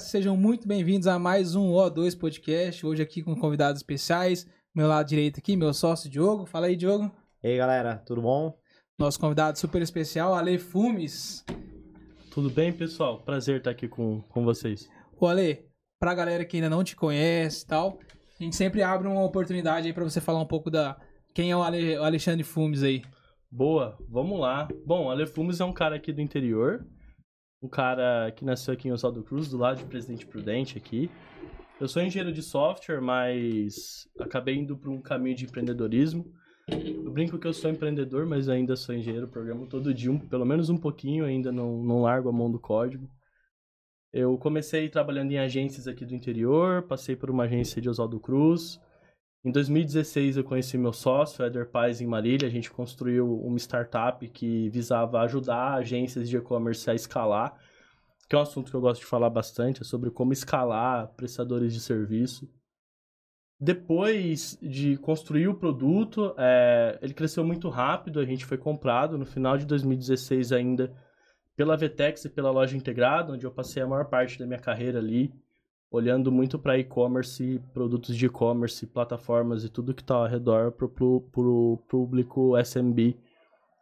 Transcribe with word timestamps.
sejam 0.00 0.36
muito 0.36 0.66
bem-vindos 0.66 1.06
a 1.06 1.18
mais 1.18 1.54
um 1.54 1.72
O2 1.72 2.18
Podcast. 2.18 2.86
Hoje 2.86 3.02
aqui 3.02 3.22
com 3.22 3.36
convidados 3.36 3.80
especiais. 3.80 4.46
Meu 4.74 4.88
lado 4.88 5.06
direito 5.06 5.38
aqui, 5.38 5.56
meu 5.56 5.74
sócio 5.74 6.08
Diogo. 6.08 6.46
Fala 6.46 6.66
aí, 6.66 6.76
Diogo. 6.76 7.10
E 7.42 7.48
aí, 7.48 7.56
galera, 7.58 7.96
tudo 8.06 8.22
bom? 8.22 8.58
Nosso 8.98 9.20
convidado 9.20 9.58
super 9.58 9.82
especial, 9.82 10.34
Ale 10.34 10.58
Fumes. 10.58 11.44
Tudo 12.30 12.48
bem, 12.48 12.72
pessoal? 12.72 13.20
Prazer 13.20 13.58
estar 13.58 13.70
aqui 13.70 13.88
com, 13.88 14.22
com 14.22 14.42
vocês. 14.42 14.88
Ô, 15.18 15.26
Ale, 15.26 15.66
pra 15.98 16.14
galera 16.14 16.44
que 16.46 16.56
ainda 16.56 16.70
não 16.70 16.82
te 16.82 16.96
conhece 16.96 17.64
e 17.64 17.66
tal, 17.66 17.98
a 18.38 18.42
gente 18.42 18.56
sempre 18.56 18.82
abre 18.82 19.06
uma 19.06 19.22
oportunidade 19.22 19.86
aí 19.86 19.92
pra 19.92 20.04
você 20.04 20.20
falar 20.20 20.40
um 20.40 20.46
pouco 20.46 20.70
da 20.70 20.98
quem 21.34 21.50
é 21.50 21.56
o, 21.56 21.62
Ale, 21.62 21.98
o 21.98 22.04
Alexandre 22.04 22.42
Fumes 22.42 22.82
aí. 22.82 23.02
Boa, 23.50 23.98
vamos 24.08 24.40
lá. 24.40 24.66
Bom, 24.86 25.06
o 25.06 25.10
Ale 25.10 25.26
Fumes 25.26 25.60
é 25.60 25.64
um 25.64 25.72
cara 25.72 25.96
aqui 25.96 26.10
do 26.10 26.22
interior, 26.22 26.86
um 27.62 27.68
cara 27.68 28.30
que 28.32 28.44
nasceu 28.44 28.72
aqui 28.72 28.88
em 28.88 28.92
Oswaldo 28.92 29.22
Cruz, 29.22 29.48
do 29.48 29.58
lado 29.58 29.78
de 29.78 29.84
Presidente 29.84 30.26
Prudente 30.26 30.78
aqui. 30.78 31.10
Eu 31.78 31.88
sou 31.88 32.02
engenheiro 32.02 32.32
de 32.32 32.42
software, 32.42 33.00
mas 33.00 34.08
acabei 34.18 34.56
indo 34.56 34.76
para 34.76 34.90
um 34.90 35.00
caminho 35.00 35.36
de 35.36 35.44
empreendedorismo. 35.44 36.32
Eu 36.68 37.10
brinco 37.10 37.38
que 37.38 37.46
eu 37.46 37.52
sou 37.52 37.70
empreendedor, 37.70 38.26
mas 38.26 38.48
ainda 38.48 38.76
sou 38.76 38.94
engenheiro, 38.94 39.28
programo 39.28 39.66
todo 39.66 39.92
dia, 39.92 40.10
um, 40.10 40.18
pelo 40.18 40.44
menos 40.44 40.70
um 40.70 40.76
pouquinho, 40.76 41.24
ainda 41.24 41.50
não, 41.50 41.82
não 41.82 42.02
largo 42.02 42.28
a 42.28 42.32
mão 42.32 42.50
do 42.50 42.60
código. 42.60 43.08
Eu 44.12 44.36
comecei 44.38 44.88
trabalhando 44.88 45.32
em 45.32 45.38
agências 45.38 45.86
aqui 45.86 46.04
do 46.04 46.14
interior, 46.14 46.82
passei 46.82 47.14
por 47.14 47.30
uma 47.30 47.44
agência 47.44 47.80
de 47.80 47.88
Oswaldo 47.88 48.20
Cruz. 48.20 48.80
Em 49.42 49.50
2016 49.50 50.36
eu 50.36 50.44
conheci 50.44 50.76
meu 50.76 50.92
sócio, 50.92 51.44
Eder 51.44 51.70
Paz, 51.70 52.02
em 52.02 52.06
Marília. 52.06 52.46
A 52.46 52.50
gente 52.50 52.70
construiu 52.70 53.40
uma 53.40 53.56
startup 53.58 54.28
que 54.28 54.68
visava 54.68 55.20
ajudar 55.20 55.74
agências 55.74 56.28
de 56.28 56.36
e-commerce 56.36 56.90
a 56.90 56.94
escalar, 56.94 57.58
que 58.28 58.36
é 58.36 58.38
um 58.38 58.42
assunto 58.42 58.70
que 58.70 58.76
eu 58.76 58.80
gosto 58.82 59.00
de 59.00 59.06
falar 59.06 59.30
bastante, 59.30 59.80
é 59.80 59.84
sobre 59.84 60.10
como 60.10 60.34
escalar 60.34 61.08
prestadores 61.16 61.72
de 61.72 61.80
serviço. 61.80 62.52
Depois 63.58 64.58
de 64.60 64.98
construir 64.98 65.48
o 65.48 65.54
produto, 65.54 66.34
é, 66.36 66.98
ele 67.00 67.14
cresceu 67.14 67.42
muito 67.42 67.70
rápido, 67.70 68.20
a 68.20 68.24
gente 68.26 68.44
foi 68.44 68.58
comprado 68.58 69.16
no 69.16 69.24
final 69.24 69.56
de 69.56 69.64
2016 69.64 70.52
ainda 70.52 70.94
pela 71.56 71.76
Vetex 71.76 72.26
e 72.26 72.28
pela 72.28 72.50
loja 72.50 72.76
integrada, 72.76 73.32
onde 73.32 73.46
eu 73.46 73.50
passei 73.50 73.82
a 73.82 73.86
maior 73.86 74.06
parte 74.06 74.38
da 74.38 74.46
minha 74.46 74.58
carreira 74.58 74.98
ali, 74.98 75.32
olhando 75.90 76.30
muito 76.30 76.58
para 76.58 76.78
e-commerce, 76.78 77.60
produtos 77.74 78.16
de 78.16 78.26
e-commerce, 78.26 78.86
plataformas 78.86 79.64
e 79.64 79.68
tudo 79.68 79.92
que 79.92 80.02
está 80.02 80.14
ao 80.14 80.26
redor 80.26 80.72
para 80.72 80.86
o 80.86 81.78
público 81.88 82.56
SMB, 82.56 83.16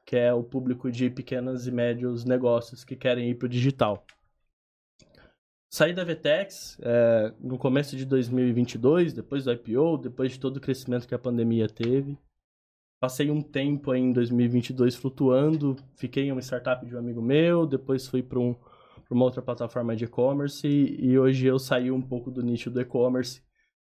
que 0.07 0.17
é 0.17 0.33
o 0.33 0.43
público 0.43 0.91
de 0.91 1.11
pequenos 1.11 1.67
e 1.67 1.71
médios 1.71 2.25
negócios 2.25 2.83
que 2.83 2.97
querem 2.97 3.29
ir 3.31 3.35
para 3.35 3.47
o 3.47 3.49
digital. 3.49 4.07
Saí 5.71 5.93
da 5.93 6.03
Vetex 6.03 6.79
é, 6.81 7.35
no 7.39 7.59
começo 7.59 7.95
de 7.95 8.07
2022, 8.07 9.13
depois 9.13 9.45
do 9.45 9.53
IPO, 9.53 9.99
depois 9.99 10.33
de 10.33 10.41
todo 10.41 10.57
o 10.57 10.61
crescimento 10.61 11.07
que 11.07 11.15
a 11.15 11.19
pandemia 11.19 11.69
teve. 11.69 12.19
Passei 12.99 13.31
um 13.31 13.43
tempo 13.43 13.95
em 13.95 14.11
2022 14.11 14.97
flutuando, 14.97 15.77
fiquei 15.95 16.25
em 16.25 16.33
uma 16.33 16.41
startup 16.41 16.85
de 16.87 16.97
um 16.97 16.99
amigo 16.99 17.21
meu, 17.21 17.67
depois 17.67 18.09
fui 18.09 18.23
para 18.23 18.41
um, 18.41 18.57
uma 19.11 19.25
outra 19.25 19.41
plataforma 19.41 19.97
de 19.97 20.05
e-commerce 20.05 20.67
e, 20.67 21.19
hoje 21.19 21.47
eu 21.47 21.59
saí 21.59 21.91
um 21.91 22.03
pouco 22.03 22.31
do 22.31 22.43
nicho 22.43 22.71
do 22.71 22.81
e-commerce. 22.81 23.43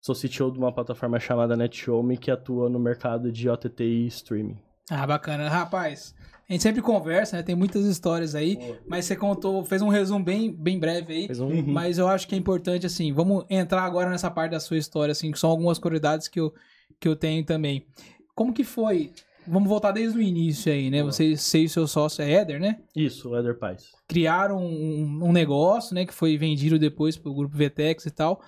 Sou 0.01 0.15
CTO 0.15 0.53
de 0.53 0.59
uma 0.59 0.73
plataforma 0.73 1.19
chamada 1.19 1.57
NetShowme 1.57 2.17
que 2.17 2.31
atua 2.31 2.69
no 2.69 2.79
mercado 2.79 3.33
de 3.33 3.49
OTT 3.49 3.83
e 3.83 4.07
streaming. 4.07 4.59
Ah, 4.91 5.07
bacana. 5.07 5.49
Rapaz, 5.49 6.15
a 6.49 6.53
gente 6.53 6.63
sempre 6.63 6.81
conversa, 6.81 7.37
né? 7.37 7.43
Tem 7.43 7.55
muitas 7.55 7.85
histórias 7.85 8.35
aí, 8.35 8.79
mas 8.87 9.05
você 9.05 9.17
contou, 9.17 9.65
fez 9.65 9.83
um 9.83 9.89
resumo 9.89 10.25
bem, 10.25 10.51
bem 10.51 10.79
breve 10.79 11.13
aí. 11.13 11.41
Um... 11.41 11.45
Uhum. 11.45 11.65
Mas 11.67 11.99
eu 11.99 12.09
acho 12.09 12.29
que 12.29 12.35
é 12.35 12.39
importante, 12.39 12.87
assim, 12.87 13.13
vamos 13.13 13.45
entrar 13.51 13.83
agora 13.83 14.09
nessa 14.09 14.31
parte 14.31 14.53
da 14.53 14.61
sua 14.61 14.79
história, 14.79 15.13
assim, 15.13 15.31
que 15.31 15.39
são 15.39 15.51
algumas 15.51 15.79
curiosidades 15.79 16.29
que 16.29 16.41
eu, 16.41 16.55
que 17.01 17.09
eu 17.09 17.17
tenho 17.17 17.45
também. 17.45 17.87
Como 18.35 18.53
que 18.53 18.65
foi? 18.65 19.13
Vamos 19.49 19.69
voltar 19.69 19.93
desde 19.93 20.19
o 20.19 20.23
início 20.23 20.73
aí, 20.73 20.91
né? 20.91 21.03
Você, 21.03 21.37
você 21.37 21.61
e 21.61 21.69
seu 21.69 21.87
sócio 21.87 22.23
é 22.23 22.31
Éder, 22.31 22.61
né? 22.61 22.81
Isso, 22.95 23.31
o 23.31 23.37
Éder 23.37 23.59
Paz. 23.59 23.93
Criaram 24.07 24.59
um, 24.59 25.21
um 25.25 25.33
negócio, 25.33 25.95
né? 25.95 26.05
Que 26.05 26.15
foi 26.15 26.37
vendido 26.37 26.79
depois 26.79 27.17
pro 27.17 27.35
grupo 27.35 27.57
Vtex 27.57 28.07
e 28.07 28.11
tal. 28.11 28.43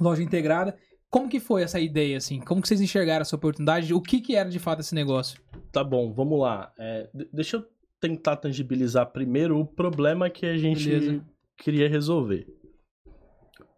Loja 0.00 0.22
integrada. 0.22 0.76
Como 1.10 1.28
que 1.28 1.40
foi 1.40 1.62
essa 1.62 1.80
ideia, 1.80 2.16
assim? 2.16 2.38
Como 2.38 2.62
que 2.62 2.68
vocês 2.68 2.80
enxergaram 2.80 3.22
essa 3.22 3.34
oportunidade? 3.34 3.92
O 3.92 4.00
que 4.00 4.20
que 4.20 4.36
era 4.36 4.48
de 4.48 4.58
fato 4.58 4.80
esse 4.80 4.94
negócio? 4.94 5.40
Tá 5.72 5.82
bom, 5.82 6.12
vamos 6.12 6.38
lá. 6.38 6.72
É, 6.78 7.08
deixa 7.32 7.56
eu 7.56 7.66
tentar 8.00 8.36
tangibilizar 8.36 9.06
primeiro 9.10 9.58
o 9.58 9.66
problema 9.66 10.30
que 10.30 10.46
a 10.46 10.56
gente 10.56 10.88
Beleza. 10.88 11.24
queria 11.56 11.88
resolver. 11.88 12.46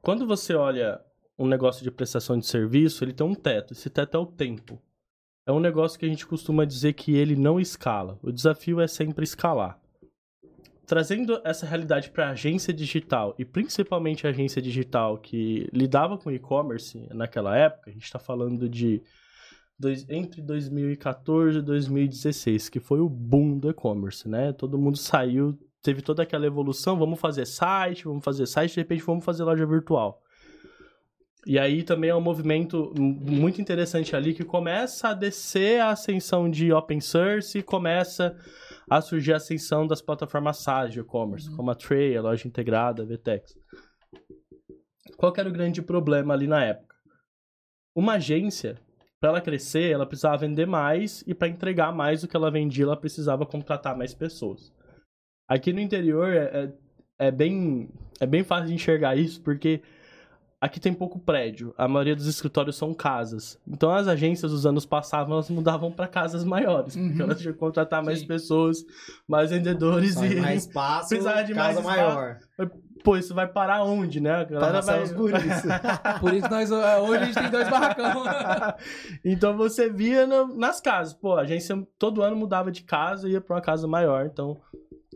Quando 0.03 0.27
você 0.27 0.55
olha 0.55 1.01
um 1.39 1.47
negócio 1.47 1.83
de 1.83 1.91
prestação 1.91 2.39
de 2.39 2.47
serviço, 2.47 3.03
ele 3.03 3.13
tem 3.13 3.27
um 3.27 3.35
teto. 3.35 3.73
Esse 3.73 3.89
teto 3.89 4.17
é 4.17 4.21
o 4.21 4.27
tempo. 4.27 4.81
É 5.45 5.51
um 5.51 5.59
negócio 5.59 5.99
que 5.99 6.07
a 6.07 6.09
gente 6.09 6.27
costuma 6.27 6.65
dizer 6.65 6.93
que 6.93 7.17
ele 7.17 7.35
não 7.35 7.59
escala. 7.59 8.19
O 8.23 8.31
desafio 8.31 8.81
é 8.81 8.87
sempre 8.87 9.25
escalar. 9.25 9.79
Trazendo 10.87 11.41
essa 11.45 11.67
realidade 11.67 12.11
para 12.11 12.29
a 12.29 12.31
agência 12.31 12.73
digital, 12.73 13.35
e 13.39 13.45
principalmente 13.45 14.27
a 14.27 14.31
agência 14.31 14.63
digital 14.63 15.19
que 15.19 15.69
lidava 15.73 16.17
com 16.17 16.31
e-commerce 16.31 17.09
naquela 17.13 17.57
época, 17.57 17.91
a 17.91 17.93
gente 17.93 18.05
está 18.05 18.19
falando 18.19 18.69
de 18.69 19.03
dois, 19.79 20.09
entre 20.09 20.41
2014 20.43 21.59
e 21.59 21.63
2016, 21.63 22.69
que 22.69 22.79
foi 22.79 23.01
o 23.01 23.09
boom 23.09 23.59
do 23.59 23.71
e-commerce, 23.71 24.29
né? 24.29 24.53
Todo 24.53 24.79
mundo 24.79 24.97
saiu, 24.99 25.59
teve 25.83 26.03
toda 26.03 26.23
aquela 26.23 26.47
evolução, 26.47 26.97
vamos 26.97 27.19
fazer 27.19 27.47
site, 27.47 28.05
vamos 28.05 28.25
fazer 28.25 28.47
site, 28.47 28.75
de 28.75 28.81
repente 28.81 29.03
vamos 29.03 29.25
fazer 29.25 29.43
loja 29.43 29.67
virtual. 29.67 30.23
E 31.45 31.59
aí 31.59 31.83
também 31.83 32.11
é 32.11 32.15
um 32.15 32.21
movimento 32.21 32.93
muito 32.97 33.61
interessante 33.61 34.15
ali 34.15 34.33
que 34.33 34.45
começa 34.45 35.09
a 35.09 35.15
descer 35.15 35.81
a 35.81 35.91
ascensão 35.91 36.49
de 36.49 36.73
open 36.73 37.01
source 37.01 37.59
e 37.59 37.63
começa 37.63 38.37
a 38.89 39.01
surgir 39.01 39.33
a 39.33 39.39
ascensão 39.39 39.87
das 39.87 40.01
plataformas 40.01 40.59
SaaS 40.59 40.93
de 40.93 41.01
e-commerce, 41.01 41.49
uhum. 41.49 41.57
como 41.57 41.71
a 41.71 41.75
Tray, 41.75 42.17
a 42.17 42.23
loja 42.23 42.47
integrada, 42.47 43.03
a 43.03 43.07
Vtex. 43.07 43.55
Qual 45.17 45.33
era 45.37 45.49
o 45.49 45.53
grande 45.53 45.83
problema 45.83 46.33
ali 46.33 46.47
na 46.47 46.65
época? 46.65 46.95
Uma 47.95 48.15
agência, 48.15 48.79
para 49.21 49.31
ela 49.31 49.41
crescer, 49.41 49.91
ela 49.91 50.07
precisava 50.07 50.39
vender 50.39 50.67
mais 50.67 51.25
e 51.27 51.35
para 51.35 51.49
entregar 51.49 51.93
mais 51.93 52.23
do 52.23 52.29
que 52.29 52.37
ela 52.37 52.51
vendia, 52.51 52.85
ela 52.85 52.97
precisava 52.97 53.45
contratar 53.45 53.97
mais 53.97 54.15
pessoas. 54.15 54.73
Aqui 55.49 55.73
no 55.73 55.81
interior 55.81 56.33
é, 56.33 56.45
é, 57.19 57.27
é 57.27 57.31
bem, 57.31 57.89
é 58.21 58.27
bem 58.27 58.45
fácil 58.45 58.69
de 58.69 58.75
enxergar 58.75 59.17
isso, 59.17 59.43
porque 59.43 59.83
Aqui 60.63 60.79
tem 60.79 60.95
pouco 60.95 61.19
prédio, 61.19 61.75
a 61.77 61.89
maioria 61.89 62.15
dos 62.15 62.29
escritórios 62.29 62.77
são 62.77 62.95
casas. 62.95 63.59
Então 63.67 63.91
as 63.91 64.07
agências 64.07 64.53
dos 64.53 64.65
anos 64.65 64.87
passados 64.87 65.29
elas 65.33 65.51
mudavam 65.51 65.91
para 65.91 66.07
casas 66.07 66.45
maiores, 66.45 66.95
uhum. 66.95 67.09
porque 67.09 67.23
elas 67.23 67.41
tinham 67.41 67.53
que 67.53 67.59
contratar 67.59 68.01
mais 68.01 68.21
Sim. 68.21 68.29
pessoas, 68.29 68.85
mais 69.27 69.51
vendedores 69.51 70.15
e 70.15 70.37
mais 70.37 70.63
espaço, 70.69 71.09
precisar 71.09 71.43
de 71.43 71.53
casa 71.53 71.83
mais 71.83 71.99
maior. 71.99 72.39
Espaço. 72.59 72.81
Pô, 73.03 73.17
isso 73.17 73.35
vai 73.35 73.49
parar 73.49 73.83
onde, 73.83 74.21
né? 74.21 74.31
A 74.35 74.45
galera 74.45 74.81
vai 74.81 75.09
por 75.09 75.31
isso. 75.31 75.67
por 76.21 76.33
isso 76.33 76.49
nós 76.49 76.71
hoje 76.71 77.23
a 77.23 77.25
gente 77.25 77.41
tem 77.41 77.51
dois 77.51 77.69
barracão. 77.69 78.23
então 79.25 79.57
você 79.57 79.91
via 79.91 80.29
no, 80.29 80.57
nas 80.57 80.81
casas, 80.81 81.13
pô, 81.13 81.35
a 81.35 81.41
agência 81.41 81.77
todo 81.99 82.23
ano 82.23 82.37
mudava 82.37 82.71
de 82.71 82.85
casa 82.85 83.29
e 83.29 83.33
ia 83.33 83.41
para 83.41 83.57
uma 83.57 83.63
casa 83.63 83.89
maior, 83.89 84.27
então 84.27 84.61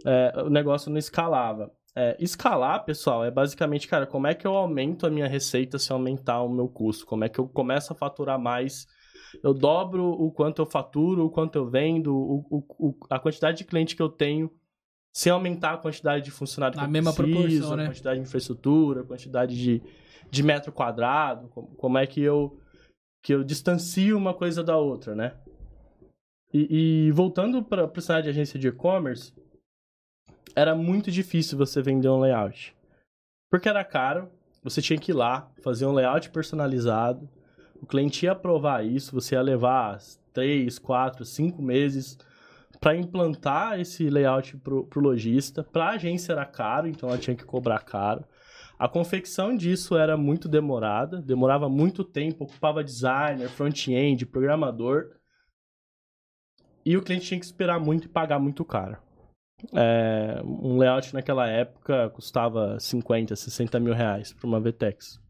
é, 0.04 0.42
o 0.44 0.50
negócio 0.50 0.90
não 0.90 0.99
escalava. 0.99 1.70
É, 1.98 2.14
escalar, 2.20 2.84
pessoal, 2.84 3.25
é 3.25 3.31
basicamente, 3.31 3.88
cara, 3.88 4.06
como 4.06 4.26
é 4.26 4.34
que 4.34 4.46
eu 4.46 4.54
aumento 4.54 5.06
a 5.06 5.10
minha 5.10 5.26
receita 5.26 5.78
se 5.78 5.90
aumentar 5.90 6.43
o 6.43 6.48
meu 6.48 6.69
custo? 6.69 7.06
Como 7.06 7.25
é 7.25 7.28
que 7.31 7.38
eu 7.38 7.48
começo 7.48 7.90
a 7.90 7.96
faturar 7.96 8.38
mais? 8.38 8.87
Eu 9.43 9.54
dobro 9.54 10.04
o 10.04 10.31
quanto 10.31 10.60
eu 10.60 10.66
faturo, 10.66 11.25
o 11.25 11.31
quanto 11.31 11.56
eu 11.56 11.66
vendo, 11.66 12.14
o, 12.14 12.46
o, 12.50 12.88
o 12.88 12.96
a 13.08 13.19
quantidade 13.19 13.56
de 13.56 13.64
cliente 13.64 13.96
que 13.96 14.02
eu 14.02 14.10
tenho, 14.10 14.50
sem 15.10 15.32
aumentar 15.32 15.72
a 15.72 15.78
quantidade 15.78 16.22
de 16.22 16.31
funcionário 16.31 16.76
que 16.76 16.84
a 16.84 16.87
eu 16.87 16.90
mesma 16.90 17.14
preciso, 17.14 17.38
proporção, 17.38 17.76
né? 17.78 17.84
a 17.84 17.87
quantidade 17.87 18.20
de 18.20 18.26
infraestrutura, 18.26 19.00
a 19.00 19.04
quantidade 19.04 19.56
de, 19.56 19.82
de 20.31 20.42
metro 20.42 20.72
quadrado, 20.72 21.49
como, 21.49 21.69
como 21.76 21.96
é 21.96 22.06
que 22.06 22.20
eu, 22.20 22.60
que 23.22 23.32
eu 23.32 23.42
distancio 23.42 24.19
uma 24.19 24.34
coisa 24.34 24.62
da 24.62 24.76
outra, 24.76 25.14
né? 25.14 25.32
E, 26.52 27.06
e 27.06 27.10
voltando 27.12 27.62
para 27.62 27.87
o 27.87 28.00
cenário 28.02 28.25
de 28.25 28.31
agência 28.31 28.58
de 28.58 28.69
e-commerce, 28.69 29.32
era 30.54 30.75
muito 30.75 31.10
difícil 31.10 31.58
você 31.58 31.82
vender 31.82 32.08
um 32.08 32.20
layout. 32.20 32.76
Porque 33.50 33.69
era 33.69 33.84
caro, 33.84 34.31
você 34.62 34.82
tinha 34.82 34.98
que 34.98 35.12
ir 35.12 35.14
lá, 35.14 35.50
fazer 35.62 35.87
um 35.87 35.93
layout 35.93 36.31
personalizado, 36.31 37.28
o 37.81 37.87
cliente 37.87 38.25
ia 38.25 38.32
aprovar 38.32 38.84
isso, 38.84 39.14
você 39.14 39.34
ia 39.34 39.43
levar 39.43 39.98
3, 40.32 40.78
4, 40.78 41.25
5 41.25 41.62
meses 41.62 42.19
para 42.81 42.96
implantar 42.96 43.81
esse 43.81 44.08
layout 44.08 44.56
para 44.58 44.75
o 44.75 45.00
lojista. 45.00 45.62
Para 45.62 45.87
a 45.87 45.90
agência 45.90 46.32
era 46.32 46.44
caro, 46.44 46.87
então 46.88 47.08
ela 47.08 47.19
tinha 47.19 47.37
que 47.37 47.44
cobrar 47.44 47.81
caro. 47.81 48.25
A 48.78 48.88
confecção 48.88 49.56
disso 49.56 49.96
era 49.96 50.16
muito 50.16 50.49
demorada, 50.49 51.20
demorava 51.22 51.69
muito 51.69 52.04
tempo, 52.04 52.44
ocupava 52.44 52.84
designer, 52.84 53.49
front-end, 53.49 54.26
programador. 54.26 55.12
E 56.84 56.96
o 56.96 57.02
cliente 57.02 57.26
tinha 57.26 57.40
que 57.40 57.46
esperar 57.46 57.81
muito 57.81 58.04
e 58.04 58.08
pagar 58.08 58.38
muito 58.38 58.64
caro. 58.64 58.99
É, 59.75 60.41
um 60.44 60.76
layout 60.79 61.14
naquela 61.14 61.49
época 61.49 62.11
custava 62.11 62.79
50, 62.79 63.35
60 63.35 63.81
mil 63.81 63.94
reais 63.94 64.32
para 64.32 64.47
uma 64.47 64.61
VTEX. 64.61 65.20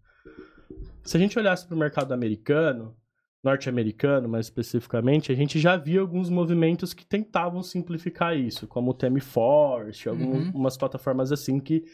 Se 1.05 1.17
a 1.17 1.21
gente 1.21 1.39
olhasse 1.39 1.67
para 1.67 1.75
o 1.75 1.79
mercado 1.79 2.13
americano, 2.13 2.97
norte-americano 3.43 4.29
mais 4.29 4.47
especificamente, 4.47 5.31
a 5.31 5.35
gente 5.35 5.59
já 5.61 5.77
via 5.77 6.01
alguns 6.01 6.29
movimentos 6.29 6.93
que 6.93 7.07
tentavam 7.07 7.63
simplificar 7.63 8.37
isso, 8.37 8.67
como 8.67 8.91
o 8.91 8.95
Temiforce, 8.95 10.09
algumas 10.09 10.75
uhum. 10.75 10.79
plataformas 10.79 11.31
assim 11.31 11.61
que, 11.61 11.85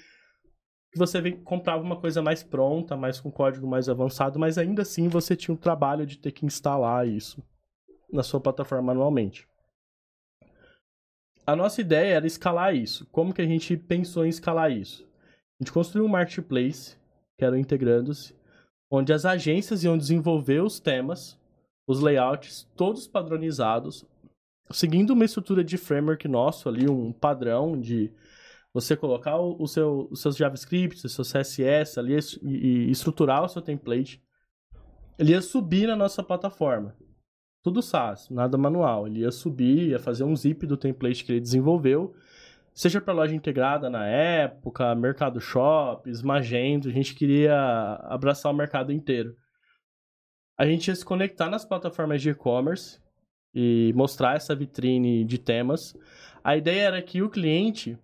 você 0.94 1.32
comprava 1.32 1.82
uma 1.82 1.96
coisa 1.96 2.20
mais 2.20 2.42
pronta, 2.42 2.96
mais 2.96 3.18
com 3.18 3.30
código 3.30 3.66
mais 3.66 3.88
avançado, 3.88 4.38
mas 4.38 4.58
ainda 4.58 4.82
assim 4.82 5.08
você 5.08 5.34
tinha 5.34 5.54
o 5.54 5.58
trabalho 5.58 6.04
de 6.04 6.18
ter 6.18 6.32
que 6.32 6.44
instalar 6.44 7.08
isso 7.08 7.42
na 8.12 8.22
sua 8.22 8.40
plataforma 8.40 8.88
manualmente. 8.88 9.48
A 11.46 11.56
nossa 11.56 11.80
ideia 11.80 12.14
era 12.14 12.26
escalar 12.26 12.74
isso. 12.74 13.06
Como 13.10 13.32
que 13.34 13.42
a 13.42 13.46
gente 13.46 13.76
pensou 13.76 14.24
em 14.24 14.28
escalar 14.28 14.70
isso? 14.70 15.04
A 15.60 15.64
gente 15.64 15.72
construiu 15.72 16.04
um 16.04 16.08
marketplace, 16.08 16.96
que 17.38 17.44
era 17.44 17.58
Integrando-se, 17.58 18.34
onde 18.90 19.12
as 19.12 19.24
agências 19.24 19.84
iam 19.84 19.98
desenvolver 19.98 20.62
os 20.62 20.78
temas 20.78 21.40
os 21.86 22.00
layouts 22.00 22.68
todos 22.76 23.06
padronizados, 23.06 24.04
seguindo 24.70 25.10
uma 25.10 25.24
estrutura 25.24 25.62
de 25.64 25.76
framework 25.76 26.26
nosso 26.28 26.68
ali, 26.68 26.88
um 26.88 27.12
padrão 27.12 27.78
de 27.78 28.12
você 28.72 28.96
colocar 28.96 29.36
o, 29.36 29.66
seu, 29.66 30.08
os 30.10 30.20
seus 30.20 30.36
JavaScript, 30.36 31.04
o 31.04 31.08
seu 31.08 31.24
CSS 31.24 31.98
ali 31.98 32.16
e, 32.42 32.86
e 32.86 32.90
estruturar 32.90 33.44
o 33.44 33.48
seu 33.48 33.60
template. 33.60 34.22
Ele 35.18 35.32
ia 35.32 35.42
subir 35.42 35.86
na 35.86 35.94
nossa 35.94 36.22
plataforma. 36.22 36.96
Tudo 37.62 37.82
SaaS, 37.82 38.28
nada 38.30 38.58
manual. 38.58 39.06
Ele 39.06 39.20
ia 39.20 39.30
subir, 39.30 39.90
ia 39.90 39.98
fazer 39.98 40.24
um 40.24 40.34
zip 40.34 40.66
do 40.66 40.76
template 40.76 41.24
que 41.24 41.32
ele 41.32 41.40
desenvolveu, 41.40 42.14
seja 42.74 43.00
para 43.00 43.14
loja 43.14 43.34
integrada 43.34 43.88
na 43.88 44.06
época, 44.06 44.94
Mercado 44.94 45.40
Shops, 45.40 46.22
Magento, 46.22 46.88
a 46.88 46.92
gente 46.92 47.14
queria 47.14 47.54
abraçar 48.04 48.50
o 48.50 48.54
mercado 48.56 48.92
inteiro 48.92 49.36
a 50.56 50.66
gente 50.66 50.86
ia 50.86 50.94
se 50.94 51.04
conectar 51.04 51.48
nas 51.48 51.64
plataformas 51.64 52.22
de 52.22 52.30
e-commerce 52.30 53.00
e 53.54 53.92
mostrar 53.96 54.36
essa 54.36 54.54
vitrine 54.54 55.24
de 55.24 55.36
temas. 55.36 55.92
A 56.42 56.56
ideia 56.56 56.82
era 56.82 57.02
que 57.02 57.20
o 57.20 57.28
cliente 57.28 57.98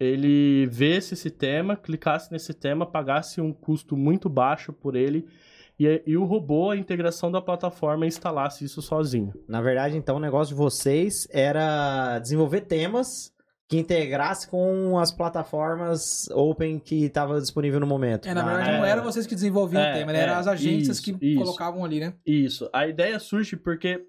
ele 0.00 0.66
vesse 0.66 1.14
esse 1.14 1.30
tema, 1.30 1.76
clicasse 1.76 2.32
nesse 2.32 2.54
tema, 2.54 2.86
pagasse 2.86 3.40
um 3.40 3.52
custo 3.52 3.96
muito 3.96 4.28
baixo 4.28 4.72
por 4.72 4.94
ele 4.96 5.26
e, 5.78 6.02
e, 6.06 6.16
o 6.16 6.24
robô, 6.24 6.70
a 6.70 6.76
integração 6.76 7.30
da 7.30 7.40
plataforma, 7.40 8.06
instalasse 8.06 8.64
isso 8.64 8.82
sozinho. 8.82 9.32
Na 9.48 9.60
verdade, 9.60 9.96
então, 9.96 10.16
o 10.16 10.20
negócio 10.20 10.54
de 10.54 10.58
vocês 10.58 11.28
era 11.30 12.18
desenvolver 12.18 12.62
temas 12.62 13.32
que 13.68 13.76
integrasse 13.76 14.48
com 14.48 14.98
as 14.98 15.12
plataformas 15.12 16.28
open 16.30 16.78
que 16.78 17.04
estava 17.04 17.38
disponível 17.38 17.78
no 17.78 17.86
momento. 17.86 18.26
É, 18.26 18.32
na 18.32 18.42
verdade, 18.42 18.78
não 18.78 18.84
era 18.84 19.02
vocês 19.02 19.26
que 19.26 19.34
desenvolviam 19.34 19.82
é, 19.82 19.90
o 19.90 19.94
tema, 19.94 20.12
né? 20.12 20.20
eram 20.20 20.32
é, 20.32 20.36
as 20.36 20.46
agências 20.46 20.96
isso, 20.96 21.18
que 21.18 21.26
isso, 21.26 21.38
colocavam 21.38 21.84
ali, 21.84 22.00
né? 22.00 22.14
Isso. 22.26 22.68
A 22.72 22.88
ideia 22.88 23.18
surge 23.18 23.56
porque 23.56 24.06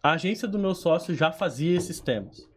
a 0.00 0.12
agência 0.12 0.46
do 0.46 0.58
meu 0.58 0.74
sócio 0.74 1.14
já 1.14 1.32
fazia 1.32 1.76
esses 1.76 2.00
temas. 2.00 2.48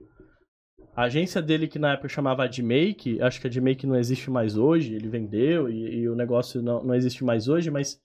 A 0.95 1.05
agência 1.05 1.41
dele, 1.41 1.67
que 1.67 1.79
na 1.79 1.93
época 1.93 2.07
chamava 2.07 2.43
Admake, 2.43 3.19
acho 3.19 3.41
que 3.41 3.47
a 3.47 3.49
Admake 3.49 3.87
não 3.87 3.95
existe 3.95 4.29
mais 4.29 4.55
hoje, 4.55 4.93
ele 4.93 5.09
vendeu 5.09 5.67
e, 5.67 6.01
e 6.01 6.09
o 6.09 6.15
negócio 6.15 6.61
não, 6.61 6.83
não 6.83 6.93
existe 6.93 7.23
mais 7.23 7.47
hoje, 7.47 7.71
mas 7.71 7.99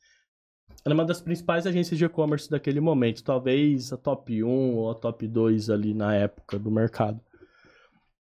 era 0.89 0.95
uma 0.95 1.05
das 1.05 1.21
principais 1.21 1.67
agências 1.67 1.99
de 1.99 2.05
e-commerce 2.07 2.51
daquele 2.51 2.81
momento, 2.81 3.23
talvez 3.23 3.93
a 3.93 3.97
top 3.99 4.43
1 4.43 4.75
ou 4.75 4.91
a 4.91 4.95
top 4.95 5.29
2 5.29 5.69
ali 5.69 5.93
na 5.93 6.15
época 6.15 6.59
do 6.59 6.71
mercado. 6.71 7.21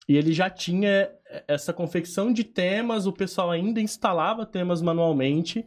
E 0.09 0.17
ele 0.17 0.33
já 0.33 0.49
tinha 0.49 1.11
essa 1.47 1.75
confecção 1.75 2.33
de 2.33 2.43
temas, 2.43 3.07
o 3.07 3.13
pessoal 3.13 3.51
ainda 3.51 3.83
instalava 3.83 4.47
temas 4.47 4.81
manualmente, 4.81 5.67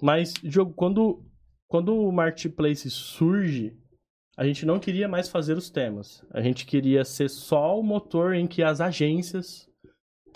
mas 0.00 0.32
jogo 0.42 0.72
quando 0.72 1.22
quando 1.68 1.94
o 1.94 2.12
marketplace 2.12 2.88
surge, 2.90 3.76
a 4.36 4.46
gente 4.46 4.64
não 4.64 4.78
queria 4.78 5.08
mais 5.08 5.28
fazer 5.28 5.58
os 5.58 5.68
temas. 5.68 6.24
A 6.30 6.40
gente 6.40 6.64
queria 6.64 7.04
ser 7.04 7.28
só 7.28 7.78
o 7.78 7.82
motor 7.82 8.34
em 8.34 8.46
que 8.46 8.62
as 8.62 8.80
agências 8.80 9.68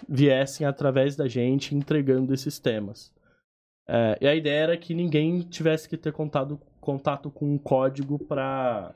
viessem 0.07 0.67
através 0.67 1.17
da 1.17 1.29
gente 1.29 1.75
entregando 1.75 2.35
esses 2.35 2.59
temas. 2.59 3.13
É, 3.89 4.19
e 4.21 4.29
a 4.29 4.35
ideia 4.35 4.65
era 4.65 4.77
que 4.77 4.93
ninguém 4.93 5.41
tivesse 5.41 5.89
que 5.89 5.97
ter 5.97 6.13
contato, 6.13 6.61
contato 6.79 7.31
com 7.31 7.55
um 7.55 7.57
código 7.57 8.19
para 8.19 8.95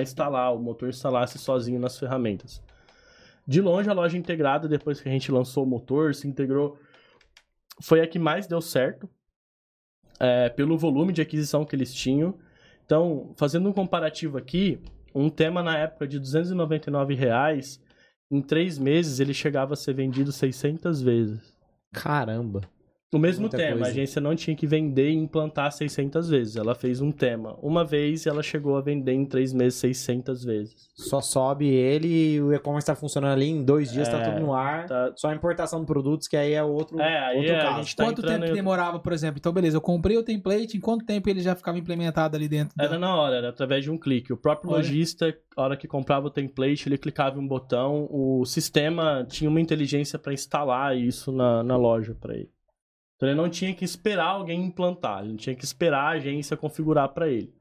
instalar, 0.00 0.54
o 0.54 0.58
motor 0.58 0.88
instalasse 0.88 1.38
sozinho 1.38 1.78
nas 1.78 1.98
ferramentas. 1.98 2.62
De 3.46 3.60
longe, 3.60 3.90
a 3.90 3.92
loja 3.92 4.16
integrada, 4.16 4.66
depois 4.66 5.00
que 5.00 5.08
a 5.08 5.12
gente 5.12 5.30
lançou 5.30 5.64
o 5.64 5.66
motor, 5.66 6.14
se 6.14 6.26
integrou, 6.26 6.78
foi 7.80 8.00
a 8.00 8.06
que 8.06 8.18
mais 8.18 8.46
deu 8.46 8.60
certo, 8.60 9.08
é, 10.18 10.48
pelo 10.48 10.78
volume 10.78 11.12
de 11.12 11.20
aquisição 11.20 11.64
que 11.64 11.76
eles 11.76 11.94
tinham. 11.94 12.34
Então, 12.84 13.34
fazendo 13.36 13.68
um 13.68 13.72
comparativo 13.72 14.38
aqui, 14.38 14.80
um 15.14 15.28
tema 15.28 15.62
na 15.62 15.76
época 15.76 16.08
de 16.08 16.18
299 16.18 17.14
reais, 17.14 17.80
em 18.30 18.40
três 18.40 18.78
meses 18.78 19.20
ele 19.20 19.34
chegava 19.34 19.74
a 19.74 19.76
ser 19.76 19.92
vendido 19.92 20.32
600 20.32 21.02
vezes. 21.02 21.56
Caramba! 21.92 22.62
O 23.16 23.18
mesmo 23.18 23.42
Muita 23.42 23.56
tema, 23.56 23.70
coisa. 23.70 23.86
a 23.86 23.88
agência 23.88 24.20
não 24.20 24.36
tinha 24.36 24.54
que 24.54 24.66
vender 24.66 25.10
e 25.10 25.14
implantar 25.14 25.72
600 25.72 26.28
vezes. 26.28 26.56
Ela 26.56 26.74
fez 26.74 27.00
um 27.00 27.10
tema 27.10 27.56
uma 27.62 27.82
vez 27.82 28.26
e 28.26 28.28
ela 28.28 28.42
chegou 28.42 28.76
a 28.76 28.82
vender 28.82 29.12
em 29.12 29.24
três 29.24 29.54
meses 29.54 29.78
600 29.78 30.44
vezes. 30.44 30.88
Só 30.94 31.22
sobe 31.22 31.66
ele 31.66 32.08
e 32.08 32.40
o 32.40 32.52
e-commerce 32.52 32.84
está 32.84 32.94
funcionando 32.94 33.32
ali 33.32 33.48
em 33.48 33.64
dois 33.64 33.90
dias, 33.90 34.06
está 34.06 34.20
é, 34.20 34.30
tudo 34.30 34.40
no 34.40 34.52
ar. 34.52 34.86
Tá... 34.86 35.12
Só 35.16 35.28
a 35.30 35.34
importação 35.34 35.80
de 35.80 35.86
produtos, 35.86 36.28
que 36.28 36.36
aí 36.36 36.52
é 36.52 36.62
outro, 36.62 37.00
é, 37.00 37.18
aí 37.26 37.38
outro 37.38 37.52
é, 37.52 37.58
caso. 37.60 37.96
Tá 37.96 38.04
quanto 38.04 38.22
tempo 38.22 38.44
em... 38.44 38.52
demorava, 38.52 38.98
por 38.98 39.12
exemplo? 39.12 39.38
Então, 39.38 39.52
beleza, 39.52 39.78
eu 39.78 39.80
comprei 39.80 40.18
o 40.18 40.22
template, 40.22 40.76
em 40.76 40.80
quanto 40.80 41.06
tempo 41.06 41.30
ele 41.30 41.40
já 41.40 41.54
ficava 41.54 41.78
implementado 41.78 42.36
ali 42.36 42.48
dentro? 42.48 42.74
Era 42.78 42.98
na 42.98 43.14
hora, 43.14 43.36
era 43.36 43.48
através 43.48 43.82
de 43.82 43.90
um 43.90 43.96
clique. 43.96 44.32
O 44.32 44.36
próprio 44.36 44.70
Olha. 44.70 44.78
lojista, 44.78 45.34
a 45.56 45.62
hora 45.62 45.76
que 45.76 45.88
comprava 45.88 46.26
o 46.26 46.30
template, 46.30 46.86
ele 46.86 46.98
clicava 46.98 47.38
em 47.38 47.42
um 47.42 47.48
botão, 47.48 48.06
o 48.10 48.44
sistema 48.44 49.26
tinha 49.28 49.48
uma 49.48 49.60
inteligência 49.60 50.18
para 50.18 50.34
instalar 50.34 50.96
isso 50.96 51.32
na, 51.32 51.62
na 51.62 51.76
loja 51.76 52.14
para 52.14 52.34
ele. 52.34 52.55
Então 53.16 53.28
ele 53.28 53.36
não 53.36 53.48
tinha 53.48 53.74
que 53.74 53.84
esperar 53.84 54.28
alguém 54.28 54.62
implantar, 54.64 55.20
ele 55.20 55.30
não 55.30 55.36
tinha 55.36 55.56
que 55.56 55.64
esperar 55.64 56.04
a 56.04 56.08
agência 56.10 56.56
configurar 56.56 57.08
para 57.08 57.28
ele. 57.28 57.56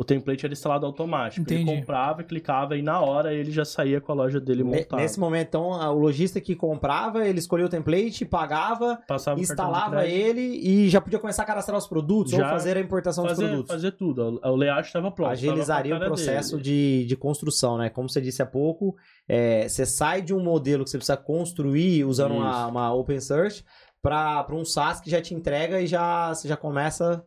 O 0.00 0.04
template 0.04 0.46
era 0.46 0.52
instalado 0.54 0.86
automático. 0.86 1.42
Entendi. 1.42 1.70
Ele 1.70 1.78
comprava, 1.78 2.24
clicava 2.24 2.74
e 2.74 2.80
na 2.80 3.02
hora 3.02 3.34
ele 3.34 3.50
já 3.50 3.66
saía 3.66 4.00
com 4.00 4.10
a 4.10 4.14
loja 4.14 4.40
dele 4.40 4.64
montada. 4.64 4.96
Nesse 4.96 5.20
momento, 5.20 5.48
então, 5.48 5.72
o 5.72 5.98
lojista 5.98 6.40
que 6.40 6.56
comprava, 6.56 7.28
ele 7.28 7.38
escolhia 7.38 7.66
o 7.66 7.68
template, 7.68 8.24
pagava, 8.24 8.98
Passava 9.06 9.38
instalava 9.38 10.06
ele 10.06 10.40
e 10.40 10.88
já 10.88 11.02
podia 11.02 11.18
começar 11.18 11.42
a 11.42 11.44
cadastrar 11.44 11.76
os 11.76 11.86
produtos 11.86 12.32
já 12.32 12.44
ou 12.44 12.48
fazer 12.48 12.78
a 12.78 12.80
importação 12.80 13.24
fazer, 13.24 13.42
dos 13.42 13.50
produtos. 13.50 13.74
Fazer 13.74 13.90
tudo. 13.92 14.40
O 14.42 14.56
layout 14.56 14.86
estava 14.86 15.10
pronto. 15.10 15.32
Agilizaria 15.32 15.94
o 15.94 16.00
processo 16.00 16.58
de, 16.58 17.04
de 17.04 17.14
construção, 17.14 17.76
né? 17.76 17.90
Como 17.90 18.08
você 18.08 18.22
disse 18.22 18.40
há 18.40 18.46
pouco, 18.46 18.96
é, 19.28 19.68
você 19.68 19.84
sai 19.84 20.22
de 20.22 20.32
um 20.32 20.42
modelo 20.42 20.82
que 20.82 20.88
você 20.88 20.96
precisa 20.96 21.18
construir 21.18 22.06
usando 22.06 22.36
uma, 22.36 22.68
uma 22.68 22.94
open 22.94 23.20
source 23.20 23.62
para 24.02 24.54
um 24.54 24.64
SaaS 24.64 25.00
que 25.00 25.10
já 25.10 25.20
te 25.20 25.34
entrega 25.34 25.80
e 25.80 25.86
já, 25.86 26.34
você 26.34 26.48
já 26.48 26.56
começa 26.56 27.24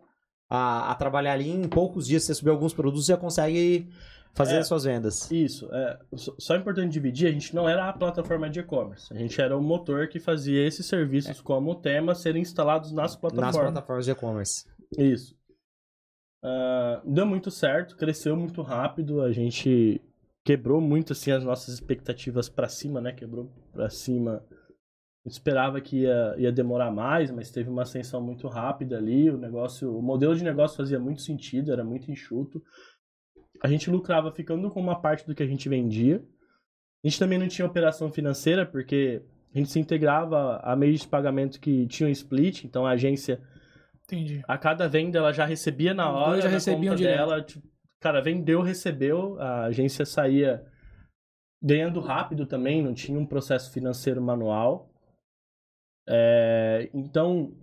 a, 0.50 0.92
a 0.92 0.96
trabalhar 0.96 1.34
ali. 1.34 1.50
Em 1.50 1.68
poucos 1.68 2.08
dias 2.08 2.24
você 2.24 2.34
subir 2.34 2.50
alguns 2.50 2.74
produtos 2.74 3.06
já 3.06 3.18
consegue 3.18 3.90
fazer 4.34 4.56
é, 4.56 4.58
as 4.60 4.68
suas 4.68 4.84
vendas. 4.84 5.30
Isso. 5.32 5.70
É, 5.72 6.00
só 6.16 6.56
é 6.56 6.58
importante 6.58 6.92
dividir, 6.92 7.28
a 7.28 7.32
gente 7.32 7.56
não 7.56 7.70
era 7.70 7.88
a 7.88 7.94
plataforma 7.94 8.50
de 8.50 8.60
e-commerce. 8.60 9.14
A 9.14 9.18
gente 9.18 9.40
era 9.40 9.56
o 9.56 9.62
motor 9.62 10.08
que 10.08 10.20
fazia 10.20 10.66
esses 10.66 10.86
serviços 10.86 11.40
é. 11.40 11.44
como 11.44 11.76
tema 11.76 12.16
serem 12.16 12.42
instalados 12.42 12.92
nas 12.92 13.16
plataformas. 13.16 13.56
Nas 13.56 13.66
plataformas 13.66 14.06
de 14.06 14.12
e-commerce. 14.12 14.66
Isso. 14.98 15.36
Uh, 16.44 17.14
deu 17.14 17.26
muito 17.26 17.50
certo, 17.50 17.96
cresceu 17.96 18.36
muito 18.36 18.62
rápido, 18.62 19.22
a 19.22 19.32
gente 19.32 20.02
quebrou 20.44 20.82
muito 20.82 21.14
assim 21.14 21.32
as 21.32 21.42
nossas 21.42 21.74
expectativas 21.74 22.50
para 22.50 22.68
cima, 22.68 23.00
né? 23.00 23.14
Quebrou 23.14 23.50
para 23.72 23.90
cima 23.90 24.44
esperava 25.26 25.80
que 25.80 26.02
ia, 26.02 26.36
ia 26.38 26.52
demorar 26.52 26.92
mais, 26.92 27.32
mas 27.32 27.52
teve 27.52 27.70
uma 27.70 27.84
ascensão 27.84 28.22
muito 28.22 28.48
rápida 28.48 28.98
ali. 28.98 29.30
O 29.30 29.38
negócio, 29.38 29.98
o 29.98 30.02
modelo 30.02 30.36
de 30.36 30.44
negócio 30.44 30.78
fazia 30.78 31.00
muito 31.00 31.22
sentido, 31.22 31.72
era 31.72 31.84
muito 31.84 32.12
enxuto. 32.12 32.62
A 33.62 33.68
gente 33.68 33.90
lucrava 33.90 34.32
ficando 34.32 34.70
com 34.70 34.82
uma 34.82 35.00
parte 35.00 35.26
do 35.26 35.34
que 35.34 35.44
a 35.44 35.48
gente 35.48 35.70
vendia. 35.70 36.22
A 37.04 37.08
gente 37.08 37.20
também 37.20 37.40
não 37.40 37.48
tinha 37.48 37.66
operação 37.66 38.12
financeira, 38.12 38.66
porque 38.66 39.24
a 39.54 39.58
gente 39.58 39.72
se 39.72 39.80
integrava 39.80 40.58
a 40.58 40.76
meios 40.76 41.02
de 41.02 41.08
pagamento 41.08 41.60
que 41.60 41.88
tinham 41.88 42.10
split, 42.10 42.66
então 42.66 42.86
a 42.86 42.92
agência. 42.92 43.42
Entendi. 44.04 44.42
A 44.48 44.58
cada 44.58 44.88
venda 44.88 45.18
ela 45.18 45.32
já 45.32 45.46
recebia 45.46 45.94
na 45.94 46.10
hora, 46.12 46.42
já 46.42 46.50
recebiam 46.50 46.96
conta 46.96 47.08
dela. 47.08 47.42
Tipo, 47.42 47.66
cara, 48.02 48.22
vendeu, 48.22 48.62
recebeu, 48.62 49.40
a 49.40 49.66
agência 49.66 50.06
saía 50.06 50.66
ganhando 51.62 52.02
rápido 52.02 52.46
também, 52.46 52.84
não 52.84 52.94
tinha 52.94 53.18
um 53.18 53.26
processo 53.26 53.72
financeiro 53.72 54.22
manual. 54.22 54.93
É, 56.08 56.90
então, 56.94 57.54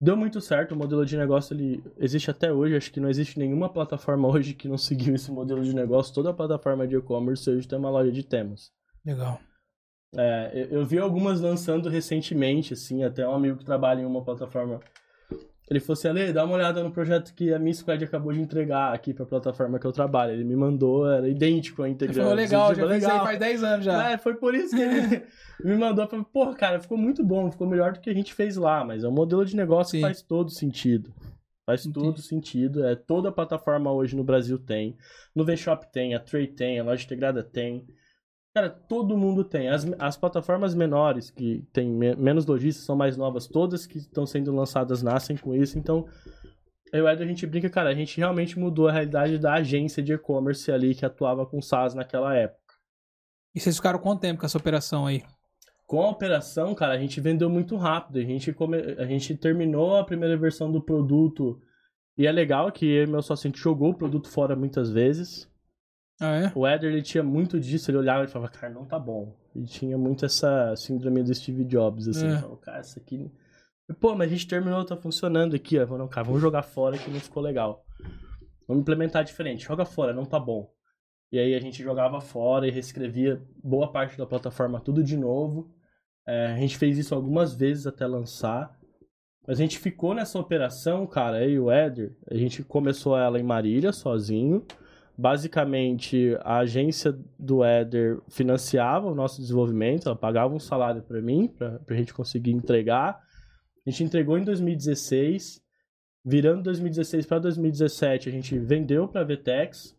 deu 0.00 0.16
muito 0.16 0.40
certo. 0.40 0.72
O 0.72 0.76
modelo 0.76 1.04
de 1.04 1.16
negócio 1.16 1.54
ele 1.54 1.82
existe 1.98 2.30
até 2.30 2.52
hoje. 2.52 2.76
Acho 2.76 2.92
que 2.92 3.00
não 3.00 3.08
existe 3.08 3.38
nenhuma 3.38 3.72
plataforma 3.72 4.28
hoje 4.32 4.54
que 4.54 4.68
não 4.68 4.78
seguiu 4.78 5.14
esse 5.14 5.30
modelo 5.30 5.62
de 5.62 5.74
negócio. 5.74 6.14
Toda 6.14 6.34
plataforma 6.34 6.86
de 6.86 6.96
e-commerce 6.96 7.48
hoje 7.48 7.68
tem 7.68 7.78
uma 7.78 7.90
loja 7.90 8.12
de 8.12 8.22
temas. 8.22 8.70
Legal. 9.04 9.40
É, 10.14 10.50
eu, 10.54 10.80
eu 10.80 10.86
vi 10.86 10.98
algumas 10.98 11.40
lançando 11.40 11.88
recentemente, 11.88 12.74
assim, 12.74 13.02
até 13.02 13.26
um 13.26 13.34
amigo 13.34 13.58
que 13.58 13.64
trabalha 13.64 14.02
em 14.02 14.04
uma 14.04 14.22
plataforma 14.22 14.80
ele 15.72 15.80
falou 15.80 15.94
assim, 15.94 16.08
Ale, 16.08 16.32
dá 16.32 16.44
uma 16.44 16.54
olhada 16.54 16.82
no 16.82 16.90
projeto 16.90 17.32
que 17.34 17.52
a 17.52 17.58
minha 17.58 17.72
squad 17.72 18.04
acabou 18.04 18.32
de 18.32 18.40
entregar 18.40 18.92
aqui 18.92 19.14
pra 19.14 19.24
plataforma 19.24 19.78
que 19.78 19.86
eu 19.86 19.92
trabalho. 19.92 20.32
Ele 20.32 20.44
me 20.44 20.54
mandou, 20.54 21.10
era 21.10 21.26
idêntico 21.26 21.82
a 21.82 21.88
integrante. 21.88 22.18
Ele 22.18 22.24
falou, 22.24 22.36
legal, 22.36 22.74
já 22.74 22.84
legal. 22.84 23.24
faz 23.24 23.38
10 23.38 23.64
anos 23.64 23.84
já. 23.86 24.10
É, 24.10 24.18
foi 24.18 24.34
por 24.34 24.54
isso 24.54 24.76
que 24.76 24.82
ele 24.82 25.22
me 25.64 25.76
mandou. 25.76 26.06
Falei, 26.06 26.26
Porra, 26.30 26.54
cara, 26.54 26.80
ficou 26.80 26.98
muito 26.98 27.24
bom, 27.24 27.50
ficou 27.50 27.66
melhor 27.66 27.92
do 27.92 28.00
que 28.00 28.10
a 28.10 28.14
gente 28.14 28.34
fez 28.34 28.56
lá, 28.56 28.84
mas 28.84 29.02
é 29.02 29.08
um 29.08 29.12
modelo 29.12 29.44
de 29.44 29.56
negócio 29.56 29.92
Sim. 29.92 29.98
que 29.98 30.02
faz 30.02 30.20
todo 30.20 30.50
sentido. 30.50 31.12
Faz 31.64 31.86
Entendi. 31.86 32.06
todo 32.06 32.20
sentido. 32.20 32.84
É, 32.84 32.94
toda 32.94 33.32
plataforma 33.32 33.90
hoje 33.90 34.14
no 34.14 34.24
Brasil 34.24 34.58
tem. 34.58 34.96
No 35.34 35.44
V-Shop 35.44 35.90
tem, 35.90 36.14
a 36.14 36.20
Trade 36.20 36.48
tem, 36.48 36.78
a 36.78 36.84
loja 36.84 37.04
integrada 37.04 37.42
tem. 37.42 37.86
Cara, 38.54 38.68
todo 38.68 39.16
mundo 39.16 39.44
tem. 39.44 39.68
As, 39.68 39.86
as 39.98 40.16
plataformas 40.16 40.74
menores, 40.74 41.30
que 41.30 41.66
tem 41.72 41.88
me, 41.88 42.14
menos 42.14 42.44
lojistas, 42.44 42.84
são 42.84 42.94
mais 42.94 43.16
novas, 43.16 43.46
todas 43.46 43.86
que 43.86 43.98
estão 43.98 44.26
sendo 44.26 44.54
lançadas 44.54 45.02
nascem 45.02 45.36
com 45.36 45.54
isso. 45.54 45.78
Então, 45.78 46.06
eu 46.92 47.06
e 47.06 47.08
a 47.08 47.26
gente 47.26 47.46
brinca, 47.46 47.70
cara, 47.70 47.88
a 47.88 47.94
gente 47.94 48.18
realmente 48.18 48.58
mudou 48.58 48.88
a 48.88 48.92
realidade 48.92 49.38
da 49.38 49.54
agência 49.54 50.02
de 50.02 50.12
e-commerce 50.12 50.70
ali 50.70 50.94
que 50.94 51.06
atuava 51.06 51.46
com 51.46 51.62
SaaS 51.62 51.94
naquela 51.94 52.34
época. 52.34 52.60
E 53.54 53.60
vocês 53.60 53.76
ficaram 53.76 53.98
quanto 53.98 54.20
tempo 54.20 54.40
com 54.40 54.46
essa 54.46 54.58
operação 54.58 55.06
aí? 55.06 55.22
Com 55.86 56.02
a 56.02 56.10
operação, 56.10 56.74
cara, 56.74 56.92
a 56.92 56.98
gente 56.98 57.20
vendeu 57.20 57.48
muito 57.48 57.76
rápido. 57.76 58.18
A 58.18 58.22
gente, 58.22 58.52
come... 58.52 58.76
a 58.76 59.06
gente 59.06 59.34
terminou 59.36 59.96
a 59.96 60.04
primeira 60.04 60.36
versão 60.36 60.70
do 60.70 60.82
produto. 60.82 61.58
E 62.16 62.26
é 62.26 62.32
legal 62.32 62.70
que 62.70 62.86
eu 62.86 63.04
e 63.04 63.06
meu 63.06 63.22
sócio 63.22 63.46
a 63.46 63.50
gente 63.50 63.60
jogou 63.60 63.90
o 63.90 63.94
produto 63.94 64.28
fora 64.28 64.54
muitas 64.54 64.90
vezes. 64.90 65.50
Ah, 66.22 66.36
é? 66.36 66.52
O 66.54 66.66
Eder, 66.66 66.92
ele 66.92 67.02
tinha 67.02 67.22
muito 67.22 67.58
disso, 67.58 67.90
ele 67.90 67.98
olhava 67.98 68.24
e 68.24 68.28
falava, 68.28 68.50
cara, 68.50 68.72
não 68.72 68.84
tá 68.84 68.98
bom. 68.98 69.36
Ele 69.54 69.66
tinha 69.66 69.98
muito 69.98 70.24
essa 70.24 70.74
síndrome 70.76 71.22
do 71.22 71.34
Steve 71.34 71.64
Jobs, 71.64 72.06
assim. 72.06 72.28
É. 72.28 72.38
Falava, 72.38 72.56
cara, 72.58 72.80
isso 72.80 72.98
aqui... 72.98 73.30
Pô, 74.00 74.14
mas 74.14 74.28
a 74.28 74.34
gente 74.34 74.46
terminou, 74.46 74.84
tá 74.84 74.96
funcionando 74.96 75.56
aqui, 75.56 75.78
ó. 75.78 75.98
Não, 75.98 76.08
cara, 76.08 76.24
vamos 76.24 76.40
jogar 76.40 76.62
fora 76.62 76.96
que 76.96 77.10
não 77.10 77.18
ficou 77.18 77.42
legal. 77.42 77.84
Vamos 78.66 78.82
implementar 78.82 79.24
diferente. 79.24 79.64
Joga 79.64 79.84
fora, 79.84 80.12
não 80.12 80.24
tá 80.24 80.38
bom. 80.38 80.72
E 81.30 81.38
aí 81.38 81.54
a 81.54 81.60
gente 81.60 81.82
jogava 81.82 82.20
fora 82.20 82.66
e 82.66 82.70
reescrevia 82.70 83.42
boa 83.62 83.90
parte 83.90 84.16
da 84.16 84.24
plataforma 84.24 84.80
tudo 84.80 85.02
de 85.02 85.16
novo. 85.16 85.74
É, 86.26 86.46
a 86.46 86.56
gente 86.56 86.78
fez 86.78 86.96
isso 86.96 87.14
algumas 87.14 87.54
vezes 87.54 87.86
até 87.86 88.06
lançar. 88.06 88.78
Mas 89.46 89.58
a 89.58 89.62
gente 89.62 89.78
ficou 89.78 90.14
nessa 90.14 90.38
operação, 90.38 91.06
cara, 91.06 91.38
aí 91.38 91.58
o 91.58 91.70
Eder, 91.70 92.16
a 92.30 92.36
gente 92.36 92.62
começou 92.62 93.18
ela 93.18 93.40
em 93.40 93.42
Marília, 93.42 93.92
sozinho. 93.92 94.64
Basicamente, 95.16 96.36
a 96.40 96.58
agência 96.58 97.16
do 97.38 97.62
Éder 97.62 98.20
financiava 98.28 99.06
o 99.06 99.14
nosso 99.14 99.40
desenvolvimento, 99.40 100.08
ela 100.08 100.16
pagava 100.16 100.54
um 100.54 100.58
salário 100.58 101.02
para 101.02 101.20
mim, 101.20 101.48
para 101.48 101.80
a 101.88 101.94
gente 101.94 102.14
conseguir 102.14 102.52
entregar. 102.52 103.20
A 103.86 103.90
gente 103.90 104.04
entregou 104.04 104.38
em 104.38 104.44
2016. 104.44 105.60
Virando 106.24 106.62
2016 106.62 107.26
para 107.26 107.40
2017, 107.40 108.28
a 108.28 108.32
gente 108.32 108.56
vendeu 108.56 109.08
para 109.08 109.22
a 109.22 109.24
Vtex. 109.24 109.96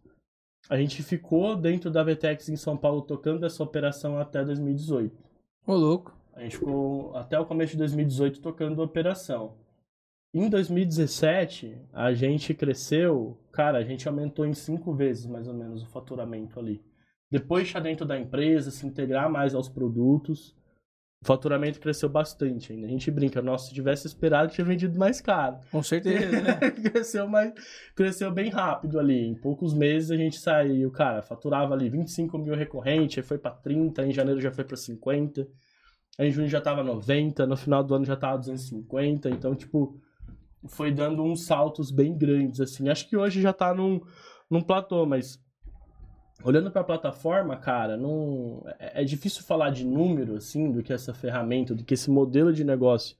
A 0.70 0.78
gente 0.78 1.04
ficou 1.04 1.56
dentro 1.56 1.92
da 1.92 2.02
Vtex 2.02 2.48
em 2.48 2.56
São 2.56 2.78
Paulo 2.78 3.02
tocando 3.02 3.46
essa 3.46 3.62
operação 3.62 4.18
até 4.18 4.44
2018. 4.44 5.14
Ô, 5.68 5.74
louco. 5.74 6.18
A 6.34 6.42
gente 6.42 6.58
ficou 6.58 7.16
até 7.16 7.38
o 7.38 7.46
começo 7.46 7.74
de 7.74 7.78
2018 7.80 8.40
tocando 8.40 8.82
a 8.82 8.86
operação. 8.86 9.56
Em 10.36 10.50
2017, 10.50 11.78
a 11.94 12.12
gente 12.12 12.56
cresceu, 12.56 13.38
cara, 13.52 13.78
a 13.78 13.84
gente 13.84 14.08
aumentou 14.08 14.48
em 14.48 14.54
cinco 14.56 14.92
vezes 14.92 15.28
mais 15.28 15.48
ou 15.48 15.54
menos 15.54 15.84
o 15.84 15.88
faturamento 15.88 16.60
ali. 16.60 16.84
Depois 17.30 17.68
de 17.68 17.80
dentro 17.80 18.04
da 18.04 18.18
empresa, 18.18 18.72
se 18.72 18.84
integrar 18.84 19.30
mais 19.30 19.54
aos 19.54 19.70
produtos, 19.70 20.56
o 21.22 21.26
faturamento 21.26 21.80
cresceu 21.80 22.10
bastante 22.10 22.74
ainda. 22.74 22.88
A 22.88 22.90
gente 22.90 23.12
brinca, 23.12 23.44
nossa, 23.44 23.68
se 23.68 23.76
tivesse 23.76 24.08
esperado, 24.08 24.52
tinha 24.52 24.66
vendido 24.66 24.98
mais 24.98 25.22
caro. 25.22 25.60
Com 25.72 25.84
certeza. 25.84 26.56
cresceu, 26.92 27.28
mais, 27.28 27.54
cresceu 27.96 28.32
bem 28.32 28.50
rápido 28.50 29.00
ali. 29.00 29.28
Em 29.28 29.36
poucos 29.36 29.72
meses 29.72 30.10
a 30.10 30.18
gente 30.18 30.40
saiu, 30.40 30.90
cara, 30.90 31.22
faturava 31.22 31.76
ali 31.76 31.90
25 31.90 32.40
mil 32.40 32.56
recorrente, 32.56 33.20
aí 33.20 33.26
foi 33.26 33.38
para 33.38 33.52
30, 33.52 34.04
em 34.04 34.12
janeiro 34.12 34.42
já 34.42 34.52
foi 34.52 34.64
para 34.64 34.78
50, 34.78 35.48
aí 36.18 36.28
em 36.28 36.32
junho 36.32 36.48
já 36.48 36.60
tava 36.60 36.84
90, 36.84 37.46
no 37.46 37.56
final 37.56 37.84
do 37.84 37.94
ano 37.94 38.04
já 38.06 38.16
tava 38.16 38.40
250, 38.40 39.30
então, 39.30 39.56
tipo 39.56 40.02
foi 40.68 40.92
dando 40.92 41.24
uns 41.24 41.46
saltos 41.46 41.92
bem 41.92 42.18
grandes, 42.18 42.60
assim. 42.60 42.90
Acho 42.90 43.08
que 43.08 43.18
hoje 43.18 43.42
já 43.42 43.54
tá 43.54 43.74
num, 43.74 44.02
num 44.50 44.62
platô, 44.62 45.06
mas 45.06 45.42
olhando 46.44 46.72
para 46.72 46.82
a 46.82 46.86
plataforma, 46.86 47.56
cara, 47.58 47.98
não 47.98 48.64
é, 48.80 49.02
é 49.02 49.04
difícil 49.04 49.44
falar 49.44 49.70
de 49.70 49.86
número, 49.86 50.36
assim, 50.36 50.72
do 50.72 50.84
que 50.84 50.94
essa 50.94 51.14
ferramenta, 51.14 51.74
do 51.74 51.84
que 51.84 51.94
esse 51.94 52.10
modelo 52.10 52.52
de 52.54 52.64
negócio 52.64 53.16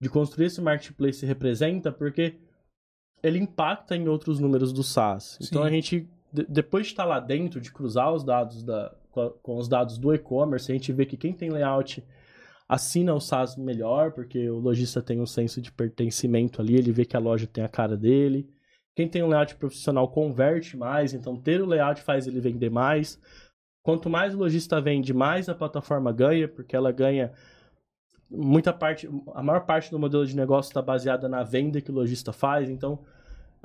de 0.00 0.08
construir 0.08 0.46
esse 0.46 0.60
marketplace 0.60 1.24
representa, 1.24 1.90
porque 1.90 2.38
ele 3.22 3.38
impacta 3.38 3.96
em 3.96 4.08
outros 4.08 4.38
números 4.38 4.72
do 4.72 4.82
SaaS. 4.82 5.38
Sim. 5.40 5.48
Então 5.48 5.62
a 5.62 5.70
gente, 5.70 6.08
depois 6.32 6.86
de 6.86 6.92
estar 6.92 7.04
lá 7.04 7.18
dentro, 7.18 7.60
de 7.60 7.72
cruzar 7.72 8.12
os 8.12 8.22
dados 8.22 8.62
da, 8.62 8.94
com 9.42 9.56
os 9.56 9.68
dados 9.68 9.96
do 9.96 10.14
e-commerce, 10.14 10.70
a 10.70 10.74
gente 10.74 10.92
vê 10.92 11.06
que 11.06 11.16
quem 11.16 11.32
tem 11.32 11.50
layout 11.50 12.04
assina 12.68 13.14
o 13.14 13.20
SaaS 13.20 13.56
melhor, 13.56 14.12
porque 14.12 14.48
o 14.50 14.58
lojista 14.58 15.00
tem 15.00 15.20
um 15.20 15.26
senso 15.26 15.60
de 15.60 15.70
pertencimento 15.70 16.60
ali, 16.60 16.76
ele 16.76 16.92
vê 16.92 17.04
que 17.04 17.16
a 17.16 17.20
loja 17.20 17.46
tem 17.46 17.62
a 17.62 17.68
cara 17.68 17.96
dele. 17.96 18.48
Quem 18.94 19.08
tem 19.08 19.22
um 19.22 19.28
layout 19.28 19.54
profissional 19.56 20.08
converte 20.08 20.76
mais, 20.76 21.12
então 21.12 21.36
ter 21.36 21.60
o 21.60 21.66
layout 21.66 22.02
faz 22.02 22.26
ele 22.26 22.40
vender 22.40 22.70
mais. 22.70 23.20
Quanto 23.82 24.10
mais 24.10 24.34
o 24.34 24.38
lojista 24.38 24.80
vende, 24.80 25.14
mais 25.14 25.48
a 25.48 25.54
plataforma 25.54 26.12
ganha, 26.12 26.48
porque 26.48 26.74
ela 26.74 26.90
ganha 26.90 27.32
muita 28.28 28.72
parte, 28.72 29.08
a 29.32 29.42
maior 29.42 29.64
parte 29.64 29.90
do 29.90 29.98
modelo 29.98 30.26
de 30.26 30.34
negócio 30.34 30.70
está 30.70 30.82
baseada 30.82 31.28
na 31.28 31.44
venda 31.44 31.80
que 31.80 31.90
o 31.90 31.94
lojista 31.94 32.32
faz, 32.32 32.68
então 32.68 33.04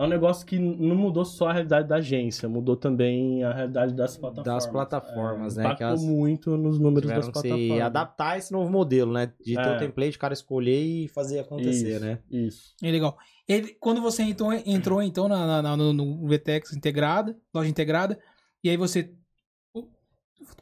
é 0.02 0.06
um 0.06 0.10
negócio 0.10 0.48
que 0.48 0.58
não 0.58 0.96
mudou 0.96 1.24
só 1.24 1.50
a 1.50 1.54
realidade 1.54 1.88
da 1.88 1.98
agência, 1.98 2.50
mudou 2.50 2.76
também 2.76 3.44
a 3.44 3.54
realidade 3.54 3.94
das 3.94 4.18
plataformas. 4.18 4.64
Das 4.64 4.72
plataformas, 4.72 5.58
é, 5.58 5.62
né? 5.62 5.66
Impactou 5.68 5.88
elas 5.88 6.04
muito 6.04 6.58
nos 6.58 6.80
números 6.80 7.08
das 7.08 7.30
plataformas. 7.30 7.68
Se 7.68 7.82
adaptar 7.82 8.38
esse 8.40 8.52
novo 8.52 8.68
modelo, 8.72 9.14
né? 9.14 9.32
De 9.40 9.54
ter 9.54 9.68
o 9.68 9.74
é. 9.74 9.78
template, 9.78 10.18
o 10.18 10.20
cara 10.20 10.34
escolher 10.34 10.82
e 10.82 11.08
fazer 11.08 11.38
acontecer, 11.38 11.98
isso, 11.98 12.04
né? 12.04 12.20
Isso. 12.32 12.74
É 12.82 12.90
legal. 12.90 13.16
Ele, 13.48 13.76
quando 13.80 14.02
você 14.02 14.24
entrou, 14.24 14.52
entrou 14.52 15.04
então 15.04 15.28
na, 15.28 15.62
na, 15.62 15.78
no, 15.78 15.94
no 15.94 16.28
VTEX 16.28 16.74
integrada, 16.74 17.38
loja 17.54 17.70
integrada, 17.70 18.18
e 18.64 18.72
aí 18.72 18.78
você 18.78 19.14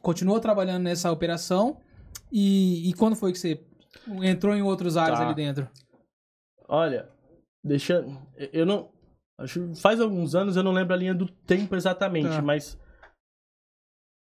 continuou 0.02 0.38
trabalhando 0.38 0.82
nessa 0.82 1.10
operação, 1.10 1.78
e, 2.30 2.90
e 2.90 2.92
quando 2.92 3.16
foi 3.16 3.32
que 3.32 3.38
você 3.38 3.58
entrou 4.22 4.54
em 4.54 4.60
outros 4.60 4.98
áreas 4.98 5.18
tá. 5.18 5.24
ali 5.24 5.34
dentro? 5.34 5.66
Olha, 6.68 7.08
deixa. 7.64 8.04
Eu 8.52 8.66
não 8.66 8.89
Acho 9.40 9.74
faz 9.74 10.00
alguns 10.00 10.34
anos, 10.34 10.56
eu 10.56 10.62
não 10.62 10.72
lembro 10.72 10.92
a 10.92 10.96
linha 10.96 11.14
do 11.14 11.26
tempo 11.26 11.74
exatamente, 11.74 12.28
tá. 12.28 12.42
mas 12.42 12.78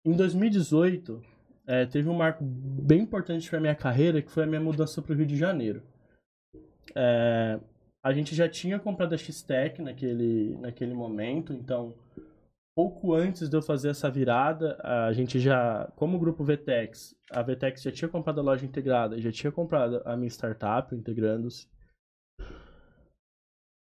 em 0.04 0.12
2018 0.12 1.22
é, 1.66 1.86
teve 1.86 2.08
um 2.08 2.14
marco 2.14 2.44
bem 2.44 3.02
importante 3.02 3.48
para 3.48 3.60
minha 3.60 3.74
carreira, 3.74 4.20
que 4.20 4.30
foi 4.30 4.42
a 4.42 4.46
minha 4.46 4.60
mudança 4.60 5.00
para 5.00 5.12
o 5.12 5.16
Rio 5.16 5.26
de 5.26 5.36
Janeiro. 5.36 5.82
É, 6.94 7.60
a 8.04 8.12
gente 8.12 8.34
já 8.34 8.48
tinha 8.48 8.78
comprado 8.78 9.14
a 9.14 9.18
X-Tech 9.18 9.80
naquele, 9.80 10.56
naquele 10.58 10.92
momento, 10.92 11.52
então 11.52 11.94
pouco 12.76 13.14
antes 13.14 13.48
de 13.48 13.56
eu 13.56 13.62
fazer 13.62 13.90
essa 13.90 14.10
virada, 14.10 14.76
a 14.82 15.12
gente 15.12 15.38
já, 15.38 15.90
como 15.94 16.18
grupo 16.18 16.42
VTEX, 16.42 17.14
a 17.30 17.40
VTEX 17.40 17.82
já 17.82 17.92
tinha 17.92 18.08
comprado 18.08 18.40
a 18.40 18.42
loja 18.42 18.66
integrada, 18.66 19.20
já 19.20 19.30
tinha 19.30 19.52
comprado 19.52 20.02
a 20.04 20.16
minha 20.16 20.28
startup, 20.28 20.92
integrando-se. 20.94 21.68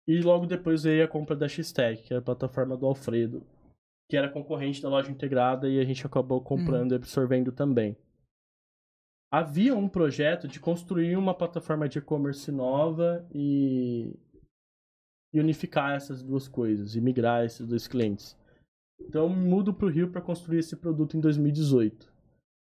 E 0.08 0.22
logo 0.22 0.46
depois 0.46 0.84
veio 0.84 1.04
a 1.04 1.08
compra 1.08 1.36
da 1.36 1.46
X-Tech, 1.46 2.02
que 2.02 2.14
é 2.14 2.16
a 2.16 2.22
plataforma 2.22 2.78
do 2.78 2.86
Alfredo, 2.86 3.46
que 4.08 4.16
era 4.16 4.30
concorrente 4.30 4.80
da 4.80 4.88
loja 4.88 5.10
integrada 5.10 5.68
e 5.68 5.78
a 5.78 5.84
gente 5.84 6.06
acabou 6.06 6.40
comprando 6.40 6.92
hum. 6.92 6.94
e 6.94 6.96
absorvendo 6.96 7.52
também. 7.52 7.94
Havia 9.30 9.76
um 9.76 9.86
projeto 9.86 10.48
de 10.48 10.58
construir 10.58 11.14
uma 11.14 11.34
plataforma 11.34 11.86
de 11.86 11.98
e-commerce 11.98 12.50
nova 12.50 13.28
e... 13.34 14.16
e 15.34 15.38
unificar 15.38 15.94
essas 15.94 16.22
duas 16.22 16.48
coisas, 16.48 16.96
e 16.96 17.00
migrar 17.02 17.44
esses 17.44 17.66
dois 17.66 17.86
clientes. 17.86 18.34
Então 18.98 19.24
eu 19.24 19.28
mudo 19.28 19.74
para 19.74 19.84
o 19.84 19.90
Rio 19.90 20.10
para 20.10 20.22
construir 20.22 20.60
esse 20.60 20.74
produto 20.74 21.18
em 21.18 21.20
2018. 21.20 22.10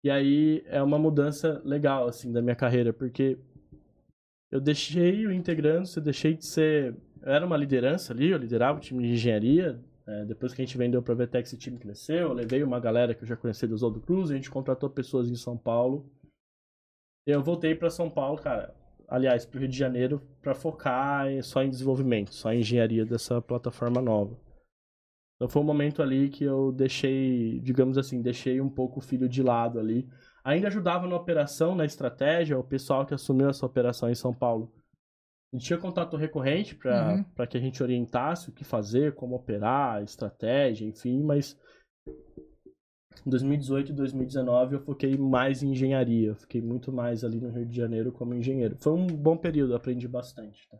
E 0.02 0.11
aí 0.11 0.62
é 0.64 0.82
uma 0.82 0.99
mudança 0.99 1.61
legal 1.62 2.08
assim 2.08 2.32
da 2.32 2.40
minha 2.40 2.56
carreira, 2.56 2.90
porque 2.90 3.38
eu 4.50 4.62
deixei 4.62 5.26
o 5.26 5.32
integrando, 5.32 5.87
eu 5.94 6.02
deixei 6.02 6.32
de 6.32 6.47
ser 6.47 6.97
eu 7.28 7.35
era 7.35 7.44
uma 7.44 7.58
liderança 7.58 8.14
ali, 8.14 8.30
eu 8.30 8.38
liderava 8.38 8.78
o 8.78 8.80
time 8.80 9.02
de 9.02 9.12
engenharia. 9.12 9.78
É, 10.06 10.25
depois 10.25 10.54
que 10.54 10.62
a 10.62 10.64
gente 10.64 10.78
vendeu 10.78 11.02
para 11.02 11.12
a 11.12 11.16
Vetex, 11.16 11.52
o 11.52 11.58
time 11.58 11.76
cresceu. 11.76 12.28
Eu 12.28 12.32
levei 12.32 12.62
uma 12.62 12.80
galera 12.80 13.14
que 13.14 13.23
eu 13.23 13.28
já 13.28 13.37
conhecia 13.37 13.68
do 13.68 13.75
Oswaldo 13.75 14.00
Cruz, 14.00 14.30
a 14.30 14.35
gente 14.35 14.50
contratou 14.50 14.88
pessoas 14.88 15.28
em 15.28 15.35
São 15.35 15.54
Paulo. 15.54 16.11
Eu 17.26 17.42
voltei 17.42 17.75
para 17.75 17.90
São 17.90 18.08
Paulo, 18.08 18.40
cara. 18.40 18.75
Aliás, 19.06 19.44
para 19.44 19.58
o 19.58 19.61
Rio 19.61 19.68
de 19.68 19.76
Janeiro, 19.76 20.23
para 20.40 20.54
focar 20.54 21.26
só 21.42 21.62
em 21.62 21.68
desenvolvimento, 21.68 22.35
só 22.35 22.50
em 22.50 22.61
engenharia 22.61 23.04
dessa 23.04 23.42
plataforma 23.42 24.00
nova. 24.00 24.35
Então 25.37 25.50
foi 25.50 25.61
um 25.61 25.66
momento 25.66 26.02
ali 26.02 26.30
que 26.30 26.44
eu 26.44 26.73
deixei, 26.73 27.61
digamos 27.61 27.99
assim, 27.99 28.23
deixei 28.23 28.58
um 28.58 28.70
pouco 28.70 29.00
o 29.00 29.02
filho 29.02 29.28
de 29.28 29.42
lado 29.42 29.78
ali. 29.78 30.08
Ainda 30.42 30.68
ajudava 30.68 31.06
na 31.06 31.16
operação, 31.16 31.75
na 31.75 31.85
estratégia, 31.85 32.58
o 32.58 32.64
pessoal 32.64 33.04
que 33.04 33.12
assumiu 33.12 33.50
essa 33.50 33.66
operação 33.66 34.08
em 34.08 34.14
São 34.14 34.32
Paulo. 34.32 34.73
A 35.52 35.57
gente 35.57 35.67
tinha 35.67 35.78
contato 35.78 36.17
recorrente 36.17 36.75
para 36.75 37.25
uhum. 37.38 37.47
que 37.47 37.57
a 37.57 37.61
gente 37.61 37.83
orientasse 37.83 38.50
o 38.50 38.52
que 38.52 38.64
fazer, 38.64 39.14
como 39.14 39.35
operar, 39.35 40.02
estratégia, 40.02 40.87
enfim, 40.87 41.23
mas 41.23 41.59
em 43.26 43.31
2018 43.31 43.93
e 43.93 43.95
2019 43.95 44.75
eu 44.75 44.81
foquei 44.81 45.17
mais 45.17 45.62
em 45.62 45.71
engenharia. 45.71 46.28
Eu 46.28 46.37
fiquei 46.37 46.61
muito 46.61 46.93
mais 46.93 47.25
ali 47.25 47.40
no 47.40 47.50
Rio 47.50 47.67
de 47.67 47.76
Janeiro 47.76 48.12
como 48.12 48.35
engenheiro. 48.35 48.76
Foi 48.78 48.93
um 48.93 49.07
bom 49.07 49.37
período, 49.37 49.75
aprendi 49.75 50.07
bastante. 50.07 50.69
Tá? 50.69 50.78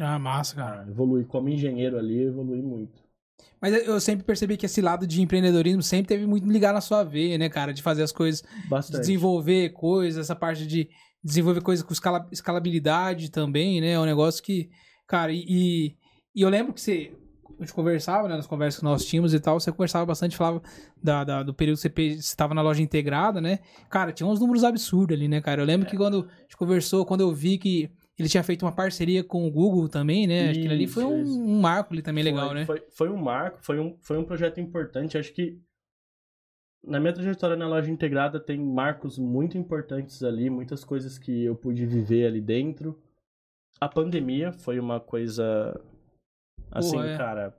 Ah, 0.00 0.18
massa, 0.18 0.56
cara. 0.56 0.82
Ah, 0.82 0.90
evolui 0.90 1.24
como 1.24 1.48
engenheiro 1.48 1.98
ali, 1.98 2.22
evolui 2.22 2.62
muito. 2.62 3.04
Mas 3.60 3.86
eu 3.86 4.00
sempre 4.00 4.24
percebi 4.24 4.56
que 4.56 4.66
esse 4.66 4.80
lado 4.80 5.06
de 5.06 5.20
empreendedorismo 5.20 5.82
sempre 5.82 6.08
teve 6.08 6.26
muito 6.26 6.46
ligado 6.46 6.74
na 6.74 6.80
sua 6.80 7.02
veia, 7.02 7.38
né, 7.38 7.48
cara? 7.48 7.72
De 7.72 7.82
fazer 7.82 8.02
as 8.02 8.12
coisas, 8.12 8.42
Bastante. 8.68 8.96
de 8.96 9.00
desenvolver 9.00 9.70
coisas, 9.70 10.24
essa 10.24 10.36
parte 10.36 10.66
de 10.66 10.88
desenvolver 11.24 11.62
coisas 11.62 11.84
com 11.84 11.92
escala, 11.92 12.28
escalabilidade 12.30 13.30
também, 13.30 13.80
né? 13.80 13.92
É 13.92 14.00
um 14.00 14.04
negócio 14.04 14.42
que, 14.42 14.68
cara, 15.06 15.32
e, 15.32 15.96
e 16.34 16.42
eu 16.42 16.48
lembro 16.50 16.74
que 16.74 16.80
você, 16.80 17.12
a 17.58 17.62
gente 17.62 17.72
conversava, 17.72 18.28
né, 18.28 18.36
nas 18.36 18.46
conversas 18.46 18.80
que 18.80 18.84
nós 18.84 19.04
tínhamos 19.06 19.32
e 19.32 19.40
tal, 19.40 19.58
você 19.58 19.72
conversava 19.72 20.04
bastante, 20.04 20.36
falava 20.36 20.62
da, 21.02 21.24
da 21.24 21.42
do 21.42 21.54
período 21.54 21.80
que 21.80 21.88
você 21.88 22.02
estava 22.18 22.52
na 22.52 22.60
loja 22.60 22.82
integrada, 22.82 23.40
né? 23.40 23.60
Cara, 23.88 24.12
tinha 24.12 24.26
uns 24.26 24.38
números 24.38 24.64
absurdos 24.64 25.16
ali, 25.16 25.26
né, 25.26 25.40
cara? 25.40 25.62
Eu 25.62 25.66
lembro 25.66 25.86
é. 25.86 25.90
que 25.90 25.96
quando 25.96 26.28
a 26.28 26.42
gente 26.42 26.56
conversou, 26.58 27.06
quando 27.06 27.22
eu 27.22 27.32
vi 27.32 27.56
que 27.56 27.90
ele 28.18 28.28
tinha 28.28 28.42
feito 28.42 28.64
uma 28.64 28.72
parceria 28.72 29.24
com 29.24 29.46
o 29.46 29.50
Google 29.50 29.88
também, 29.88 30.26
né? 30.26 30.50
Acho 30.50 30.60
que 30.60 30.68
ali 30.68 30.86
foi 30.86 31.04
um, 31.04 31.22
um, 31.22 31.60
marco 31.60 31.92
ali 31.92 32.02
também 32.02 32.22
foi, 32.22 32.32
legal, 32.32 32.54
né? 32.54 32.66
Foi, 32.66 32.82
foi 32.90 33.08
um 33.08 33.16
marco, 33.16 33.58
foi 33.62 33.80
um, 33.80 33.96
foi 34.02 34.18
um 34.18 34.24
projeto 34.24 34.60
importante. 34.60 35.18
Acho 35.18 35.32
que 35.32 35.58
na 36.86 37.00
minha 37.00 37.12
trajetória 37.12 37.56
na 37.56 37.68
loja 37.68 37.90
integrada 37.90 38.38
tem 38.38 38.58
marcos 38.58 39.18
muito 39.18 39.56
importantes 39.58 40.22
ali, 40.22 40.50
muitas 40.50 40.84
coisas 40.84 41.18
que 41.18 41.44
eu 41.44 41.56
pude 41.56 41.86
viver 41.86 42.26
ali 42.26 42.40
dentro. 42.40 43.00
A 43.80 43.88
pandemia 43.88 44.52
foi 44.52 44.78
uma 44.78 45.00
coisa 45.00 45.80
assim, 46.70 46.98
é. 46.98 47.16
cara. 47.16 47.56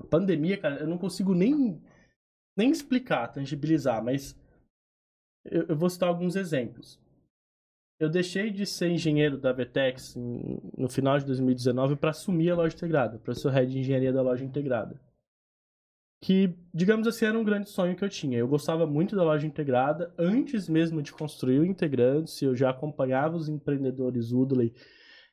A 0.00 0.04
pandemia, 0.04 0.58
cara, 0.58 0.80
eu 0.80 0.86
não 0.86 0.98
consigo 0.98 1.34
nem 1.34 1.80
nem 2.56 2.70
explicar, 2.70 3.28
tangibilizar, 3.28 4.02
mas 4.02 4.36
eu, 5.44 5.66
eu 5.68 5.76
vou 5.76 5.88
citar 5.88 6.08
alguns 6.08 6.34
exemplos 6.34 7.00
eu 7.98 8.08
deixei 8.08 8.50
de 8.50 8.64
ser 8.64 8.90
engenheiro 8.90 9.36
da 9.36 9.52
Vetex 9.52 10.14
no 10.16 10.88
final 10.88 11.18
de 11.18 11.26
2019 11.26 11.96
para 11.96 12.10
assumir 12.10 12.50
a 12.50 12.54
loja 12.54 12.74
integrada, 12.74 13.18
para 13.18 13.34
ser 13.34 13.50
head 13.50 13.72
de 13.72 13.80
engenharia 13.80 14.12
da 14.12 14.22
loja 14.22 14.44
integrada. 14.44 15.00
Que, 16.20 16.52
digamos 16.74 17.06
assim, 17.06 17.26
era 17.26 17.38
um 17.38 17.44
grande 17.44 17.70
sonho 17.70 17.94
que 17.94 18.04
eu 18.04 18.08
tinha. 18.08 18.38
Eu 18.38 18.48
gostava 18.48 18.86
muito 18.86 19.14
da 19.14 19.22
loja 19.22 19.46
integrada. 19.46 20.12
Antes 20.18 20.68
mesmo 20.68 21.00
de 21.00 21.12
construir 21.12 21.60
o 21.60 21.64
Integrantes, 21.64 22.42
eu 22.42 22.56
já 22.56 22.70
acompanhava 22.70 23.36
os 23.36 23.48
empreendedores 23.48 24.32
Udley 24.32 24.74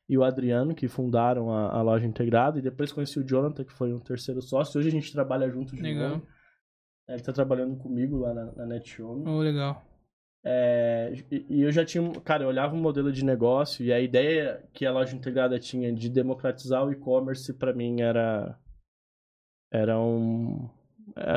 e 0.08 0.16
o 0.16 0.24
Adriano, 0.24 0.76
que 0.76 0.88
fundaram 0.88 1.52
a, 1.52 1.72
a, 1.72 1.82
loja 1.82 2.06
integrada. 2.06 2.60
E 2.60 2.62
depois 2.62 2.92
conheci 2.92 3.20
o 3.20 3.28
Jonathan, 3.28 3.64
que 3.64 3.74
foi 3.74 3.92
um 3.94 4.00
terceiro 4.00 4.42
sócio. 4.42 4.78
Hoje 4.78 4.90
a 4.90 4.92
gente 4.92 5.12
trabalha 5.12 5.50
junto 5.50 5.76
de 5.76 5.82
legal. 5.82 6.10
novo. 6.10 6.28
Ele 7.08 7.18
está 7.18 7.34
trabalhando 7.34 7.76
comigo 7.78 8.20
lá 8.20 8.34
na, 8.34 8.52
na 8.52 8.66
NetHome. 8.66 9.28
Oh, 9.28 9.40
legal. 9.40 9.84
É, 10.48 11.12
e, 11.32 11.64
eu 11.64 11.72
já 11.72 11.84
tinha, 11.84 12.08
cara, 12.22 12.44
eu 12.44 12.50
olhava 12.50 12.76
o 12.76 12.78
um 12.78 12.82
modelo 12.82 13.12
de 13.12 13.26
negócio 13.26 13.84
e 13.84 13.92
a 13.92 14.00
ideia 14.00 14.64
que 14.74 14.86
a 14.86 14.92
loja 14.92 15.16
integrada 15.16 15.58
tinha 15.58 15.92
de 15.92 16.08
democratizar 16.08 16.86
o 16.86 16.92
e-commerce 16.92 17.52
para 17.52 17.74
mim 17.74 18.02
era 18.02 18.56
era 19.72 20.00
um 20.00 20.70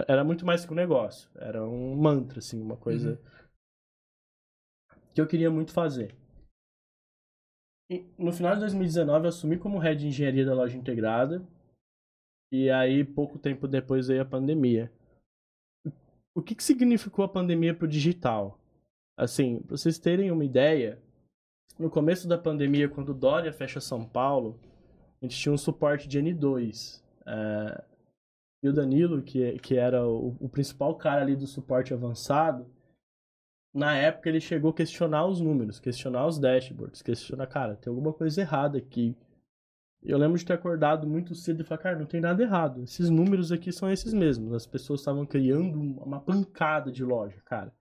era 0.07 0.25
muito 0.25 0.47
mais 0.47 0.65
que 0.65 0.73
um 0.73 0.77
negócio, 0.77 1.31
era 1.37 1.65
um 1.65 1.95
mantra 1.95 2.39
assim, 2.39 2.61
uma 2.61 2.77
coisa 2.77 3.11
uhum. 3.11 4.99
que 5.15 5.21
eu 5.21 5.27
queria 5.27 5.51
muito 5.51 5.73
fazer. 5.73 6.17
E 7.91 8.07
no 8.19 8.33
final 8.33 8.55
de 8.55 8.61
2019 8.61 9.25
eu 9.25 9.29
assumi 9.29 9.59
como 9.59 9.79
head 9.79 10.01
de 10.01 10.09
engenharia 10.09 10.45
da 10.45 10.55
loja 10.55 10.77
integrada. 10.77 11.47
E 12.53 12.71
aí 12.71 13.05
pouco 13.05 13.39
tempo 13.39 13.69
depois 13.69 14.09
veio 14.09 14.23
a 14.23 14.27
pandemia. 14.27 14.91
O 16.35 16.43
que, 16.43 16.55
que 16.55 16.65
significou 16.65 17.25
a 17.25 17.29
pandemia 17.29 17.75
para 17.75 17.85
o 17.85 17.89
digital? 17.89 18.59
Assim, 19.17 19.61
para 19.61 19.77
vocês 19.77 19.99
terem 19.99 20.31
uma 20.31 20.45
ideia, 20.45 21.03
no 21.79 21.91
começo 21.91 22.29
da 22.29 22.39
pandemia, 22.39 22.89
quando 22.89 23.13
Dória 23.13 23.53
fecha 23.53 23.81
São 23.81 24.05
Paulo, 24.05 24.59
a 25.21 25.25
gente 25.25 25.37
tinha 25.37 25.53
um 25.53 25.59
suporte 25.59 26.07
de 26.07 26.19
N2. 26.21 27.03
É, 27.27 27.85
e 28.63 28.69
o 28.69 28.73
Danilo, 28.73 29.23
que, 29.23 29.59
que 29.59 29.77
era 29.77 30.07
o, 30.07 30.37
o, 30.41 30.49
principal 30.49 30.95
cara 30.97 31.23
ali 31.23 31.37
do 31.37 31.47
suporte 31.47 31.95
avançado, 31.95 32.67
na 33.73 33.97
época 33.97 34.29
ele 34.29 34.41
chegou 34.41 34.71
a 34.71 34.75
questionar 34.75 35.27
os 35.27 35.41
números, 35.41 35.79
questionar 35.79 36.27
os 36.27 36.39
dashboards, 36.39 37.03
questionar, 37.03 37.47
cara, 37.47 37.77
tem 37.77 37.91
alguma 37.91 38.13
coisa 38.13 38.41
errada 38.41 38.79
aqui. 38.79 39.17
Eu 40.03 40.19
lembro 40.19 40.39
de 40.39 40.45
ter 40.45 40.55
acordado 40.55 41.07
muito 41.07 41.35
cedo 41.35 41.63
e 41.63 41.65
falar, 41.65 41.83
cara, 41.83 41.99
não 41.99 42.07
tem 42.07 42.21
nada 42.21 42.43
errado. 42.43 42.83
Esses 42.83 43.11
números 43.11 43.53
aqui 43.53 43.73
são 43.73 43.91
esses 43.91 44.13
mesmos. 44.13 44.53
As 44.53 44.67
pessoas 44.67 45.01
estavam 45.01 45.27
criando 45.27 45.81
uma 45.81 46.21
pancada 46.21 46.91
de 46.91 47.05
loja, 47.05 47.41
cara 47.45 47.73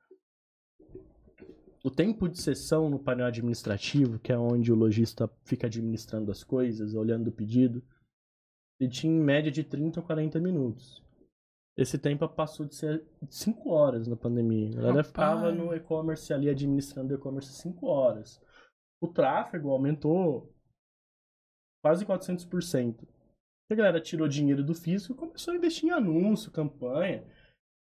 o 1.88 1.90
tempo 1.90 2.28
de 2.28 2.42
sessão 2.42 2.90
no 2.90 3.00
painel 3.00 3.28
administrativo, 3.28 4.20
que 4.20 4.34
é 4.34 4.38
onde 4.38 4.74
o 4.74 4.76
lojista 4.76 5.30
fica 5.46 5.68
administrando 5.68 6.30
as 6.30 6.44
coisas, 6.44 6.94
olhando 6.94 7.30
o 7.30 7.32
pedido, 7.32 7.82
ele 8.80 8.90
tinha 8.90 9.14
em 9.14 9.20
média 9.20 9.52
de 9.52 9.64
30 9.64 10.00
ou 10.00 10.06
40 10.06 10.40
minutos. 10.40 11.04
Esse 11.78 11.98
tempo 11.98 12.28
passou 12.28 12.66
de 12.66 12.76
ser 12.76 13.04
5 13.30 13.70
horas 13.70 14.08
na 14.08 14.16
pandemia. 14.16 14.70
A 14.80 14.82
galera 14.82 15.04
ficava 15.04 15.52
no 15.52 15.76
e-commerce 15.76 16.34
ali 16.34 16.50
administrando 16.50 17.14
o 17.14 17.18
e-commerce 17.18 17.54
5 17.62 17.86
horas. 17.86 18.42
O 19.00 19.08
tráfego 19.08 19.70
aumentou 19.70 20.52
quase 21.84 22.04
400%. 22.06 23.08
A 23.70 23.76
galera 23.76 24.02
tirou 24.02 24.28
dinheiro 24.28 24.64
do 24.64 24.74
físico 24.74 25.14
e 25.14 25.18
começou 25.18 25.54
a 25.54 25.58
investir 25.58 25.90
em 25.90 25.92
anúncio, 25.92 26.52
campanha 26.52 27.24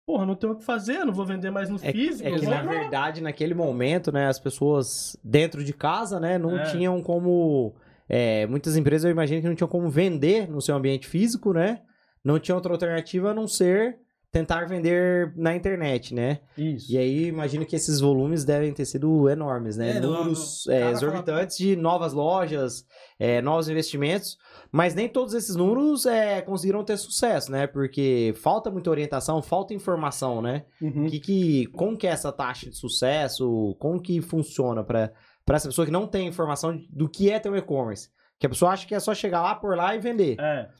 porra, 0.06 0.24
não 0.24 0.36
tenho 0.36 0.52
o 0.52 0.56
que 0.56 0.64
fazer, 0.64 1.04
não 1.04 1.12
vou 1.12 1.26
vender 1.26 1.50
mais 1.50 1.68
no 1.68 1.76
é, 1.76 1.92
físico. 1.92 2.28
É 2.28 2.38
que, 2.38 2.46
na 2.46 2.62
verdade, 2.62 3.20
naquele 3.20 3.54
momento, 3.54 4.12
né, 4.12 4.28
as 4.28 4.38
pessoas 4.38 5.16
dentro 5.22 5.64
de 5.64 5.72
casa, 5.72 6.20
né, 6.20 6.38
não 6.38 6.56
é. 6.56 6.70
tinham 6.70 7.02
como... 7.02 7.74
É, 8.08 8.46
muitas 8.46 8.76
empresas, 8.76 9.04
eu 9.04 9.10
imagino 9.10 9.40
que 9.40 9.48
não 9.48 9.54
tinham 9.54 9.68
como 9.68 9.88
vender 9.88 10.48
no 10.48 10.60
seu 10.60 10.76
ambiente 10.76 11.06
físico, 11.06 11.52
né? 11.52 11.80
Não 12.24 12.38
tinha 12.38 12.54
outra 12.54 12.72
alternativa 12.72 13.30
a 13.30 13.34
não 13.34 13.46
ser 13.46 13.98
tentar 14.36 14.66
vender 14.66 15.32
na 15.34 15.56
internet, 15.56 16.14
né? 16.14 16.40
Isso. 16.58 16.92
E 16.92 16.98
aí, 16.98 17.26
imagino 17.26 17.64
que 17.64 17.74
esses 17.74 18.00
volumes 18.00 18.44
devem 18.44 18.70
ter 18.70 18.84
sido 18.84 19.30
enormes, 19.30 19.78
né? 19.78 19.96
É, 19.96 20.00
Números 20.00 20.66
é, 20.68 20.90
exorbitantes 20.90 21.56
fala... 21.56 21.70
de 21.70 21.76
novas 21.76 22.12
lojas, 22.12 22.84
é, 23.18 23.40
novos 23.40 23.68
investimentos. 23.68 24.36
Mas 24.70 24.94
nem 24.94 25.08
todos 25.08 25.32
esses 25.32 25.56
números 25.56 26.04
é, 26.04 26.42
conseguiram 26.42 26.84
ter 26.84 26.98
sucesso, 26.98 27.50
né? 27.50 27.66
Porque 27.66 28.34
falta 28.36 28.70
muita 28.70 28.90
orientação, 28.90 29.40
falta 29.40 29.72
informação, 29.72 30.42
né? 30.42 30.66
Uhum. 30.82 31.06
Que, 31.06 31.18
que, 31.18 31.66
como 31.68 31.96
que 31.96 32.06
é 32.06 32.10
essa 32.10 32.30
taxa 32.30 32.68
de 32.68 32.76
sucesso? 32.76 33.74
Como 33.78 34.02
que 34.02 34.20
funciona 34.20 34.84
para 34.84 35.12
essa 35.54 35.68
pessoa 35.68 35.86
que 35.86 35.92
não 35.92 36.06
tem 36.06 36.26
informação 36.26 36.76
do 36.90 37.08
que 37.08 37.30
é 37.30 37.38
ter 37.38 37.48
um 37.50 37.56
e-commerce? 37.56 38.10
Que 38.38 38.46
a 38.46 38.48
pessoa 38.48 38.72
acha 38.72 38.86
que 38.86 38.94
é 38.94 39.00
só 39.00 39.14
chegar 39.14 39.42
lá, 39.42 39.54
por 39.54 39.76
lá 39.76 39.94
e 39.94 39.98
vender. 39.98 40.36
É. 40.40 40.70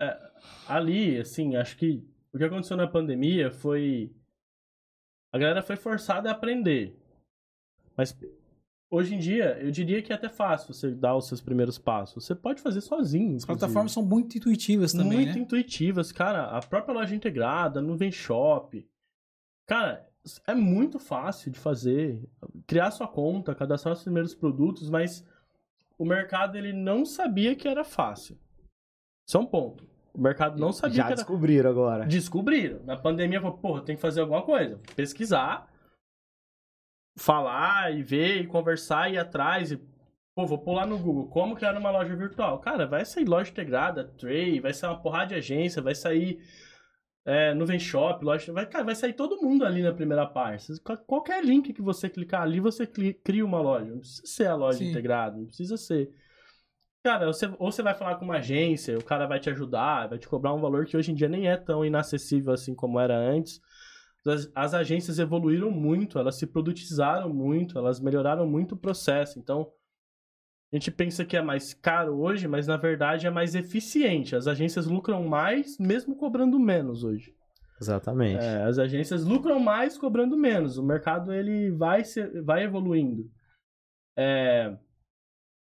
é 0.00 0.30
ali, 0.66 1.18
assim, 1.18 1.56
acho 1.56 1.76
que 1.76 2.02
o 2.32 2.38
que 2.38 2.44
aconteceu 2.44 2.76
na 2.76 2.86
pandemia 2.86 3.50
foi... 3.50 4.14
A 5.32 5.38
galera 5.38 5.62
foi 5.62 5.76
forçada 5.76 6.28
a 6.28 6.32
aprender. 6.32 6.98
Mas 7.96 8.16
Hoje 8.92 9.14
em 9.14 9.20
dia, 9.20 9.56
eu 9.60 9.70
diria 9.70 10.02
que 10.02 10.12
é 10.12 10.16
até 10.16 10.28
fácil 10.28 10.74
você 10.74 10.90
dar 10.90 11.14
os 11.14 11.28
seus 11.28 11.40
primeiros 11.40 11.78
passos. 11.78 12.24
Você 12.24 12.34
pode 12.34 12.60
fazer 12.60 12.80
sozinho. 12.80 13.36
As 13.36 13.44
plataformas 13.44 13.92
são 13.92 14.04
muito 14.04 14.36
intuitivas 14.36 14.92
também, 14.92 15.18
Muito 15.18 15.34
né? 15.34 15.38
intuitivas, 15.38 16.10
cara. 16.10 16.46
A 16.46 16.60
própria 16.60 16.92
loja 16.92 17.14
integrada, 17.14 17.80
nuvem 17.80 18.10
shop. 18.10 18.84
Cara, 19.64 20.09
é 20.46 20.54
muito 20.54 20.98
fácil 20.98 21.50
de 21.50 21.58
fazer. 21.58 22.22
Criar 22.66 22.90
sua 22.90 23.08
conta, 23.08 23.54
cadastrar 23.54 23.94
os 23.94 24.02
primeiros 24.02 24.34
produtos, 24.34 24.90
mas 24.90 25.26
o 25.98 26.04
mercado 26.04 26.56
ele 26.56 26.72
não 26.72 27.04
sabia 27.04 27.54
que 27.54 27.68
era 27.68 27.84
fácil. 27.84 28.38
Isso 29.26 29.36
é 29.36 29.40
um 29.40 29.46
ponto. 29.46 29.88
O 30.12 30.20
mercado 30.20 30.58
não 30.58 30.72
sabia 30.72 30.96
Já 30.96 31.02
que 31.04 31.12
era... 31.12 31.16
descobriram 31.16 31.70
agora. 31.70 32.06
Descobriram. 32.06 32.82
Na 32.84 32.96
pandemia, 32.96 33.40
falou, 33.40 33.58
porra, 33.58 33.82
tem 33.82 33.96
que 33.96 34.02
fazer 34.02 34.20
alguma 34.20 34.42
coisa. 34.42 34.80
Pesquisar 34.96 35.70
falar 37.16 37.94
e 37.94 38.02
ver 38.02 38.40
e 38.40 38.46
conversar 38.46 39.10
e 39.10 39.14
ir 39.14 39.18
atrás 39.18 39.72
e 39.72 39.76
pô, 40.34 40.46
vou 40.46 40.58
pular 40.58 40.86
no 40.86 40.98
Google, 40.98 41.28
como 41.28 41.54
criar 41.54 41.76
uma 41.76 41.90
loja 41.90 42.16
virtual? 42.16 42.58
Cara, 42.60 42.86
vai 42.86 43.04
sair 43.04 43.26
loja 43.26 43.50
integrada, 43.50 44.04
Tray, 44.04 44.58
vai 44.60 44.72
sair 44.72 44.90
uma 44.90 45.00
porrada 45.00 45.26
de 45.26 45.34
agência, 45.34 45.82
vai 45.82 45.94
sair 45.94 46.40
é, 47.24 47.52
Nuvem 47.54 47.78
Shop, 47.78 48.24
loja, 48.24 48.52
vai, 48.52 48.66
cara, 48.66 48.84
vai 48.84 48.94
sair 48.94 49.12
todo 49.12 49.40
mundo 49.40 49.64
ali 49.64 49.82
na 49.82 49.92
primeira 49.92 50.26
parte. 50.26 50.72
Qualquer 51.06 51.44
link 51.44 51.72
que 51.72 51.82
você 51.82 52.08
clicar 52.08 52.42
ali, 52.42 52.60
você 52.60 52.86
cria 52.86 53.44
uma 53.44 53.60
loja. 53.60 53.90
Não 53.90 53.98
precisa 53.98 54.26
ser 54.26 54.46
a 54.46 54.54
loja 54.54 54.78
Sim. 54.78 54.90
integrada, 54.90 55.36
não 55.36 55.46
precisa 55.46 55.76
ser. 55.76 56.10
Cara, 57.02 57.26
você, 57.26 57.46
ou 57.58 57.72
você 57.72 57.82
vai 57.82 57.94
falar 57.94 58.16
com 58.16 58.24
uma 58.24 58.36
agência, 58.36 58.98
o 58.98 59.04
cara 59.04 59.26
vai 59.26 59.40
te 59.40 59.48
ajudar, 59.50 60.08
vai 60.08 60.18
te 60.18 60.28
cobrar 60.28 60.52
um 60.52 60.60
valor 60.60 60.84
que 60.84 60.96
hoje 60.96 61.12
em 61.12 61.14
dia 61.14 61.28
nem 61.28 61.48
é 61.48 61.56
tão 61.56 61.84
inacessível 61.84 62.52
assim 62.52 62.74
como 62.74 63.00
era 63.00 63.16
antes. 63.16 63.60
As, 64.26 64.50
as 64.54 64.74
agências 64.74 65.18
evoluíram 65.18 65.70
muito, 65.70 66.18
elas 66.18 66.36
se 66.36 66.46
produtizaram 66.46 67.32
muito, 67.32 67.78
elas 67.78 68.00
melhoraram 68.00 68.46
muito 68.46 68.74
o 68.74 68.78
processo. 68.78 69.38
Então, 69.38 69.70
a 70.72 70.76
gente 70.76 70.90
pensa 70.90 71.24
que 71.24 71.36
é 71.36 71.42
mais 71.42 71.74
caro 71.74 72.20
hoje, 72.20 72.46
mas 72.46 72.66
na 72.66 72.76
verdade 72.76 73.26
é 73.26 73.30
mais 73.30 73.54
eficiente. 73.54 74.36
As 74.36 74.46
agências 74.46 74.86
lucram 74.86 75.26
mais, 75.26 75.78
mesmo 75.78 76.14
cobrando 76.14 76.58
menos 76.60 77.02
hoje. 77.02 77.34
Exatamente. 77.80 78.44
É, 78.44 78.62
as 78.62 78.78
agências 78.78 79.24
lucram 79.24 79.58
mais 79.58 79.98
cobrando 79.98 80.36
menos. 80.36 80.78
O 80.78 80.82
mercado 80.82 81.32
ele 81.32 81.70
vai, 81.72 82.04
ser, 82.04 82.42
vai 82.42 82.62
evoluindo. 82.62 83.28
É, 84.16 84.76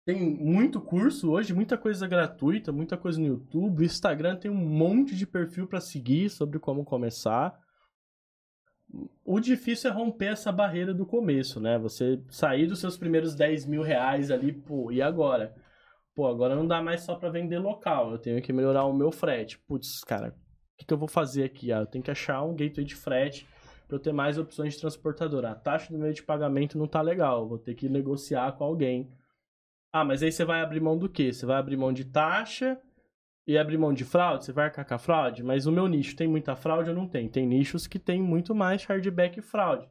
tem 0.07 0.21
muito 0.21 0.81
curso 0.81 1.33
hoje, 1.33 1.55
muita 1.55 1.79
coisa 1.79 2.07
gratuita, 2.07 2.71
muita 2.71 2.97
coisa 2.97 3.19
no 3.19 3.27
YouTube. 3.27 3.81
O 3.81 3.85
Instagram 3.85 4.37
tem 4.37 4.51
um 4.51 4.55
monte 4.55 5.17
de 5.17 5.27
perfil 5.27 5.67
para 5.67 5.81
seguir 5.81 6.29
sobre 6.29 6.59
como 6.59 6.85
começar. 6.85 7.59
O 9.25 9.41
difícil 9.41 9.91
é 9.91 9.93
romper 9.93 10.33
essa 10.33 10.53
barreira 10.53 10.95
do 10.95 11.07
começo, 11.07 11.61
né? 11.61 11.79
Você 11.79 12.21
sair 12.29 12.67
dos 12.67 12.81
seus 12.81 12.97
primeiros 12.97 13.35
10 13.35 13.67
mil 13.67 13.83
reais 13.83 14.31
ali, 14.31 14.53
pô, 14.53 14.91
e 14.93 15.03
agora? 15.03 15.55
Pô, 16.15 16.27
agora 16.27 16.55
não 16.55 16.67
dá 16.67 16.81
mais 16.81 17.03
só 17.03 17.17
para 17.17 17.31
vender 17.31 17.59
local, 17.59 18.13
eu 18.13 18.19
tenho 18.19 18.41
que 18.41 18.53
melhorar 18.53 18.85
o 18.85 18.93
meu 18.93 19.11
frete. 19.11 19.59
Putz, 19.59 20.01
cara, 20.05 20.29
o 20.29 20.33
que, 20.79 20.87
que 20.87 20.95
eu 20.95 20.99
vou 20.99 21.09
fazer 21.09 21.45
aqui? 21.45 21.73
Ah, 21.73 21.81
eu 21.81 21.87
tenho 21.87 22.05
que 22.05 22.11
achar 22.11 22.43
um 22.43 22.55
gateway 22.55 22.85
de 22.85 22.95
frete 22.95 23.47
para 23.89 23.97
eu 23.97 24.01
ter 24.01 24.13
mais 24.13 24.39
opções 24.39 24.75
de 24.75 24.81
transportadora. 24.81 25.51
A 25.51 25.55
taxa 25.55 25.93
do 25.93 25.99
meio 25.99 26.15
de 26.15 26.23
pagamento 26.23 26.79
não 26.79 26.87
tá 26.87 27.03
legal, 27.03 27.49
vou 27.49 27.59
ter 27.59 27.75
que 27.75 27.89
negociar 27.89 28.53
com 28.53 28.65
alguém 28.65 29.11
ah, 29.95 30.05
mas 30.05 30.25
aí 30.25 30.33
você 30.33 30.45
vai 30.45 30.61
abrir 30.61 30.81
mão 30.81 30.99
do 30.99 31.09
quê? 31.09 31.33
Você 31.33 31.47
vai 31.47 31.57
abrir 31.57 31.77
mão 31.77 31.93
de 31.93 32.05
taxa 32.05 32.77
e 33.47 33.59
abrir 33.59 33.79
mão 33.79 33.93
de 33.93 34.05
fraude? 34.05 34.45
Você 34.45 34.53
vai 34.53 34.67
arcar 34.67 34.87
com 34.87 34.95
a 34.95 34.99
fraude? 34.99 35.43
Mas 35.43 35.67
o 35.67 35.73
meu 35.73 35.87
nicho 35.87 36.17
tem 36.17 36.27
muita 36.27 36.57
fraude 36.57 36.91
ou 36.91 36.97
não 36.97 37.07
tem? 37.07 37.29
Tem 37.29 37.47
nichos 37.47 37.87
que 37.87 37.99
tem 37.99 38.23
muito 38.23 38.55
mais 38.55 38.83
chargeback 38.83 39.39
e 39.39 39.43
fraude. 39.43 39.89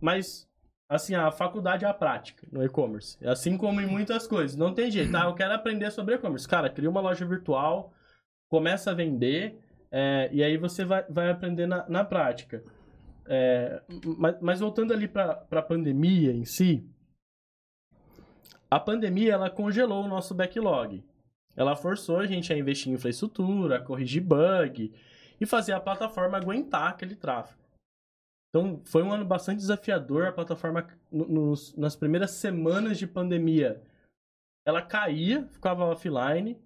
Mas, 0.00 0.48
assim, 0.88 1.14
a 1.14 1.30
faculdade 1.30 1.84
é 1.84 1.88
a 1.88 1.94
prática 1.94 2.46
no 2.50 2.64
e-commerce. 2.64 3.18
Assim 3.26 3.56
como 3.56 3.80
em 3.80 3.86
muitas 3.86 4.26
coisas. 4.26 4.56
Não 4.56 4.74
tem 4.74 4.90
jeito. 4.90 5.16
Ah, 5.16 5.24
eu 5.24 5.34
quero 5.34 5.54
aprender 5.54 5.90
sobre 5.90 6.14
e-commerce. 6.14 6.48
Cara, 6.48 6.70
cria 6.70 6.90
uma 6.90 7.00
loja 7.00 7.24
virtual, 7.24 7.92
começa 8.48 8.90
a 8.90 8.94
vender, 8.94 9.60
é, 9.90 10.28
e 10.32 10.42
aí 10.42 10.56
você 10.56 10.84
vai, 10.84 11.04
vai 11.08 11.30
aprender 11.30 11.66
na, 11.66 11.88
na 11.88 12.04
prática. 12.04 12.62
É, 13.26 13.82
mas, 14.16 14.40
mas 14.40 14.60
voltando 14.60 14.92
ali 14.92 15.06
para 15.06 15.46
a 15.50 15.62
pandemia 15.62 16.32
em 16.32 16.44
si, 16.44 16.88
a 18.70 18.78
pandemia 18.78 19.32
ela 19.32 19.50
congelou 19.50 20.04
o 20.04 20.08
nosso 20.08 20.34
backlog. 20.34 21.04
Ela 21.58 21.74
forçou 21.74 22.18
a 22.18 22.26
gente 22.26 22.52
a 22.52 22.56
investir 22.56 22.88
em 22.88 22.94
infraestrutura, 22.94 23.78
a 23.78 23.82
corrigir 23.82 24.22
bug 24.22 24.94
e 25.40 25.44
fazer 25.44 25.72
a 25.72 25.80
plataforma 25.80 26.38
aguentar 26.38 26.90
aquele 26.90 27.16
tráfego. 27.16 27.58
Então, 28.48 28.80
foi 28.84 29.02
um 29.02 29.12
ano 29.12 29.24
bastante 29.24 29.58
desafiador. 29.58 30.26
A 30.26 30.32
plataforma, 30.32 30.86
nos, 31.10 31.76
nas 31.76 31.96
primeiras 31.96 32.30
semanas 32.30 32.96
de 32.96 33.08
pandemia, 33.08 33.82
ela 34.64 34.80
caía, 34.80 35.48
ficava 35.48 35.84
offline. 35.84 36.56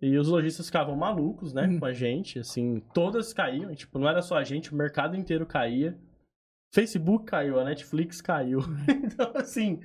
E 0.00 0.16
os 0.16 0.28
lojistas 0.28 0.66
ficavam 0.66 0.94
malucos, 0.94 1.52
né, 1.52 1.66
hum. 1.66 1.80
com 1.80 1.86
a 1.86 1.92
gente. 1.92 2.38
Assim, 2.38 2.78
todas 2.94 3.32
caíam. 3.32 3.74
Tipo, 3.74 3.98
não 3.98 4.08
era 4.08 4.22
só 4.22 4.36
a 4.36 4.44
gente, 4.44 4.72
o 4.72 4.76
mercado 4.76 5.16
inteiro 5.16 5.44
caía. 5.44 5.98
Facebook 6.72 7.24
caiu, 7.24 7.58
a 7.58 7.64
Netflix 7.64 8.20
caiu. 8.20 8.60
então, 8.86 9.32
assim, 9.34 9.80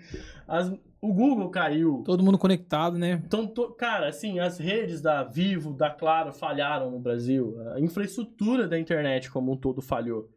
as, 0.48 0.72
o 1.02 1.12
Google 1.12 1.50
caiu. 1.50 2.04
Todo 2.06 2.24
mundo 2.24 2.38
conectado, 2.38 2.98
né? 2.98 3.22
Então, 3.26 3.48
to, 3.48 3.74
cara, 3.74 4.08
assim, 4.08 4.40
as 4.40 4.60
redes 4.60 5.02
da 5.02 5.24
Vivo, 5.24 5.74
da 5.74 5.90
Claro 5.90 6.32
falharam 6.32 6.92
no 6.92 7.00
Brasil. 7.00 7.58
A 7.74 7.80
infraestrutura 7.80 8.68
da 8.68 8.80
internet 8.80 9.32
como 9.32 9.52
um 9.52 9.58
todo 9.58 9.82
falhou. 9.82 10.30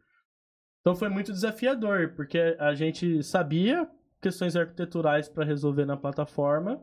Então 0.81 0.95
foi 0.95 1.09
muito 1.09 1.31
desafiador, 1.31 2.13
porque 2.15 2.55
a 2.59 2.73
gente 2.75 3.23
sabia 3.23 3.89
questões 4.21 4.55
arquiteturais 4.55 5.27
para 5.27 5.43
resolver 5.43 5.85
na 5.85 5.97
plataforma, 5.97 6.81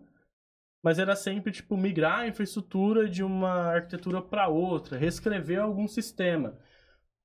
mas 0.83 0.99
era 0.99 1.15
sempre 1.15 1.53
tipo 1.53 1.77
migrar 1.77 2.21
a 2.21 2.29
infraestrutura 2.29 3.09
de 3.09 3.23
uma 3.23 3.73
arquitetura 3.75 4.21
para 4.21 4.49
outra, 4.49 4.99
reescrever 4.99 5.61
algum 5.61 5.87
sistema. 5.87 6.59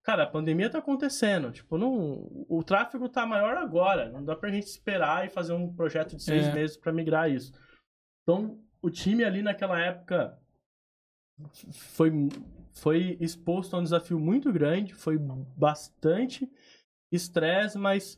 Cara, 0.07 0.23
a 0.23 0.27
pandemia 0.27 0.69
tá 0.69 0.77
acontecendo. 0.77 1.51
Tipo, 1.51 1.77
não, 1.77 2.45
o 2.47 2.63
tráfego 2.63 3.09
tá 3.09 3.25
maior 3.25 3.57
agora. 3.57 4.09
Não 4.09 4.23
dá 4.23 4.37
pra 4.37 4.49
gente 4.49 4.65
esperar 4.65 5.25
e 5.25 5.29
fazer 5.29 5.51
um 5.51 5.73
projeto 5.73 6.15
de 6.15 6.23
seis 6.23 6.47
é. 6.47 6.53
meses 6.53 6.77
para 6.77 6.93
migrar 6.93 7.29
isso. 7.29 7.51
Então, 8.23 8.57
o 8.81 8.89
time 8.89 9.25
ali 9.25 9.41
naquela 9.41 9.77
época 9.77 10.39
foi, 11.73 12.09
foi 12.71 13.17
exposto 13.19 13.75
a 13.75 13.79
um 13.79 13.83
desafio 13.83 14.17
muito 14.17 14.49
grande. 14.49 14.93
Foi 14.93 15.17
bastante 15.57 16.49
estresse, 17.11 17.77
mas 17.77 18.17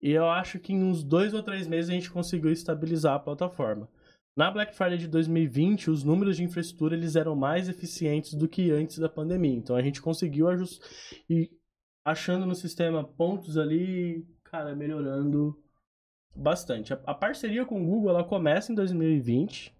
eu 0.00 0.26
acho 0.30 0.58
que 0.58 0.72
em 0.72 0.82
uns 0.82 1.04
dois 1.04 1.34
ou 1.34 1.42
três 1.42 1.66
meses 1.66 1.90
a 1.90 1.92
gente 1.92 2.10
conseguiu 2.10 2.50
estabilizar 2.50 3.12
a 3.12 3.20
plataforma. 3.20 3.90
Na 4.36 4.50
Black 4.50 4.74
Friday 4.76 4.98
de 4.98 5.08
2020, 5.08 5.88
os 5.88 6.04
números 6.04 6.36
de 6.36 6.44
infraestrutura 6.44 6.94
eles 6.94 7.16
eram 7.16 7.34
mais 7.34 7.70
eficientes 7.70 8.34
do 8.34 8.46
que 8.46 8.70
antes 8.70 8.98
da 8.98 9.08
pandemia. 9.08 9.54
Então 9.56 9.74
a 9.74 9.80
gente 9.80 10.02
conseguiu 10.02 10.46
ajustar 10.48 10.86
e 11.28 11.50
achando 12.04 12.44
no 12.44 12.54
sistema 12.54 13.02
pontos 13.02 13.56
ali, 13.56 14.26
cara, 14.44 14.76
melhorando 14.76 15.58
bastante. 16.34 16.92
A, 16.92 17.00
a 17.06 17.14
parceria 17.14 17.64
com 17.64 17.80
o 17.80 17.86
Google 17.86 18.10
ela 18.10 18.24
começa 18.24 18.70
em 18.70 18.74
2020. 18.74 19.74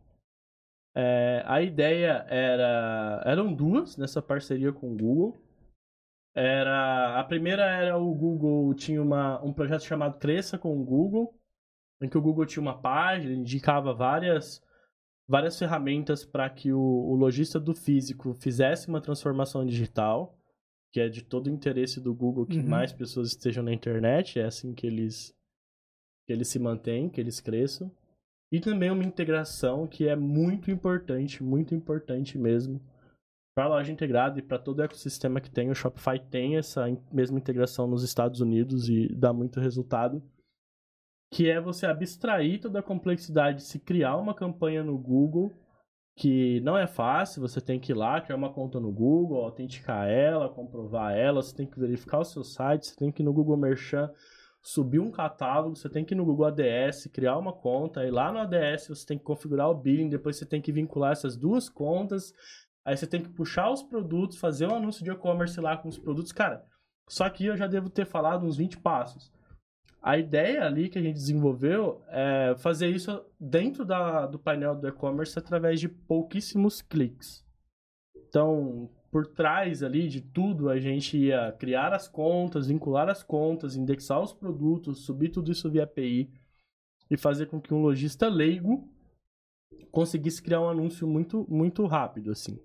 É, 0.97 1.43
a 1.45 1.61
ideia 1.61 2.25
era 2.31 3.23
eram 3.27 3.53
duas 3.53 3.99
nessa 3.99 4.23
parceria 4.23 4.73
com 4.73 4.91
o 4.91 4.97
Google. 4.97 5.37
Era 6.35 7.21
a 7.21 7.25
primeira 7.25 7.65
era 7.65 7.99
o 7.99 8.15
Google 8.15 8.73
tinha 8.75 9.03
uma, 9.03 9.39
um 9.45 9.53
projeto 9.53 9.83
chamado 9.83 10.19
Cresça 10.19 10.57
com 10.57 10.81
o 10.81 10.83
Google 10.83 11.39
em 12.01 12.09
que 12.09 12.19
o 12.19 12.23
Google 12.23 12.47
tinha 12.47 12.63
uma 12.63 12.81
página, 12.81 13.35
indicava 13.35 13.95
várias, 13.95 14.63
várias 15.29 15.59
ferramentas 15.59 16.25
para 16.25 16.49
que 16.51 16.73
o, 16.73 16.81
o 16.81 17.15
lojista 17.15 17.59
do 17.59 17.75
físico 17.75 18.35
fizesse 18.35 18.89
uma 18.89 19.01
transformação 19.01 19.65
digital, 19.65 20.39
que 20.93 21.01
é 21.01 21.09
de 21.09 21.23
todo 21.23 21.47
o 21.47 21.51
interesse 21.51 22.01
do 22.01 22.15
Google 22.15 22.47
que 22.47 22.59
uhum. 22.59 22.69
mais 22.69 22.93
pessoas 22.93 23.29
estejam 23.29 23.63
na 23.63 23.73
internet, 23.73 24.39
é 24.39 24.45
assim 24.45 24.75
que 24.75 24.87
eles, 24.87 25.35
que 26.27 26.33
eles 26.33 26.49
se 26.49 26.59
mantêm, 26.59 27.09
que 27.09 27.21
eles 27.21 27.41
cresçam. 27.41 27.91
E 28.53 28.61
também 28.61 28.91
uma 28.91 29.05
integração 29.05 29.87
que 29.87 30.07
é 30.07 30.15
muito 30.15 30.71
importante, 30.71 31.43
muito 31.43 31.75
importante 31.75 32.39
mesmo, 32.39 32.81
para 33.55 33.65
a 33.65 33.69
loja 33.69 33.91
integrada 33.91 34.39
e 34.39 34.43
para 34.43 34.59
todo 34.59 34.79
o 34.79 34.83
ecossistema 34.83 35.41
que 35.41 35.51
tem. 35.51 35.71
O 35.71 35.75
Shopify 35.75 36.21
tem 36.31 36.57
essa 36.57 36.85
mesma 37.11 37.39
integração 37.39 37.87
nos 37.87 38.05
Estados 38.05 38.41
Unidos 38.41 38.89
e 38.89 39.09
dá 39.09 39.33
muito 39.33 39.59
resultado 39.59 40.23
que 41.31 41.51
é 41.51 41.61
você 41.61 41.87
abstrair 41.87 42.61
toda 42.61 42.79
a 42.79 42.83
complexidade 42.83 43.59
de 43.59 43.65
se 43.65 43.79
criar 43.79 44.17
uma 44.17 44.35
campanha 44.35 44.83
no 44.83 44.97
Google, 44.97 45.53
que 46.17 46.61
não 46.61 46.79
é 46.79 46.87
fácil, 46.87 47.43
você 47.43 47.61
tem 47.61 47.79
que 47.79 47.93
ir 47.93 47.95
lá, 47.95 48.21
criar 48.21 48.37
uma 48.37 48.53
conta 48.53 48.81
no 48.81 48.91
Google, 48.91 49.45
autenticar 49.45 50.09
ela, 50.09 50.49
comprovar 50.49 51.15
ela, 51.15 51.43
você 51.43 51.55
tem 51.55 51.67
que 51.67 51.79
verificar 51.79 52.21
o 52.21 52.25
seu 52.25 52.43
site, 52.43 52.87
você 52.87 52.97
tem 52.97 53.13
que 53.13 53.23
ir 53.23 53.25
no 53.25 53.35
Google 53.35 53.57
Merchant, 53.57 54.11
subir 54.63 54.99
um 54.99 55.11
catálogo, 55.11 55.77
você 55.77 55.91
tem 55.91 56.05
que 56.05 56.15
ir 56.15 56.17
no 56.17 56.25
Google 56.25 56.47
ADS, 56.47 57.07
criar 57.13 57.37
uma 57.37 57.53
conta, 57.53 58.01
aí 58.01 58.11
lá 58.11 58.33
no 58.33 58.39
ADS 58.39 58.89
você 58.89 59.07
tem 59.07 59.19
que 59.19 59.25
configurar 59.25 59.69
o 59.69 59.75
billing, 59.75 60.09
depois 60.09 60.37
você 60.37 60.47
tem 60.47 60.61
que 60.61 60.73
vincular 60.73 61.13
essas 61.13 61.37
duas 61.37 61.69
contas, 61.69 62.33
aí 62.83 62.97
você 62.97 63.07
tem 63.07 63.23
que 63.23 63.29
puxar 63.29 63.71
os 63.71 63.83
produtos, 63.83 64.39
fazer 64.39 64.67
um 64.67 64.75
anúncio 64.75 65.05
de 65.05 65.11
e-commerce 65.11 65.61
lá 65.61 65.77
com 65.77 65.89
os 65.89 65.99
produtos, 65.99 66.33
cara, 66.33 66.65
só 67.09 67.25
aqui 67.25 67.45
eu 67.45 67.57
já 67.57 67.67
devo 67.67 67.91
ter 67.91 68.07
falado 68.07 68.47
uns 68.47 68.57
20 68.57 68.79
passos. 68.79 69.36
A 70.07 70.17
ideia 70.17 70.65
ali 70.65 70.89
que 70.89 71.01
a 71.01 71.03
gente 71.03 71.15
desenvolveu 71.15 72.01
é 72.07 72.55
fazer 72.59 72.87
isso 72.87 73.25
dentro 73.41 73.85
da, 73.85 74.25
do 74.25 74.39
painel 74.39 74.77
do 74.77 74.87
e-commerce 74.87 75.37
através 75.37 75.81
de 75.81 75.89
pouquíssimos 75.89 76.81
cliques. 76.81 77.45
Então, 78.15 78.89
por 79.11 79.27
trás 79.27 79.83
ali 79.83 80.07
de 80.07 80.21
tudo, 80.21 80.71
a 80.71 80.79
gente 80.79 81.19
ia 81.19 81.51
criar 81.59 81.93
as 81.93 82.07
contas, 82.07 82.69
vincular 82.69 83.09
as 83.09 83.25
contas, 83.25 83.75
indexar 83.75 84.23
os 84.23 84.33
produtos, 84.33 85.05
subir 85.05 85.31
tudo 85.31 85.51
isso 85.51 85.69
via 85.69 85.83
API 85.83 86.31
e 87.11 87.17
fazer 87.17 87.47
com 87.47 87.61
que 87.61 87.75
um 87.75 87.83
lojista 87.83 88.29
leigo 88.29 88.89
conseguisse 89.91 90.41
criar 90.41 90.61
um 90.61 90.69
anúncio 90.69 91.05
muito, 91.09 91.45
muito 91.49 91.85
rápido, 91.85 92.31
assim. 92.31 92.61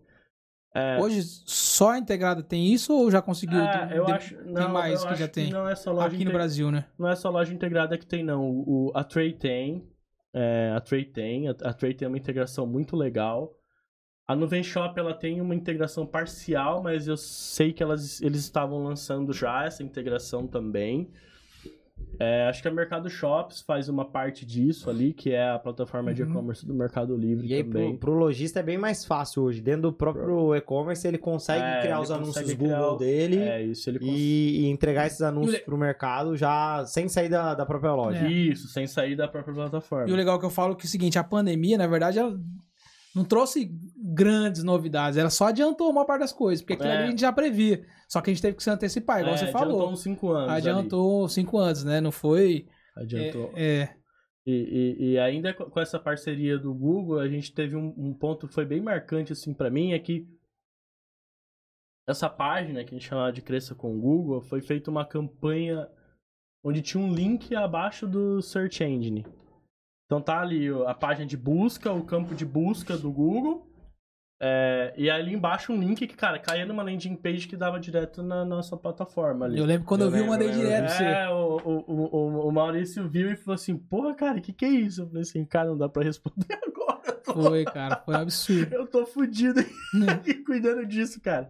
É... 0.73 0.97
Hoje 0.99 1.21
só 1.21 1.91
a 1.91 1.97
integrada 1.97 2.41
tem 2.41 2.73
isso 2.73 2.93
ou 2.93 3.11
já 3.11 3.21
conseguiu? 3.21 3.59
É, 3.59 3.87
tem, 3.87 3.97
eu 3.97 4.07
acho, 4.07 4.35
tem 4.35 4.53
não, 4.53 4.69
mais 4.69 5.03
que 5.03 5.15
já 5.15 5.27
tem? 5.27 5.47
Que 5.47 5.53
não 5.53 5.67
é 5.67 5.75
só 5.75 5.91
loja 5.91 6.07
Aqui 6.07 6.23
no 6.23 6.31
Brasil, 6.31 6.71
né? 6.71 6.85
Não 6.97 7.09
é 7.09 7.15
só 7.15 7.29
loja 7.29 7.53
integrada 7.53 7.97
que 7.97 8.05
tem, 8.05 8.23
não. 8.23 8.49
O, 8.49 8.91
a 8.95 9.03
Tray 9.03 9.33
tem. 9.33 9.85
É, 10.33 10.71
a 10.75 10.79
Tray 10.79 11.03
tem. 11.03 11.49
A, 11.49 11.51
a 11.51 11.73
Tray 11.73 11.93
tem 11.93 12.07
uma 12.07 12.17
integração 12.17 12.65
muito 12.65 12.95
legal. 12.95 13.53
A 14.25 14.35
Nuvem 14.35 14.63
Shop 14.63 14.97
ela 14.97 15.13
tem 15.13 15.41
uma 15.41 15.53
integração 15.53 16.05
parcial, 16.05 16.81
mas 16.81 17.05
eu 17.05 17.17
sei 17.17 17.73
que 17.73 17.83
elas, 17.83 18.21
eles 18.21 18.39
estavam 18.39 18.81
lançando 18.81 19.33
já 19.33 19.65
essa 19.65 19.83
integração 19.83 20.47
também. 20.47 21.11
É, 22.19 22.47
acho 22.47 22.61
que 22.61 22.67
a 22.67 22.71
Mercado 22.71 23.09
Shops 23.09 23.61
faz 23.61 23.89
uma 23.89 24.05
parte 24.05 24.45
disso 24.45 24.89
ali, 24.89 25.11
que 25.11 25.31
é 25.31 25.49
a 25.49 25.57
plataforma 25.57 26.09
uhum. 26.09 26.15
de 26.15 26.21
e-commerce 26.21 26.65
do 26.65 26.73
Mercado 26.73 27.15
Livre 27.17 27.51
e 27.51 27.63
também. 27.63 27.89
E 27.89 27.89
pro, 27.91 27.99
pro 27.99 28.13
lojista 28.13 28.59
é 28.59 28.63
bem 28.63 28.77
mais 28.77 29.03
fácil 29.03 29.43
hoje. 29.43 29.61
Dentro 29.61 29.83
do 29.83 29.93
próprio 29.93 30.55
e-commerce 30.55 31.07
ele 31.07 31.17
consegue 31.17 31.63
é, 31.63 31.81
criar 31.81 31.95
ele 31.95 32.03
os 32.03 32.11
anúncios 32.11 32.53
Google 32.53 32.97
dele 32.97 33.39
é, 33.39 33.63
isso, 33.63 33.89
ele 33.89 33.99
e, 34.01 34.61
e, 34.61 34.69
entregar 34.69 35.07
esses 35.07 35.21
anúncios 35.21 35.55
le... 35.55 35.61
pro 35.61 35.77
mercado 35.77 36.37
já 36.37 36.85
sem 36.85 37.07
sair 37.09 37.29
da, 37.29 37.55
da 37.55 37.65
própria 37.65 37.93
loja. 37.93 38.25
É. 38.25 38.31
Isso, 38.31 38.67
sem 38.67 38.85
sair 38.85 39.15
da 39.15 39.27
própria 39.27 39.53
plataforma. 39.53 40.09
E 40.09 40.13
o 40.13 40.15
legal 40.15 40.37
que 40.39 40.45
eu 40.45 40.49
falo 40.49 40.73
é 40.73 40.75
que 40.75 40.83
é 40.83 40.87
o 40.87 40.89
seguinte, 40.89 41.17
a 41.17 41.23
pandemia, 41.23 41.77
na 41.77 41.87
verdade, 41.87 42.19
ela 42.19 42.39
não 43.15 43.25
trouxe 43.25 43.69
grandes 43.97 44.63
novidades, 44.63 45.17
ela 45.17 45.29
só 45.29 45.47
adiantou 45.47 45.89
uma 45.89 46.05
parte 46.05 46.21
das 46.21 46.31
coisas, 46.31 46.61
porque 46.61 46.73
aquilo 46.73 46.89
é. 46.89 46.97
ali 46.97 47.03
a 47.03 47.09
gente 47.09 47.21
já 47.21 47.31
previa. 47.31 47.85
Só 48.07 48.21
que 48.21 48.29
a 48.29 48.33
gente 48.33 48.41
teve 48.41 48.57
que 48.57 48.63
se 48.63 48.69
antecipar, 48.69 49.19
igual 49.19 49.35
é, 49.35 49.37
você 49.37 49.47
falou. 49.47 49.75
Adiantou 49.75 49.91
uns 49.91 50.01
5 50.01 50.29
anos. 50.29 50.51
Adiantou 50.51 51.29
5 51.29 51.57
anos, 51.57 51.83
né? 51.83 52.01
Não 52.01 52.11
foi. 52.11 52.67
Adiantou. 52.95 53.51
É. 53.55 53.63
é. 53.63 53.95
E, 54.45 54.51
e, 54.51 55.11
e, 55.11 55.19
ainda 55.19 55.53
com 55.53 55.79
essa 55.79 55.99
parceria 55.99 56.57
do 56.57 56.73
Google, 56.73 57.19
a 57.19 57.27
gente 57.27 57.53
teve 57.53 57.75
um, 57.75 57.93
um 57.95 58.13
ponto 58.13 58.47
que 58.47 58.53
foi 58.53 58.65
bem 58.65 58.81
marcante 58.81 59.31
assim 59.31 59.53
para 59.53 59.69
mim, 59.69 59.93
é 59.93 59.99
que 59.99 60.27
essa 62.07 62.27
página 62.27 62.83
que 62.83 62.95
a 62.95 62.97
gente 62.97 63.07
chamava 63.07 63.31
de 63.31 63.41
Cresça 63.41 63.75
com 63.75 63.95
o 63.95 63.99
Google, 63.99 64.41
foi 64.41 64.61
feita 64.61 64.89
uma 64.89 65.05
campanha 65.05 65.87
onde 66.63 66.81
tinha 66.81 67.03
um 67.03 67.13
link 67.13 67.55
abaixo 67.55 68.07
do 68.07 68.41
Search 68.41 68.83
Engine. 68.83 69.25
Então 70.11 70.19
tá 70.19 70.41
ali 70.41 70.67
a 70.87 70.93
página 70.93 71.25
de 71.25 71.37
busca, 71.37 71.89
o 71.89 72.03
campo 72.03 72.35
de 72.35 72.45
busca 72.45 72.97
do 72.97 73.09
Google. 73.09 73.65
É, 74.43 74.93
e 74.97 75.09
ali 75.09 75.33
embaixo 75.33 75.71
um 75.71 75.79
link 75.79 76.05
que, 76.05 76.15
cara, 76.17 76.37
caía 76.37 76.65
numa 76.65 76.83
landing 76.83 77.15
page 77.15 77.47
que 77.47 77.55
dava 77.55 77.79
direto 77.79 78.21
na 78.21 78.43
nossa 78.43 78.75
plataforma 78.75 79.45
ali. 79.45 79.57
Eu 79.57 79.63
lembro 79.63 79.87
quando 79.87 80.01
eu, 80.01 80.07
eu 80.07 80.11
vi, 80.11 80.19
eu 80.19 80.25
mandei 80.25 80.51
direto 80.51 80.91
É, 81.01 81.29
o, 81.29 81.61
o, 81.63 81.93
o, 82.11 82.47
o, 82.49 82.51
Maurício 82.51 83.07
viu 83.07 83.31
e 83.31 83.37
falou 83.37 83.55
assim, 83.55 83.77
porra, 83.77 84.13
cara, 84.13 84.39
o 84.39 84.41
que 84.41 84.51
que 84.51 84.65
é 84.65 84.69
isso? 84.69 85.03
Eu 85.03 85.07
falei 85.07 85.21
assim, 85.21 85.45
cara, 85.45 85.69
não 85.69 85.77
dá 85.77 85.87
pra 85.87 86.03
responder 86.03 86.59
agora. 86.67 87.21
Foi, 87.23 87.63
cara, 87.63 87.95
foi 87.95 88.15
absurdo. 88.15 88.67
eu 88.75 88.85
tô 88.87 89.05
fudido 89.05 89.61
aqui 90.09 90.33
cuidando 90.43 90.85
disso, 90.85 91.21
cara. 91.21 91.47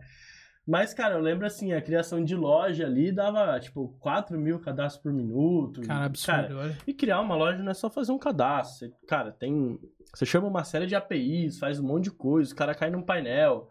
Mas, 0.71 0.93
cara, 0.93 1.15
eu 1.15 1.19
lembro 1.19 1.45
assim, 1.45 1.73
a 1.73 1.81
criação 1.81 2.23
de 2.23 2.33
loja 2.33 2.85
ali 2.85 3.11
dava, 3.11 3.59
tipo, 3.59 3.89
4 3.99 4.39
mil 4.39 4.57
cadastros 4.57 5.03
por 5.03 5.11
minuto. 5.11 5.81
Cara, 5.81 6.05
absurdo, 6.05 6.47
cara, 6.47 6.57
olha. 6.57 6.77
E 6.87 6.93
criar 6.93 7.19
uma 7.19 7.35
loja 7.35 7.61
não 7.61 7.71
é 7.71 7.73
só 7.73 7.89
fazer 7.89 8.13
um 8.13 8.17
cadastro. 8.17 8.87
Você, 8.87 8.93
cara, 9.05 9.33
tem. 9.33 9.77
Você 10.15 10.25
chama 10.25 10.47
uma 10.47 10.63
série 10.63 10.85
de 10.85 10.95
APIs, 10.95 11.59
faz 11.59 11.77
um 11.77 11.85
monte 11.85 12.05
de 12.05 12.11
coisa, 12.11 12.53
o 12.53 12.55
cara 12.55 12.73
cai 12.73 12.89
num 12.89 13.01
painel. 13.01 13.69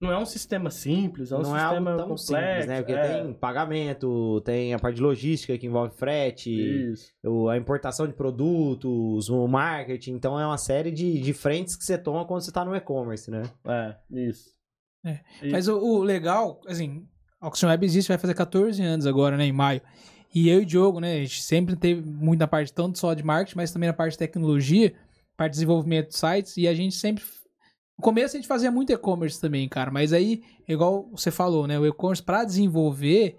Não 0.00 0.10
é 0.10 0.16
um 0.16 0.24
sistema 0.24 0.70
simples, 0.70 1.30
é 1.30 1.34
um 1.34 1.42
não 1.42 1.52
sistema 1.52 1.90
é 1.90 1.92
algo 1.92 1.98
tão 1.98 2.16
complexo. 2.16 2.24
Simples, 2.24 2.66
né? 2.66 2.76
Porque 2.78 2.92
é. 2.94 3.22
tem 3.22 3.34
pagamento, 3.34 4.40
tem 4.40 4.72
a 4.72 4.78
parte 4.78 4.96
de 4.96 5.02
logística 5.02 5.58
que 5.58 5.66
envolve 5.66 5.94
frete, 5.94 6.94
a 7.50 7.56
importação 7.58 8.06
de 8.06 8.14
produtos, 8.14 9.28
o 9.28 9.46
marketing. 9.46 10.12
Então 10.12 10.40
é 10.40 10.46
uma 10.46 10.56
série 10.56 10.90
de, 10.90 11.20
de 11.20 11.34
frentes 11.34 11.76
que 11.76 11.84
você 11.84 11.98
toma 11.98 12.24
quando 12.24 12.40
você 12.40 12.50
está 12.50 12.64
no 12.64 12.74
e-commerce, 12.74 13.30
né? 13.30 13.42
É, 13.66 13.94
isso. 14.10 14.58
É. 15.04 15.20
E... 15.42 15.50
Mas 15.50 15.68
o, 15.68 15.78
o, 15.78 16.02
legal, 16.02 16.60
assim, 16.66 17.06
a 17.40 17.46
Auction 17.46 17.68
Web 17.68 17.84
existe, 17.84 18.08
vai 18.08 18.18
fazer 18.18 18.34
14 18.34 18.82
anos 18.82 19.06
agora, 19.06 19.36
né, 19.36 19.44
em 19.44 19.52
maio. 19.52 19.80
E 20.34 20.48
eu 20.48 20.60
e 20.60 20.62
o 20.62 20.66
Diogo, 20.66 21.00
né, 21.00 21.14
a 21.14 21.18
gente 21.20 21.42
sempre 21.42 21.74
teve 21.74 22.02
muita 22.02 22.46
parte, 22.46 22.72
tanto 22.72 22.98
só 22.98 23.14
de 23.14 23.22
marketing, 23.22 23.56
mas 23.56 23.72
também 23.72 23.88
na 23.88 23.92
parte 23.92 24.12
de 24.12 24.18
tecnologia, 24.18 24.94
parte 25.36 25.52
de 25.52 25.56
desenvolvimento 25.56 26.08
de 26.08 26.16
sites, 26.16 26.56
e 26.56 26.68
a 26.68 26.74
gente 26.74 26.94
sempre... 26.94 27.24
No 27.98 28.02
começo 28.02 28.36
a 28.36 28.38
gente 28.38 28.48
fazia 28.48 28.70
muito 28.70 28.92
e-commerce 28.92 29.40
também, 29.40 29.68
cara, 29.68 29.90
mas 29.90 30.12
aí, 30.12 30.42
igual 30.66 31.08
você 31.10 31.30
falou, 31.30 31.66
né, 31.66 31.78
o 31.78 31.86
e-commerce 31.86 32.22
para 32.22 32.44
desenvolver 32.44 33.36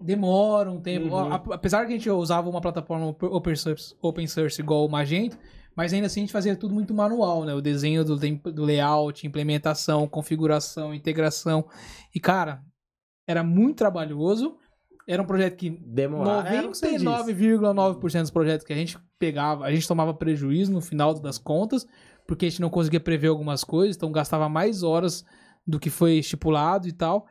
demora 0.00 0.70
um 0.70 0.80
tempo. 0.80 1.14
Uhum. 1.14 1.32
Apesar 1.32 1.86
que 1.86 1.92
a 1.92 1.96
gente 1.96 2.10
usava 2.10 2.48
uma 2.48 2.60
plataforma 2.60 3.06
open 3.06 3.56
source, 3.56 3.94
open 4.00 4.26
source 4.26 4.60
igual 4.60 4.84
o 4.84 4.90
Magento, 4.90 5.38
mas 5.74 5.92
ainda 5.92 6.06
assim 6.06 6.20
a 6.20 6.22
gente 6.24 6.32
fazia 6.32 6.54
tudo 6.54 6.74
muito 6.74 6.92
manual, 6.92 7.44
né? 7.44 7.54
O 7.54 7.60
desenho 7.60 8.04
do, 8.04 8.16
do 8.16 8.64
layout, 8.64 9.26
implementação, 9.26 10.06
configuração, 10.06 10.94
integração. 10.94 11.64
E, 12.14 12.20
cara, 12.20 12.62
era 13.26 13.42
muito 13.42 13.78
trabalhoso. 13.78 14.56
Era 15.06 15.22
um 15.22 15.26
projeto 15.26 15.56
que 15.56 15.70
demorava. 15.70 16.48
99,9% 16.48 18.20
dos 18.20 18.30
projetos 18.30 18.66
que 18.66 18.72
a 18.72 18.76
gente 18.76 18.98
pegava, 19.18 19.64
a 19.64 19.72
gente 19.72 19.88
tomava 19.88 20.14
prejuízo 20.14 20.72
no 20.72 20.80
final 20.80 21.14
das 21.14 21.38
contas, 21.38 21.86
porque 22.26 22.46
a 22.46 22.48
gente 22.48 22.60
não 22.60 22.70
conseguia 22.70 23.00
prever 23.00 23.28
algumas 23.28 23.64
coisas, 23.64 23.96
então 23.96 24.12
gastava 24.12 24.48
mais 24.48 24.82
horas 24.82 25.24
do 25.66 25.78
que 25.78 25.90
foi 25.90 26.14
estipulado 26.14 26.86
e 26.86 26.92
tal. 26.92 27.26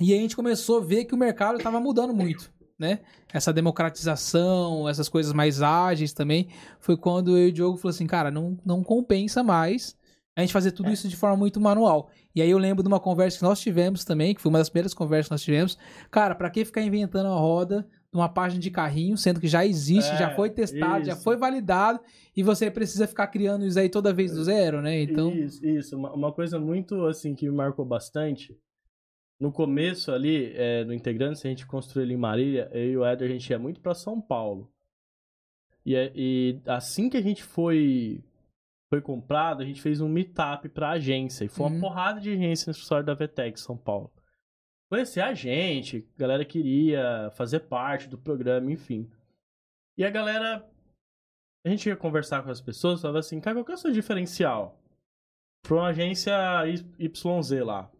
E 0.00 0.12
a 0.12 0.16
gente 0.16 0.36
começou 0.36 0.78
a 0.78 0.84
ver 0.84 1.04
que 1.04 1.14
o 1.14 1.18
mercado 1.18 1.58
estava 1.58 1.80
mudando 1.80 2.14
muito 2.14 2.54
né? 2.78 3.00
Essa 3.32 3.52
democratização, 3.52 4.88
essas 4.88 5.08
coisas 5.08 5.32
mais 5.32 5.62
ágeis 5.62 6.12
também, 6.12 6.48
foi 6.78 6.96
quando 6.96 7.36
eu 7.36 7.46
e 7.46 7.50
o 7.50 7.52
Diogo 7.52 7.76
falou 7.76 7.90
assim, 7.90 8.06
cara, 8.06 8.30
não, 8.30 8.58
não 8.64 8.82
compensa 8.82 9.42
mais 9.42 9.96
a 10.34 10.42
gente 10.42 10.52
fazer 10.52 10.72
tudo 10.72 10.90
é. 10.90 10.92
isso 10.92 11.08
de 11.08 11.16
forma 11.16 11.36
muito 11.36 11.58
manual. 11.58 12.10
E 12.34 12.42
aí 12.42 12.50
eu 12.50 12.58
lembro 12.58 12.82
de 12.82 12.88
uma 12.88 13.00
conversa 13.00 13.38
que 13.38 13.44
nós 13.44 13.58
tivemos 13.58 14.04
também, 14.04 14.34
que 14.34 14.40
foi 14.42 14.50
uma 14.50 14.58
das 14.58 14.68
primeiras 14.68 14.92
conversas 14.92 15.28
que 15.28 15.32
nós 15.32 15.42
tivemos. 15.42 15.78
Cara, 16.10 16.34
para 16.34 16.50
que 16.50 16.62
ficar 16.62 16.82
inventando 16.82 17.28
a 17.28 17.34
roda 17.34 17.88
numa 18.12 18.28
página 18.28 18.60
de 18.60 18.70
carrinho, 18.70 19.16
sendo 19.16 19.40
que 19.40 19.48
já 19.48 19.64
existe, 19.64 20.12
é, 20.12 20.18
já 20.18 20.30
foi 20.34 20.50
testado, 20.50 21.00
isso. 21.00 21.10
já 21.10 21.16
foi 21.16 21.38
validado, 21.38 22.00
e 22.36 22.42
você 22.42 22.70
precisa 22.70 23.06
ficar 23.06 23.28
criando 23.28 23.66
isso 23.66 23.78
aí 23.78 23.88
toda 23.88 24.12
vez 24.12 24.32
do 24.32 24.44
zero, 24.44 24.82
né? 24.82 25.00
Então... 25.00 25.30
Isso, 25.32 25.64
isso. 25.64 25.96
Uma, 25.96 26.12
uma 26.12 26.32
coisa 26.32 26.58
muito, 26.58 27.06
assim, 27.06 27.34
que 27.34 27.48
me 27.48 27.56
marcou 27.56 27.84
bastante 27.86 28.54
no 29.38 29.52
começo 29.52 30.10
ali, 30.12 30.52
é, 30.54 30.84
no 30.84 30.94
Integrantes, 30.94 31.44
a 31.44 31.48
gente 31.48 31.66
construiu 31.66 32.06
ele 32.06 32.14
em 32.14 32.18
Marília, 32.18 32.70
eu 32.72 32.90
e 32.90 32.96
o 32.96 33.04
Éder, 33.04 33.28
a 33.28 33.32
gente 33.32 33.50
ia 33.50 33.58
muito 33.58 33.80
para 33.80 33.94
São 33.94 34.20
Paulo. 34.20 34.72
E, 35.84 35.94
é, 35.94 36.10
e, 36.14 36.60
assim 36.66 37.08
que 37.08 37.16
a 37.16 37.22
gente 37.22 37.42
foi 37.42 38.24
foi 38.88 39.00
comprado, 39.00 39.62
a 39.62 39.66
gente 39.66 39.82
fez 39.82 40.00
um 40.00 40.08
meetup 40.08 40.68
pra 40.68 40.90
agência. 40.90 41.44
E 41.44 41.48
foi 41.48 41.66
uhum. 41.66 41.72
uma 41.72 41.80
porrada 41.80 42.20
de 42.20 42.30
agência 42.30 42.70
no 42.70 42.72
escritório 42.72 43.04
da 43.04 43.14
VTEC 43.14 43.58
São 43.58 43.76
Paulo. 43.76 44.12
Conhecer 44.88 45.20
a 45.20 45.34
gente, 45.34 46.08
a 46.14 46.18
galera 46.18 46.44
queria 46.44 47.30
fazer 47.34 47.60
parte 47.60 48.08
do 48.08 48.16
programa, 48.16 48.70
enfim. 48.70 49.10
E 49.98 50.04
a 50.04 50.10
galera. 50.10 50.64
A 51.64 51.68
gente 51.68 51.88
ia 51.88 51.96
conversar 51.96 52.44
com 52.44 52.50
as 52.50 52.60
pessoas, 52.60 53.00
falava 53.00 53.18
assim, 53.18 53.40
cara, 53.40 53.56
qual 53.56 53.64
que 53.64 53.72
é 53.72 53.74
o 53.74 53.78
seu 53.78 53.90
diferencial? 53.90 54.80
Pra 55.62 55.74
uma 55.74 55.88
agência 55.88 56.32
YZ 56.64 57.50
lá. 57.64 57.90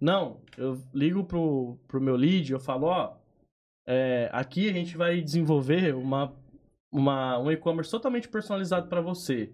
Não, 0.00 0.40
eu 0.56 0.80
ligo 0.94 1.24
pro, 1.24 1.78
pro 1.88 2.00
meu 2.00 2.14
lead, 2.16 2.52
eu 2.52 2.60
falo, 2.60 2.86
ó, 2.86 3.16
é, 3.86 4.28
aqui 4.32 4.68
a 4.68 4.72
gente 4.72 4.96
vai 4.96 5.20
desenvolver 5.20 5.94
uma, 5.94 6.34
uma, 6.92 7.38
um 7.38 7.50
e-commerce 7.50 7.90
totalmente 7.90 8.28
personalizado 8.28 8.88
para 8.88 9.00
você. 9.00 9.52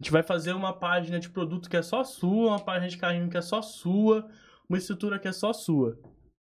A 0.00 0.04
gente 0.04 0.12
vai 0.12 0.22
fazer 0.22 0.52
uma 0.52 0.72
página 0.72 1.18
de 1.18 1.28
produto 1.28 1.68
que 1.68 1.76
é 1.76 1.82
só 1.82 2.02
sua, 2.02 2.48
uma 2.48 2.64
página 2.64 2.88
de 2.88 2.96
carrinho 2.96 3.28
que 3.28 3.36
é 3.36 3.42
só 3.42 3.60
sua, 3.60 4.28
uma 4.68 4.78
estrutura 4.78 5.18
que 5.18 5.28
é 5.28 5.32
só 5.32 5.52
sua. 5.52 5.98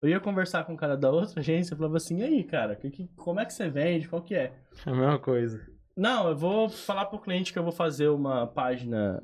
Eu 0.01 0.09
ia 0.09 0.19
conversar 0.19 0.63
com 0.65 0.73
o 0.73 0.77
cara 0.77 0.97
da 0.97 1.11
outra 1.11 1.39
agência 1.39 1.73
e 1.73 1.77
falava 1.77 1.97
assim, 1.97 2.19
e 2.19 2.23
aí, 2.23 2.43
cara, 2.43 2.75
que, 2.75 2.89
que, 2.89 3.07
como 3.15 3.39
é 3.39 3.45
que 3.45 3.53
você 3.53 3.69
vende? 3.69 4.07
Qual 4.07 4.21
que 4.21 4.33
é? 4.35 4.53
A 4.85 4.91
mesma 4.91 5.19
coisa. 5.19 5.61
Não, 5.95 6.29
eu 6.29 6.35
vou 6.35 6.69
falar 6.69 7.05
pro 7.05 7.19
cliente 7.19 7.53
que 7.53 7.59
eu 7.59 7.63
vou 7.63 7.71
fazer 7.71 8.07
uma 8.07 8.47
página 8.47 9.21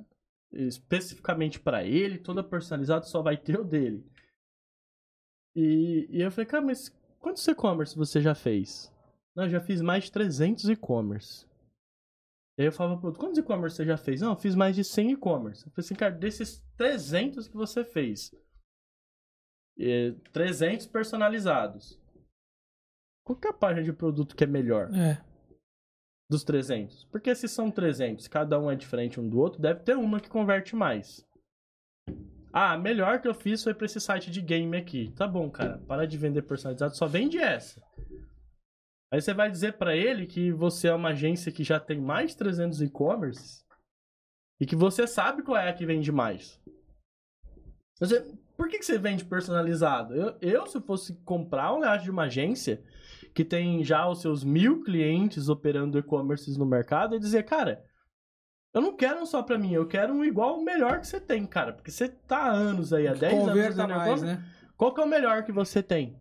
especificamente 0.52 1.60
para 1.60 1.84
ele, 1.84 2.18
toda 2.18 2.44
personalizada, 2.44 3.06
só 3.06 3.22
vai 3.22 3.38
ter 3.38 3.60
o 3.60 3.64
dele. 3.64 4.06
E, 5.56 6.08
e 6.10 6.22
eu 6.22 6.32
falei, 6.32 6.46
cara, 6.46 6.64
mas 6.64 6.90
quantos 7.20 7.48
e-commerce 7.48 7.96
você 7.96 8.22
já 8.22 8.36
fez? 8.36 8.94
Não, 9.36 9.46
eu 9.46 9.50
já 9.50 9.60
fiz 9.60 9.82
mais 9.82 10.06
de 10.06 10.12
300 10.12 10.70
e-commerce. 10.70 11.48
E 12.58 12.62
aí 12.62 12.68
eu 12.68 12.72
falava 12.72 12.98
pro 12.98 13.08
outro, 13.08 13.20
quantos 13.20 13.38
e-commerce 13.38 13.76
você 13.76 13.86
já 13.86 13.98
fez? 13.98 14.22
Não, 14.22 14.32
eu 14.32 14.38
fiz 14.38 14.56
mais 14.56 14.76
de 14.76 14.84
100 14.84 15.12
e-commerce. 15.12 15.66
Eu 15.66 15.72
falei 15.72 15.86
assim, 15.86 15.96
cara, 15.96 16.14
desses 16.14 16.64
300 16.76 17.48
que 17.48 17.56
você 17.56 17.84
fez, 17.84 18.32
300 20.34 20.88
personalizados, 20.88 22.00
qual 23.24 23.38
que 23.38 23.48
é 23.48 23.52
a 23.52 23.54
página 23.54 23.84
de 23.84 23.94
produto 23.94 24.36
que 24.36 24.44
é 24.44 24.48
melhor? 24.48 24.90
É 24.96 25.27
dos 26.30 26.44
300? 26.44 27.06
Porque 27.06 27.34
se 27.34 27.48
são 27.48 27.72
300, 27.72 28.28
cada 28.28 28.60
um 28.60 28.70
é 28.70 28.76
diferente 28.76 29.20
um 29.20 29.28
do 29.28 29.40
outro, 29.40 29.62
deve 29.62 29.82
ter 29.82 29.96
uma 29.96 30.20
que 30.20 30.30
converte 30.30 30.76
mais. 30.76 31.26
Ah, 32.52 32.74
a 32.74 32.78
melhor 32.78 33.22
que 33.22 33.28
eu 33.28 33.34
fiz 33.34 33.64
foi 33.64 33.74
pra 33.74 33.86
esse 33.86 34.00
site 34.00 34.32
de 34.32 34.42
game 34.42 34.76
aqui. 34.76 35.12
Tá 35.16 35.28
bom, 35.28 35.50
cara, 35.50 35.78
para 35.88 36.08
de 36.08 36.18
vender 36.18 36.42
personalizado, 36.42 36.96
só 36.96 37.06
vende 37.06 37.38
essa. 37.38 37.82
Aí 39.12 39.22
você 39.22 39.34
vai 39.34 39.50
dizer 39.50 39.74
para 39.74 39.96
ele 39.96 40.26
que 40.26 40.52
você 40.52 40.88
é 40.88 40.94
uma 40.94 41.10
agência 41.10 41.52
que 41.52 41.64
já 41.64 41.80
tem 41.80 42.00
mais 42.00 42.32
de 42.32 42.38
300 42.38 42.82
e-commerce 42.82 43.64
e 44.60 44.66
que 44.66 44.76
você 44.76 45.08
sabe 45.08 45.44
qual 45.44 45.58
é 45.58 45.70
a 45.70 45.74
que 45.74 45.86
vende 45.86 46.12
mais. 46.12 46.60
Você, 48.00 48.22
por 48.56 48.68
que, 48.68 48.80
que 48.80 48.86
você 48.86 48.98
vende 48.98 49.24
personalizado? 49.24 50.14
Eu, 50.14 50.38
eu, 50.42 50.68
se 50.68 50.82
fosse 50.82 51.14
comprar 51.24 51.74
um 51.74 51.80
layout 51.80 52.04
de 52.04 52.12
uma 52.12 52.24
agência, 52.24 52.84
que 53.38 53.46
tem 53.46 53.84
já 53.84 54.10
os 54.10 54.20
seus 54.20 54.44
mil 54.44 54.84
clientes 54.84 55.48
operando 55.48 56.00
e-commerces 56.00 56.58
no 56.58 56.66
mercado 56.66 57.16
e 57.16 57.20
dizer, 57.20 57.44
cara, 57.44 57.86
eu 58.74 58.82
não 58.82 58.98
quero 58.98 59.22
um 59.22 59.28
só 59.28 59.44
pra 59.44 59.60
mim, 59.60 59.72
eu 59.72 59.88
quero 59.88 60.12
um 60.12 60.26
igual 60.26 60.58
o 60.58 60.66
melhor 60.66 61.00
que 61.00 61.06
você 61.06 61.20
tem, 61.20 61.46
cara. 61.46 61.72
Porque 61.72 61.92
você 61.92 62.10
tá 62.10 62.38
há 62.38 62.52
anos 62.52 62.92
aí, 62.92 63.08
há 63.08 63.14
10 63.14 63.48
anos 63.48 63.76
mais, 63.78 64.24
né? 64.24 64.44
Qual 64.76 64.92
que 64.92 65.00
é 65.00 65.04
o 65.04 65.08
melhor 65.08 65.44
que 65.44 65.52
você 65.52 65.84
tem? 65.84 66.20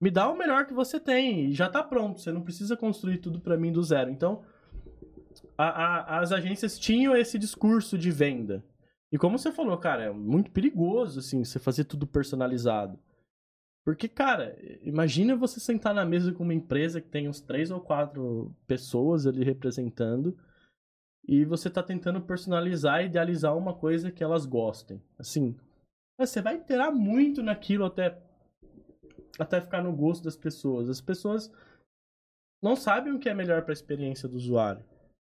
Me 0.00 0.10
dá 0.10 0.30
o 0.30 0.38
melhor 0.38 0.64
que 0.64 0.72
você 0.72 0.98
tem 0.98 1.50
e 1.50 1.52
já 1.52 1.68
tá 1.68 1.82
pronto. 1.82 2.22
Você 2.22 2.32
não 2.32 2.40
precisa 2.40 2.74
construir 2.74 3.18
tudo 3.18 3.38
para 3.38 3.58
mim 3.58 3.70
do 3.70 3.82
zero. 3.82 4.10
Então, 4.10 4.42
a, 5.58 5.66
a, 5.66 6.20
as 6.20 6.32
agências 6.32 6.78
tinham 6.78 7.14
esse 7.14 7.38
discurso 7.38 7.98
de 7.98 8.10
venda. 8.10 8.64
E 9.12 9.18
como 9.18 9.38
você 9.38 9.52
falou, 9.52 9.76
cara, 9.76 10.04
é 10.04 10.10
muito 10.10 10.50
perigoso, 10.52 11.18
assim, 11.18 11.44
você 11.44 11.58
fazer 11.58 11.84
tudo 11.84 12.06
personalizado. 12.06 12.98
Porque, 13.86 14.08
cara, 14.08 14.58
imagina 14.82 15.36
você 15.36 15.60
sentar 15.60 15.94
na 15.94 16.04
mesa 16.04 16.32
com 16.32 16.42
uma 16.42 16.52
empresa 16.52 17.00
que 17.00 17.08
tem 17.08 17.28
uns 17.28 17.40
três 17.40 17.70
ou 17.70 17.80
quatro 17.80 18.52
pessoas 18.66 19.28
ali 19.28 19.44
representando 19.44 20.36
e 21.24 21.44
você 21.44 21.70
tá 21.70 21.84
tentando 21.84 22.20
personalizar 22.20 23.00
e 23.00 23.06
idealizar 23.06 23.56
uma 23.56 23.72
coisa 23.72 24.10
que 24.10 24.24
elas 24.24 24.44
gostem. 24.44 25.00
Assim, 25.16 25.56
você 26.18 26.42
vai 26.42 26.56
interar 26.56 26.92
muito 26.92 27.44
naquilo 27.44 27.84
até 27.84 28.20
até 29.38 29.60
ficar 29.60 29.84
no 29.84 29.94
gosto 29.94 30.24
das 30.24 30.36
pessoas. 30.36 30.90
As 30.90 31.00
pessoas 31.00 31.48
não 32.60 32.74
sabem 32.74 33.12
o 33.12 33.20
que 33.20 33.28
é 33.28 33.34
melhor 33.34 33.62
para 33.62 33.70
a 33.70 33.72
experiência 33.72 34.28
do 34.28 34.34
usuário. 34.34 34.84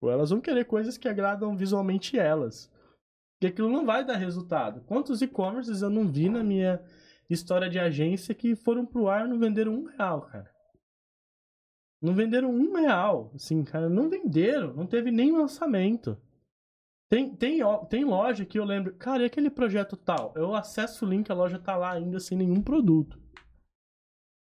Ou 0.02 0.10
elas 0.10 0.30
vão 0.30 0.40
querer 0.40 0.64
coisas 0.64 0.98
que 0.98 1.06
agradam 1.06 1.56
visualmente 1.56 2.18
elas. 2.18 2.68
E 3.40 3.46
aquilo 3.46 3.70
não 3.70 3.86
vai 3.86 4.04
dar 4.04 4.16
resultado. 4.16 4.80
Quantos 4.86 5.22
e-commerces 5.22 5.82
eu 5.82 5.90
não 5.90 6.10
vi 6.10 6.28
na 6.28 6.42
minha 6.42 6.82
história 7.30 7.70
de 7.70 7.78
agência 7.78 8.34
que 8.34 8.54
foram 8.54 8.84
pro 8.84 9.08
ar 9.08 9.26
e 9.26 9.28
não 9.28 9.38
venderam 9.38 9.74
um 9.74 9.84
real, 9.84 10.22
cara? 10.22 10.50
Não 12.02 12.14
venderam 12.14 12.50
um 12.50 12.74
real. 12.74 13.30
Assim, 13.34 13.62
cara, 13.62 13.88
não 13.88 14.08
venderam. 14.08 14.74
Não 14.74 14.86
teve 14.86 15.10
nem 15.10 15.32
lançamento. 15.32 16.18
Tem, 17.10 17.34
tem, 17.34 17.58
tem 17.88 18.04
loja 18.04 18.44
que 18.44 18.58
eu 18.58 18.64
lembro, 18.64 18.94
cara, 18.94 19.24
e 19.24 19.26
aquele 19.26 19.50
projeto 19.50 19.96
tal? 19.96 20.32
Eu 20.36 20.54
acesso 20.54 21.04
o 21.04 21.08
link, 21.08 21.28
a 21.30 21.34
loja 21.34 21.58
tá 21.58 21.76
lá 21.76 21.92
ainda 21.92 22.20
sem 22.20 22.38
nenhum 22.38 22.62
produto. 22.62 23.20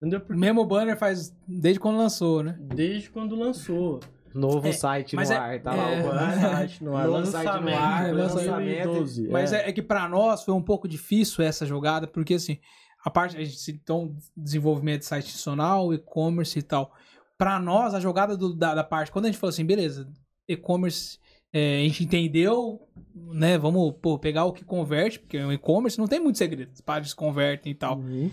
Entendeu? 0.00 0.20
Porque... 0.20 0.40
Mesmo 0.40 0.64
banner 0.64 0.96
faz 0.96 1.36
desde 1.46 1.78
quando 1.78 1.98
lançou, 1.98 2.42
né? 2.42 2.58
Desde 2.60 3.10
quando 3.10 3.36
lançou. 3.36 4.00
Novo 4.36 4.68
é, 4.68 4.72
site 4.72 5.16
no 5.16 5.22
é, 5.22 5.36
ar, 5.36 5.62
tá 5.62 5.74
lá 5.74 5.90
é, 5.90 6.00
o 6.00 6.04
banner. 6.04 6.40
Site 6.56 6.84
no 6.84 6.96
ar, 6.96 7.06
Novo 7.06 7.26
site 7.26 7.44
no 7.62 7.74
ar, 7.74 8.12
lançamento. 8.12 8.92
2012, 8.92 9.28
mas 9.28 9.52
é. 9.52 9.68
é. 9.68 9.72
que 9.72 9.82
para 9.82 10.08
nós 10.08 10.44
foi 10.44 10.54
um 10.54 10.62
pouco 10.62 10.86
difícil 10.86 11.42
essa 11.42 11.64
jogada, 11.64 12.06
porque 12.06 12.34
assim, 12.34 12.58
a 13.04 13.10
parte, 13.10 13.36
a 13.36 13.44
gente 13.44 13.58
citou 13.58 14.14
desenvolvimento 14.36 15.00
de 15.00 15.06
site 15.06 15.26
institucional, 15.26 15.94
e-commerce 15.94 16.58
e 16.58 16.62
tal. 16.62 16.92
Para 17.38 17.58
nós, 17.58 17.94
a 17.94 18.00
jogada 18.00 18.36
do, 18.36 18.54
da, 18.54 18.74
da 18.74 18.84
parte, 18.84 19.10
quando 19.10 19.26
a 19.26 19.28
gente 19.28 19.38
falou 19.38 19.50
assim, 19.50 19.64
beleza, 19.64 20.08
e-commerce 20.48 21.18
é, 21.52 21.76
a 21.76 21.82
gente 21.84 22.04
entendeu, 22.04 22.80
né? 23.14 23.56
Vamos 23.56 23.94
pô, 24.02 24.18
pegar 24.18 24.44
o 24.44 24.52
que 24.52 24.64
converte, 24.64 25.18
porque 25.18 25.38
o 25.38 25.52
e-commerce 25.52 25.98
não 25.98 26.06
tem 26.06 26.20
muito 26.20 26.36
segredo, 26.36 26.72
as 26.72 26.80
páginas 26.80 27.14
convertem 27.14 27.72
e 27.72 27.74
tal. 27.74 27.98
Uhum. 27.98 28.30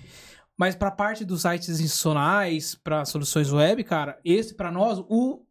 Mas 0.58 0.76
para 0.76 0.92
parte 0.92 1.24
dos 1.26 1.42
sites 1.42 1.70
institucionais, 1.70 2.76
para 2.76 3.06
soluções 3.06 3.52
web, 3.52 3.84
cara, 3.84 4.20
esse 4.24 4.54
para 4.54 4.72
nós 4.72 5.00
o, 5.08 5.42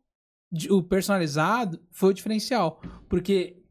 o 0.71 0.83
personalizado 0.83 1.81
foi 1.91 2.11
o 2.11 2.15
diferencial, 2.15 2.81
porque 3.09 3.63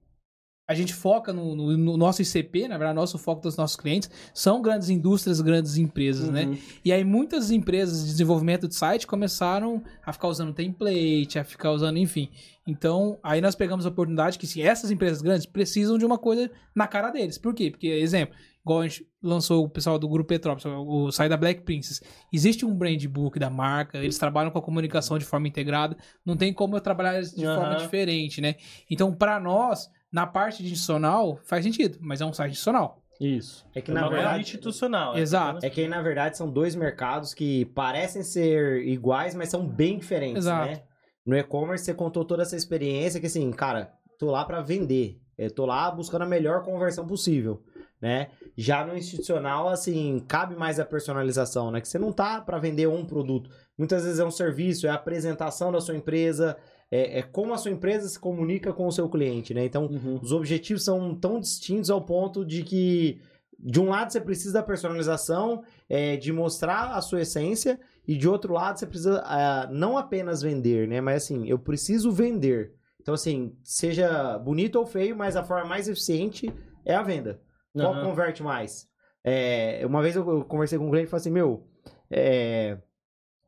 a 0.71 0.73
gente 0.73 0.93
foca 0.93 1.33
no, 1.33 1.53
no, 1.53 1.77
no, 1.77 1.97
nosso 1.97 2.21
ICP, 2.21 2.69
na 2.69 2.77
verdade, 2.77 2.95
nosso 2.95 3.17
foco 3.17 3.41
dos 3.41 3.57
nossos 3.57 3.75
clientes 3.75 4.09
são 4.33 4.61
grandes 4.61 4.89
indústrias, 4.89 5.41
grandes 5.41 5.75
empresas, 5.75 6.29
né? 6.29 6.45
uhum. 6.45 6.51
né? 6.51 6.57
E 6.85 6.93
aí 6.93 7.03
muitas 7.03 7.51
empresas 7.51 8.05
de 8.05 8.11
desenvolvimento 8.11 8.69
de 8.69 8.75
site 8.75 9.05
começaram 9.05 9.83
a 10.05 10.13
ficar 10.13 10.29
usando 10.29 10.53
template, 10.53 11.37
a 11.37 11.43
ficar 11.43 11.71
usando, 11.71 11.97
enfim. 11.97 12.29
Então, 12.65 13.19
aí 13.21 13.41
nós 13.41 13.53
pegamos 13.53 13.85
a 13.85 13.89
oportunidade 13.89 14.39
que 14.39 14.47
se 14.47 14.61
essas 14.61 14.91
empresas 14.91 15.21
grandes 15.21 15.45
precisam 15.45 15.97
de 15.97 16.05
uma 16.05 16.17
coisa 16.17 16.49
na 16.73 16.87
cara 16.87 17.09
deles. 17.09 17.37
Por 17.37 17.53
quê? 17.53 17.69
Porque, 17.69 17.87
exemplo, 17.87 18.33
igual 18.63 18.81
a 18.81 18.87
gente 18.87 19.07
lançou 19.21 19.65
o 19.65 19.69
pessoal 19.69 19.97
do 19.97 20.07
Grupo 20.07 20.29
Petrópolis, 20.29 20.65
o 20.65 21.11
sai 21.11 21.27
da 21.27 21.37
Black 21.37 21.61
Princess. 21.61 22.01
Existe 22.31 22.65
um 22.65 22.75
brand 22.75 23.03
book 23.07 23.37
da 23.39 23.49
marca, 23.49 23.97
eles 23.97 24.17
trabalham 24.17 24.51
com 24.51 24.59
a 24.59 24.61
comunicação 24.61 25.17
de 25.17 25.25
forma 25.25 25.47
integrada, 25.47 25.97
não 26.25 26.37
tem 26.37 26.53
como 26.53 26.75
eu 26.75 26.81
trabalhar 26.81 27.21
de 27.21 27.45
uhum. 27.45 27.55
forma 27.55 27.75
diferente, 27.75 28.39
né? 28.39 28.55
Então, 28.89 29.13
para 29.13 29.39
nós, 29.39 29.89
na 30.11 30.25
parte 30.27 30.63
institucional, 30.63 31.39
faz 31.43 31.63
sentido, 31.63 31.97
mas 32.01 32.21
é 32.21 32.25
um 32.25 32.33
site 32.33 32.51
institucional. 32.51 33.01
Isso. 33.19 33.67
É 33.75 33.81
que 33.81 33.91
é 33.91 33.93
na 33.93 34.09
verdade 34.09 34.41
institucional. 34.41 35.15
É 35.15 35.19
Exato. 35.19 35.63
É 35.63 35.69
que 35.69 35.81
aí 35.81 35.87
na 35.87 36.01
verdade 36.01 36.35
são 36.35 36.49
dois 36.49 36.73
mercados 36.73 37.35
que 37.35 37.65
parecem 37.65 38.23
ser 38.23 38.83
iguais, 38.87 39.35
mas 39.35 39.49
são 39.49 39.67
bem 39.67 39.99
diferentes, 39.99 40.45
Exato. 40.45 40.71
né? 40.71 40.81
No 41.23 41.37
e-commerce 41.37 41.85
você 41.85 41.93
contou 41.93 42.25
toda 42.25 42.41
essa 42.41 42.55
experiência 42.55 43.19
que 43.19 43.27
assim, 43.27 43.51
cara, 43.51 43.93
tô 44.17 44.31
lá 44.31 44.43
para 44.43 44.59
vender. 44.61 45.21
Eu 45.37 45.51
tô 45.51 45.67
lá 45.67 45.89
buscando 45.91 46.23
a 46.23 46.27
melhor 46.27 46.63
conversão 46.63 47.05
possível 47.05 47.63
né? 48.01 48.29
Já 48.57 48.85
no 48.85 48.97
institucional, 48.97 49.69
assim, 49.69 50.23
cabe 50.27 50.55
mais 50.55 50.79
a 50.79 50.85
personalização, 50.85 51.69
né? 51.69 51.79
Que 51.79 51.87
você 51.87 51.99
não 51.99 52.11
tá 52.11 52.41
para 52.41 52.57
vender 52.57 52.87
um 52.87 53.05
produto. 53.05 53.49
Muitas 53.77 54.03
vezes 54.03 54.19
é 54.19 54.25
um 54.25 54.31
serviço, 54.31 54.87
é 54.87 54.89
a 54.89 54.95
apresentação 54.95 55.71
da 55.71 55.79
sua 55.79 55.95
empresa, 55.95 56.57
é, 56.89 57.19
é 57.19 57.21
como 57.21 57.53
a 57.53 57.57
sua 57.57 57.71
empresa 57.71 58.09
se 58.09 58.19
comunica 58.19 58.73
com 58.73 58.87
o 58.87 58.91
seu 58.91 59.07
cliente, 59.07 59.53
né? 59.53 59.63
Então, 59.63 59.85
uhum. 59.85 60.19
os 60.21 60.31
objetivos 60.31 60.83
são 60.83 61.15
tão 61.15 61.39
distintos 61.39 61.89
ao 61.89 62.01
ponto 62.01 62.43
de 62.43 62.63
que, 62.63 63.21
de 63.57 63.79
um 63.79 63.89
lado, 63.89 64.11
você 64.11 64.19
precisa 64.19 64.55
da 64.55 64.63
personalização, 64.63 65.63
é, 65.87 66.17
de 66.17 66.33
mostrar 66.33 66.95
a 66.95 67.01
sua 67.01 67.21
essência, 67.21 67.79
e 68.07 68.17
de 68.17 68.27
outro 68.27 68.53
lado, 68.53 68.79
você 68.79 68.87
precisa 68.87 69.19
é, 69.19 69.71
não 69.71 69.97
apenas 69.97 70.41
vender, 70.41 70.87
né? 70.87 70.99
Mas 70.99 71.23
assim, 71.23 71.47
eu 71.47 71.59
preciso 71.59 72.11
vender. 72.11 72.73
Então, 72.99 73.13
assim, 73.13 73.55
seja 73.63 74.37
bonito 74.39 74.77
ou 74.77 74.85
feio, 74.85 75.15
mas 75.15 75.35
a 75.35 75.43
forma 75.43 75.67
mais 75.67 75.87
eficiente 75.87 76.51
é 76.83 76.93
a 76.93 77.03
venda. 77.03 77.39
Qual 77.73 77.93
uhum. 77.93 78.03
converte 78.03 78.43
mais? 78.43 78.89
É, 79.23 79.81
uma 79.85 80.01
vez 80.01 80.15
eu 80.15 80.43
conversei 80.45 80.77
com 80.77 80.87
um 80.87 80.89
cliente 80.89 81.07
e 81.07 81.09
falei 81.09 81.21
assim, 81.21 81.31
meu, 81.31 81.67
é, 82.09 82.77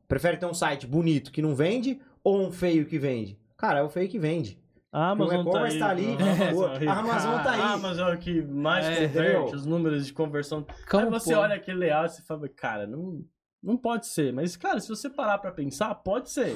prefere 0.06 0.36
ter 0.36 0.46
um 0.46 0.54
site 0.54 0.86
bonito 0.86 1.32
que 1.32 1.42
não 1.42 1.54
vende 1.54 2.00
ou 2.22 2.40
um 2.40 2.52
feio 2.52 2.86
que 2.86 2.98
vende? 2.98 3.38
Cara, 3.56 3.80
é 3.80 3.82
o 3.82 3.88
feio 3.88 4.08
que 4.08 4.18
vende. 4.18 4.62
A 4.92 5.10
Amazon 5.10 5.44
tá, 5.44 5.68
tá, 5.76 5.88
ali. 5.88 6.06
É, 6.80 6.86
a 6.86 6.98
Amazon 7.00 7.42
tá 7.42 7.50
aí. 7.50 7.60
A 7.60 7.72
Amazon 7.72 8.08
é 8.08 8.14
o 8.14 8.18
que 8.18 8.42
mais 8.42 8.86
é, 8.86 9.08
converte, 9.08 9.18
entendeu? 9.18 9.44
os 9.46 9.66
números 9.66 10.06
de 10.06 10.12
conversão. 10.12 10.64
Como 10.88 11.06
aí 11.06 11.10
você 11.10 11.34
pô? 11.34 11.40
olha 11.40 11.56
aquele 11.56 11.78
layout 11.78 12.16
e 12.16 12.22
fala, 12.22 12.48
cara, 12.48 12.86
não, 12.86 13.24
não 13.60 13.76
pode 13.76 14.06
ser. 14.06 14.32
Mas, 14.32 14.56
cara, 14.56 14.78
se 14.78 14.88
você 14.88 15.10
parar 15.10 15.38
pra 15.38 15.50
pensar, 15.50 15.92
pode 15.96 16.30
ser. 16.30 16.54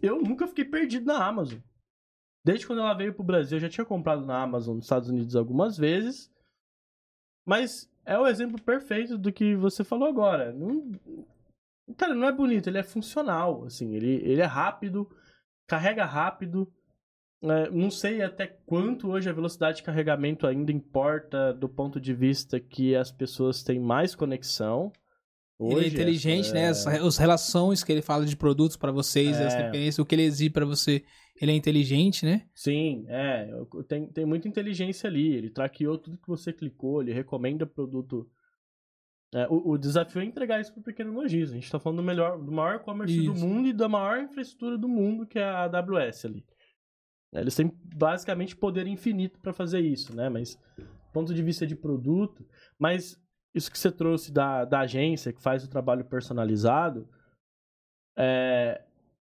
Eu 0.00 0.22
nunca 0.22 0.46
fiquei 0.46 0.64
perdido 0.64 1.04
na 1.04 1.22
Amazon. 1.22 1.58
Desde 2.42 2.66
quando 2.66 2.80
ela 2.80 2.94
veio 2.94 3.12
pro 3.12 3.22
Brasil, 3.22 3.58
eu 3.58 3.60
já 3.60 3.68
tinha 3.68 3.84
comprado 3.84 4.24
na 4.24 4.42
Amazon 4.42 4.76
nos 4.76 4.86
Estados 4.86 5.10
Unidos 5.10 5.36
algumas 5.36 5.76
vezes. 5.76 6.30
Mas 7.44 7.90
é 8.04 8.18
o 8.18 8.26
exemplo 8.26 8.60
perfeito 8.60 9.18
do 9.18 9.32
que 9.32 9.54
você 9.54 9.84
falou 9.84 10.08
agora. 10.08 10.52
Não, 10.52 10.92
cara, 11.96 12.14
não 12.14 12.26
é 12.26 12.32
bonito, 12.32 12.68
ele 12.68 12.78
é 12.78 12.82
funcional, 12.82 13.64
assim, 13.64 13.94
ele, 13.94 14.20
ele 14.24 14.40
é 14.40 14.46
rápido, 14.46 15.08
carrega 15.66 16.04
rápido. 16.04 16.70
É, 17.42 17.70
não 17.70 17.90
sei 17.90 18.22
até 18.22 18.46
quanto 18.46 19.10
hoje 19.10 19.28
a 19.28 19.32
velocidade 19.32 19.78
de 19.78 19.82
carregamento 19.82 20.46
ainda 20.46 20.72
importa 20.72 21.52
do 21.52 21.68
ponto 21.68 22.00
de 22.00 22.14
vista 22.14 22.58
que 22.58 22.96
as 22.96 23.12
pessoas 23.12 23.62
têm 23.62 23.78
mais 23.78 24.14
conexão. 24.14 24.90
Hoje, 25.58 25.76
ele 25.76 25.84
é 25.84 25.88
inteligente, 25.88 26.50
é... 26.50 26.54
né? 26.54 26.68
As, 26.68 26.86
as, 26.86 27.18
relações 27.18 27.84
que 27.84 27.92
ele 27.92 28.02
fala 28.02 28.24
de 28.24 28.36
produtos 28.36 28.76
para 28.76 28.90
vocês, 28.90 29.36
é... 29.36 29.46
as 29.46 29.54
referências, 29.54 29.98
o 29.98 30.06
que 30.06 30.14
ele 30.14 30.22
exige 30.22 30.50
para 30.50 30.64
você, 30.64 31.04
ele 31.40 31.52
é 31.52 31.54
inteligente, 31.54 32.24
né? 32.24 32.48
Sim, 32.54 33.04
é. 33.08 33.50
Tem, 33.88 34.06
tem 34.06 34.24
muita 34.24 34.46
inteligência 34.46 35.08
ali. 35.08 35.34
Ele 35.34 35.50
traqueou 35.50 35.98
tudo 35.98 36.18
que 36.18 36.28
você 36.28 36.52
clicou, 36.52 37.02
ele 37.02 37.12
recomenda 37.12 37.66
produto. 37.66 38.30
É, 39.34 39.48
o, 39.48 39.72
o, 39.72 39.78
desafio 39.78 40.22
é 40.22 40.24
entregar 40.24 40.60
isso 40.60 40.72
para 40.72 40.80
o 40.80 40.84
pequeno 40.84 41.12
lojista. 41.12 41.52
A 41.52 41.54
gente 41.56 41.64
está 41.64 41.80
falando 41.80 41.96
do, 41.98 42.04
melhor, 42.04 42.40
do 42.40 42.52
maior 42.52 42.78
comércio 42.80 43.24
do 43.24 43.34
mundo 43.34 43.66
e 43.66 43.72
da 43.72 43.88
maior 43.88 44.22
infraestrutura 44.22 44.78
do 44.78 44.88
mundo, 44.88 45.26
que 45.26 45.38
é 45.38 45.44
a 45.44 45.64
AWS 45.64 46.24
ali. 46.26 46.46
Eles 47.32 47.56
têm 47.56 47.72
basicamente 47.96 48.54
poder 48.54 48.86
infinito 48.86 49.40
para 49.40 49.52
fazer 49.52 49.80
isso, 49.80 50.14
né? 50.14 50.28
Mas, 50.28 50.54
do 50.76 51.12
ponto 51.12 51.34
de 51.34 51.42
vista 51.42 51.66
de 51.66 51.74
produto. 51.74 52.46
Mas 52.78 53.20
isso 53.52 53.72
que 53.72 53.78
você 53.78 53.90
trouxe 53.90 54.32
da, 54.32 54.64
da 54.64 54.80
agência 54.80 55.32
que 55.32 55.42
faz 55.42 55.64
o 55.64 55.70
trabalho 55.70 56.04
personalizado 56.04 57.08
é, 58.16 58.84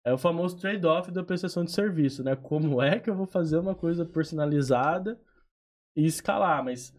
é 0.07 0.13
o 0.13 0.17
famoso 0.17 0.57
trade-off 0.57 1.11
da 1.11 1.23
prestação 1.23 1.65
de 1.65 1.71
serviço, 1.71 2.23
né? 2.23 2.35
Como 2.35 2.81
é 2.81 2.99
que 2.99 3.09
eu 3.09 3.15
vou 3.15 3.25
fazer 3.25 3.57
uma 3.57 3.75
coisa 3.75 4.05
personalizada 4.05 5.19
e 5.95 6.05
escalar? 6.05 6.63
Mas 6.63 6.95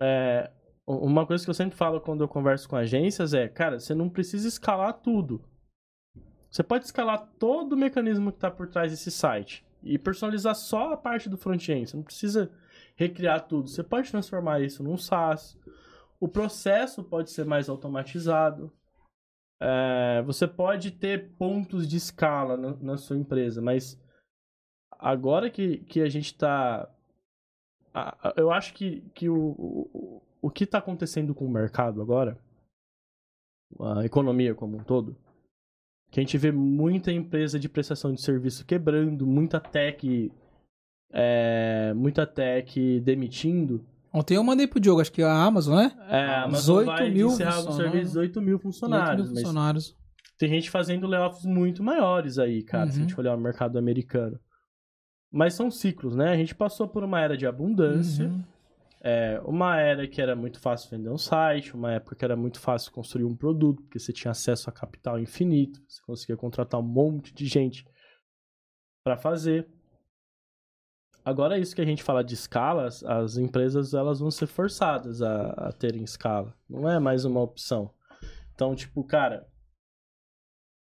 é, 0.00 0.50
uma 0.86 1.26
coisa 1.26 1.44
que 1.44 1.50
eu 1.50 1.54
sempre 1.54 1.76
falo 1.76 2.00
quando 2.00 2.22
eu 2.22 2.28
converso 2.28 2.68
com 2.68 2.76
agências 2.76 3.32
é, 3.32 3.48
cara, 3.48 3.78
você 3.78 3.94
não 3.94 4.08
precisa 4.08 4.48
escalar 4.48 4.94
tudo. 4.94 5.44
Você 6.50 6.62
pode 6.62 6.84
escalar 6.84 7.26
todo 7.38 7.74
o 7.74 7.78
mecanismo 7.78 8.30
que 8.32 8.38
está 8.38 8.50
por 8.50 8.68
trás 8.68 8.90
desse 8.90 9.10
site 9.10 9.64
e 9.82 9.98
personalizar 9.98 10.54
só 10.54 10.92
a 10.92 10.96
parte 10.96 11.28
do 11.28 11.38
front-end. 11.38 11.88
Você 11.88 11.96
não 11.96 12.04
precisa 12.04 12.50
recriar 12.96 13.46
tudo. 13.46 13.68
Você 13.68 13.82
pode 13.82 14.10
transformar 14.10 14.60
isso 14.60 14.82
num 14.82 14.96
SaaS 14.96 15.56
o 16.22 16.28
processo 16.28 17.02
pode 17.02 17.32
ser 17.32 17.44
mais 17.44 17.68
automatizado. 17.68 18.72
É, 19.64 20.22
você 20.22 20.48
pode 20.48 20.90
ter 20.90 21.30
pontos 21.34 21.86
de 21.86 21.96
escala 21.96 22.56
na, 22.56 22.74
na 22.76 22.96
sua 22.96 23.16
empresa, 23.16 23.62
mas 23.62 23.96
agora 24.90 25.48
que, 25.48 25.78
que 25.78 26.00
a 26.00 26.08
gente 26.08 26.26
está. 26.26 26.92
Eu 28.36 28.50
acho 28.50 28.74
que, 28.74 29.02
que 29.14 29.28
o, 29.28 29.36
o, 29.36 30.22
o 30.40 30.50
que 30.50 30.64
está 30.64 30.78
acontecendo 30.78 31.32
com 31.32 31.46
o 31.46 31.50
mercado 31.50 32.02
agora 32.02 32.36
a 33.80 34.04
economia 34.04 34.54
como 34.54 34.76
um 34.76 34.84
todo, 34.84 35.16
que 36.10 36.20
a 36.20 36.22
gente 36.22 36.36
vê 36.36 36.52
muita 36.52 37.12
empresa 37.12 37.58
de 37.58 37.68
prestação 37.68 38.12
de 38.12 38.20
serviço 38.20 38.66
quebrando, 38.66 39.26
muita 39.26 39.60
tech, 39.60 40.30
é, 41.10 41.92
muita 41.94 42.26
tech 42.26 43.00
demitindo. 43.00 43.86
Ontem 44.12 44.36
eu 44.36 44.44
mandei 44.44 44.66
pro 44.66 44.78
Diogo, 44.78 45.00
acho 45.00 45.10
que 45.10 45.22
a 45.22 45.32
Amazon, 45.32 45.76
né? 45.76 45.92
É, 46.08 46.24
a 46.24 46.42
Amazon 46.44 46.84
18 46.84 46.86
vai 46.86 47.10
mil 47.10 47.28
encerrar 47.28 47.60
o 47.60 47.72
serviço 47.72 48.08
18 48.08 48.42
mil 48.42 48.58
funcionários. 48.58 49.10
18 49.10 49.34
mil 49.34 49.36
funcionários. 49.36 49.96
Tem 50.38 50.48
gente 50.48 50.70
fazendo 50.70 51.06
layoffs 51.06 51.44
muito 51.44 51.82
maiores 51.82 52.38
aí, 52.38 52.62
cara, 52.62 52.86
uhum. 52.86 52.90
se 52.90 52.98
a 52.98 53.02
gente 53.02 53.14
uhum. 53.14 53.20
olhar 53.20 53.36
o 53.36 53.40
mercado 53.40 53.78
americano. 53.78 54.38
Mas 55.32 55.54
são 55.54 55.70
ciclos, 55.70 56.14
né? 56.14 56.30
A 56.30 56.36
gente 56.36 56.54
passou 56.54 56.86
por 56.86 57.02
uma 57.02 57.20
era 57.20 57.36
de 57.36 57.46
abundância. 57.46 58.26
Uhum. 58.26 58.44
É, 59.04 59.40
uma 59.44 59.80
era 59.80 60.06
que 60.06 60.20
era 60.20 60.36
muito 60.36 60.60
fácil 60.60 60.90
vender 60.90 61.10
um 61.10 61.18
site, 61.18 61.74
uma 61.74 61.92
época 61.92 62.14
que 62.14 62.24
era 62.24 62.36
muito 62.36 62.60
fácil 62.60 62.92
construir 62.92 63.24
um 63.24 63.34
produto, 63.34 63.82
porque 63.82 63.98
você 63.98 64.12
tinha 64.12 64.30
acesso 64.30 64.70
a 64.70 64.72
capital 64.72 65.18
infinito, 65.18 65.82
você 65.88 66.00
conseguia 66.06 66.36
contratar 66.36 66.78
um 66.78 66.84
monte 66.84 67.34
de 67.34 67.46
gente 67.46 67.84
para 69.04 69.16
fazer. 69.16 69.66
Agora, 71.24 71.58
isso 71.58 71.74
que 71.74 71.80
a 71.80 71.86
gente 71.86 72.02
fala 72.02 72.24
de 72.24 72.34
escala, 72.34 72.86
as 72.86 73.36
empresas 73.36 73.94
elas 73.94 74.20
vão 74.20 74.30
ser 74.30 74.46
forçadas 74.46 75.22
a, 75.22 75.50
a 75.50 75.72
terem 75.72 76.02
escala. 76.02 76.54
Não 76.68 76.88
é 76.88 76.98
mais 76.98 77.24
uma 77.24 77.40
opção. 77.40 77.92
Então, 78.54 78.74
tipo, 78.74 79.04
cara, 79.04 79.46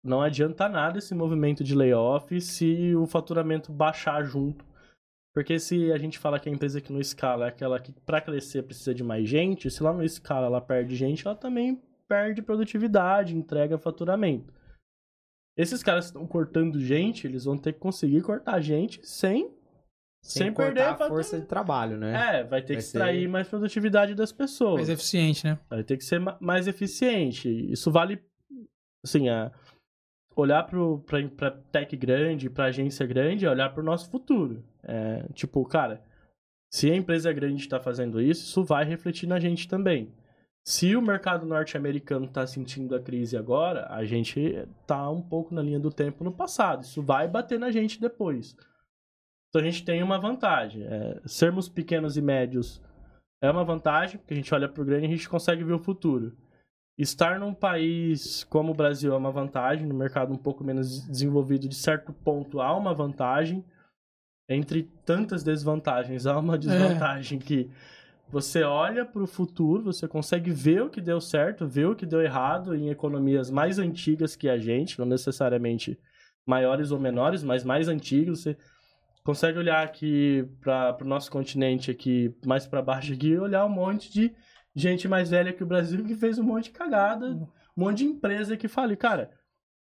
não 0.03 0.21
adianta 0.21 0.67
nada 0.67 0.97
esse 0.97 1.13
movimento 1.13 1.63
de 1.63 1.75
layoff 1.75 2.41
se 2.41 2.95
o 2.95 3.05
faturamento 3.05 3.71
baixar 3.71 4.23
junto 4.23 4.65
porque 5.33 5.59
se 5.59 5.91
a 5.91 5.97
gente 5.97 6.19
fala 6.19 6.39
que 6.39 6.49
a 6.49 6.51
empresa 6.51 6.81
que 6.81 6.91
não 6.91 6.99
escala 6.99 7.45
é 7.45 7.49
aquela 7.49 7.79
que 7.79 7.93
para 8.05 8.21
crescer 8.21 8.63
precisa 8.63 8.93
de 8.93 9.03
mais 9.03 9.27
gente, 9.27 9.71
se 9.71 9.81
lá 9.81 9.93
não 9.93 10.03
escala 10.03 10.47
ela 10.47 10.61
perde 10.61 10.95
gente, 10.95 11.25
ela 11.25 11.35
também 11.35 11.81
perde 12.07 12.41
produtividade, 12.41 13.35
entrega 13.35 13.77
faturamento. 13.77 14.53
Esses 15.55 15.81
caras 15.81 16.05
estão 16.05 16.27
cortando 16.27 16.79
gente, 16.79 17.25
eles 17.25 17.45
vão 17.45 17.57
ter 17.57 17.73
que 17.73 17.79
conseguir 17.79 18.21
cortar 18.21 18.59
gente 18.59 19.05
sem 19.07 19.53
sem, 20.21 20.47
sem 20.47 20.53
perder 20.53 20.83
a 20.83 20.95
força 20.95 21.39
de 21.39 21.45
trabalho, 21.45 21.97
né? 21.97 22.39
É, 22.39 22.43
vai 22.43 22.61
ter 22.61 22.73
vai 22.73 22.75
que 22.75 22.83
extrair 22.83 23.21
ser... 23.21 23.27
mais 23.27 23.47
produtividade 23.47 24.15
das 24.15 24.31
pessoas. 24.31 24.75
Mais 24.75 24.89
eficiente, 24.89 25.45
né? 25.45 25.59
Vai 25.69 25.83
ter 25.83 25.97
que 25.97 26.03
ser 26.03 26.19
mais 26.39 26.67
eficiente. 26.67 27.49
Isso 27.71 27.91
vale 27.91 28.21
assim, 29.03 29.29
a 29.29 29.51
olhar 30.35 30.63
para 31.35 31.51
tech 31.71 31.95
grande, 31.97 32.49
para 32.49 32.65
agência 32.65 33.05
grande, 33.05 33.45
é 33.45 33.49
olhar 33.49 33.69
para 33.69 33.81
o 33.81 33.85
nosso 33.85 34.09
futuro. 34.09 34.63
É, 34.83 35.27
tipo, 35.33 35.63
cara, 35.65 36.03
se 36.71 36.89
a 36.89 36.95
empresa 36.95 37.33
grande 37.33 37.61
está 37.61 37.79
fazendo 37.79 38.21
isso, 38.21 38.43
isso 38.43 38.63
vai 38.63 38.85
refletir 38.85 39.27
na 39.27 39.39
gente 39.39 39.67
também. 39.67 40.13
Se 40.63 40.95
o 40.95 41.01
mercado 41.01 41.45
norte-americano 41.45 42.25
está 42.25 42.45
sentindo 42.45 42.95
a 42.95 43.01
crise 43.01 43.35
agora, 43.35 43.87
a 43.89 44.05
gente 44.05 44.39
está 44.39 45.09
um 45.09 45.21
pouco 45.21 45.53
na 45.53 45.61
linha 45.61 45.79
do 45.79 45.91
tempo 45.91 46.23
no 46.23 46.31
passado. 46.31 46.83
Isso 46.83 47.01
vai 47.01 47.27
bater 47.27 47.59
na 47.59 47.71
gente 47.71 47.99
depois. 47.99 48.55
Então 49.51 49.61
a 49.61 49.69
gente 49.69 49.83
tem 49.83 50.01
uma 50.01 50.17
vantagem. 50.17 50.83
É, 50.83 51.21
sermos 51.25 51.67
pequenos 51.67 52.15
e 52.15 52.21
médios 52.21 52.81
é 53.43 53.51
uma 53.51 53.65
vantagem, 53.65 54.17
porque 54.17 54.33
a 54.33 54.37
gente 54.37 54.53
olha 54.53 54.69
para 54.69 54.81
o 54.81 54.85
grande 54.85 55.05
e 55.05 55.07
a 55.07 55.11
gente 55.11 55.27
consegue 55.27 55.63
ver 55.63 55.73
o 55.73 55.79
futuro. 55.79 56.35
Estar 56.97 57.37
num 57.37 57.53
país 57.53 58.45
como 58.45 58.71
o 58.71 58.75
Brasil 58.75 59.13
é 59.13 59.17
uma 59.17 59.31
vantagem, 59.31 59.85
no 59.85 59.93
mercado 59.93 60.31
um 60.31 60.37
pouco 60.37 60.63
menos 60.63 61.05
desenvolvido, 61.05 61.67
de 61.67 61.75
certo 61.75 62.13
ponto 62.13 62.61
há 62.61 62.75
uma 62.75 62.93
vantagem. 62.93 63.65
Entre 64.49 64.83
tantas 65.05 65.43
desvantagens, 65.43 66.25
há 66.25 66.37
uma 66.37 66.57
desvantagem 66.57 67.37
é. 67.39 67.41
que 67.41 67.71
você 68.29 68.63
olha 68.63 69.05
para 69.05 69.21
o 69.21 69.27
futuro, 69.27 69.83
você 69.83 70.07
consegue 70.07 70.51
ver 70.51 70.81
o 70.81 70.89
que 70.89 71.01
deu 71.01 71.19
certo, 71.19 71.67
ver 71.67 71.87
o 71.87 71.95
que 71.95 72.05
deu 72.05 72.21
errado 72.21 72.73
em 72.73 72.89
economias 72.89 73.49
mais 73.49 73.79
antigas 73.79 74.35
que 74.35 74.47
a 74.47 74.57
gente, 74.57 74.97
não 74.97 75.05
necessariamente 75.05 75.99
maiores 76.45 76.91
ou 76.91 76.99
menores, 76.99 77.43
mas 77.43 77.65
mais 77.65 77.89
antigas. 77.89 78.39
Você 78.39 78.57
consegue 79.23 79.59
olhar 79.59 79.83
aqui 79.83 80.47
para 80.59 80.97
o 81.01 81.05
nosso 81.05 81.31
continente 81.31 81.91
aqui, 81.91 82.35
mais 82.45 82.65
para 82.65 82.81
baixo 82.81 83.13
aqui, 83.13 83.29
e 83.29 83.39
olhar 83.39 83.65
um 83.65 83.69
monte 83.69 84.11
de 84.11 84.33
gente 84.75 85.07
mais 85.07 85.29
velha 85.29 85.53
que 85.53 85.63
o 85.63 85.67
Brasil 85.67 86.03
que 86.05 86.15
fez 86.15 86.39
um 86.39 86.43
monte 86.43 86.65
de 86.65 86.71
cagada, 86.71 87.27
um 87.27 87.47
monte 87.75 87.99
de 87.99 88.05
empresa 88.05 88.57
que 88.57 88.67
fale, 88.67 88.95
cara, 88.95 89.31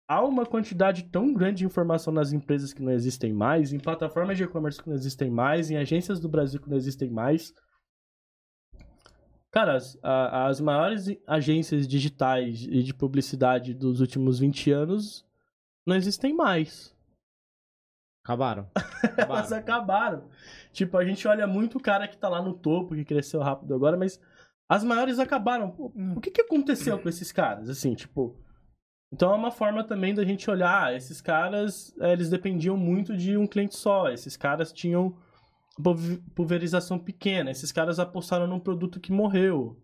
há 0.07 0.23
uma 0.23 0.45
quantidade 0.45 1.03
tão 1.03 1.33
grande 1.33 1.59
de 1.59 1.65
informação 1.65 2.11
nas 2.13 2.33
empresas 2.33 2.73
que 2.73 2.81
não 2.81 2.91
existem 2.91 3.31
mais, 3.31 3.71
em 3.71 3.79
plataformas 3.79 4.37
de 4.37 4.43
e-commerce 4.43 4.81
que 4.81 4.89
não 4.89 4.95
existem 4.95 5.29
mais, 5.29 5.71
em 5.71 5.77
agências 5.77 6.19
do 6.19 6.29
Brasil 6.29 6.59
que 6.59 6.69
não 6.69 6.77
existem 6.77 7.09
mais. 7.09 7.53
Cara, 9.51 9.75
as, 9.75 9.97
a, 10.01 10.47
as 10.47 10.59
maiores 10.59 11.05
agências 11.27 11.87
digitais 11.87 12.63
e 12.63 12.81
de 12.81 12.93
publicidade 12.93 13.73
dos 13.73 14.01
últimos 14.01 14.39
20 14.39 14.71
anos 14.71 15.25
não 15.85 15.95
existem 15.95 16.33
mais. 16.33 16.93
Acabaram. 18.23 18.67
acabaram. 19.03 19.35
Elas 19.35 19.51
acabaram. 19.51 20.23
Tipo, 20.71 20.97
a 20.97 21.05
gente 21.05 21.27
olha 21.27 21.45
muito 21.45 21.77
o 21.77 21.81
cara 21.81 22.07
que 22.07 22.17
tá 22.17 22.29
lá 22.29 22.41
no 22.41 22.53
topo, 22.53 22.95
que 22.95 23.03
cresceu 23.03 23.41
rápido 23.41 23.75
agora, 23.75 23.97
mas 23.97 24.19
as 24.67 24.83
maiores 24.83 25.19
acabaram. 25.19 25.75
Hum. 25.95 26.13
o 26.15 26.21
que, 26.21 26.31
que 26.31 26.41
aconteceu 26.41 26.97
com 26.97 27.09
esses 27.09 27.31
caras? 27.31 27.69
Assim, 27.69 27.93
tipo. 27.93 28.35
Então 29.11 29.31
é 29.31 29.35
uma 29.35 29.51
forma 29.51 29.83
também 29.83 30.15
da 30.15 30.25
gente 30.25 30.49
olhar, 30.49 30.85
ah, 30.85 30.95
esses 30.95 31.21
caras, 31.21 31.93
é, 31.99 32.13
eles 32.13 32.31
dependiam 32.31 32.75
muito 32.75 33.15
de 33.15 33.37
um 33.37 33.45
cliente 33.45 33.75
só, 33.75 34.09
esses 34.09 34.35
caras 34.35 34.73
tinham 34.73 35.15
pulverização 36.33 36.97
pequena, 36.97 37.51
esses 37.51 37.71
caras 37.71 37.99
apostaram 37.99 38.47
num 38.47 38.59
produto 38.59 38.99
que 38.99 39.11
morreu. 39.11 39.79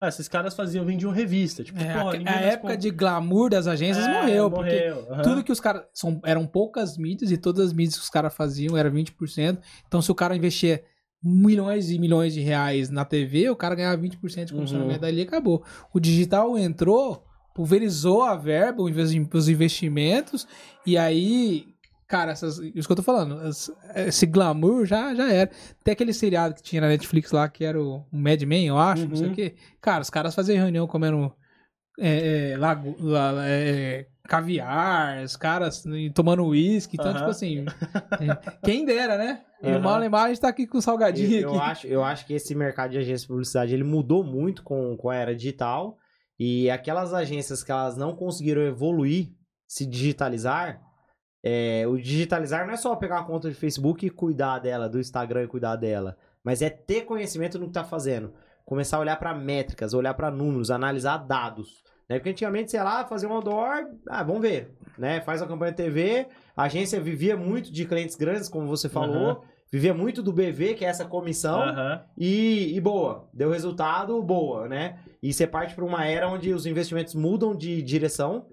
Ah, 0.00 0.08
esses 0.08 0.28
caras 0.28 0.54
faziam, 0.54 0.84
vendiam 0.84 1.10
revista. 1.10 1.64
Tipo, 1.64 1.80
é, 1.80 1.94
porra, 1.94 2.18
a, 2.26 2.30
a 2.30 2.40
época 2.40 2.76
de 2.76 2.90
glamour 2.90 3.48
das 3.48 3.66
agências 3.66 4.04
é, 4.04 4.12
morreu, 4.12 4.50
morreu. 4.50 4.94
Porque 4.96 5.12
uhum. 5.12 5.22
tudo 5.22 5.44
que 5.44 5.52
os 5.52 5.60
caras. 5.60 5.84
Eram 6.22 6.46
poucas 6.46 6.98
mídias 6.98 7.30
e 7.30 7.38
todas 7.38 7.66
as 7.66 7.72
mídias 7.72 7.96
que 7.96 8.02
os 8.02 8.10
caras 8.10 8.34
faziam 8.34 8.76
era 8.76 8.90
20%. 8.90 9.58
Então, 9.86 10.02
se 10.02 10.12
o 10.12 10.14
cara 10.14 10.36
investia 10.36 10.84
milhões 11.22 11.90
e 11.90 11.98
milhões 11.98 12.34
de 12.34 12.40
reais 12.40 12.90
na 12.90 13.04
TV, 13.04 13.48
o 13.48 13.56
cara 13.56 13.74
ganhava 13.74 14.00
20% 14.00 14.44
de 14.44 14.52
comissionamento 14.52 14.96
uhum. 14.96 15.00
dali 15.00 15.18
e 15.18 15.22
acabou. 15.22 15.64
O 15.92 15.98
digital 15.98 16.58
entrou, 16.58 17.24
pulverizou 17.54 18.22
a 18.22 18.36
verba, 18.36 18.82
os 18.82 19.48
investimentos, 19.48 20.46
e 20.84 20.98
aí, 20.98 21.66
cara, 22.06 22.32
essas, 22.32 22.58
isso 22.58 22.86
que 22.86 22.92
eu 22.92 22.96
tô 22.96 23.02
falando, 23.02 23.40
esse 23.94 24.26
glamour 24.26 24.86
já, 24.86 25.14
já 25.14 25.30
era. 25.30 25.50
Tem 25.82 25.92
aquele 25.92 26.12
seriado 26.12 26.54
que 26.54 26.62
tinha 26.62 26.80
na 26.80 26.88
Netflix 26.88 27.32
lá, 27.32 27.48
que 27.48 27.64
era 27.64 27.80
o 27.80 28.04
Mad 28.12 28.42
Men, 28.42 28.66
eu 28.66 28.78
acho, 28.78 29.02
uhum. 29.02 29.08
não 29.08 29.16
sei 29.16 29.26
o 29.26 29.28
uhum. 29.30 29.34
quê. 29.34 29.54
Cara, 29.80 30.02
os 30.02 30.10
caras 30.10 30.34
faziam 30.34 30.62
reunião 30.62 30.86
comendo 30.86 31.32
é, 31.98 32.50
é, 32.52 32.56
lago, 32.56 32.94
la, 33.00 33.32
é, 33.48 34.06
caviar, 34.28 35.22
os 35.24 35.36
caras 35.36 35.82
tomando 36.14 36.44
uísque, 36.44 36.96
então, 36.98 37.14
tipo 37.14 37.26
assim, 37.26 37.64
quem 38.64 38.84
dera, 38.84 39.16
né? 39.16 39.42
E 39.62 39.74
o 39.74 39.80
mal 39.80 39.96
a 39.96 40.28
gente 40.28 40.40
tá 40.40 40.48
aqui 40.48 40.66
com 40.66 40.80
salgadinho 40.80 41.40
eu, 41.40 41.54
eu 41.54 41.60
Acho, 41.60 41.86
eu 41.86 42.04
acho 42.04 42.26
que 42.26 42.34
esse 42.34 42.54
mercado 42.54 42.90
de 42.90 42.98
agência 42.98 43.22
de 43.22 43.28
publicidade, 43.28 43.72
ele 43.72 43.84
mudou 43.84 44.22
muito 44.22 44.62
com, 44.62 44.94
com 44.96 45.08
a 45.08 45.16
era 45.16 45.34
digital, 45.34 45.96
e 46.38 46.68
aquelas 46.68 47.14
agências 47.14 47.64
que 47.64 47.72
elas 47.72 47.96
não 47.96 48.14
conseguiram 48.14 48.62
evoluir, 48.62 49.30
se 49.66 49.86
digitalizar, 49.86 50.82
é, 51.48 51.86
o 51.86 51.96
digitalizar 51.96 52.66
não 52.66 52.74
é 52.74 52.76
só 52.76 52.96
pegar 52.96 53.20
uma 53.20 53.24
conta 53.24 53.48
de 53.48 53.54
Facebook 53.54 54.04
e 54.04 54.10
cuidar 54.10 54.58
dela, 54.58 54.88
do 54.88 54.98
Instagram 54.98 55.44
e 55.44 55.46
cuidar 55.46 55.76
dela, 55.76 56.16
mas 56.42 56.60
é 56.60 56.68
ter 56.68 57.02
conhecimento 57.02 57.56
no 57.56 57.68
que 57.68 57.72
tá 57.72 57.84
fazendo. 57.84 58.34
Começar 58.64 58.96
a 58.96 59.00
olhar 59.00 59.14
para 59.14 59.32
métricas, 59.32 59.94
olhar 59.94 60.12
para 60.14 60.28
números, 60.28 60.72
analisar 60.72 61.18
dados. 61.18 61.84
Né? 62.08 62.18
Porque 62.18 62.30
antigamente, 62.30 62.72
sei 62.72 62.82
lá, 62.82 63.06
fazer 63.06 63.28
um 63.28 63.32
outdoor, 63.32 63.86
ah, 64.08 64.24
vamos 64.24 64.42
ver, 64.42 64.74
né? 64.98 65.20
Faz 65.20 65.40
a 65.40 65.46
campanha 65.46 65.72
TV, 65.72 66.26
a 66.56 66.64
agência 66.64 67.00
vivia 67.00 67.36
muito 67.36 67.72
de 67.72 67.84
clientes 67.84 68.16
grandes, 68.16 68.48
como 68.48 68.66
você 68.66 68.88
falou, 68.88 69.34
uhum. 69.34 69.40
vivia 69.70 69.94
muito 69.94 70.24
do 70.24 70.32
BV, 70.32 70.74
que 70.74 70.84
é 70.84 70.88
essa 70.88 71.04
comissão, 71.04 71.60
uhum. 71.60 72.00
e, 72.18 72.76
e 72.76 72.80
boa, 72.80 73.28
deu 73.32 73.52
resultado, 73.52 74.20
boa, 74.20 74.68
né? 74.68 74.98
E 75.22 75.32
você 75.32 75.46
parte 75.46 75.76
para 75.76 75.84
uma 75.84 76.04
era 76.06 76.28
onde 76.28 76.52
os 76.52 76.66
investimentos 76.66 77.14
mudam 77.14 77.54
de 77.54 77.80
direção, 77.82 78.48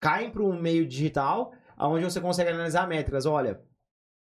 caem 0.00 0.30
para 0.30 0.44
um 0.44 0.56
meio 0.56 0.86
digital, 0.86 1.52
onde 1.80 2.04
você 2.04 2.20
consegue 2.20 2.50
analisar 2.50 2.88
métricas. 2.88 3.26
Olha, 3.26 3.60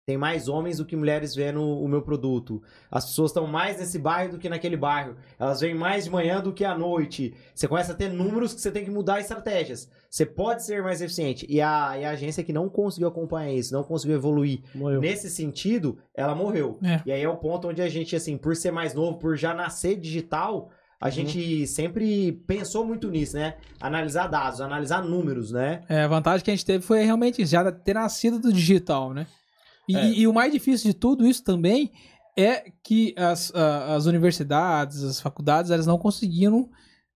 tem 0.10 0.18
mais 0.18 0.48
homens 0.48 0.78
do 0.78 0.86
que 0.88 0.96
mulheres 0.96 1.36
vendo 1.36 1.62
o 1.64 1.88
meu 1.88 2.02
produto. 2.02 2.64
As 2.90 3.06
pessoas 3.06 3.30
estão 3.30 3.46
mais 3.46 3.78
nesse 3.78 4.00
bairro 4.00 4.32
do 4.32 4.40
que 4.40 4.50
naquele 4.50 4.76
bairro. 4.76 5.16
Elas 5.38 5.60
vêm 5.60 5.76
mais 5.76 6.06
de 6.06 6.10
manhã 6.10 6.42
do 6.42 6.52
que 6.52 6.66
à 6.66 6.76
noite. 6.76 7.36
Você 7.54 7.68
começa 7.68 7.92
a 7.92 7.96
ter 7.96 8.10
números 8.10 8.52
que 8.52 8.60
você 8.60 8.72
tem 8.72 8.84
que 8.84 8.90
mudar 8.90 9.20
estratégias. 9.20 9.88
Você 10.10 10.26
pode 10.26 10.66
ser 10.66 10.82
mais 10.82 11.00
eficiente. 11.00 11.46
E 11.48 11.62
a, 11.62 11.96
e 11.96 12.06
a 12.06 12.10
agência 12.10 12.44
que 12.44 12.52
não 12.52 12.68
conseguiu 12.68 13.08
acompanhar 13.08 13.54
isso, 13.54 13.72
não 13.72 13.84
conseguiu 13.84 14.16
evoluir 14.16 14.64
morreu. 14.74 15.00
nesse 15.00 15.30
sentido, 15.30 16.00
ela 16.16 16.34
morreu. 16.34 16.80
É. 16.84 17.04
E 17.06 17.12
aí 17.12 17.22
é 17.22 17.30
o 17.30 17.38
ponto 17.38 17.68
onde 17.68 17.84
a 17.84 17.88
gente, 17.88 18.16
assim, 18.16 18.36
por 18.36 18.56
ser 18.56 18.72
mais 18.72 18.96
novo, 18.96 19.20
por 19.20 19.38
já 19.38 19.54
nascer 19.54 19.96
digital, 19.96 20.72
a 21.00 21.06
uhum. 21.06 21.12
gente 21.12 21.66
sempre 21.66 22.34
pensou 22.46 22.86
muito 22.86 23.10
nisso, 23.10 23.38
né? 23.38 23.56
Analisar 23.80 24.28
dados, 24.28 24.60
analisar 24.60 25.02
números, 25.02 25.52
né? 25.52 25.82
É, 25.88 26.04
a 26.04 26.08
vantagem 26.08 26.44
que 26.44 26.52
a 26.52 26.56
gente 26.56 26.66
teve 26.66 26.84
foi 26.84 27.04
realmente 27.04 27.46
já 27.46 27.72
ter 27.72 27.94
nascido 27.94 28.38
do 28.38 28.52
digital, 28.52 29.14
né? 29.14 29.26
E, 29.88 29.96
é. 29.96 30.10
e, 30.10 30.28
o 30.28 30.34
mais 30.34 30.52
difícil 30.52 30.92
de 30.92 30.98
tudo 30.98 31.26
isso 31.26 31.44
também 31.44 31.92
é 32.38 32.66
que 32.84 33.16
as, 33.18 33.52
as 33.56 34.06
universidades, 34.06 35.02
as 35.04 35.20
faculdades, 35.20 35.72
elas 35.72 35.88
não 35.88 35.98
conseguiram 35.98 36.70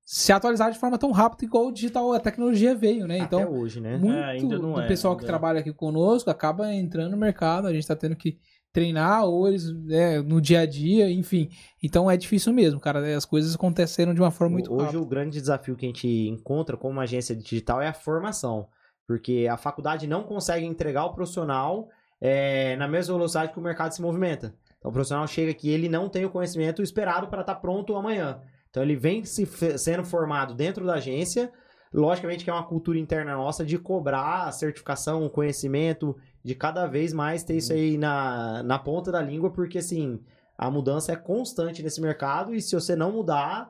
se 0.04 0.34
atualizar 0.34 0.72
de 0.72 0.80
forma 0.80 0.98
tão 0.98 1.12
rápida 1.12 1.46
igual 1.46 1.68
o 1.68 1.72
digital, 1.72 2.12
a 2.14 2.20
tecnologia 2.20 2.74
veio, 2.74 3.06
né? 3.06 3.20
Então, 3.20 3.42
Até 3.42 3.50
hoje, 3.50 3.80
né? 3.80 3.98
Muito 3.98 4.54
é, 4.54 4.58
do 4.58 4.82
é, 4.82 4.88
pessoal 4.88 5.16
que 5.16 5.26
trabalha 5.26 5.60
aqui 5.60 5.72
conosco 5.74 6.30
acaba 6.30 6.74
entrando 6.74 7.12
no 7.12 7.18
mercado, 7.18 7.68
a 7.68 7.74
gente 7.74 7.88
tá 7.88 7.96
tendo 7.96 8.16
que 8.16 8.38
treinar 8.74 9.24
ou 9.26 9.48
eles 9.48 9.72
né, 9.72 10.20
no 10.20 10.42
dia 10.42 10.62
a 10.62 10.66
dia, 10.66 11.10
enfim. 11.10 11.50
Então 11.82 12.10
é 12.10 12.18
difícil 12.18 12.52
mesmo, 12.52 12.80
cara. 12.80 13.16
As 13.16 13.24
coisas 13.24 13.54
aconteceram 13.54 14.14
de 14.16 14.20
uma 14.20 14.32
forma 14.32 14.54
muito 14.54 14.74
Hoje 14.74 14.86
rápida. 14.86 15.02
o 15.02 15.06
grande 15.06 15.40
desafio 15.40 15.76
que 15.76 15.86
a 15.86 15.90
gente 15.90 16.08
encontra 16.28 16.76
como 16.76 17.00
agência 17.00 17.36
digital 17.36 17.80
é 17.80 17.88
a 17.88 17.94
formação. 17.94 18.68
Porque 19.08 19.48
a 19.50 19.58
faculdade 19.58 20.08
não 20.08 20.24
consegue 20.24 20.66
entregar 20.66 21.06
o 21.06 21.14
profissional 21.14 21.88
é, 22.20 22.76
na 22.78 22.88
mesma 22.88 23.16
velocidade 23.16 23.54
que 23.54 23.60
o 23.60 23.62
mercado 23.62 23.94
se 23.94 24.02
movimenta. 24.02 24.56
Então 24.80 24.90
o 24.90 24.94
profissional 24.94 25.28
chega 25.28 25.52
aqui 25.52 25.70
ele 25.70 25.88
não 25.88 26.10
tem 26.10 26.26
o 26.26 26.30
conhecimento 26.30 26.82
esperado 26.82 27.28
para 27.28 27.42
estar 27.42 27.56
tá 27.56 27.60
pronto 27.60 27.96
amanhã. 27.96 28.42
Então 28.70 28.82
ele 28.82 28.96
vem 28.96 29.24
se, 29.24 29.46
sendo 29.78 30.04
formado 30.04 30.56
dentro 30.56 30.84
da 30.84 30.96
agência. 30.96 31.52
Logicamente 31.94 32.44
que 32.44 32.50
é 32.50 32.54
uma 32.54 32.66
cultura 32.66 32.98
interna 32.98 33.36
nossa 33.36 33.64
de 33.64 33.78
cobrar 33.78 34.48
a 34.48 34.52
certificação, 34.52 35.24
o 35.24 35.30
conhecimento, 35.30 36.18
de 36.44 36.54
cada 36.56 36.86
vez 36.86 37.14
mais 37.14 37.44
ter 37.44 37.56
isso 37.56 37.72
uhum. 37.72 37.80
aí 37.80 37.98
na, 37.98 38.62
na 38.64 38.78
ponta 38.78 39.12
da 39.12 39.22
língua, 39.22 39.52
porque 39.52 39.78
assim, 39.78 40.20
a 40.58 40.70
mudança 40.70 41.12
é 41.12 41.16
constante 41.16 41.82
nesse 41.82 42.02
mercado 42.02 42.54
e 42.54 42.62
se 42.62 42.76
você 42.76 42.96
não 42.96 43.12
mudar, 43.12 43.70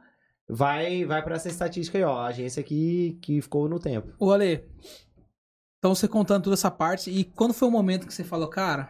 vai 0.50 1.06
vai 1.06 1.22
para 1.24 1.36
essa 1.36 1.50
estatística 1.50 1.98
aí, 1.98 2.04
ó, 2.04 2.18
a 2.18 2.28
agência 2.28 2.64
que, 2.64 3.18
que 3.22 3.42
ficou 3.42 3.70
no 3.70 3.80
tempo. 3.80 4.14
O 4.20 4.32
Ale, 4.32 4.68
então 5.78 5.94
você 5.94 6.08
contando 6.08 6.46
toda 6.46 6.56
essa 6.56 6.72
parte, 6.72 7.12
e 7.12 7.24
quando 7.24 7.54
foi 7.54 7.68
o 7.68 7.72
momento 7.72 8.08
que 8.08 8.14
você 8.14 8.24
falou, 8.24 8.48
cara, 8.48 8.90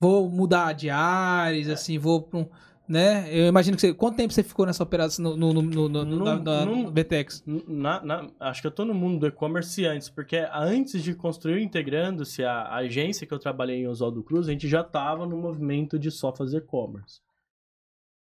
vou 0.00 0.28
mudar 0.28 0.72
de 0.72 0.90
áreas, 0.90 1.68
é. 1.68 1.72
assim, 1.72 1.98
vou 1.98 2.22
para 2.22 2.38
um 2.38 2.48
né? 2.92 3.26
Eu 3.34 3.46
imagino 3.46 3.74
que 3.74 3.80
você. 3.80 3.94
Quanto 3.94 4.18
tempo 4.18 4.34
você 4.34 4.42
ficou 4.42 4.66
nessa 4.66 4.82
operação 4.82 5.34
no, 5.34 5.34
no, 5.34 5.62
no, 5.62 5.88
no, 5.88 6.04
no, 6.04 6.24
na, 6.24 6.66
no 6.66 6.90
BTX? 6.90 7.42
Na, 7.66 8.04
na, 8.04 8.30
acho 8.38 8.60
que 8.60 8.66
eu 8.66 8.70
tô 8.70 8.84
no 8.84 8.92
mundo 8.92 9.20
do 9.20 9.26
e-commerce 9.26 9.86
antes, 9.86 10.10
porque 10.10 10.46
antes 10.52 11.02
de 11.02 11.14
construir 11.14 11.62
integrando-se 11.62 12.44
a, 12.44 12.52
a, 12.52 12.76
agência 12.76 13.26
que 13.26 13.32
eu 13.32 13.38
trabalhei 13.38 13.78
em 13.78 13.88
Oswaldo 13.88 14.22
Cruz, 14.22 14.46
a 14.46 14.52
gente 14.52 14.68
já 14.68 14.84
tava 14.84 15.24
no 15.24 15.38
movimento 15.38 15.98
de 15.98 16.10
só 16.10 16.34
fazer 16.34 16.58
e-commerce. 16.58 17.22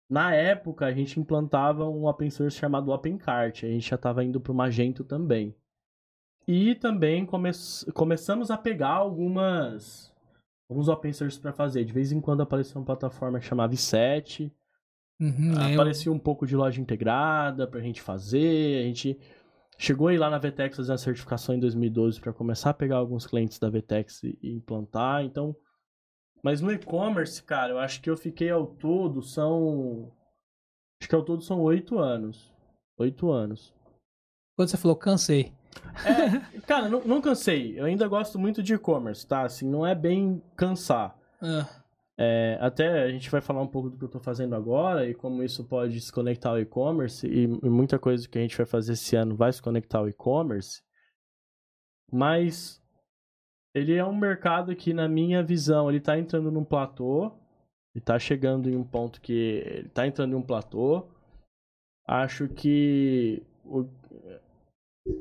Na 0.10 0.34
época, 0.34 0.86
a 0.86 0.94
gente 0.94 1.20
implantava 1.20 1.90
um 1.90 2.08
open 2.08 2.30
source 2.30 2.58
chamado 2.58 2.92
OpenCart. 2.92 3.66
A 3.66 3.68
gente 3.68 3.90
já 3.90 3.98
estava 3.98 4.24
indo 4.24 4.40
para 4.40 4.54
o 4.54 4.56
Magento 4.56 5.04
também. 5.04 5.54
E 6.48 6.76
também 6.76 7.26
come 7.26 7.52
começamos 7.94 8.50
a 8.50 8.58
pegar 8.58 8.90
algumas 8.92 10.14
alguns 10.70 10.88
open 10.88 11.12
source 11.12 11.38
para 11.38 11.52
fazer. 11.52 11.84
De 11.84 11.92
vez 11.92 12.14
em 12.14 12.22
quando 12.22 12.42
aparecia 12.42 12.78
uma 12.78 12.86
plataforma 12.86 13.38
que 13.38 13.46
chamava 13.46 13.74
i7. 13.74 14.50
Uhum, 15.22 15.54
aparecia 15.74 16.10
eu... 16.10 16.14
um 16.14 16.20
pouco 16.20 16.48
de 16.48 16.56
loja 16.56 16.82
integrada 16.82 17.68
pra 17.68 17.80
gente 17.80 18.02
fazer. 18.02 18.82
A 18.82 18.88
gente 18.88 19.20
chegou 19.78 20.08
aí 20.08 20.18
lá 20.18 20.32
na 20.32 20.40
Vtex 20.40 20.76
fazer 20.76 20.94
a 20.94 20.98
certificação 20.98 21.54
em 21.54 21.60
2012 21.60 22.20
para 22.20 22.34
começar 22.34 22.72
a 22.72 22.74
pegar 22.74 22.98
alguns 22.98 23.28
clientes 23.28 23.60
da 23.60 23.70
Vtex 23.70 24.24
e 24.24 24.38
implantar. 24.44 25.24
Então, 25.24 25.56
mas 26.44 26.60
no 26.60 26.72
e-commerce, 26.72 27.42
cara, 27.44 27.74
eu 27.74 27.78
acho 27.78 28.02
que 28.02 28.10
eu 28.10 28.18
fiquei 28.18 28.50
ao 28.50 28.66
todo 28.66 29.22
são 29.22 30.12
acho 31.00 31.08
que 31.08 31.16
ao 31.16 31.24
todo 31.24 31.44
são 31.44 31.62
oito 31.62 32.00
anos. 32.00 32.52
Oito 32.98 33.32
anos. 33.32 33.76
Quando 34.56 34.70
você 34.70 34.78
falou 34.78 34.98
cansei. 34.98 35.54
É, 36.06 36.60
cara, 36.62 36.90
não, 36.90 37.02
não, 37.02 37.22
cansei. 37.22 37.80
Eu 37.80 37.86
ainda 37.86 38.08
gosto 38.08 38.38
muito 38.38 38.62
de 38.62 38.74
e-commerce, 38.74 39.26
tá? 39.26 39.44
Assim, 39.44 39.68
não 39.68 39.86
é 39.86 39.96
bem 39.96 40.42
cansar. 40.56 41.16
É. 41.42 41.81
É, 42.24 42.56
até 42.62 43.02
a 43.02 43.10
gente 43.10 43.32
vai 43.32 43.42
falar 43.42 43.64
um 43.64 43.68
pouco 43.68 43.90
do 43.90 43.98
que 43.98 44.04
eu 44.04 44.10
tô 44.10 44.20
fazendo 44.20 44.56
agora 44.56 45.10
e 45.10 45.16
como 45.16 45.42
isso 45.42 45.64
pode 45.64 46.00
se 46.00 46.12
conectar 46.12 46.50
ao 46.50 46.60
e-commerce 46.60 47.26
e, 47.26 47.46
e, 47.46 47.70
muita 47.70 47.98
coisa 47.98 48.30
que 48.30 48.38
a 48.38 48.42
gente 48.42 48.56
vai 48.56 48.66
fazer 48.68 48.94
esse 48.94 49.16
ano 49.16 49.36
vai 49.36 49.52
se 49.52 49.60
conectar 49.60 49.98
ao 49.98 50.08
e-commerce. 50.08 50.84
Mas 52.12 52.80
ele 53.74 53.96
é 53.96 54.06
um 54.06 54.16
mercado 54.16 54.76
que, 54.76 54.94
na 54.94 55.08
minha 55.08 55.42
visão, 55.42 55.90
ele 55.90 56.00
tá 56.00 56.16
entrando 56.20 56.52
num 56.52 56.64
platô. 56.64 57.32
Ele 57.96 58.06
tá 58.06 58.20
chegando 58.20 58.70
em 58.70 58.76
um 58.76 58.84
ponto 58.84 59.20
que 59.20 59.64
ele 59.66 59.90
tá 59.90 60.06
entrando 60.06 60.34
em 60.34 60.36
um 60.36 60.44
platô. 60.44 61.10
Acho 62.08 62.48
que 62.48 63.42
o, 63.66 63.90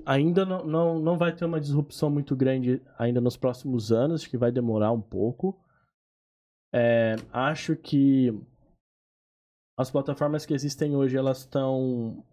ainda 0.04 0.44
não, 0.44 0.66
não, 0.66 0.98
não 0.98 1.16
vai 1.16 1.34
ter 1.34 1.46
uma 1.46 1.60
disrupção 1.60 2.10
muito 2.10 2.36
grande 2.36 2.82
ainda 2.98 3.22
nos 3.22 3.38
próximos 3.38 3.90
anos, 3.90 4.20
acho 4.20 4.30
que 4.30 4.36
vai 4.36 4.52
demorar 4.52 4.92
um 4.92 5.00
pouco. 5.00 5.58
É, 6.72 7.16
acho 7.32 7.74
que 7.76 8.32
as 9.76 9.90
plataformas 9.90 10.46
que 10.46 10.54
existem 10.54 10.94
hoje 10.94 11.16
elas 11.16 11.38
estão 11.38 12.24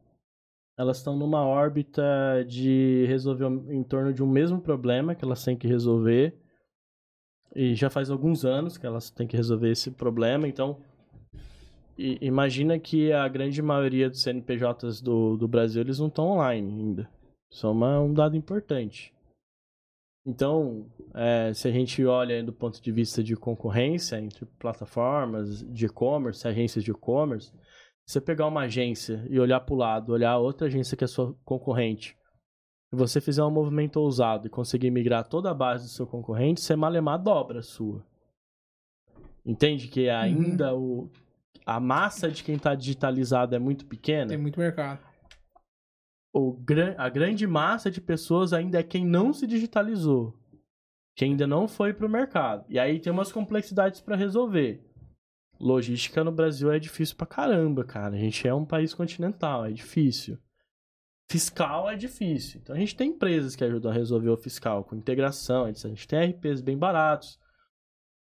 elas 0.77 0.97
estão 0.97 1.17
numa 1.17 1.43
órbita 1.43 2.03
de 2.47 3.05
resolver 3.07 3.47
em 3.73 3.83
torno 3.83 4.13
de 4.13 4.21
um 4.21 4.27
mesmo 4.27 4.61
problema 4.61 5.15
que 5.15 5.25
elas 5.25 5.43
têm 5.43 5.57
que 5.57 5.67
resolver 5.67 6.35
e 7.55 7.73
já 7.73 7.89
faz 7.89 8.11
alguns 8.11 8.45
anos 8.45 8.77
que 8.77 8.85
elas 8.85 9.09
têm 9.09 9.25
que 9.25 9.35
resolver 9.35 9.71
esse 9.71 9.89
problema 9.89 10.47
então 10.47 10.77
imagina 11.97 12.77
que 12.77 13.11
a 13.11 13.27
grande 13.27 13.59
maioria 13.59 14.07
dos 14.07 14.21
CNPJs 14.21 15.01
do, 15.01 15.35
do 15.35 15.47
Brasil 15.47 15.81
eles 15.81 15.97
não 15.97 16.07
estão 16.07 16.27
online 16.29 16.71
ainda 16.71 17.17
isso 17.49 17.65
é 17.65 17.69
uma, 17.69 17.99
um 17.99 18.13
dado 18.13 18.35
importante. 18.35 19.13
Então, 20.27 20.85
é, 21.15 21.53
se 21.53 21.69
a 21.69 21.71
gente 21.71 22.05
olha 22.05 22.43
do 22.43 22.51
ponto 22.51 22.81
de 22.81 22.91
vista 22.91 23.23
de 23.23 23.33
concorrência 23.37 24.19
entre 24.19 24.45
plataformas 24.59 25.63
de 25.63 25.85
e-commerce, 25.85 26.45
agências 26.45 26.83
de 26.83 26.91
e-commerce, 26.91 27.53
você 28.05 28.19
pegar 28.19 28.45
uma 28.47 28.63
agência 28.63 29.25
e 29.29 29.39
olhar 29.39 29.61
para 29.61 29.73
o 29.73 29.77
lado, 29.77 30.11
olhar 30.11 30.37
outra 30.37 30.67
agência 30.67 30.97
que 30.97 31.05
é 31.05 31.07
sua 31.07 31.33
concorrente, 31.45 32.17
e 32.91 32.95
você 32.97 33.21
fizer 33.21 33.41
um 33.45 33.49
movimento 33.49 34.01
ousado 34.01 34.47
e 34.47 34.49
conseguir 34.49 34.91
migrar 34.91 35.25
toda 35.25 35.49
a 35.49 35.53
base 35.53 35.85
do 35.85 35.91
seu 35.91 36.05
concorrente, 36.05 36.59
você 36.59 36.75
malemar 36.75 37.23
dobra 37.23 37.59
a 37.59 37.63
sua. 37.63 38.05
Entende 39.45 39.87
que 39.87 40.09
ainda 40.09 40.75
uhum. 40.75 41.03
o, 41.03 41.11
a 41.65 41.79
massa 41.79 42.29
de 42.29 42.43
quem 42.43 42.55
está 42.55 42.75
digitalizado 42.75 43.55
é 43.55 43.59
muito 43.59 43.85
pequena? 43.85 44.27
Tem 44.27 44.37
muito 44.37 44.59
mercado 44.59 45.06
a 46.97 47.09
grande 47.09 47.47
massa 47.47 47.89
de 47.89 48.01
pessoas 48.01 48.53
ainda 48.53 48.79
é 48.79 48.83
quem 48.83 49.05
não 49.05 49.33
se 49.33 49.47
digitalizou, 49.47 50.33
que 51.15 51.25
ainda 51.25 51.47
não 51.47 51.67
foi 51.67 51.93
para 51.93 52.05
o 52.05 52.09
mercado. 52.09 52.65
E 52.69 52.77
aí 52.79 52.99
tem 52.99 53.11
umas 53.11 53.31
complexidades 53.31 54.01
para 54.01 54.15
resolver. 54.15 54.83
Logística 55.59 56.23
no 56.23 56.31
Brasil 56.31 56.71
é 56.71 56.79
difícil 56.79 57.15
pra 57.15 57.25
caramba, 57.25 57.83
cara. 57.83 58.15
A 58.15 58.19
gente 58.19 58.47
é 58.47 58.53
um 58.53 58.65
país 58.65 58.93
continental, 58.93 59.65
é 59.65 59.71
difícil. 59.71 60.37
Fiscal 61.29 61.89
é 61.89 61.95
difícil. 61.95 62.61
Então 62.61 62.75
a 62.75 62.79
gente 62.79 62.95
tem 62.95 63.09
empresas 63.09 63.55
que 63.55 63.63
ajudam 63.63 63.91
a 63.91 63.93
resolver 63.93 64.29
o 64.29 64.37
fiscal 64.37 64.83
com 64.83 64.95
integração, 64.95 65.65
a 65.65 65.71
gente 65.71 66.07
tem 66.07 66.29
RPs 66.29 66.61
bem 66.61 66.77
baratos. 66.77 67.39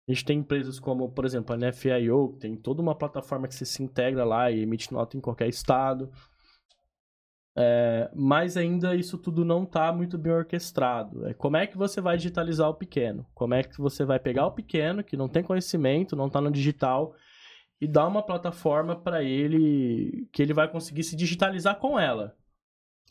A 0.09 0.13
gente 0.13 0.25
tem 0.25 0.39
empresas 0.39 0.81
como, 0.81 1.09
por 1.11 1.25
exemplo, 1.25 1.55
a 1.55 1.57
NFIO, 1.57 2.33
que 2.33 2.41
tem 2.41 2.57
toda 2.57 2.83
uma 2.83 2.95
plataforma 2.95 3.47
que 3.47 3.55
você 3.55 3.65
se 3.65 3.83
integra 3.83 4.25
lá 4.25 4.51
e 4.51 4.61
emite 4.61 4.93
nota 4.93 5.17
em 5.17 5.21
qualquer 5.21 5.49
estado. 5.49 6.11
É, 7.55 8.11
mas 8.15 8.57
ainda 8.57 8.95
isso 8.95 9.19
tudo 9.19 9.45
não 9.45 9.65
está 9.65 9.93
muito 9.93 10.17
bem 10.17 10.33
orquestrado. 10.33 11.27
É, 11.27 11.35
como 11.35 11.57
é 11.57 11.67
que 11.67 11.77
você 11.77 12.01
vai 12.01 12.17
digitalizar 12.17 12.69
o 12.69 12.75
pequeno? 12.75 13.27
Como 13.35 13.55
é 13.55 13.63
que 13.63 13.79
você 13.79 14.05
vai 14.05 14.19
pegar 14.19 14.47
o 14.47 14.53
pequeno, 14.53 15.05
que 15.05 15.17
não 15.17 15.29
tem 15.29 15.43
conhecimento, 15.43 16.17
não 16.17 16.29
está 16.29 16.41
no 16.41 16.51
digital, 16.51 17.15
e 17.81 17.87
dar 17.87 18.07
uma 18.07 18.23
plataforma 18.23 18.97
para 18.97 19.23
ele 19.23 20.29
que 20.33 20.41
ele 20.43 20.55
vai 20.55 20.69
conseguir 20.69 21.05
se 21.05 21.15
digitalizar 21.15 21.79
com 21.79 21.99
ela? 21.99 22.35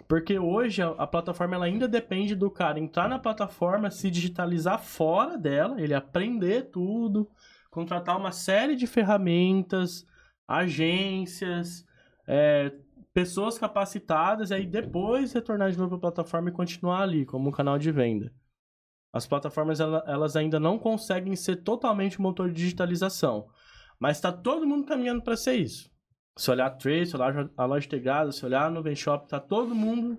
Porque 0.08 0.40
hoje 0.40 0.82
a, 0.82 0.90
a, 0.90 1.06
plataforma 1.06 1.56
ela 1.56 1.66
ainda 1.66 1.88
depende 1.88 2.36
do 2.36 2.50
cara 2.50 2.80
entrar 2.80 3.08
na 3.08 3.20
plataforma, 3.20 3.92
se 3.92 4.10
digitalizar 4.10 4.80
fora 4.80 5.38
dela, 5.38 5.80
ele 5.80 5.94
aprender 5.94 6.72
tudo, 6.72 7.30
contratar 7.70 8.18
uma 8.18 8.32
série 8.32 8.76
de 8.76 8.88
ferramentas, 8.88 10.06
agências, 10.48 11.86
é, 12.28 12.72
pessoas 13.14 13.58
capacitadas 13.58 14.52
e 14.52 14.54
aí 14.54 14.66
depois 14.66 15.34
retornar 15.34 15.72
de 15.72 15.78
novo 15.78 15.90
para 16.00 16.10
a 16.10 16.12
plataforma 16.12 16.50
e 16.50 16.54
continuar 16.54 17.02
ali 17.02 17.26
como 17.26 17.50
um 17.50 17.52
canal 17.52 17.78
de 17.78 17.92
venda. 17.92 18.34
As 19.14 19.28
plataformas 19.28 19.80
elas 19.80 20.36
ainda 20.36 20.60
não 20.60 20.80
conseguem 20.80 21.36
ser 21.36 21.58
totalmente 21.58 22.22
motor 22.22 22.50
de 22.50 22.56
digitalização, 22.56 23.48
mas 24.00 24.18
está 24.18 24.32
todo 24.32 24.66
mundo 24.66 24.86
caminhando 24.86 25.22
para 25.22 25.36
ser 25.36 25.56
isso. 25.56 25.92
Se 26.38 26.50
olhar 26.50 26.68
a 26.68 26.70
Trace, 26.70 27.16
olhar 27.16 27.50
a 27.58 27.66
loja 27.66 27.86
integrada, 27.86 28.32
se 28.32 28.46
olhar 28.46 28.72
no 28.72 28.96
Shop, 28.96 29.26
está 29.26 29.40
todo 29.40 29.76
mundo 29.76 30.18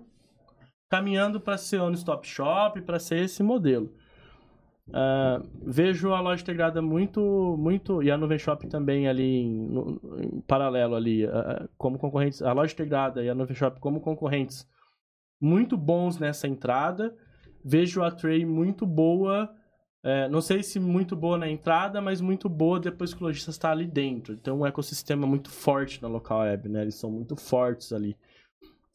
caminhando 0.89 1.41
para 1.41 1.57
ser 1.57 1.81
on-stop 1.81 2.27
shop, 2.27 2.79
para 2.83 2.99
ser 2.99 3.23
esse 3.23 3.41
modelo. 3.41 3.95
Uh, 4.89 5.47
vejo 5.65 6.11
a 6.11 6.19
loja 6.19 6.41
integrada 6.41 6.81
muito, 6.81 7.55
muito 7.57 8.03
e 8.03 8.11
a 8.11 8.17
Nuvem 8.17 8.37
Shop 8.37 8.67
também 8.67 9.07
ali 9.07 9.23
em, 9.23 9.49
no, 9.49 10.01
em 10.19 10.41
paralelo 10.41 10.95
ali, 10.95 11.25
uh, 11.25 11.69
como 11.77 11.97
concorrentes, 11.97 12.41
a 12.41 12.51
loja 12.51 12.73
integrada 12.73 13.23
e 13.23 13.29
a 13.29 13.35
Nuvem 13.35 13.55
Shop 13.55 13.79
como 13.79 14.01
concorrentes 14.01 14.67
muito 15.39 15.77
bons 15.77 16.19
nessa 16.19 16.47
entrada. 16.47 17.15
Vejo 17.63 18.03
a 18.03 18.11
Tray 18.11 18.45
muito 18.45 18.85
boa, 18.85 19.49
uh, 20.03 20.29
não 20.29 20.41
sei 20.41 20.61
se 20.61 20.81
muito 20.81 21.15
boa 21.15 21.37
na 21.37 21.49
entrada, 21.49 22.01
mas 22.01 22.19
muito 22.19 22.49
boa 22.49 22.77
depois 22.77 23.13
que 23.13 23.23
o 23.23 23.25
lojista 23.25 23.51
está 23.51 23.71
ali 23.71 23.87
dentro. 23.87 24.33
Então 24.33 24.59
um 24.59 24.65
ecossistema 24.65 25.25
muito 25.25 25.49
forte 25.49 26.01
na 26.01 26.09
local 26.09 26.41
web, 26.41 26.67
né? 26.67 26.81
Eles 26.81 26.95
são 26.95 27.09
muito 27.09 27.37
fortes 27.37 27.93
ali. 27.93 28.17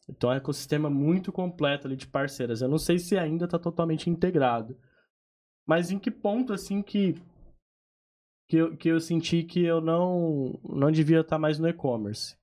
Então 0.07 0.31
é 0.31 0.35
um 0.35 0.37
ecossistema 0.37 0.87
muito 0.87 1.31
completo 1.31 1.87
ali 1.87 1.95
de 1.95 2.05
parceiras. 2.05 2.61
Eu 2.61 2.69
não 2.69 2.77
sei 2.77 2.99
se 2.99 3.17
ainda 3.17 3.45
está 3.45 3.57
totalmente 3.57 4.07
integrado. 4.07 4.77
Mas 5.69 5.91
em 5.91 5.99
que 5.99 6.09
ponto, 6.09 6.51
assim, 6.51 6.81
que, 6.81 7.13
que, 8.47 8.57
eu, 8.57 8.75
que 8.75 8.89
eu 8.89 8.99
senti 8.99 9.43
que 9.43 9.63
eu 9.63 9.79
não, 9.79 10.59
não 10.67 10.91
devia 10.91 11.19
estar 11.19 11.35
tá 11.35 11.39
mais 11.39 11.59
no 11.59 11.69
e-commerce? 11.69 12.35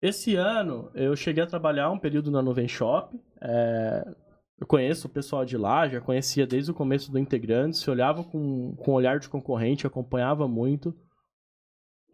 Esse 0.00 0.34
ano, 0.34 0.90
eu 0.94 1.14
cheguei 1.14 1.44
a 1.44 1.46
trabalhar 1.46 1.90
um 1.90 1.98
período 1.98 2.30
na 2.30 2.40
Nuvem 2.40 2.66
Shop. 2.66 3.14
É, 3.42 4.02
eu 4.58 4.66
conheço 4.66 5.08
o 5.08 5.10
pessoal 5.10 5.44
de 5.44 5.58
lá, 5.58 5.86
já 5.86 6.00
conhecia 6.00 6.46
desde 6.46 6.70
o 6.70 6.74
começo 6.74 7.12
do 7.12 7.18
Integrantes, 7.18 7.80
se 7.80 7.90
olhava 7.90 8.24
com, 8.24 8.74
com 8.74 8.92
olhar 8.92 9.18
de 9.18 9.28
concorrente, 9.28 9.86
acompanhava 9.86 10.48
muito. 10.48 10.98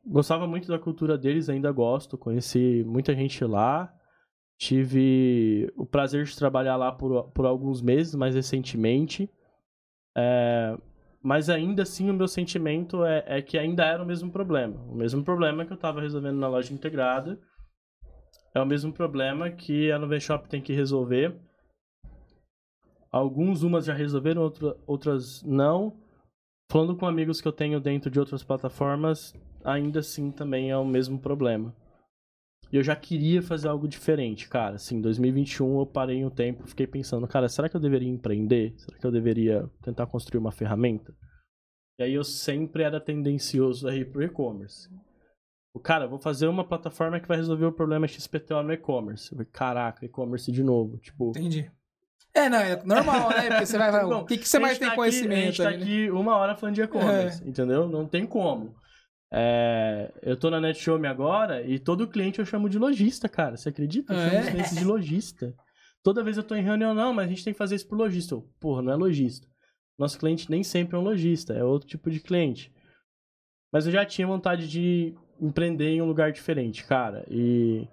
Gostava 0.04 0.48
muito 0.48 0.66
da 0.66 0.80
cultura 0.80 1.16
deles, 1.16 1.48
ainda 1.48 1.70
gosto. 1.70 2.18
Conheci 2.18 2.82
muita 2.84 3.14
gente 3.14 3.44
lá. 3.44 3.94
Tive 4.58 5.72
o 5.76 5.86
prazer 5.86 6.24
de 6.24 6.36
trabalhar 6.36 6.74
lá 6.74 6.90
por, 6.90 7.30
por 7.30 7.46
alguns 7.46 7.80
meses, 7.80 8.16
mais 8.16 8.34
recentemente. 8.34 9.30
É, 10.16 10.76
mas 11.22 11.48
ainda 11.48 11.82
assim, 11.82 12.10
o 12.10 12.14
meu 12.14 12.28
sentimento 12.28 13.04
é, 13.04 13.24
é, 13.26 13.42
que 13.42 13.56
ainda 13.56 13.84
era 13.84 14.02
o 14.02 14.06
mesmo 14.06 14.30
problema. 14.30 14.76
O 14.88 14.94
mesmo 14.94 15.24
problema 15.24 15.64
que 15.64 15.72
eu 15.72 15.76
estava 15.76 16.00
resolvendo 16.00 16.36
na 16.36 16.48
loja 16.48 16.72
integrada. 16.72 17.40
É 18.54 18.60
o 18.60 18.66
mesmo 18.66 18.92
problema 18.92 19.50
que 19.50 19.90
a 19.90 19.98
Nuvem 19.98 20.20
Shop 20.20 20.48
tem 20.48 20.60
que 20.60 20.72
resolver. 20.72 21.34
Alguns, 23.10 23.62
umas 23.62 23.84
já 23.84 23.94
resolveram, 23.94 24.42
outra, 24.42 24.76
outras 24.86 25.42
não. 25.42 25.96
Falando 26.70 26.96
com 26.96 27.06
amigos 27.06 27.40
que 27.40 27.48
eu 27.48 27.52
tenho 27.52 27.80
dentro 27.80 28.10
de 28.10 28.20
outras 28.20 28.42
plataformas, 28.42 29.34
ainda 29.64 30.00
assim 30.00 30.30
também 30.30 30.70
é 30.70 30.76
o 30.76 30.84
mesmo 30.84 31.18
problema. 31.18 31.74
E 32.74 32.76
eu 32.76 32.82
já 32.82 32.96
queria 32.96 33.40
fazer 33.40 33.68
algo 33.68 33.86
diferente, 33.86 34.48
cara. 34.48 34.74
Assim, 34.74 35.00
2021 35.00 35.78
eu 35.78 35.86
parei 35.86 36.24
um 36.24 36.28
tempo, 36.28 36.66
fiquei 36.66 36.88
pensando, 36.88 37.24
cara, 37.28 37.48
será 37.48 37.68
que 37.68 37.76
eu 37.76 37.80
deveria 37.80 38.08
empreender? 38.08 38.74
Será 38.76 38.98
que 38.98 39.06
eu 39.06 39.12
deveria 39.12 39.70
tentar 39.80 40.08
construir 40.08 40.40
uma 40.40 40.50
ferramenta? 40.50 41.14
E 42.00 42.02
aí 42.02 42.12
eu 42.12 42.24
sempre 42.24 42.82
era 42.82 43.00
tendencioso 43.00 43.86
a 43.86 43.94
ir 43.94 44.10
pro 44.10 44.24
e-commerce. 44.24 44.90
O 45.72 45.78
cara, 45.78 46.08
vou 46.08 46.18
fazer 46.18 46.48
uma 46.48 46.66
plataforma 46.66 47.20
que 47.20 47.28
vai 47.28 47.36
resolver 47.36 47.64
o 47.64 47.72
problema 47.72 48.08
XPTO 48.08 48.64
no 48.64 48.72
e-commerce. 48.72 49.32
Caraca, 49.52 50.04
e-commerce 50.04 50.50
de 50.50 50.64
novo, 50.64 50.98
tipo. 50.98 51.30
Entendi. 51.30 51.70
É, 52.34 52.48
não, 52.48 52.58
é 52.58 52.82
normal, 52.84 53.30
né? 53.30 53.50
Porque 53.50 53.66
você 53.66 53.78
vai 53.78 53.92
falar, 53.94 54.18
o 54.18 54.26
que, 54.26 54.36
que 54.36 54.48
você 54.48 54.58
mais 54.58 54.76
tá 54.76 54.80
tem 54.80 54.88
aqui, 54.88 54.96
conhecimento? 54.96 55.38
A 55.38 55.44
gente 55.44 55.62
tá 55.62 55.68
ali, 55.68 55.82
aqui 55.82 56.06
né? 56.06 56.10
uma 56.10 56.36
hora 56.36 56.56
falando 56.56 56.74
de 56.74 56.82
e-commerce, 56.82 57.40
é. 57.44 57.48
entendeu? 57.48 57.88
Não 57.88 58.04
tem 58.04 58.26
como. 58.26 58.74
É, 59.36 60.12
eu 60.22 60.36
tô 60.36 60.48
na 60.48 60.60
NetShowme 60.60 61.08
agora 61.08 61.60
e 61.66 61.80
todo 61.80 62.06
cliente 62.06 62.38
eu 62.38 62.46
chamo 62.46 62.68
de 62.68 62.78
lojista, 62.78 63.28
cara. 63.28 63.56
Você 63.56 63.68
acredita? 63.68 64.12
Eu 64.12 64.18
chamo 64.18 64.36
é. 64.36 64.40
os 64.40 64.48
clientes 64.48 64.76
de 64.76 64.84
lojista. 64.84 65.54
Toda 66.04 66.22
vez 66.22 66.36
eu 66.36 66.44
tô 66.44 66.54
em 66.54 66.62
reunião, 66.62 66.94
não, 66.94 67.12
mas 67.12 67.26
a 67.26 67.28
gente 67.28 67.42
tem 67.42 67.52
que 67.52 67.58
fazer 67.58 67.74
isso 67.74 67.88
pro 67.88 67.98
lojista. 67.98 68.36
Porra, 68.60 68.80
não 68.80 68.92
é 68.92 68.94
lojista. 68.94 69.48
Nosso 69.98 70.18
cliente 70.20 70.48
nem 70.48 70.62
sempre 70.62 70.94
é 70.94 70.98
um 70.98 71.02
lojista, 71.02 71.52
é 71.52 71.64
outro 71.64 71.88
tipo 71.88 72.10
de 72.10 72.20
cliente. 72.20 72.72
Mas 73.72 73.86
eu 73.86 73.92
já 73.92 74.04
tinha 74.04 74.24
vontade 74.24 74.68
de 74.68 75.16
empreender 75.40 75.88
em 75.88 76.00
um 76.00 76.06
lugar 76.06 76.30
diferente, 76.30 76.84
cara. 76.84 77.24
E 77.28 77.88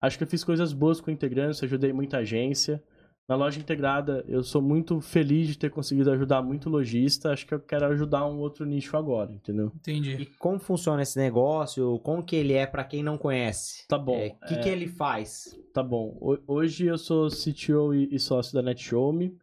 acho 0.00 0.16
que 0.16 0.24
eu 0.24 0.28
fiz 0.28 0.42
coisas 0.42 0.72
boas 0.72 0.98
com 0.98 1.10
integrantes, 1.10 1.62
ajudei 1.62 1.92
muita 1.92 2.18
agência. 2.18 2.82
Na 3.28 3.34
loja 3.34 3.58
integrada, 3.58 4.24
eu 4.28 4.44
sou 4.44 4.62
muito 4.62 5.00
feliz 5.00 5.48
de 5.48 5.58
ter 5.58 5.68
conseguido 5.68 6.12
ajudar 6.12 6.42
muito 6.42 6.70
lojista. 6.70 7.32
Acho 7.32 7.44
que 7.44 7.54
eu 7.54 7.60
quero 7.60 7.86
ajudar 7.86 8.24
um 8.24 8.38
outro 8.38 8.64
nicho 8.64 8.96
agora, 8.96 9.32
entendeu? 9.32 9.72
Entendi. 9.74 10.12
E 10.12 10.26
como 10.26 10.60
funciona 10.60 11.02
esse 11.02 11.18
negócio? 11.18 11.98
Como 12.00 12.22
que 12.22 12.36
ele 12.36 12.52
é 12.52 12.66
para 12.66 12.84
quem 12.84 13.02
não 13.02 13.18
conhece? 13.18 13.84
Tá 13.88 13.98
bom. 13.98 14.16
O 14.16 14.20
é, 14.20 14.30
que, 14.30 14.54
é... 14.54 14.58
que 14.60 14.68
ele 14.68 14.86
faz? 14.86 15.58
Tá 15.74 15.82
bom. 15.82 16.16
Hoje 16.46 16.86
eu 16.86 16.96
sou 16.96 17.28
CTO 17.28 17.92
e 17.92 18.18
sócio 18.20 18.54
da 18.54 18.62
NetShowme. 18.62 19.36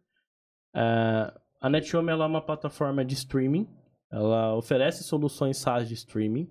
É... 0.74 1.34
A 1.60 1.68
NetShowme 1.68 2.10
é 2.10 2.14
uma 2.14 2.40
plataforma 2.40 3.04
de 3.04 3.12
streaming. 3.12 3.68
Ela 4.10 4.56
oferece 4.56 5.04
soluções 5.04 5.58
SaaS 5.58 5.88
de 5.88 5.94
streaming. 5.94 6.48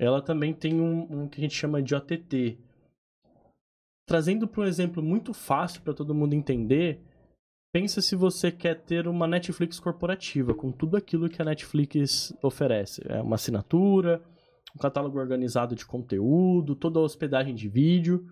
Ela 0.00 0.20
também 0.20 0.52
tem 0.52 0.80
um, 0.80 1.06
um 1.10 1.28
que 1.28 1.40
a 1.40 1.42
gente 1.42 1.54
chama 1.54 1.80
de 1.80 1.94
OTT, 1.94 2.58
trazendo 4.06 4.46
para 4.46 4.62
um 4.62 4.66
exemplo 4.66 5.02
muito 5.02 5.32
fácil 5.32 5.82
para 5.82 5.94
todo 5.94 6.14
mundo 6.14 6.34
entender, 6.34 7.00
pensa 7.72 8.00
se 8.00 8.14
você 8.14 8.52
quer 8.52 8.82
ter 8.82 9.08
uma 9.08 9.26
Netflix 9.26 9.80
corporativa, 9.80 10.54
com 10.54 10.70
tudo 10.70 10.96
aquilo 10.96 11.28
que 11.28 11.40
a 11.40 11.44
Netflix 11.44 12.32
oferece. 12.42 13.02
É 13.08 13.20
uma 13.20 13.36
assinatura, 13.36 14.22
um 14.74 14.78
catálogo 14.78 15.18
organizado 15.18 15.74
de 15.74 15.86
conteúdo, 15.86 16.76
toda 16.76 16.98
a 16.98 17.02
hospedagem 17.02 17.54
de 17.54 17.68
vídeo. 17.68 18.26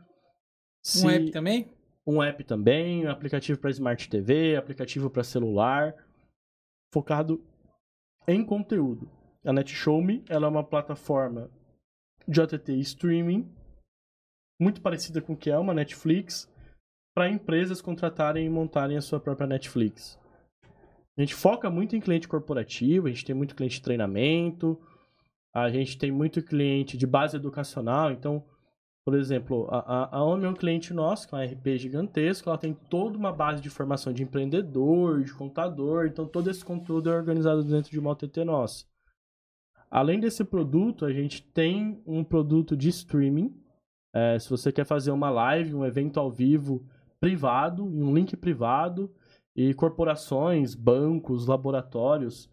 Se... 0.82 1.06
Um 1.06 1.10
app 1.10 1.30
também? 1.30 1.72
Um 2.06 2.22
app 2.22 2.44
também, 2.44 3.06
um 3.06 3.10
aplicativo 3.10 3.58
para 3.60 3.70
Smart 3.70 4.08
TV, 4.08 4.56
aplicativo 4.56 5.08
para 5.08 5.22
celular, 5.22 5.94
focado 6.92 7.44
em 8.26 8.44
conteúdo. 8.44 9.08
A 9.44 9.52
NetShowme 9.52 10.24
ela 10.28 10.46
é 10.46 10.50
uma 10.50 10.64
plataforma 10.64 11.50
de 12.26 12.40
OTT 12.40 12.78
streaming 12.80 13.48
muito 14.62 14.80
parecida 14.80 15.20
com 15.20 15.32
o 15.32 15.36
que 15.36 15.50
é 15.50 15.58
uma 15.58 15.74
Netflix, 15.74 16.48
para 17.14 17.28
empresas 17.28 17.82
contratarem 17.82 18.46
e 18.46 18.50
montarem 18.50 18.96
a 18.96 19.02
sua 19.02 19.20
própria 19.20 19.46
Netflix. 19.46 20.18
A 21.16 21.20
gente 21.20 21.34
foca 21.34 21.68
muito 21.68 21.94
em 21.94 22.00
cliente 22.00 22.26
corporativo, 22.26 23.06
a 23.06 23.10
gente 23.10 23.24
tem 23.24 23.34
muito 23.34 23.54
cliente 23.54 23.76
de 23.76 23.82
treinamento, 23.82 24.80
a 25.52 25.68
gente 25.68 25.98
tem 25.98 26.10
muito 26.10 26.42
cliente 26.42 26.96
de 26.96 27.06
base 27.06 27.36
educacional, 27.36 28.10
então, 28.10 28.42
por 29.04 29.14
exemplo, 29.14 29.68
a, 29.70 30.16
a 30.16 30.24
OMI 30.24 30.46
é 30.46 30.48
um 30.48 30.54
cliente 30.54 30.94
nosso, 30.94 31.28
que 31.28 31.34
é 31.34 31.38
um 31.38 31.44
RP 31.44 31.76
gigantesco, 31.76 32.48
ela 32.48 32.56
tem 32.56 32.72
toda 32.72 33.18
uma 33.18 33.32
base 33.32 33.60
de 33.60 33.68
formação 33.68 34.10
de 34.10 34.22
empreendedor, 34.22 35.22
de 35.22 35.34
contador, 35.34 36.06
então 36.06 36.26
todo 36.26 36.48
esse 36.48 36.64
conteúdo 36.64 37.10
é 37.10 37.14
organizado 37.14 37.62
dentro 37.62 37.90
de 37.90 37.98
uma 37.98 38.12
OTT 38.12 38.42
nossa. 38.44 38.86
Além 39.90 40.18
desse 40.18 40.42
produto, 40.42 41.04
a 41.04 41.12
gente 41.12 41.42
tem 41.42 42.02
um 42.06 42.24
produto 42.24 42.74
de 42.74 42.88
streaming, 42.88 43.61
é, 44.14 44.38
se 44.38 44.48
você 44.50 44.70
quer 44.70 44.84
fazer 44.84 45.10
uma 45.10 45.30
live, 45.30 45.74
um 45.74 45.84
evento 45.84 46.20
ao 46.20 46.30
vivo 46.30 46.86
privado, 47.20 47.88
em 47.88 48.02
um 48.02 48.14
link 48.14 48.36
privado, 48.36 49.14
e 49.54 49.74
corporações, 49.74 50.74
bancos, 50.74 51.46
laboratórios 51.46 52.50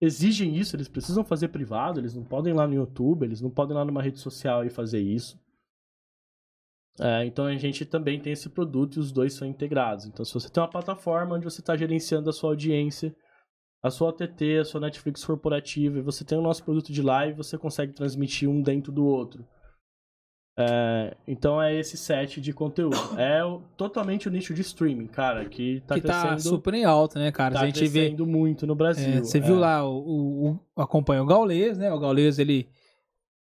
exigem 0.00 0.56
isso, 0.56 0.74
eles 0.74 0.88
precisam 0.88 1.22
fazer 1.22 1.48
privado, 1.48 2.00
eles 2.00 2.14
não 2.14 2.24
podem 2.24 2.52
ir 2.52 2.56
lá 2.56 2.66
no 2.66 2.74
YouTube, 2.74 3.24
eles 3.24 3.40
não 3.40 3.50
podem 3.50 3.76
ir 3.76 3.78
lá 3.78 3.84
numa 3.84 4.02
rede 4.02 4.18
social 4.18 4.64
e 4.64 4.70
fazer 4.70 5.00
isso. 5.00 5.38
É, 6.98 7.24
então 7.24 7.44
a 7.46 7.56
gente 7.56 7.84
também 7.84 8.20
tem 8.20 8.32
esse 8.32 8.48
produto 8.48 8.96
e 8.96 9.00
os 9.00 9.12
dois 9.12 9.34
são 9.34 9.46
integrados. 9.46 10.06
Então, 10.06 10.24
se 10.24 10.32
você 10.32 10.48
tem 10.48 10.62
uma 10.62 10.70
plataforma 10.70 11.36
onde 11.36 11.44
você 11.44 11.60
está 11.60 11.76
gerenciando 11.76 12.30
a 12.30 12.32
sua 12.32 12.50
audiência, 12.50 13.14
a 13.82 13.90
sua 13.90 14.08
OTT, 14.08 14.58
a 14.58 14.64
sua 14.64 14.80
Netflix 14.80 15.24
corporativa, 15.24 15.98
e 15.98 16.02
você 16.02 16.24
tem 16.24 16.36
o 16.36 16.42
nosso 16.42 16.64
produto 16.64 16.92
de 16.92 17.02
live, 17.02 17.36
você 17.36 17.56
consegue 17.56 17.92
transmitir 17.92 18.48
um 18.48 18.62
dentro 18.62 18.92
do 18.92 19.04
outro. 19.04 19.46
É, 20.58 21.16
então 21.26 21.62
é 21.62 21.74
esse 21.74 21.96
set 21.96 22.40
de 22.40 22.52
conteúdo. 22.52 22.96
É 23.16 23.44
o, 23.44 23.60
totalmente 23.76 24.28
o 24.28 24.30
nicho 24.30 24.52
de 24.54 24.60
streaming, 24.62 25.06
cara, 25.06 25.44
que 25.44 25.82
tá 25.86 25.94
que 25.94 26.00
tá 26.00 26.20
crescendo. 26.20 26.42
Tá 26.42 26.56
super 26.56 26.74
em 26.74 26.84
alta, 26.84 27.18
né, 27.18 27.30
cara? 27.30 27.54
Tá 27.54 27.62
a 27.62 27.66
gente 27.66 27.86
vê 27.86 28.10
muito 28.10 28.66
no 28.66 28.74
Brasil. 28.74 29.14
É, 29.14 29.18
você 29.20 29.38
é. 29.38 29.40
viu 29.40 29.56
lá, 29.56 29.84
o, 29.84 29.98
o, 29.98 30.50
o, 30.50 30.82
acompanha 30.82 31.22
o 31.22 31.26
Gaules, 31.26 31.78
né? 31.78 31.92
O 31.92 31.98
Gaules, 31.98 32.38
ele. 32.38 32.68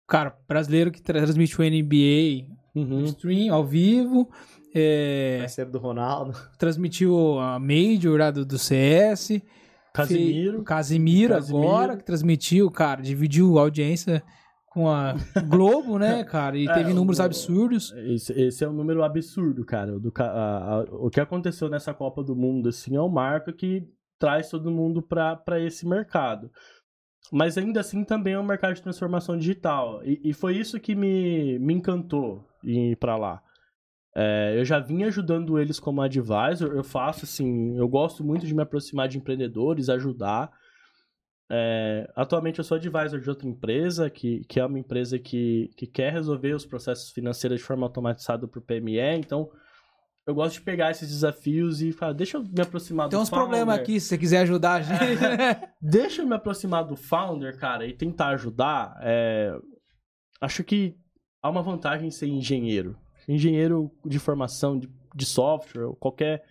Cara, 0.07 0.35
brasileiro 0.49 0.91
que 0.91 1.03
transmite 1.03 1.61
o 1.61 1.65
NBA 1.65 2.47
uhum. 2.75 3.05
stream 3.05 3.53
ao 3.53 3.65
vivo. 3.65 4.29
É, 4.75 5.39
Parceiro 5.41 5.71
do 5.71 5.79
Ronaldo. 5.79 6.39
Transmitiu 6.59 7.39
a 7.39 7.59
Major 7.59 8.19
lá 8.19 8.31
do, 8.31 8.45
do 8.45 8.59
CS. 8.59 9.41
Casimiro. 9.93 10.63
Casimiro, 10.63 11.35
Casimiro 11.35 11.35
agora, 11.35 11.97
que 11.97 12.05
transmitiu, 12.05 12.71
cara, 12.71 13.03
dividiu 13.03 13.59
a 13.59 13.63
audiência 13.63 14.23
com 14.79 14.89
a 14.89 15.17
Globo, 15.49 15.99
né, 15.99 16.23
cara? 16.31 16.57
E 16.57 16.69
é, 16.69 16.73
teve 16.73 16.95
números 16.95 17.19
o, 17.19 17.23
absurdos. 17.25 17.93
Esse, 17.97 18.33
esse, 18.41 18.63
é 18.63 18.69
um 18.69 18.73
número 18.73 19.03
absurdo, 19.03 19.65
cara. 19.65 19.99
Do, 19.99 20.13
a, 20.17 20.23
a, 20.23 20.81
o 20.93 21.11
que 21.11 21.21
aconteceu 21.21 21.69
nessa 21.69 21.93
Copa 21.93 22.23
do 22.23 22.37
Mundo, 22.37 22.69
assim, 22.69 22.95
é 22.95 23.03
um 23.03 23.09
marco 23.09 23.53
que 23.53 23.89
traz 24.21 24.49
todo 24.49 24.71
mundo 24.71 25.03
para 25.03 25.61
esse 25.61 25.87
mercado. 25.87 26.49
Mas 27.33 27.59
ainda 27.59 27.81
assim 27.81 28.05
também 28.05 28.35
é 28.35 28.39
um 28.39 28.47
mercado 28.47 28.75
de 28.75 28.83
transformação 28.83 29.37
digital. 29.37 30.01
E, 30.05 30.31
e 30.31 30.33
foi 30.33 30.57
isso 30.57 30.79
que 30.79 30.95
me, 30.95 31.59
me 31.59 31.75
encantou 31.75 32.47
em 32.63 32.93
ir 32.93 32.97
para 32.97 33.17
lá. 33.17 33.43
É, 34.17 34.55
eu 34.57 34.65
já 34.65 34.79
vim 34.79 35.03
ajudando 35.03 35.59
eles 35.59 35.79
como 35.81 36.01
advisor, 36.01 36.73
eu 36.75 36.83
faço 36.83 37.25
assim, 37.25 37.77
eu 37.77 37.87
gosto 37.89 38.25
muito 38.25 38.47
de 38.47 38.55
me 38.55 38.63
aproximar 38.63 39.09
de 39.09 39.19
empreendedores, 39.19 39.89
ajudar. 39.89 40.51
É, 41.51 42.11
atualmente 42.15 42.59
eu 42.59 42.65
sou 42.65 42.77
advisor 42.77 43.21
de 43.21 43.29
outra 43.29 43.49
empresa, 43.49 44.11
que, 44.11 44.45
que 44.45 44.61
é 44.61 44.67
uma 44.67 44.79
empresa 44.79 45.19
que, 45.19 45.71
que 45.77 45.87
quer 45.87 46.13
resolver 46.13 46.53
os 46.53 46.67
processos 46.67 47.11
financeiros 47.11 47.59
de 47.59 47.65
forma 47.65 47.87
automatizada 47.87 48.47
para 48.47 48.59
o 48.59 48.63
PME, 48.63 48.99
então 49.19 49.51
eu 50.27 50.35
gosto 50.35 50.57
de 50.57 50.61
pegar 50.61 50.91
esses 50.91 51.09
desafios 51.09 51.81
e 51.81 51.91
falar, 51.91 52.13
deixa 52.13 52.37
eu 52.37 52.43
me 52.43 52.61
aproximar 52.61 53.09
Tem 53.09 53.19
do 53.19 53.25
founder. 53.25 53.31
Tem 53.31 53.39
uns 53.39 53.49
problemas 53.49 53.79
aqui, 53.79 53.99
se 53.99 54.09
você 54.09 54.19
quiser 54.19 54.41
ajudar 54.41 54.75
a 54.75 54.83
gente. 54.83 55.25
É, 55.25 55.73
deixa 55.81 56.21
eu 56.21 56.27
me 56.27 56.35
aproximar 56.35 56.85
do 56.85 56.97
founder, 56.97 57.59
cara, 57.59 57.87
e 57.87 57.95
tentar 57.95 58.29
ajudar. 58.29 58.95
É, 59.01 59.59
acho 60.39 60.63
que 60.63 60.95
há 61.43 61.49
uma 61.49 61.63
vantagem 61.63 62.09
em 62.09 62.11
ser 62.11 62.27
engenheiro. 62.27 62.99
Engenheiro 63.27 63.91
de 64.05 64.19
formação 64.19 64.79
de, 64.79 64.87
de 65.15 65.25
software 65.25 65.87
ou 65.87 65.97
qualquer 65.97 66.45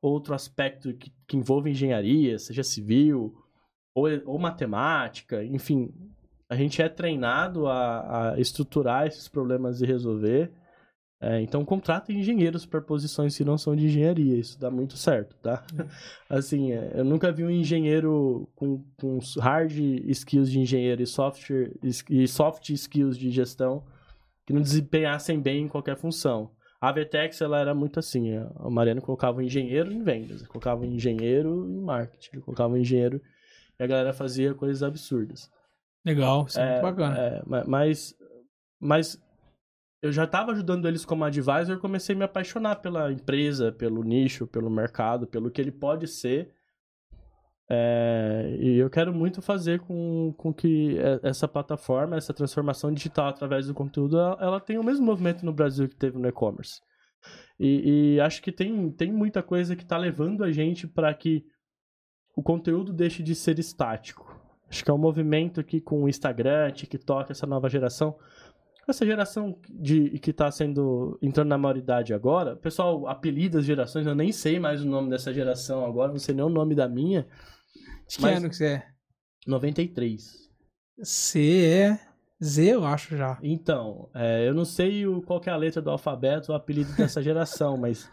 outro 0.00 0.32
aspecto 0.32 0.94
que, 0.94 1.12
que 1.26 1.36
envolva 1.36 1.68
engenharia, 1.68 2.38
seja 2.38 2.62
civil 2.62 3.34
ou, 3.96 4.06
ou 4.26 4.38
matemática, 4.38 5.42
enfim, 5.42 5.90
a 6.50 6.54
gente 6.54 6.82
é 6.82 6.88
treinado 6.88 7.66
a, 7.66 8.34
a 8.34 8.38
estruturar 8.38 9.06
esses 9.06 9.26
problemas 9.26 9.80
e 9.80 9.86
resolver. 9.86 10.52
É, 11.18 11.40
então 11.40 11.64
contrata 11.64 12.12
engenheiros 12.12 12.66
para 12.66 12.78
posições 12.82 13.34
que 13.34 13.42
não 13.42 13.56
são 13.56 13.74
de 13.74 13.86
engenharia, 13.86 14.36
isso 14.36 14.60
dá 14.60 14.70
muito 14.70 14.98
certo, 14.98 15.34
tá? 15.36 15.64
assim, 16.28 16.72
é, 16.72 16.92
eu 16.94 17.06
nunca 17.06 17.32
vi 17.32 17.42
um 17.42 17.50
engenheiro 17.50 18.46
com, 18.54 18.84
com 19.00 19.18
hard 19.40 19.72
skills 20.10 20.50
de 20.50 20.60
engenheiro 20.60 21.02
e 21.02 21.06
software 21.06 21.72
e 22.10 22.28
soft 22.28 22.68
skills 22.68 23.16
de 23.16 23.30
gestão 23.30 23.82
que 24.44 24.52
não 24.52 24.60
desempenhassem 24.60 25.40
bem 25.40 25.62
em 25.62 25.68
qualquer 25.68 25.96
função. 25.96 26.50
A 26.78 26.92
Vetex, 26.92 27.40
ela 27.40 27.58
era 27.58 27.74
muito 27.74 27.98
assim, 27.98 28.36
a 28.36 28.68
Mariana 28.68 29.00
colocava 29.00 29.38
um 29.38 29.42
engenheiro 29.42 29.90
em 29.90 30.02
vendas, 30.02 30.46
colocava 30.46 30.82
um 30.82 30.84
engenheiro 30.84 31.66
em 31.66 31.80
marketing, 31.80 32.40
colocava 32.40 32.74
um 32.74 32.76
engenheiro 32.76 33.22
e 33.78 33.84
a 33.84 33.86
galera 33.86 34.12
fazia 34.12 34.54
coisas 34.54 34.82
absurdas. 34.82 35.50
Legal, 36.04 36.46
isso 36.46 36.60
é, 36.60 36.62
é 36.62 36.82
muito 36.82 36.82
bacana. 36.82 37.18
É, 37.18 37.42
mas, 37.66 38.14
mas 38.80 39.22
eu 40.02 40.12
já 40.12 40.24
estava 40.24 40.52
ajudando 40.52 40.86
eles 40.86 41.04
como 41.04 41.24
advisor, 41.24 41.78
comecei 41.78 42.14
a 42.14 42.18
me 42.18 42.24
apaixonar 42.24 42.76
pela 42.76 43.10
empresa, 43.12 43.72
pelo 43.72 44.02
nicho, 44.02 44.46
pelo 44.46 44.70
mercado, 44.70 45.26
pelo 45.26 45.50
que 45.50 45.60
ele 45.60 45.72
pode 45.72 46.06
ser. 46.06 46.54
É, 47.68 48.56
e 48.60 48.76
eu 48.76 48.88
quero 48.88 49.12
muito 49.12 49.42
fazer 49.42 49.80
com, 49.80 50.32
com 50.36 50.54
que 50.54 50.96
essa 51.22 51.48
plataforma, 51.48 52.16
essa 52.16 52.32
transformação 52.32 52.92
digital 52.92 53.28
através 53.28 53.66
do 53.66 53.74
conteúdo, 53.74 54.16
ela, 54.16 54.38
ela 54.40 54.60
tenha 54.60 54.80
o 54.80 54.84
mesmo 54.84 55.04
movimento 55.04 55.44
no 55.44 55.52
Brasil 55.52 55.88
que 55.88 55.96
teve 55.96 56.16
no 56.16 56.28
e-commerce. 56.28 56.80
E, 57.58 58.14
e, 58.14 58.20
acho 58.20 58.40
que 58.42 58.52
tem, 58.52 58.90
tem 58.92 59.10
muita 59.10 59.42
coisa 59.42 59.74
que 59.74 59.82
está 59.82 59.96
levando 59.96 60.44
a 60.44 60.52
gente 60.52 60.86
para 60.86 61.12
que 61.12 61.44
o 62.36 62.42
conteúdo 62.42 62.92
deixe 62.92 63.22
de 63.22 63.34
ser 63.34 63.58
estático. 63.58 64.38
Acho 64.68 64.84
que 64.84 64.90
é 64.90 64.94
um 64.94 64.98
movimento 64.98 65.58
aqui 65.58 65.80
com 65.80 66.04
o 66.04 66.08
Instagram, 66.08 66.70
TikTok, 66.70 67.32
essa 67.32 67.46
nova 67.46 67.68
geração. 67.70 68.16
Essa 68.86 69.04
geração 69.04 69.58
de, 69.68 70.10
que 70.20 70.30
está 70.30 70.50
sendo 70.50 71.18
entrando 71.20 71.48
na 71.48 71.58
maioridade 71.58 72.14
agora, 72.14 72.54
pessoal 72.54 73.08
apelida 73.08 73.58
as 73.58 73.64
gerações, 73.64 74.06
eu 74.06 74.14
nem 74.14 74.30
sei 74.30 74.60
mais 74.60 74.82
o 74.82 74.86
nome 74.86 75.10
dessa 75.10 75.34
geração 75.34 75.84
agora, 75.84 76.12
não 76.12 76.20
sei 76.20 76.34
nem 76.34 76.44
o 76.44 76.48
nome 76.48 76.74
da 76.74 76.88
minha. 76.88 77.26
De 78.06 78.18
que 78.18 78.26
ano 78.26 78.48
que 78.48 78.54
você 78.54 78.66
é? 78.66 78.86
93. 79.46 80.46
C 81.02 81.64
é 81.64 82.00
Z, 82.42 82.74
eu 82.74 82.84
acho 82.84 83.16
já. 83.16 83.38
Então, 83.42 84.08
é, 84.14 84.46
eu 84.46 84.54
não 84.54 84.64
sei 84.64 85.06
o, 85.06 85.22
qual 85.22 85.40
é 85.44 85.50
a 85.50 85.56
letra 85.56 85.80
do 85.80 85.90
alfabeto, 85.90 86.52
o 86.52 86.54
apelido 86.54 86.92
dessa 86.92 87.22
geração, 87.22 87.76
mas 87.78 88.08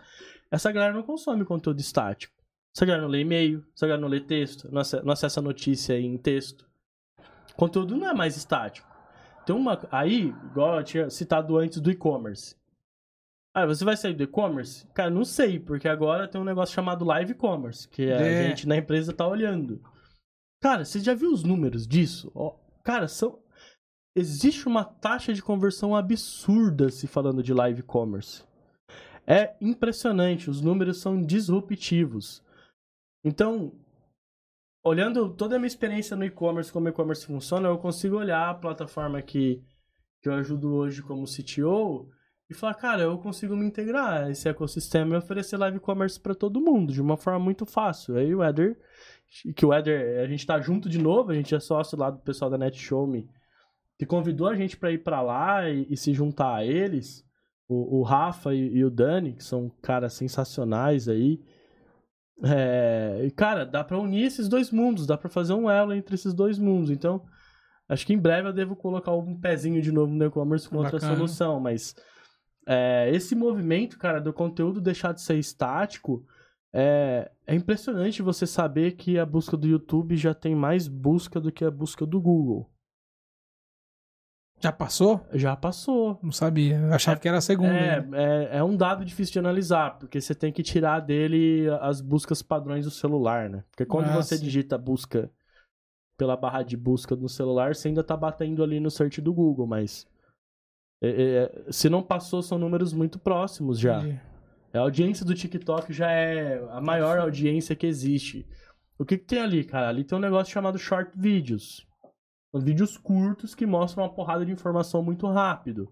essa 0.50 0.72
galera 0.72 0.94
não 0.94 1.04
consome 1.04 1.46
conteúdo 1.46 1.80
estático. 1.82 2.43
Essa 2.76 2.86
galera 2.86 3.04
não 3.04 3.10
lê 3.10 3.22
e-mail, 3.22 3.64
essa 3.76 3.86
galera 3.86 4.02
não 4.02 4.10
lê 4.10 4.20
texto, 4.20 4.72
não 4.72 4.82
acessa, 4.82 5.04
não 5.04 5.14
acessa 5.14 5.42
notícia 5.42 6.00
em 6.00 6.18
texto. 6.18 6.66
Conteúdo 7.56 7.96
não 7.96 8.10
é 8.10 8.14
mais 8.14 8.36
estático. 8.36 8.88
Tem 9.46 9.56
uma. 9.56 9.80
Aí, 9.92 10.34
igual 10.52 10.78
eu 10.78 10.84
tinha 10.84 11.10
citado 11.10 11.58
antes 11.58 11.80
do 11.80 11.92
e-commerce. 11.92 12.56
Ah, 13.56 13.68
você 13.68 13.86
vai 13.86 13.96
sair 13.96 14.16
do 14.16 14.24
e-commerce? 14.24 14.88
Cara, 14.96 15.12
não 15.12 15.24
sei, 15.24 15.60
porque 15.60 15.88
agora 15.88 16.28
tem 16.28 16.42
um 16.42 16.46
negócio 16.46 16.74
chamado 16.74 17.06
live 17.06 17.36
commerce, 17.36 17.88
que 17.88 18.04
é. 18.04 18.16
a 18.16 18.50
gente 18.50 18.68
na 18.68 18.78
empresa 18.78 19.14
tá 19.14 19.28
olhando. 19.28 19.80
Cara, 20.60 20.84
você 20.84 21.00
já 21.00 21.14
viu 21.14 21.32
os 21.32 21.44
números 21.44 21.86
disso? 21.86 22.32
Oh, 22.34 22.56
cara, 22.84 23.08
são. 23.08 23.38
Existe 24.16 24.68
uma 24.68 24.84
taxa 24.84 25.34
de 25.34 25.42
conversão 25.42 25.96
absurda 25.96 26.90
se 26.90 27.06
falando 27.06 27.44
de 27.44 27.54
live 27.54 27.84
commerce. 27.84 28.44
É 29.26 29.56
impressionante, 29.62 30.50
os 30.50 30.62
números 30.62 31.00
são 31.00 31.22
disruptivos. 31.22 32.42
Então, 33.24 33.72
olhando 34.84 35.34
toda 35.34 35.56
a 35.56 35.60
minha 35.60 35.68
experiência 35.68 36.16
no 36.16 36.26
e-commerce, 36.26 36.72
como 36.72 36.88
o 36.88 36.90
e-commerce 36.90 37.26
funciona, 37.26 37.70
eu 37.70 37.78
consigo 37.78 38.18
olhar 38.18 38.50
a 38.50 38.54
plataforma 38.54 39.22
que, 39.22 39.64
que 40.22 40.28
eu 40.28 40.34
ajudo 40.34 40.74
hoje 40.74 41.02
como 41.02 41.26
CTO 41.26 42.10
e 42.50 42.54
falar, 42.54 42.74
cara, 42.76 43.04
eu 43.04 43.18
consigo 43.18 43.56
me 43.56 43.66
integrar 43.66 44.30
esse 44.30 44.48
ecossistema 44.48 45.16
e 45.16 45.18
oferecer 45.18 45.58
live 45.58 45.80
commerce 45.80 46.20
para 46.20 46.36
todo 46.36 46.62
mundo 46.62 46.92
de 46.92 47.02
uma 47.02 47.18
forma 47.18 47.40
muito 47.40 47.66
fácil. 47.66 48.18
Aí 48.18 48.36
o 48.36 48.44
Eder, 48.44 48.78
que 49.56 49.66
o 49.66 49.74
Eder, 49.74 50.22
a 50.22 50.28
gente 50.28 50.46
tá 50.46 50.60
junto 50.60 50.90
de 50.90 51.00
novo, 51.00 51.32
a 51.32 51.36
gente 51.36 51.56
é 51.56 51.60
sócio 51.60 51.98
lá 51.98 52.12
do 52.12 52.20
pessoal 52.20 52.52
da 52.52 52.58
NetShowme, 52.58 53.30
que 53.98 54.06
convidou 54.06 54.48
a 54.48 54.56
gente 54.56 54.78
para 54.78 54.92
ir 54.92 55.00
para 55.00 55.22
lá 55.22 55.70
e, 55.70 55.88
e, 55.90 55.98
se 55.98 56.14
juntar 56.14 56.56
a 56.56 56.66
eles. 56.66 57.26
O, 57.68 58.00
o 58.00 58.04
Rafa 58.04 58.54
e, 58.54 58.78
e, 58.78 58.84
o 58.84 58.92
Dani, 58.92 59.34
que 59.34 59.44
são 59.44 59.70
caras 59.82 60.14
sensacionais 60.14 61.08
aí. 61.08 61.42
É, 62.44 63.22
e 63.26 63.32
cara, 63.32 63.66
dá 63.66 63.84
para 63.84 64.00
unir 64.00 64.26
esses 64.26 64.48
dois 64.48 64.72
mundos, 64.72 65.06
dá 65.06 65.18
para 65.18 65.30
fazer 65.30 65.54
um 65.54 65.70
elo 65.70 65.94
entre 65.94 66.16
esses 66.16 66.34
dois 66.34 66.58
mundos. 66.58 66.90
Então, 66.90 67.24
acho 67.88 68.06
que 68.06 68.14
em 68.14 68.18
breve 68.18 68.48
eu 68.48 68.54
devo 68.54 68.76
colocar 68.76 69.14
um 69.14 69.40
pezinho 69.40 69.82
de 69.82 69.92
novo 69.92 70.14
no 70.14 70.26
e-commerce 70.26 70.68
com 70.68 70.78
outra 70.78 71.00
solução, 71.00 71.60
mas 71.60 71.96
é, 72.68 73.10
esse 73.14 73.36
movimento, 73.36 73.98
cara, 73.98 74.20
do 74.20 74.34
conteúdo 74.34 74.82
deixar 74.82 75.14
de 75.14 75.22
ser 75.22 75.38
estático, 75.38 76.26
é, 76.74 77.30
é 77.46 77.54
impressionante 77.54 78.22
você 78.22 78.48
saber 78.48 78.94
que 78.94 79.20
a 79.20 79.26
busca 79.26 79.56
do 79.56 79.68
YouTube 79.68 80.18
já 80.18 80.34
tem 80.34 80.56
mais 80.56 80.88
busca 80.88 81.40
do 81.40 81.52
que 81.52 81.64
a 81.64 81.70
busca 81.70 82.06
do 82.06 82.20
Google. 82.20 82.73
Já 84.64 84.72
passou? 84.72 85.28
Já 85.34 85.58
passou. 85.58 86.18
Não 86.24 86.32
sabia. 86.32 86.78
Eu 86.78 86.94
achava 86.94 87.18
é, 87.18 87.20
que 87.20 87.28
era 87.28 87.40
a 87.40 87.42
segunda. 87.42 87.74
É, 87.74 88.08
é, 88.14 88.58
é, 88.60 88.64
um 88.64 88.78
dado 88.78 89.04
difícil 89.04 89.34
de 89.34 89.40
analisar, 89.40 90.00
porque 90.00 90.22
você 90.22 90.34
tem 90.34 90.54
que 90.54 90.64
tirar 90.64 91.02
dele 91.02 91.68
as 91.82 92.00
buscas 92.00 92.42
padrões 92.42 92.86
do 92.86 92.92
celular, 92.92 93.50
né? 93.50 93.66
Porque 93.70 93.86
quando 93.86 94.06
ah, 94.06 94.16
você 94.16 94.38
digita 94.38 94.78
busca 94.78 95.30
pela 96.18 96.38
barra 96.38 96.64
de 96.64 96.78
busca 96.78 97.14
no 97.14 97.28
celular, 97.28 97.76
você 97.76 97.90
ainda 97.90 98.06
tá 98.06 98.16
batendo 98.16 98.64
ali 98.64 98.80
no 98.80 98.90
search 98.90 99.20
do 99.20 99.34
Google, 99.34 99.68
mas. 99.68 100.08
É, 101.02 101.10
é, 101.10 101.70
se 101.70 101.90
não 101.90 102.02
passou, 102.02 102.42
são 102.42 102.58
números 102.58 102.94
muito 102.94 103.20
próximos 103.20 103.78
já. 103.78 104.00
Entendi. 104.00 104.22
A 104.74 104.80
audiência 104.80 105.26
do 105.26 105.36
TikTok 105.36 105.92
já 105.92 106.10
é 106.10 106.66
a 106.72 106.80
maior 106.80 107.20
audiência 107.20 107.76
que 107.76 107.86
existe. 107.86 108.48
O 108.98 109.04
que, 109.04 109.18
que 109.18 109.26
tem 109.26 109.40
ali, 109.40 109.66
cara? 109.66 109.90
Ali 109.90 110.06
tem 110.06 110.18
um 110.18 110.22
negócio 110.22 110.54
chamado 110.54 110.80
short 110.80 111.12
videos. 111.20 111.86
Vídeos 112.54 112.98
curtos 112.98 113.56
que 113.56 113.66
mostram 113.66 114.04
uma 114.04 114.14
porrada 114.14 114.46
de 114.46 114.52
informação 114.52 115.02
muito 115.02 115.26
rápido. 115.28 115.92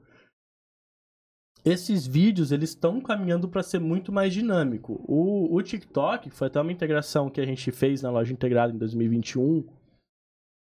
Esses 1.64 2.08
vídeos, 2.08 2.52
eles 2.52 2.72
estão 2.72 3.00
caminhando 3.00 3.48
para 3.48 3.62
ser 3.62 3.80
muito 3.80 4.12
mais 4.12 4.34
dinâmico. 4.34 5.04
O, 5.08 5.56
o 5.56 5.62
TikTok 5.62 6.30
foi 6.30 6.48
até 6.48 6.60
uma 6.60 6.72
integração 6.72 7.30
que 7.30 7.40
a 7.40 7.46
gente 7.46 7.72
fez 7.72 8.02
na 8.02 8.10
loja 8.10 8.34
integrada 8.34 8.74
em 8.74 8.78
2021. 8.78 9.68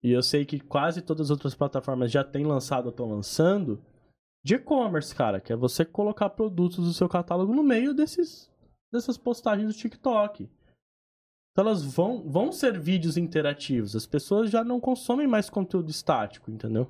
E 0.03 0.11
eu 0.11 0.21
sei 0.21 0.45
que 0.45 0.59
quase 0.59 1.01
todas 1.01 1.27
as 1.27 1.31
outras 1.31 1.55
plataformas 1.55 2.11
já 2.11 2.23
têm 2.23 2.45
lançado 2.45 2.85
ou 2.85 2.91
estão 2.91 3.09
lançando. 3.09 3.83
De 4.43 4.55
e-commerce, 4.55 5.13
cara, 5.13 5.39
que 5.39 5.53
é 5.53 5.55
você 5.55 5.85
colocar 5.85 6.29
produtos 6.31 6.85
do 6.85 6.93
seu 6.93 7.07
catálogo 7.07 7.53
no 7.53 7.63
meio 7.63 7.93
desses, 7.93 8.51
dessas 8.91 9.17
postagens 9.17 9.67
do 9.67 9.77
TikTok. 9.77 10.49
Então 11.51 11.65
elas 11.65 11.83
vão, 11.83 12.23
vão 12.29 12.51
ser 12.51 12.79
vídeos 12.79 13.17
interativos. 13.17 13.95
As 13.95 14.05
pessoas 14.05 14.49
já 14.49 14.63
não 14.63 14.79
consomem 14.79 15.27
mais 15.27 15.49
conteúdo 15.49 15.89
estático, 15.89 16.49
entendeu? 16.49 16.87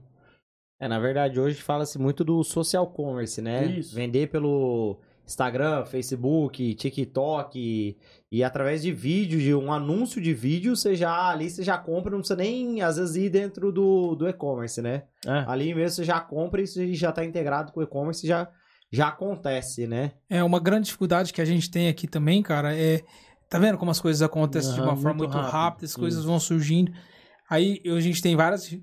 É, 0.80 0.88
na 0.88 1.00
verdade, 1.00 1.40
hoje 1.40 1.62
fala-se 1.62 2.00
muito 2.00 2.24
do 2.24 2.44
social 2.44 2.88
commerce, 2.88 3.42
né? 3.42 3.66
Isso. 3.66 3.94
Vender 3.94 4.28
pelo 4.28 5.00
Instagram, 5.26 5.86
Facebook, 5.86 6.74
TikTok 6.76 7.58
e, 7.60 7.98
e 8.32 8.44
através 8.44 8.82
de 8.82 8.92
vídeos, 8.92 9.42
de 9.42 9.54
um 9.54 9.72
anúncio 9.72 10.22
de 10.22 10.34
vídeo, 10.34 10.76
você 10.76 10.96
já 10.96 11.30
ali 11.30 11.50
você 11.50 11.64
já 11.64 11.78
compra, 11.78 12.12
não 12.12 12.20
precisa 12.20 12.36
nem 12.36 12.82
às 12.82 12.98
vezes 12.98 13.16
ir 13.16 13.30
dentro 13.30 13.72
do, 13.72 14.16
do 14.16 14.28
e-commerce, 14.28 14.82
né? 14.82 15.04
É. 15.26 15.46
Ali 15.48 15.74
mesmo 15.74 15.98
você 15.98 16.04
já 16.04 16.20
compra 16.20 16.62
e 16.62 16.68
você 16.68 16.94
já 16.94 17.10
está 17.10 17.24
integrado 17.24 17.72
com 17.72 17.80
o 17.80 17.84
e-commerce 17.84 18.26
já 18.26 18.50
já 18.94 19.08
acontece, 19.08 19.88
né? 19.88 20.12
É 20.30 20.44
uma 20.44 20.60
grande 20.60 20.88
dificuldade 20.88 21.32
que 21.32 21.42
a 21.42 21.46
gente 21.46 21.72
tem 21.72 21.88
aqui 21.88 22.08
também, 22.08 22.44
cara, 22.44 22.76
é 22.76 23.02
Tá 23.52 23.60
vendo 23.60 23.78
como 23.78 23.92
as 23.92 24.00
coisas 24.00 24.22
acontecem 24.22 24.70
uhum, 24.70 24.76
de 24.78 24.82
uma 24.82 24.96
forma 24.96 25.18
muito, 25.18 25.34
rápido, 25.34 25.52
rápida, 25.52 25.86
as 25.86 25.94
coisas 25.94 26.24
vão 26.24 26.40
surgindo. 26.40 26.94
Aí 27.50 27.82
a 27.86 28.00
gente 28.00 28.22
tem 28.22 28.34
várias. 28.34 28.74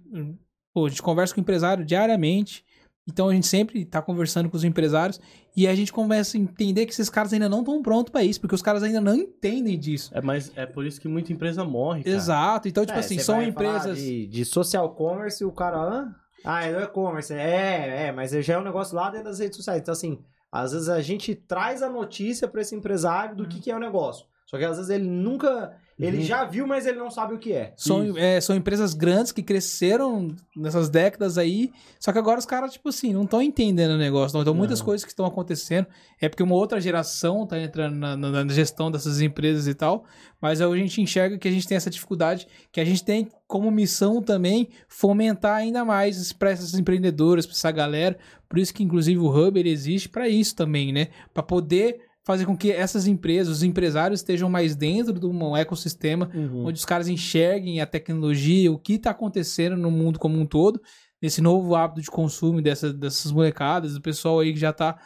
Pô, 0.74 0.84
a 0.84 0.88
gente 0.90 1.00
conversa 1.00 1.32
com 1.32 1.40
o 1.40 1.42
empresário 1.42 1.86
diariamente. 1.86 2.62
Então 3.08 3.30
a 3.30 3.32
gente 3.32 3.46
sempre 3.46 3.86
tá 3.86 4.02
conversando 4.02 4.50
com 4.50 4.58
os 4.58 4.64
empresários 4.64 5.18
e 5.56 5.66
a 5.66 5.74
gente 5.74 5.90
começa 5.90 6.36
a 6.36 6.40
entender 6.40 6.84
que 6.84 6.92
esses 6.92 7.08
caras 7.08 7.32
ainda 7.32 7.48
não 7.48 7.60
estão 7.60 7.80
prontos 7.80 8.12
para 8.12 8.22
isso, 8.22 8.38
porque 8.42 8.54
os 8.54 8.60
caras 8.60 8.82
ainda 8.82 9.00
não 9.00 9.14
entendem 9.14 9.78
disso. 9.78 10.10
É, 10.12 10.20
mas 10.20 10.52
é 10.54 10.66
por 10.66 10.84
isso 10.84 11.00
que 11.00 11.08
muita 11.08 11.32
empresa 11.32 11.64
morre. 11.64 12.04
Cara. 12.04 12.14
Exato. 12.14 12.68
Então, 12.68 12.84
tipo 12.84 12.98
é, 12.98 13.00
assim, 13.00 13.18
são 13.18 13.42
empresas. 13.42 13.96
De, 13.96 14.26
de, 14.26 14.44
social 14.44 14.94
commerce, 14.94 15.42
o 15.42 15.50
cara. 15.50 16.14
Ah, 16.44 16.66
é 16.66 16.82
e-commerce. 16.82 17.32
É, 17.32 18.08
é, 18.08 18.12
mas 18.12 18.32
já 18.32 18.52
é 18.52 18.58
um 18.58 18.64
negócio 18.64 18.94
lá 18.94 19.08
dentro 19.08 19.30
das 19.30 19.38
redes 19.38 19.56
sociais. 19.56 19.80
Então, 19.80 19.92
assim, 19.92 20.22
às 20.52 20.72
vezes 20.72 20.90
a 20.90 21.00
gente 21.00 21.34
traz 21.34 21.82
a 21.82 21.88
notícia 21.88 22.46
para 22.46 22.60
esse 22.60 22.76
empresário 22.76 23.34
do 23.34 23.44
hum. 23.44 23.48
que, 23.48 23.60
que 23.60 23.70
é 23.70 23.74
o 23.74 23.80
negócio. 23.80 24.26
Só 24.48 24.56
que 24.56 24.64
às 24.64 24.78
vezes 24.78 24.90
ele 24.90 25.06
nunca 25.06 25.76
Ele 25.98 26.18
uhum. 26.18 26.22
já 26.22 26.44
viu, 26.44 26.66
mas 26.66 26.86
ele 26.86 26.96
não 26.96 27.10
sabe 27.10 27.34
o 27.34 27.38
que 27.38 27.52
é. 27.52 27.74
São, 27.76 28.16
é, 28.16 28.40
são 28.40 28.56
empresas 28.56 28.94
grandes 28.94 29.30
que 29.30 29.42
cresceram 29.42 30.34
nessas 30.56 30.88
décadas 30.88 31.36
aí, 31.36 31.70
só 32.00 32.12
que 32.12 32.18
agora 32.18 32.38
os 32.38 32.46
caras, 32.46 32.72
tipo 32.72 32.88
assim, 32.88 33.12
não 33.12 33.24
estão 33.24 33.42
entendendo 33.42 33.90
o 33.90 33.98
negócio. 33.98 34.40
Então, 34.40 34.54
muitas 34.54 34.80
coisas 34.80 35.04
que 35.04 35.10
estão 35.10 35.26
acontecendo 35.26 35.86
é 36.18 36.30
porque 36.30 36.42
uma 36.42 36.54
outra 36.54 36.80
geração 36.80 37.44
está 37.44 37.60
entrando 37.60 37.96
na, 37.96 38.16
na, 38.16 38.44
na, 38.44 38.54
gestão 38.54 38.90
dessas 38.90 39.20
empresas 39.20 39.66
e 39.66 39.74
tal, 39.74 40.04
mas 40.40 40.62
a 40.62 40.76
gente 40.76 41.02
enxerga 41.02 41.36
que 41.36 41.46
a 41.46 41.50
gente 41.52 41.68
tem 41.68 41.76
essa 41.76 41.90
dificuldade, 41.90 42.46
que 42.72 42.80
a 42.80 42.84
gente 42.84 43.04
tem 43.04 43.28
como 43.46 43.70
missão 43.70 44.22
também 44.22 44.70
fomentar 44.88 45.56
ainda 45.56 45.84
mais 45.84 46.32
para 46.32 46.52
essas 46.52 46.72
empreendedoras, 46.72 47.44
para 47.44 47.54
essa 47.54 47.70
galera. 47.70 48.16
Por 48.48 48.58
isso 48.58 48.72
que, 48.72 48.82
inclusive, 48.82 49.18
o 49.18 49.28
Hub 49.28 49.60
ele 49.60 49.68
existe 49.68 50.08
para 50.08 50.26
isso 50.26 50.56
também, 50.56 50.90
né? 50.90 51.08
Para 51.34 51.42
poder 51.42 52.07
fazer 52.28 52.44
com 52.44 52.54
que 52.54 52.70
essas 52.70 53.06
empresas, 53.06 53.56
os 53.56 53.62
empresários 53.62 54.20
estejam 54.20 54.50
mais 54.50 54.76
dentro 54.76 55.18
de 55.18 55.24
um 55.24 55.56
ecossistema 55.56 56.30
uhum. 56.34 56.66
onde 56.66 56.78
os 56.78 56.84
caras 56.84 57.08
enxerguem 57.08 57.80
a 57.80 57.86
tecnologia, 57.86 58.70
o 58.70 58.78
que 58.78 58.96
está 58.96 59.12
acontecendo 59.12 59.78
no 59.78 59.90
mundo 59.90 60.18
como 60.18 60.38
um 60.38 60.44
todo, 60.44 60.78
nesse 61.22 61.40
novo 61.40 61.74
hábito 61.74 62.02
de 62.02 62.10
consumo 62.10 62.60
dessa, 62.60 62.92
dessas 62.92 63.32
molecadas, 63.32 63.94
do 63.94 64.02
pessoal 64.02 64.40
aí 64.40 64.52
que 64.52 64.60
já 64.60 64.68
está 64.68 64.98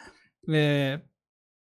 é, 0.49 0.99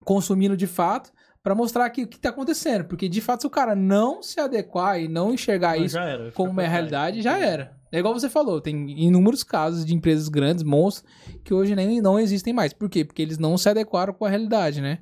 consumindo 0.04 0.58
de 0.58 0.68
fato, 0.68 1.10
para 1.42 1.56
mostrar 1.56 1.86
aqui 1.86 2.04
o 2.04 2.08
que 2.08 2.18
está 2.18 2.32
acontecendo. 2.32 2.84
Porque 2.84 3.08
de 3.08 3.22
fato, 3.22 3.42
se 3.42 3.48
o 3.48 3.50
cara 3.50 3.74
não 3.78 4.22
se 4.22 4.42
adequar 4.42 5.00
e 5.00 5.08
não 5.08 5.34
enxergar 5.34 5.78
Mas 5.78 5.92
isso 5.92 5.98
era, 5.98 6.34
como 6.34 6.52
uma 6.52 6.64
realidade, 6.64 7.22
já 7.22 7.40
era. 7.40 7.78
É 7.94 8.00
igual 8.00 8.14
você 8.14 8.30
falou, 8.30 8.60
tem 8.60 8.92
inúmeros 9.02 9.42
casos 9.42 9.86
de 9.86 9.96
empresas 9.96 10.28
grandes, 10.28 10.66
monstros, 10.66 11.10
que 11.46 11.54
hoje 11.54 11.74
nem 11.78 12.02
não 12.02 12.20
existem 12.20 12.54
mais. 12.54 12.74
Por 12.74 12.90
quê? 12.90 13.06
Porque 13.06 13.22
eles 13.22 13.38
não 13.38 13.58
se 13.58 13.70
adequaram 13.70 14.14
com 14.14 14.26
a 14.26 14.30
realidade, 14.30 14.82
né? 14.82 15.00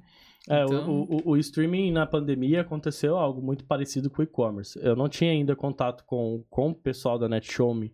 É, 0.50 0.64
então... 0.64 0.90
o, 0.90 1.16
o, 1.16 1.30
o, 1.32 1.38
streaming 1.38 1.92
na 1.92 2.06
pandemia 2.06 2.62
aconteceu 2.62 3.18
algo 3.18 3.42
muito 3.42 3.66
parecido 3.66 4.10
com 4.10 4.22
o 4.22 4.26
e-commerce. 4.26 4.78
Eu 4.82 4.96
não 4.96 5.08
tinha 5.08 5.32
ainda 5.32 5.56
contato 5.56 6.04
com, 6.06 6.44
com 6.50 6.72
o 6.72 6.76
pessoal 6.76 7.18
da 7.18 7.30
NetShowme 7.30 7.94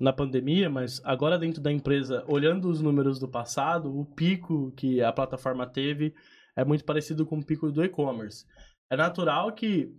na 0.00 0.12
pandemia, 0.12 0.68
mas 0.70 1.00
agora 1.04 1.38
dentro 1.38 1.60
da 1.60 1.72
empresa, 1.72 2.24
olhando 2.28 2.68
os 2.68 2.80
números 2.80 3.18
do 3.18 3.28
passado, 3.28 3.98
o 3.98 4.04
pico 4.04 4.72
que 4.76 5.02
a 5.02 5.12
plataforma 5.12 5.66
teve 5.66 6.14
é 6.54 6.64
muito 6.64 6.84
parecido 6.84 7.26
com 7.26 7.38
o 7.38 7.44
pico 7.44 7.72
do 7.72 7.84
e-commerce. 7.84 8.44
É 8.90 8.96
natural 8.96 9.52
que 9.52 9.92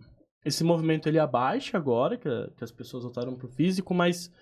esse 0.44 0.64
movimento 0.64 1.08
ele 1.08 1.18
abaixe 1.18 1.76
agora, 1.76 2.16
que, 2.16 2.28
que 2.56 2.64
as 2.64 2.72
pessoas 2.72 3.02
voltaram 3.02 3.34
para 3.34 3.46
o 3.46 3.50
físico, 3.50 3.92
mas 3.92 4.32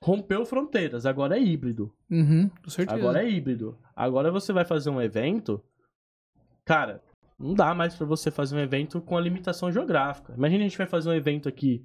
rompeu 0.00 0.44
fronteiras, 0.44 1.06
agora 1.06 1.36
é 1.36 1.42
híbrido. 1.42 1.92
Uhum, 2.10 2.48
com 2.48 2.70
certeza. 2.70 2.98
Agora 2.98 3.22
é 3.22 3.28
híbrido. 3.28 3.78
Agora 3.96 4.30
você 4.30 4.52
vai 4.52 4.64
fazer 4.64 4.90
um 4.90 5.00
evento 5.00 5.62
cara, 6.64 7.02
não 7.38 7.54
dá 7.54 7.74
mais 7.74 7.94
para 7.94 8.06
você 8.06 8.30
fazer 8.30 8.56
um 8.56 8.60
evento 8.60 9.00
com 9.00 9.16
a 9.16 9.20
limitação 9.20 9.70
geográfica. 9.70 10.32
Imagina 10.36 10.64
a 10.64 10.68
gente 10.68 10.78
vai 10.78 10.86
fazer 10.86 11.08
um 11.08 11.14
evento 11.14 11.48
aqui 11.48 11.84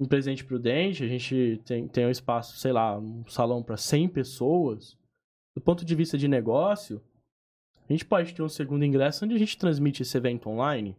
em 0.00 0.06
Presidente 0.06 0.44
Prudente, 0.44 1.02
a 1.02 1.08
gente 1.08 1.60
tem, 1.64 1.88
tem 1.88 2.06
um 2.06 2.10
espaço, 2.10 2.56
sei 2.58 2.72
lá, 2.72 2.96
um 2.96 3.26
salão 3.26 3.62
para 3.62 3.76
100 3.76 4.08
pessoas. 4.10 4.96
Do 5.56 5.62
ponto 5.62 5.84
de 5.84 5.94
vista 5.94 6.16
de 6.16 6.28
negócio, 6.28 7.02
a 7.88 7.92
gente 7.92 8.04
pode 8.04 8.32
ter 8.34 8.42
um 8.42 8.48
segundo 8.48 8.84
ingresso 8.84 9.24
onde 9.24 9.34
a 9.34 9.38
gente 9.38 9.58
transmite 9.58 10.02
esse 10.02 10.16
evento 10.16 10.48
online. 10.48 10.96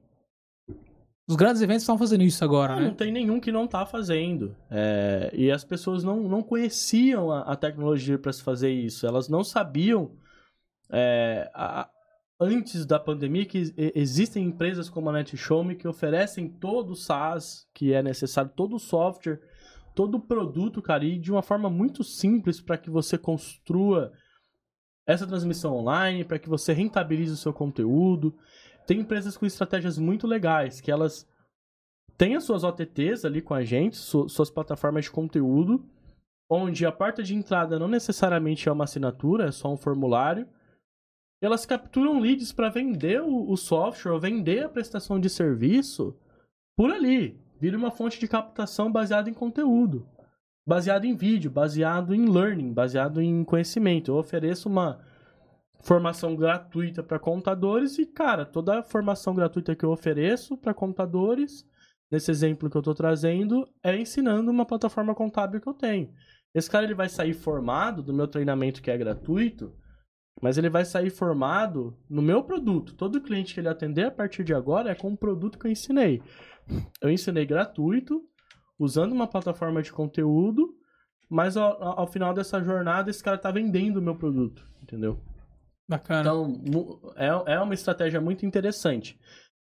Os 1.30 1.36
grandes 1.36 1.62
eventos 1.62 1.84
estão 1.84 1.98
fazendo 1.98 2.24
isso 2.24 2.44
agora, 2.44 2.74
não, 2.74 2.82
né? 2.82 2.88
Não 2.88 2.96
tem 2.96 3.12
nenhum 3.12 3.40
que 3.40 3.52
não 3.52 3.66
está 3.66 3.86
fazendo. 3.86 4.56
É, 4.70 5.30
e 5.32 5.52
as 5.52 5.64
pessoas 5.64 6.04
não, 6.04 6.28
não 6.28 6.42
conheciam 6.42 7.32
a, 7.32 7.42
a 7.42 7.56
tecnologia 7.56 8.18
para 8.18 8.34
se 8.34 8.42
fazer 8.42 8.72
isso. 8.72 9.06
Elas 9.06 9.30
não 9.30 9.44
sabiam 9.44 10.12
é, 10.90 11.50
a, 11.54 11.88
antes 12.40 12.86
da 12.86 12.98
pandemia 12.98 13.46
que 13.46 13.74
existem 13.94 14.46
empresas 14.46 14.90
como 14.90 15.10
a 15.10 15.14
NetShowme 15.14 15.76
que 15.76 15.88
oferecem 15.88 16.48
todo 16.48 16.92
o 16.92 16.96
SaaS 16.96 17.68
que 17.74 17.94
é 17.94 18.02
necessário, 18.02 18.52
todo 18.56 18.78
o 18.78 18.80
software, 18.80 19.42
todo 19.94 20.16
o 20.16 20.22
produto, 20.22 20.82
cara, 20.82 21.04
e 21.04 21.20
de 21.20 21.32
uma 21.32 21.42
forma 21.42 21.70
muito 21.70 22.04
simples 22.04 22.62
para 22.62 22.78
que 22.78 22.90
você 22.90 23.18
construa 23.18 24.14
essa 25.06 25.28
transmissão 25.28 25.76
online, 25.76 26.24
para 26.24 26.40
que 26.40 26.48
você 26.48 26.72
rentabilize 26.72 27.34
o 27.34 27.38
seu 27.38 27.52
conteúdo. 27.52 28.34
Tem 28.88 29.00
empresas 29.00 29.36
com 29.36 29.46
estratégias 29.46 29.98
muito 29.98 30.26
legais, 30.26 30.80
que 30.80 30.92
elas 30.92 31.28
têm 32.18 32.36
as 32.36 32.44
suas 32.44 32.64
OTTs 32.64 33.26
ali 33.26 33.42
com 33.42 33.54
a 33.54 33.64
gente, 33.64 33.98
suas 33.98 34.50
plataformas 34.50 35.06
de 35.06 35.12
conteúdo, 35.12 35.84
onde 36.50 36.86
a 36.86 36.92
porta 36.92 37.22
de 37.22 37.36
entrada 37.36 37.78
não 37.78 37.88
necessariamente 37.88 38.70
é 38.70 38.72
uma 38.72 38.86
assinatura, 38.86 39.48
é 39.48 39.52
só 39.52 39.72
um 39.72 39.78
formulário, 39.78 40.48
elas 41.42 41.66
capturam 41.66 42.20
leads 42.20 42.52
para 42.52 42.70
vender 42.70 43.22
o, 43.22 43.50
o, 43.50 43.56
software, 43.56 44.20
vender 44.20 44.64
a 44.64 44.70
prestação 44.70 45.20
de 45.20 45.30
serviço 45.30 46.16
por 46.76 46.92
ali. 46.92 47.40
Vira 47.60 47.78
uma 47.78 47.92
fonte 47.92 48.20
de 48.20 48.28
captação 48.28 48.92
baseada 48.92 49.30
em 49.30 49.34
conteúdo, 49.34 50.08
baseado 50.68 51.06
em 51.06 51.16
vídeo, 51.16 51.50
baseado 51.50 52.14
em 52.14 52.30
learning, 52.30 52.74
baseado 52.74 53.22
em 53.22 53.44
conhecimento. 53.44 54.12
Eu 54.12 54.16
ofereço 54.16 54.70
uma 54.70 55.00
formação 55.82 56.36
gratuita 56.36 57.02
para 57.02 57.20
contadores 57.20 57.98
e, 57.98 58.06
cara, 58.06 58.46
toda 58.46 58.80
a 58.80 58.84
formação 58.84 59.34
gratuita 59.34 59.76
que 59.76 59.86
eu 59.86 59.92
ofereço 59.92 60.58
para 60.58 60.74
contadores, 60.74 61.66
nesse 62.12 62.32
exemplo 62.32 62.70
que 62.70 62.76
eu 62.76 62.82
estou 62.82 62.96
trazendo, 62.96 63.68
é 63.82 63.98
ensinando 63.98 64.52
uma 64.52 64.66
plataforma 64.66 65.16
contábil 65.16 65.62
que 65.62 65.68
eu 65.68 65.74
tenho. 65.74 66.14
Esse 66.54 66.70
cara 66.70 66.86
ele 66.86 66.96
vai 66.96 67.08
sair 67.08 67.34
formado 67.34 68.02
do 68.02 68.14
meu 68.14 68.28
treinamento 68.28 68.82
que 68.82 68.92
é 68.92 68.98
gratuito 68.98 69.74
mas 70.42 70.58
ele 70.58 70.70
vai 70.70 70.86
sair 70.86 71.10
formado 71.10 71.98
no 72.10 72.22
meu 72.22 72.44
produto. 72.44 72.96
Todo 72.96 73.22
cliente 73.22 73.54
que 73.54 73.60
ele 73.60 73.68
atender 73.68 74.06
a 74.06 74.12
partir 74.12 74.44
de 74.44 74.54
agora 74.54 74.92
é 74.92 74.96
com 74.96 75.12
o 75.12 75.18
produto 75.18 75.60
que 75.60 75.68
eu 75.68 75.72
ensinei. 75.72 76.22
Eu 77.02 77.10
ensinei 77.10 77.46
gratuito, 77.46 78.24
usando 78.78 79.12
uma 79.12 79.28
plataforma 79.28 79.82
de 79.82 79.92
conteúdo, 79.92 80.74
mas 81.30 81.58
ao, 81.58 82.00
ao 82.00 82.08
final 82.08 82.34
dessa 82.34 82.64
jornada 82.64 83.10
esse 83.10 83.24
cara 83.24 83.36
está 83.36 83.52
vendendo 83.52 83.98
o 83.98 84.02
meu 84.02 84.16
produto, 84.16 84.68
entendeu? 84.82 85.20
Bacana. 85.88 86.22
Então, 86.22 87.02
é, 87.16 87.54
é 87.54 87.60
uma 87.60 87.74
estratégia 87.74 88.22
muito 88.22 88.46
interessante. 88.46 89.20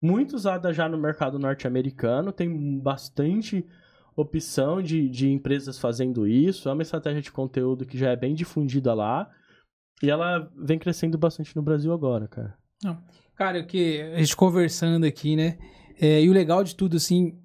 Muito 0.03 0.35
usada 0.35 0.73
já 0.73 0.89
no 0.89 0.99
mercado 0.99 1.39
norte-americano, 1.39 2.33
tem 2.33 2.79
bastante 2.79 3.67
opção 4.15 4.83
de, 4.83 5.09
de 5.09 5.31
empresas 5.31 5.79
fazendo 5.79 6.27
isso. 6.27 6.69
É 6.69 6.73
uma 6.73 6.83
estratégia 6.83 7.21
de 7.21 7.31
conteúdo 7.31 7.85
que 7.85 7.99
já 7.99 8.11
é 8.11 8.17
bem 8.17 8.35
difundida 8.35 8.95
lá. 8.95 9.31
E 10.03 10.11
ela 10.11 10.51
vem 10.57 10.79
crescendo 10.79 11.17
bastante 11.17 11.55
no 11.57 11.63
Brasil 11.63 11.93
agora, 11.93 12.29
cara. 12.29 12.55
Não. 12.83 12.99
Cara, 13.35 13.61
o 13.61 13.67
que 13.67 14.01
a 14.01 14.19
gente 14.19 14.37
conversando 14.37 15.05
aqui, 15.05 15.37
né? 15.37 15.59
É, 16.01 16.23
e 16.23 16.29
o 16.29 16.33
legal 16.33 16.63
de 16.63 16.75
tudo, 16.75 16.97
assim. 16.97 17.39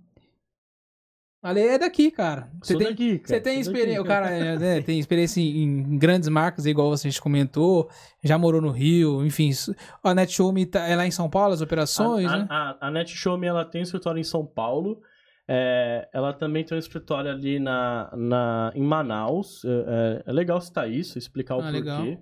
Ale 1.43 1.59
é 1.59 1.79
daqui, 1.79 2.11
cara. 2.11 2.51
Você 2.61 2.77
tem, 2.77 2.87
daqui, 2.87 3.17
cara. 3.17 3.27
Você 3.27 3.41
tem 3.41 3.59
experiência, 3.59 4.01
o 4.01 4.05
cara 4.05 4.29
é, 4.29 4.59
né, 4.59 4.81
tem 4.81 4.99
experiência 4.99 5.41
em, 5.41 5.63
em, 5.63 5.97
grandes 5.97 6.29
marcas, 6.29 6.67
igual 6.67 6.89
você 6.89 7.09
comentou, 7.19 7.89
já 8.23 8.37
morou 8.37 8.61
no 8.61 8.69
Rio, 8.69 9.25
enfim. 9.25 9.49
A 10.03 10.13
NetShowme 10.13 10.67
tá, 10.67 10.87
é 10.87 10.95
lá 10.95 11.07
em 11.07 11.11
São 11.11 11.29
Paulo, 11.29 11.53
as 11.53 11.61
operações, 11.61 12.31
a, 12.31 12.37
né? 12.37 12.47
A, 12.49 12.87
a 12.87 12.91
NetShowme, 12.91 13.47
ela 13.47 13.65
tem 13.65 13.81
um 13.81 13.83
escritório 13.83 14.19
em 14.19 14.23
São 14.23 14.45
Paulo, 14.45 15.01
é, 15.47 16.07
ela 16.13 16.31
também 16.31 16.63
tem 16.63 16.77
um 16.77 16.79
escritório 16.79 17.31
ali 17.31 17.59
na, 17.59 18.09
na, 18.15 18.71
em 18.75 18.83
Manaus. 18.83 19.65
É, 19.65 19.69
é, 19.69 20.23
é 20.27 20.31
legal 20.31 20.61
citar 20.61 20.89
isso, 20.89 21.17
explicar 21.17 21.55
o 21.55 21.59
ah, 21.59 21.63
porquê. 21.63 21.79
Legal. 21.79 22.17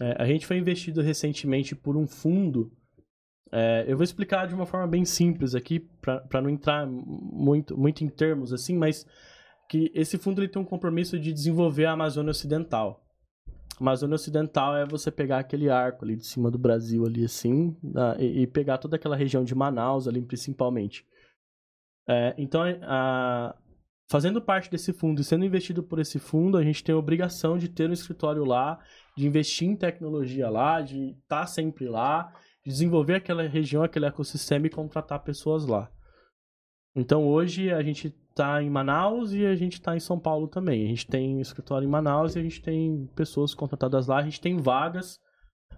É, 0.00 0.22
a 0.22 0.26
gente 0.26 0.46
foi 0.46 0.56
investido 0.56 1.02
recentemente 1.02 1.74
por 1.74 1.96
um 1.96 2.06
fundo. 2.06 2.72
É, 3.50 3.84
eu 3.86 3.96
vou 3.96 4.04
explicar 4.04 4.46
de 4.46 4.54
uma 4.54 4.64
forma 4.64 4.86
bem 4.86 5.04
simples 5.04 5.54
aqui, 5.54 5.80
para 6.00 6.40
não 6.40 6.48
entrar 6.48 6.86
muito, 6.86 7.76
muito 7.76 8.02
em 8.02 8.08
termos 8.08 8.52
assim, 8.52 8.76
mas 8.76 9.06
que 9.68 9.90
esse 9.94 10.18
fundo 10.18 10.40
ele 10.40 10.48
tem 10.48 10.60
um 10.60 10.66
compromisso 10.66 11.18
de 11.18 11.32
desenvolver 11.32 11.84
a 11.84 11.92
Amazônia 11.92 12.30
Ocidental. 12.30 13.04
A 13.78 13.80
Amazônia 13.80 14.14
Ocidental 14.14 14.76
é 14.76 14.86
você 14.86 15.10
pegar 15.10 15.38
aquele 15.38 15.68
arco 15.68 16.04
ali 16.04 16.16
de 16.16 16.26
cima 16.26 16.50
do 16.50 16.58
Brasil 16.58 17.04
ali 17.04 17.24
assim, 17.24 17.76
e, 18.18 18.42
e, 18.42 18.46
pegar 18.46 18.78
toda 18.78 18.96
aquela 18.96 19.16
região 19.16 19.44
de 19.44 19.54
Manaus 19.54 20.08
ali 20.08 20.22
principalmente. 20.22 21.06
É, 22.08 22.34
então, 22.36 22.62
a, 22.82 23.54
fazendo 24.12 24.42
parte 24.42 24.70
desse 24.70 24.92
fundo 24.92 25.22
e 25.22 25.24
sendo 25.24 25.42
investido 25.42 25.82
por 25.82 25.98
esse 25.98 26.18
fundo, 26.18 26.58
a 26.58 26.62
gente 26.62 26.84
tem 26.84 26.94
a 26.94 26.98
obrigação 26.98 27.56
de 27.56 27.66
ter 27.66 27.88
um 27.88 27.94
escritório 27.94 28.44
lá, 28.44 28.78
de 29.16 29.26
investir 29.26 29.66
em 29.66 29.74
tecnologia 29.74 30.50
lá, 30.50 30.82
de 30.82 31.12
estar 31.12 31.40
tá 31.40 31.46
sempre 31.46 31.88
lá, 31.88 32.30
de 32.62 32.70
desenvolver 32.70 33.14
aquela 33.14 33.48
região, 33.48 33.82
aquele 33.82 34.04
ecossistema 34.04 34.66
e 34.66 34.70
contratar 34.70 35.20
pessoas 35.20 35.64
lá. 35.64 35.90
Então 36.94 37.26
hoje 37.26 37.72
a 37.72 37.82
gente 37.82 38.14
está 38.28 38.62
em 38.62 38.68
Manaus 38.68 39.32
e 39.32 39.46
a 39.46 39.54
gente 39.54 39.74
está 39.74 39.96
em 39.96 40.00
São 40.00 40.20
Paulo 40.20 40.46
também. 40.46 40.84
A 40.84 40.88
gente 40.88 41.06
tem 41.06 41.40
escritório 41.40 41.88
em 41.88 41.90
Manaus 41.90 42.36
e 42.36 42.38
a 42.38 42.42
gente 42.42 42.60
tem 42.60 43.08
pessoas 43.16 43.54
contratadas 43.54 44.08
lá. 44.08 44.18
A 44.18 44.24
gente 44.24 44.42
tem 44.42 44.58
vagas 44.58 45.18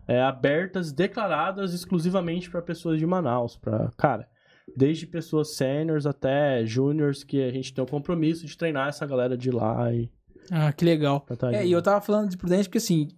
é, 0.08 0.20
abertas, 0.20 0.92
declaradas 0.92 1.72
exclusivamente 1.72 2.50
para 2.50 2.60
pessoas 2.60 2.98
de 2.98 3.06
Manaus. 3.06 3.56
Pra, 3.56 3.92
cara, 3.96 4.28
desde 4.76 5.06
pessoas 5.06 5.56
sêniores 5.56 6.06
até 6.06 6.64
júniores, 6.64 7.22
que 7.22 7.42
a 7.42 7.50
gente 7.50 7.72
tem 7.72 7.84
o 7.84 7.86
compromisso 7.86 8.46
de 8.46 8.56
treinar 8.56 8.88
essa 8.88 9.06
galera 9.06 9.36
de 9.36 9.50
lá. 9.50 9.92
E... 9.92 10.10
Ah, 10.50 10.72
que 10.72 10.84
legal. 10.84 11.20
Tá 11.20 11.52
é, 11.52 11.66
e 11.66 11.72
eu 11.72 11.82
tava 11.82 12.00
falando 12.00 12.30
de 12.30 12.36
Prudente 12.36 12.68
porque, 12.68 12.78
assim, 12.78 13.08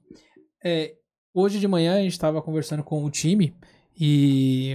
é, 0.65 0.95
hoje 1.35 1.59
de 1.59 1.69
manhã 1.69 1.97
a 1.97 2.03
gente 2.03 2.19
tava 2.19 2.43
conversando 2.43 2.83
com 2.83 3.05
o 3.05 3.11
time 3.11 3.55
e 3.99 4.75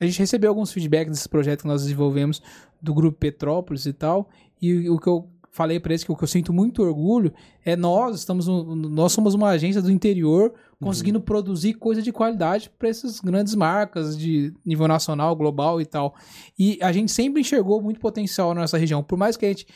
a 0.00 0.06
gente 0.06 0.18
recebeu 0.18 0.50
alguns 0.50 0.72
feedbacks 0.72 1.12
desse 1.12 1.28
projeto 1.28 1.62
que 1.62 1.68
nós 1.68 1.82
desenvolvemos 1.82 2.42
do 2.82 2.92
grupo 2.92 3.18
Petrópolis 3.18 3.86
e 3.86 3.92
tal, 3.92 4.28
e 4.60 4.90
o 4.90 4.98
que 4.98 5.08
eu 5.08 5.30
falei 5.50 5.78
para 5.78 5.92
eles 5.92 6.02
que 6.02 6.10
o 6.10 6.16
que 6.16 6.24
eu 6.24 6.28
sinto 6.28 6.52
muito 6.52 6.82
orgulho 6.82 7.32
é 7.64 7.76
nós 7.76 8.16
estamos 8.16 8.46
nós 8.46 9.12
somos 9.12 9.34
uma 9.34 9.50
agência 9.50 9.80
do 9.80 9.90
interior 9.90 10.52
conseguindo 10.84 11.18
uhum. 11.18 11.24
produzir 11.24 11.74
coisa 11.74 12.02
de 12.02 12.12
qualidade 12.12 12.70
para 12.78 12.88
essas 12.88 13.20
grandes 13.20 13.54
marcas 13.54 14.16
de 14.16 14.52
nível 14.64 14.86
nacional, 14.86 15.34
global 15.34 15.80
e 15.80 15.86
tal. 15.86 16.14
E 16.58 16.78
a 16.80 16.92
gente 16.92 17.10
sempre 17.10 17.40
enxergou 17.40 17.82
muito 17.82 17.98
potencial 17.98 18.54
na 18.54 18.60
nossa 18.60 18.78
região, 18.78 19.02
por 19.02 19.18
mais 19.18 19.36
que 19.36 19.46
a 19.46 19.48
gente 19.48 19.66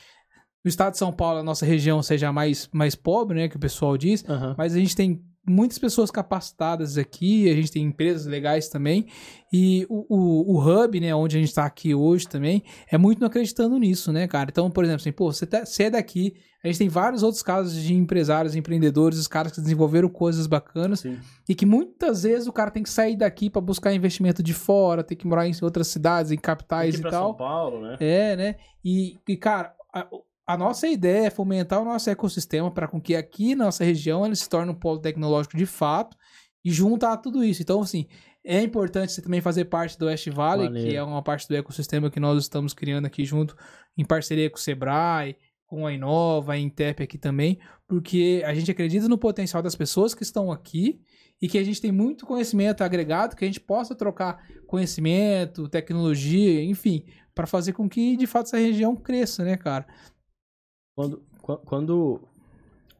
o 0.64 0.68
estado 0.68 0.92
de 0.92 0.98
São 0.98 1.12
Paulo, 1.12 1.38
a 1.38 1.42
nossa 1.42 1.64
região 1.64 2.02
seja 2.02 2.32
mais, 2.32 2.68
mais 2.72 2.94
pobre, 2.94 3.38
né, 3.38 3.48
que 3.48 3.56
o 3.56 3.60
pessoal 3.60 3.96
diz, 3.96 4.22
uhum. 4.28 4.54
mas 4.58 4.74
a 4.74 4.78
gente 4.78 4.94
tem 4.94 5.22
muitas 5.48 5.78
pessoas 5.78 6.10
capacitadas 6.10 6.98
aqui, 6.98 7.50
a 7.50 7.54
gente 7.54 7.72
tem 7.72 7.82
empresas 7.82 8.26
legais 8.26 8.68
também, 8.68 9.06
e 9.52 9.86
o, 9.88 10.04
o, 10.08 10.56
o 10.56 10.60
hub, 10.60 11.00
né, 11.00 11.14
onde 11.14 11.36
a 11.36 11.40
gente 11.40 11.48
está 11.48 11.64
aqui 11.64 11.94
hoje 11.94 12.28
também, 12.28 12.62
é 12.90 12.98
muito 12.98 13.24
acreditando 13.24 13.78
nisso, 13.78 14.12
né, 14.12 14.26
cara? 14.28 14.50
Então, 14.50 14.70
por 14.70 14.84
exemplo, 14.84 15.00
assim, 15.00 15.12
pô, 15.12 15.32
você, 15.32 15.46
tá, 15.46 15.64
você 15.64 15.84
é 15.84 15.90
daqui, 15.90 16.34
a 16.62 16.66
gente 16.66 16.78
tem 16.78 16.88
vários 16.88 17.22
outros 17.22 17.42
casos 17.42 17.80
de 17.80 17.94
empresários, 17.94 18.56
empreendedores, 18.56 19.18
os 19.18 19.28
caras 19.28 19.52
que 19.52 19.60
desenvolveram 19.60 20.08
coisas 20.08 20.46
bacanas, 20.46 21.00
Sim. 21.00 21.18
e 21.48 21.54
que 21.54 21.64
muitas 21.64 22.24
vezes 22.24 22.46
o 22.46 22.52
cara 22.52 22.70
tem 22.70 22.82
que 22.82 22.90
sair 22.90 23.16
daqui 23.16 23.48
para 23.48 23.60
buscar 23.60 23.94
investimento 23.94 24.42
de 24.42 24.52
fora, 24.52 25.04
tem 25.04 25.16
que 25.16 25.26
morar 25.26 25.46
em 25.46 25.52
outras 25.62 25.88
cidades, 25.88 26.32
em 26.32 26.36
capitais 26.36 26.98
e 26.98 27.02
tal. 27.02 27.28
São 27.28 27.34
Paulo, 27.34 27.80
né? 27.80 27.96
É, 28.00 28.36
né? 28.36 28.56
E, 28.84 29.16
e 29.28 29.36
cara, 29.36 29.72
a 30.48 30.56
nossa 30.56 30.88
ideia 30.88 31.26
é 31.26 31.30
fomentar 31.30 31.78
o 31.78 31.84
nosso 31.84 32.08
ecossistema 32.08 32.70
para 32.70 32.88
com 32.88 32.98
que 32.98 33.14
aqui 33.14 33.54
na 33.54 33.66
nossa 33.66 33.84
região 33.84 34.24
ele 34.24 34.34
se 34.34 34.48
torne 34.48 34.72
um 34.72 34.74
polo 34.74 34.98
tecnológico 34.98 35.54
de 35.58 35.66
fato 35.66 36.16
e 36.64 36.70
juntar 36.70 37.18
tudo 37.18 37.44
isso. 37.44 37.60
Então, 37.60 37.82
assim, 37.82 38.06
é 38.42 38.62
importante 38.62 39.12
você 39.12 39.20
também 39.20 39.42
fazer 39.42 39.66
parte 39.66 39.98
do 39.98 40.06
West 40.06 40.26
Valley, 40.30 40.68
Valeu. 40.68 40.82
que 40.82 40.96
é 40.96 41.02
uma 41.02 41.22
parte 41.22 41.46
do 41.46 41.54
ecossistema 41.54 42.10
que 42.10 42.18
nós 42.18 42.42
estamos 42.42 42.72
criando 42.72 43.04
aqui 43.04 43.26
junto, 43.26 43.54
em 43.94 44.06
parceria 44.06 44.48
com 44.48 44.56
o 44.56 44.60
Sebrae, 44.60 45.36
com 45.66 45.86
a 45.86 45.92
Inova, 45.92 46.54
a 46.54 46.58
Intep 46.58 47.02
aqui 47.02 47.18
também, 47.18 47.58
porque 47.86 48.42
a 48.46 48.54
gente 48.54 48.70
acredita 48.70 49.06
no 49.06 49.18
potencial 49.18 49.62
das 49.62 49.76
pessoas 49.76 50.14
que 50.14 50.22
estão 50.22 50.50
aqui 50.50 50.98
e 51.42 51.46
que 51.46 51.58
a 51.58 51.62
gente 51.62 51.78
tem 51.78 51.92
muito 51.92 52.24
conhecimento 52.24 52.82
agregado, 52.82 53.36
que 53.36 53.44
a 53.44 53.48
gente 53.48 53.60
possa 53.60 53.94
trocar 53.94 54.42
conhecimento, 54.66 55.68
tecnologia, 55.68 56.64
enfim, 56.64 57.04
para 57.34 57.46
fazer 57.46 57.74
com 57.74 57.86
que 57.86 58.16
de 58.16 58.26
fato 58.26 58.46
essa 58.46 58.56
região 58.56 58.96
cresça, 58.96 59.44
né, 59.44 59.58
cara? 59.58 59.86
Quando, 60.98 61.22
quando, 61.64 62.20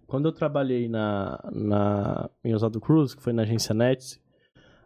quando 0.06 0.28
eu 0.28 0.32
trabalhei 0.32 0.88
na, 0.88 1.36
na, 1.52 2.30
em 2.44 2.54
Oswaldo 2.54 2.80
Cruz, 2.80 3.12
que 3.12 3.20
foi 3.20 3.32
na 3.32 3.42
agência 3.42 3.74
Nets, 3.74 4.20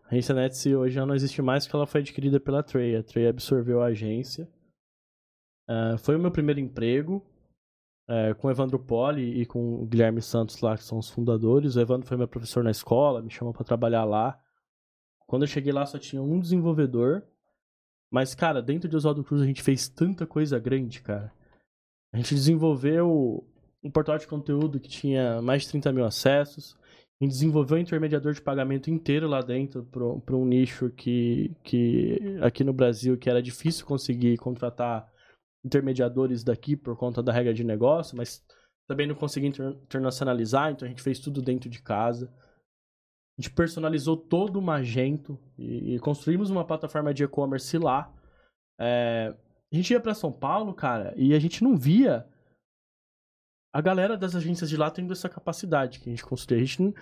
a 0.04 0.12
agência 0.12 0.34
Nets 0.34 0.64
hoje 0.64 0.94
já 0.94 1.04
não 1.04 1.14
existe 1.14 1.42
mais 1.42 1.66
porque 1.66 1.76
ela 1.76 1.86
foi 1.86 2.00
adquirida 2.00 2.40
pela 2.40 2.62
Trey. 2.62 2.96
A 2.96 3.02
Trey 3.02 3.28
absorveu 3.28 3.82
a 3.82 3.88
agência. 3.88 4.48
Uh, 5.68 5.98
foi 5.98 6.16
o 6.16 6.18
meu 6.18 6.30
primeiro 6.30 6.58
emprego 6.58 7.22
uh, 8.08 8.34
com 8.36 8.48
o 8.48 8.50
Evandro 8.50 8.78
Poli 8.78 9.42
e 9.42 9.44
com 9.44 9.82
o 9.82 9.86
Guilherme 9.86 10.22
Santos 10.22 10.62
lá, 10.62 10.74
que 10.74 10.82
são 10.82 10.96
os 10.96 11.10
fundadores. 11.10 11.76
O 11.76 11.80
Evandro 11.82 12.08
foi 12.08 12.16
meu 12.16 12.26
professor 12.26 12.64
na 12.64 12.70
escola, 12.70 13.20
me 13.20 13.28
chamou 13.30 13.52
para 13.52 13.62
trabalhar 13.62 14.04
lá. 14.04 14.40
Quando 15.26 15.42
eu 15.42 15.48
cheguei 15.48 15.70
lá 15.70 15.84
só 15.84 15.98
tinha 15.98 16.22
um 16.22 16.40
desenvolvedor. 16.40 17.22
Mas, 18.10 18.34
cara, 18.34 18.62
dentro 18.62 18.88
de 18.88 18.96
Oswaldo 18.96 19.22
Cruz 19.22 19.42
a 19.42 19.46
gente 19.46 19.62
fez 19.62 19.86
tanta 19.86 20.26
coisa 20.26 20.58
grande, 20.58 21.02
cara. 21.02 21.30
A 22.12 22.18
gente 22.18 22.34
desenvolveu 22.34 23.46
um 23.82 23.90
portal 23.90 24.18
de 24.18 24.26
conteúdo 24.26 24.78
que 24.78 24.88
tinha 24.88 25.40
mais 25.40 25.62
de 25.62 25.70
30 25.70 25.92
mil 25.92 26.04
acessos. 26.04 26.76
A 27.20 27.24
gente 27.24 27.32
desenvolveu 27.32 27.78
um 27.78 27.80
intermediador 27.80 28.32
de 28.32 28.42
pagamento 28.42 28.90
inteiro 28.90 29.28
lá 29.28 29.40
dentro 29.40 29.84
para 29.84 30.36
um 30.36 30.44
nicho 30.44 30.90
que, 30.90 31.54
que 31.62 32.18
aqui 32.42 32.62
no 32.64 32.72
Brasil 32.72 33.16
que 33.16 33.30
era 33.30 33.42
difícil 33.42 33.86
conseguir 33.86 34.36
contratar 34.38 35.10
intermediadores 35.64 36.42
daqui 36.42 36.76
por 36.76 36.96
conta 36.96 37.22
da 37.22 37.32
regra 37.32 37.54
de 37.54 37.64
negócio, 37.64 38.16
mas 38.16 38.44
também 38.88 39.06
não 39.06 39.14
conseguia 39.14 39.48
internacionalizar, 39.48 40.72
então 40.72 40.84
a 40.84 40.88
gente 40.88 41.02
fez 41.02 41.18
tudo 41.20 41.40
dentro 41.40 41.70
de 41.70 41.80
casa. 41.80 42.32
A 43.38 43.42
gente 43.42 43.54
personalizou 43.54 44.16
todo 44.16 44.58
o 44.58 44.62
Magento 44.62 45.38
e, 45.56 45.94
e 45.94 45.98
construímos 46.00 46.50
uma 46.50 46.66
plataforma 46.66 47.14
de 47.14 47.24
e-commerce 47.24 47.78
lá. 47.78 48.12
É, 48.78 49.34
a 49.72 49.76
gente 49.76 49.90
ia 49.90 50.00
para 50.00 50.14
São 50.14 50.30
Paulo, 50.30 50.74
cara, 50.74 51.14
e 51.16 51.34
a 51.34 51.38
gente 51.38 51.64
não 51.64 51.76
via 51.76 52.26
a 53.72 53.80
galera 53.80 54.16
das 54.16 54.36
agências 54.36 54.68
de 54.68 54.76
lá 54.76 54.90
tendo 54.90 55.12
essa 55.12 55.28
capacidade 55.28 55.98
que 55.98 56.10
a 56.10 56.12
gente 56.12 56.24
construiu. 56.24 56.62
A 56.62 56.64
gente 56.64 56.82
não, 56.82 56.94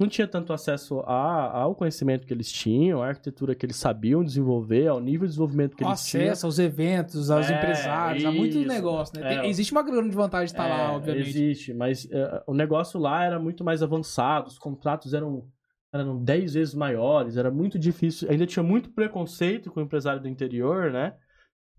não 0.00 0.08
tinha 0.08 0.26
tanto 0.26 0.52
acesso 0.52 1.00
a, 1.00 1.58
ao 1.58 1.74
conhecimento 1.74 2.26
que 2.26 2.32
eles 2.32 2.50
tinham, 2.50 3.02
à 3.02 3.08
arquitetura 3.08 3.54
que 3.54 3.66
eles 3.66 3.76
sabiam 3.76 4.24
desenvolver, 4.24 4.86
ao 4.86 4.98
nível 4.98 5.26
de 5.26 5.32
desenvolvimento 5.32 5.76
que 5.76 5.84
o 5.84 5.88
eles 5.88 6.06
tinham. 6.06 6.24
Acesso 6.24 6.46
aos 6.46 6.58
eventos, 6.58 7.30
aos 7.30 7.50
é, 7.50 7.58
empresários, 7.58 8.22
isso. 8.22 8.28
a 8.28 8.32
muito 8.32 8.58
negócio, 8.60 9.20
né? 9.20 9.44
É, 9.44 9.48
existe 9.48 9.72
uma 9.72 9.82
grande 9.82 10.16
vantagem 10.16 10.46
de 10.46 10.52
estar 10.52 10.66
é, 10.66 10.70
lá, 10.70 10.92
obviamente. 10.92 11.28
Existe, 11.28 11.74
mas 11.74 12.08
é, 12.10 12.42
o 12.46 12.54
negócio 12.54 12.98
lá 12.98 13.24
era 13.24 13.38
muito 13.38 13.62
mais 13.62 13.82
avançado, 13.82 14.48
os 14.48 14.58
contratos 14.58 15.12
eram 15.12 15.46
eram 15.92 16.22
10 16.22 16.54
vezes 16.54 16.74
maiores, 16.74 17.38
era 17.38 17.50
muito 17.50 17.78
difícil, 17.78 18.28
ainda 18.30 18.44
tinha 18.44 18.62
muito 18.62 18.90
preconceito 18.90 19.70
com 19.70 19.80
o 19.80 19.82
empresário 19.82 20.20
do 20.20 20.28
interior, 20.28 20.90
né? 20.90 21.14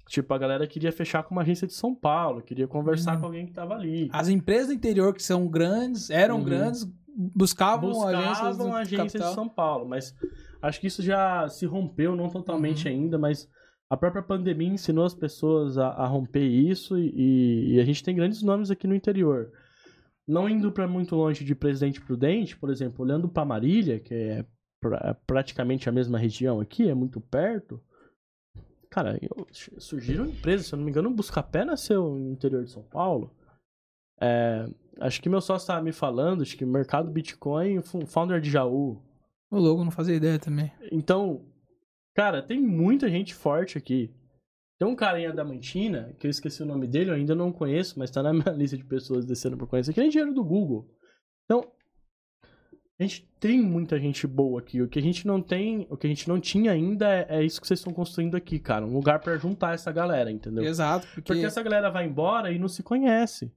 Tipo, 0.08 0.34
a 0.34 0.38
galera 0.38 0.66
queria 0.66 0.92
fechar 0.92 1.24
com 1.24 1.36
uma 1.36 1.42
agência 1.42 1.68
de 1.68 1.74
São 1.74 1.94
Paulo, 1.94 2.42
queria 2.42 2.68
conversar 2.68 3.16
uhum. 3.16 3.20
com 3.20 3.26
alguém 3.26 3.46
que 3.46 3.52
tava 3.52 3.74
ali. 3.74 4.10
As 4.12 4.30
empresas 4.30 4.68
do 4.68 4.74
interior 4.74 5.14
que 5.14 5.22
são 5.22 5.48
grandes, 5.48 6.10
eram 6.10 6.38
uhum. 6.38 6.44
grandes, 6.44 6.90
buscavam, 7.36 7.90
buscavam 7.90 8.74
agências, 8.74 8.94
agências 8.94 9.30
de 9.30 9.36
São 9.36 9.50
Paulo, 9.50 9.86
mas 9.88 10.16
acho 10.62 10.80
que 10.80 10.88
isso 10.88 11.02
já 11.02 11.48
se 11.50 11.66
rompeu, 11.66 12.16
não 12.16 12.30
totalmente 12.30 12.88
uhum. 12.88 12.94
ainda, 12.94 13.18
mas 13.18 13.50
a 13.90 13.98
própria 13.98 14.22
pandemia 14.22 14.70
ensinou 14.70 15.06
as 15.06 15.14
pessoas 15.14 15.78
a, 15.78 15.88
a 15.90 16.08
romper 16.08 16.46
isso 16.46 16.98
e, 16.98 17.76
e, 17.76 17.80
a 17.80 17.86
gente 17.86 18.04
tem 18.04 18.16
grandes 18.16 18.42
nomes 18.42 18.70
aqui 18.70 18.88
no 18.88 18.96
interior. 18.96 19.52
Não 20.28 20.50
indo 20.50 20.72
para 20.72 20.88
muito 20.88 21.16
longe 21.16 21.44
de 21.44 21.56
Presidente 21.56 22.02
Prudente, 22.02 22.58
por 22.58 22.70
exemplo, 22.70 23.04
olhando 23.04 23.30
para 23.30 23.46
Marília, 23.46 24.00
que 24.00 24.14
é 24.14 24.46
pra, 24.82 25.16
praticamente 25.26 25.88
a 25.88 25.92
mesma 25.92 26.18
região 26.18 26.60
aqui, 26.60 26.90
é 26.90 26.94
muito 26.94 27.22
perto, 27.22 27.82
Cara, 28.90 29.20
surgiram 29.78 30.26
empresas, 30.26 30.68
se 30.68 30.74
eu 30.74 30.78
não 30.78 30.86
me 30.86 30.92
engano, 30.92 31.10
o 31.10 31.14
Buscapé 31.14 31.66
nasceu 31.66 32.10
no 32.10 32.32
interior 32.32 32.64
de 32.64 32.72
São 32.72 32.84
Paulo. 32.84 33.36
É, 34.20 34.66
acho 35.00 35.22
que 35.22 35.30
meu 35.30 35.42
sócio 35.42 35.64
estava 35.64 35.82
me 35.82 35.92
falando, 35.92 36.42
acho 36.42 36.58
que 36.58 36.66
mercado 36.66 37.12
Bitcoin, 37.12 37.82
founder 38.06 38.42
de 38.42 38.50
Jaú. 38.50 39.02
O 39.50 39.60
logo 39.60 39.84
não 39.84 39.92
fazia 39.92 40.16
ideia 40.16 40.40
também. 40.40 40.72
Então, 40.92 41.46
cara, 42.16 42.42
tem 42.42 42.60
muita 42.60 43.10
gente 43.10 43.34
forte 43.34 43.78
aqui. 43.78 44.14
Tem 44.80 44.88
um 44.88 44.96
cara 44.96 45.20
em 45.20 45.26
Adamantina, 45.26 46.14
que 46.20 46.28
eu 46.28 46.32
esqueci 46.32 46.62
o 46.62 46.66
nome 46.66 46.88
dele, 46.88 47.10
eu 47.10 47.16
ainda 47.16 47.34
não 47.34 47.52
conheço, 47.52 47.98
mas 47.98 48.12
tá 48.12 48.22
na 48.22 48.32
minha 48.32 48.52
lista 48.54 48.78
de 48.78 48.84
pessoas 48.84 49.26
descendo 49.26 49.58
por 49.58 49.68
conhecer, 49.68 49.94
que 49.94 50.00
é 50.00 50.06
engenheiro 50.06 50.34
do 50.34 50.44
Google. 50.44 50.88
Então, 51.46 51.72
a 53.00 53.04
gente 53.04 53.30
tem 53.40 53.62
muita 53.62 54.00
gente 54.00 54.26
boa 54.26 54.60
aqui. 54.60 54.82
O 54.82 54.88
que 54.88 54.98
a 54.98 55.02
gente 55.02 55.28
não 55.28 55.42
tem, 55.42 55.86
o 55.90 55.96
que 55.96 56.08
a 56.08 56.10
gente 56.10 56.28
não 56.28 56.40
tinha 56.40 56.72
ainda 56.72 57.08
é, 57.08 57.28
é 57.30 57.44
isso 57.44 57.62
que 57.62 57.68
vocês 57.68 57.80
estão 57.80 57.94
construindo 57.94 58.36
aqui, 58.36 58.58
cara. 58.58 58.86
Um 58.86 58.94
lugar 58.94 59.20
para 59.20 59.38
juntar 59.38 59.76
essa 59.76 59.92
galera, 59.92 60.32
entendeu? 60.32 60.64
Exato. 60.64 61.06
Porque... 61.08 61.22
porque 61.22 61.46
essa 61.46 61.62
galera 61.62 61.92
vai 61.92 62.06
embora 62.06 62.52
e 62.52 62.58
não 62.58 62.68
se 62.68 62.82
conhece. 62.82 63.52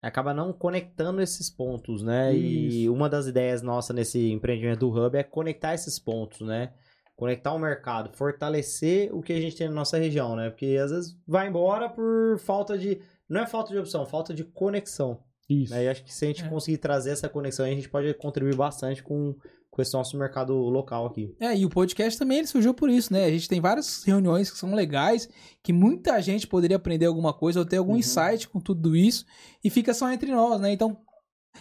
Acaba 0.00 0.32
não 0.32 0.52
conectando 0.52 1.20
esses 1.20 1.50
pontos, 1.50 2.02
né? 2.02 2.32
Isso. 2.32 2.76
E 2.76 2.88
uma 2.88 3.08
das 3.08 3.26
ideias 3.26 3.62
nossa 3.62 3.92
nesse 3.92 4.30
empreendimento 4.30 4.78
do 4.78 4.90
Hub 4.90 5.16
é 5.18 5.24
conectar 5.24 5.74
esses 5.74 5.98
pontos, 5.98 6.40
né? 6.40 6.72
Conectar 7.16 7.52
o 7.52 7.58
mercado, 7.58 8.16
fortalecer 8.16 9.12
o 9.12 9.20
que 9.20 9.32
a 9.32 9.40
gente 9.40 9.56
tem 9.56 9.66
na 9.66 9.74
nossa 9.74 9.98
região, 9.98 10.36
né? 10.36 10.50
Porque 10.50 10.78
às 10.80 10.92
vezes 10.92 11.18
vai 11.26 11.48
embora 11.48 11.88
por 11.88 12.38
falta 12.38 12.78
de. 12.78 13.00
Não 13.28 13.40
é 13.40 13.46
falta 13.46 13.72
de 13.72 13.78
opção, 13.78 14.06
falta 14.06 14.32
de 14.32 14.44
conexão. 14.44 15.20
Isso. 15.48 15.72
Né? 15.72 15.84
E 15.84 15.88
acho 15.88 16.04
que 16.04 16.12
se 16.12 16.24
a 16.24 16.28
gente 16.28 16.44
é. 16.44 16.48
conseguir 16.48 16.78
trazer 16.78 17.10
essa 17.10 17.28
conexão, 17.28 17.64
a 17.64 17.70
gente 17.70 17.88
pode 17.88 18.12
contribuir 18.14 18.54
bastante 18.54 19.02
com, 19.02 19.34
com 19.70 19.82
esse 19.82 19.94
nosso 19.94 20.16
mercado 20.18 20.54
local 20.54 21.06
aqui. 21.06 21.34
É, 21.40 21.56
e 21.56 21.64
o 21.64 21.70
podcast 21.70 22.18
também 22.18 22.38
ele 22.38 22.46
surgiu 22.46 22.74
por 22.74 22.90
isso, 22.90 23.12
né? 23.12 23.24
A 23.24 23.30
gente 23.30 23.48
tem 23.48 23.60
várias 23.60 24.04
reuniões 24.04 24.50
que 24.50 24.58
são 24.58 24.74
legais, 24.74 25.28
que 25.62 25.72
muita 25.72 26.20
gente 26.20 26.46
poderia 26.46 26.76
aprender 26.76 27.06
alguma 27.06 27.32
coisa 27.32 27.60
ou 27.60 27.66
ter 27.66 27.78
algum 27.78 27.92
uhum. 27.92 27.98
insight 27.98 28.48
com 28.48 28.60
tudo 28.60 28.94
isso, 28.94 29.24
e 29.64 29.70
fica 29.70 29.94
só 29.94 30.12
entre 30.12 30.30
nós, 30.30 30.60
né? 30.60 30.72
Então, 30.72 30.98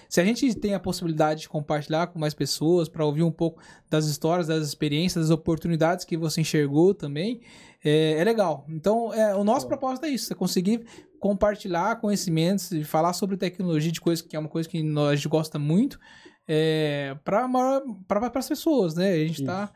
se 0.10 0.22
a 0.22 0.26
gente 0.26 0.56
tem 0.56 0.74
a 0.74 0.80
possibilidade 0.80 1.41
de 1.41 1.50
compartilhar 1.50 2.08
com 2.08 2.20
mais 2.20 2.34
pessoas, 2.34 2.89
para 2.89 3.06
ouvir 3.06 3.24
um 3.24 3.32
pouco 3.32 3.62
das 3.89 4.06
histórias, 4.06 4.48
das 4.48 4.68
experiências, 4.68 5.30
das 5.30 5.38
oportunidades 5.38 6.06
que 6.06 6.18
você 6.18 6.41
enxergou 6.41 6.93
também, 6.93 7.41
é, 7.84 8.14
é 8.14 8.24
legal. 8.24 8.66
Então, 8.70 9.14
é, 9.14 9.36
o 9.36 9.43
nosso 9.43 9.68
propósito 9.68 10.06
é 10.06 10.10
isso: 10.10 10.32
é 10.32 10.36
conseguir 10.36 10.86
compartilhar 11.20 12.00
conhecimentos 12.00 12.72
e 12.72 12.84
falar 12.84 13.14
sobre 13.14 13.38
tecnologia, 13.38 13.91
de 13.91 14.02
coisa 14.02 14.24
que 14.24 14.36
é 14.36 14.39
uma 14.39 14.50
coisa 14.50 14.68
que 14.68 14.82
nós, 14.84 15.12
a 15.12 15.16
gente 15.16 15.28
gosta 15.28 15.58
muito, 15.58 16.00
é, 16.48 17.18
para 17.24 18.32
as 18.36 18.48
pessoas, 18.48 18.95
né? 18.95 19.12
A 19.12 19.28
gente 19.28 19.41
está 19.41 19.72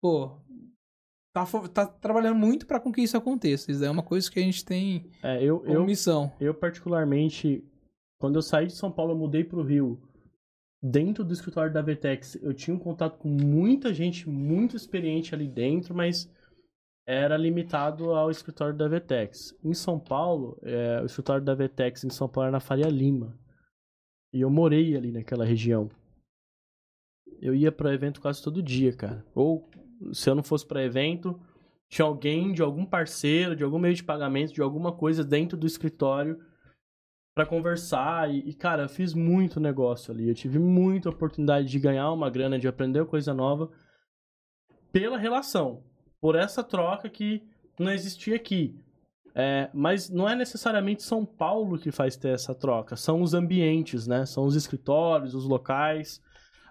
pô, 0.00 0.38
tá, 1.32 1.44
tá 1.68 1.86
trabalhando 1.86 2.36
muito 2.36 2.66
para 2.66 2.80
com 2.80 2.92
que 2.92 3.02
isso 3.02 3.16
aconteça. 3.16 3.70
Isso 3.70 3.84
é 3.84 3.90
uma 3.90 4.02
coisa 4.02 4.30
que 4.30 4.38
a 4.38 4.42
gente 4.42 4.64
tem 4.64 5.10
é, 5.22 5.42
eu, 5.42 5.60
como 5.60 5.72
eu, 5.72 5.84
missão. 5.84 6.32
Eu, 6.40 6.54
particularmente, 6.54 7.64
quando 8.18 8.36
eu 8.36 8.42
saí 8.42 8.66
de 8.66 8.74
São 8.74 8.90
Paulo, 8.90 9.12
eu 9.12 9.18
mudei 9.18 9.44
para 9.44 9.58
o 9.58 9.62
Rio. 9.62 10.00
Dentro 10.82 11.24
do 11.24 11.32
escritório 11.32 11.72
da 11.72 11.82
Vertex, 11.82 12.36
eu 12.42 12.54
tinha 12.54 12.74
um 12.74 12.78
contato 12.78 13.18
com 13.18 13.28
muita 13.28 13.92
gente 13.92 14.28
muito 14.28 14.76
experiente 14.76 15.34
ali 15.34 15.48
dentro, 15.48 15.94
mas 15.94 16.32
era 17.08 17.38
limitado 17.38 18.10
ao 18.10 18.30
escritório 18.30 18.76
da 18.76 18.86
Vetex. 18.86 19.58
Em 19.64 19.72
São 19.72 19.98
Paulo, 19.98 20.58
é, 20.62 21.00
o 21.00 21.06
escritório 21.06 21.42
da 21.42 21.54
Vetex 21.54 22.04
em 22.04 22.10
São 22.10 22.28
Paulo 22.28 22.48
era 22.48 22.52
na 22.52 22.60
Faria 22.60 22.86
Lima. 22.86 23.34
E 24.30 24.42
eu 24.42 24.50
morei 24.50 24.94
ali 24.94 25.10
naquela 25.10 25.42
região. 25.42 25.88
Eu 27.40 27.54
ia 27.54 27.72
para 27.72 27.94
evento 27.94 28.20
quase 28.20 28.42
todo 28.42 28.62
dia, 28.62 28.94
cara. 28.94 29.24
Ou 29.34 29.70
se 30.12 30.28
eu 30.28 30.34
não 30.34 30.42
fosse 30.42 30.66
para 30.66 30.84
evento, 30.84 31.40
tinha 31.88 32.04
alguém 32.04 32.52
de 32.52 32.60
algum 32.60 32.84
parceiro, 32.84 33.56
de 33.56 33.64
algum 33.64 33.78
meio 33.78 33.94
de 33.94 34.04
pagamento, 34.04 34.52
de 34.52 34.60
alguma 34.60 34.92
coisa 34.92 35.24
dentro 35.24 35.56
do 35.56 35.66
escritório 35.66 36.38
para 37.38 37.46
conversar. 37.46 38.28
E, 38.28 38.40
e, 38.48 38.52
cara, 38.52 38.82
eu 38.82 38.88
fiz 38.88 39.14
muito 39.14 39.60
negócio 39.60 40.12
ali. 40.12 40.28
Eu 40.28 40.34
tive 40.34 40.58
muita 40.58 41.08
oportunidade 41.08 41.68
de 41.68 41.78
ganhar 41.78 42.10
uma 42.10 42.28
grana, 42.28 42.58
de 42.58 42.66
aprender 42.66 43.04
coisa 43.04 43.32
nova 43.32 43.70
pela 44.90 45.16
relação. 45.16 45.84
Por 46.20 46.34
essa 46.34 46.64
troca 46.64 47.08
que 47.08 47.40
não 47.78 47.92
existia 47.92 48.34
aqui. 48.34 48.76
É, 49.36 49.70
mas 49.72 50.10
não 50.10 50.28
é 50.28 50.34
necessariamente 50.34 51.04
São 51.04 51.24
Paulo 51.24 51.78
que 51.78 51.92
faz 51.92 52.16
ter 52.16 52.30
essa 52.30 52.52
troca, 52.52 52.96
são 52.96 53.22
os 53.22 53.34
ambientes, 53.34 54.04
né? 54.04 54.26
São 54.26 54.44
os 54.44 54.56
escritórios, 54.56 55.32
os 55.32 55.44
locais. 55.44 56.20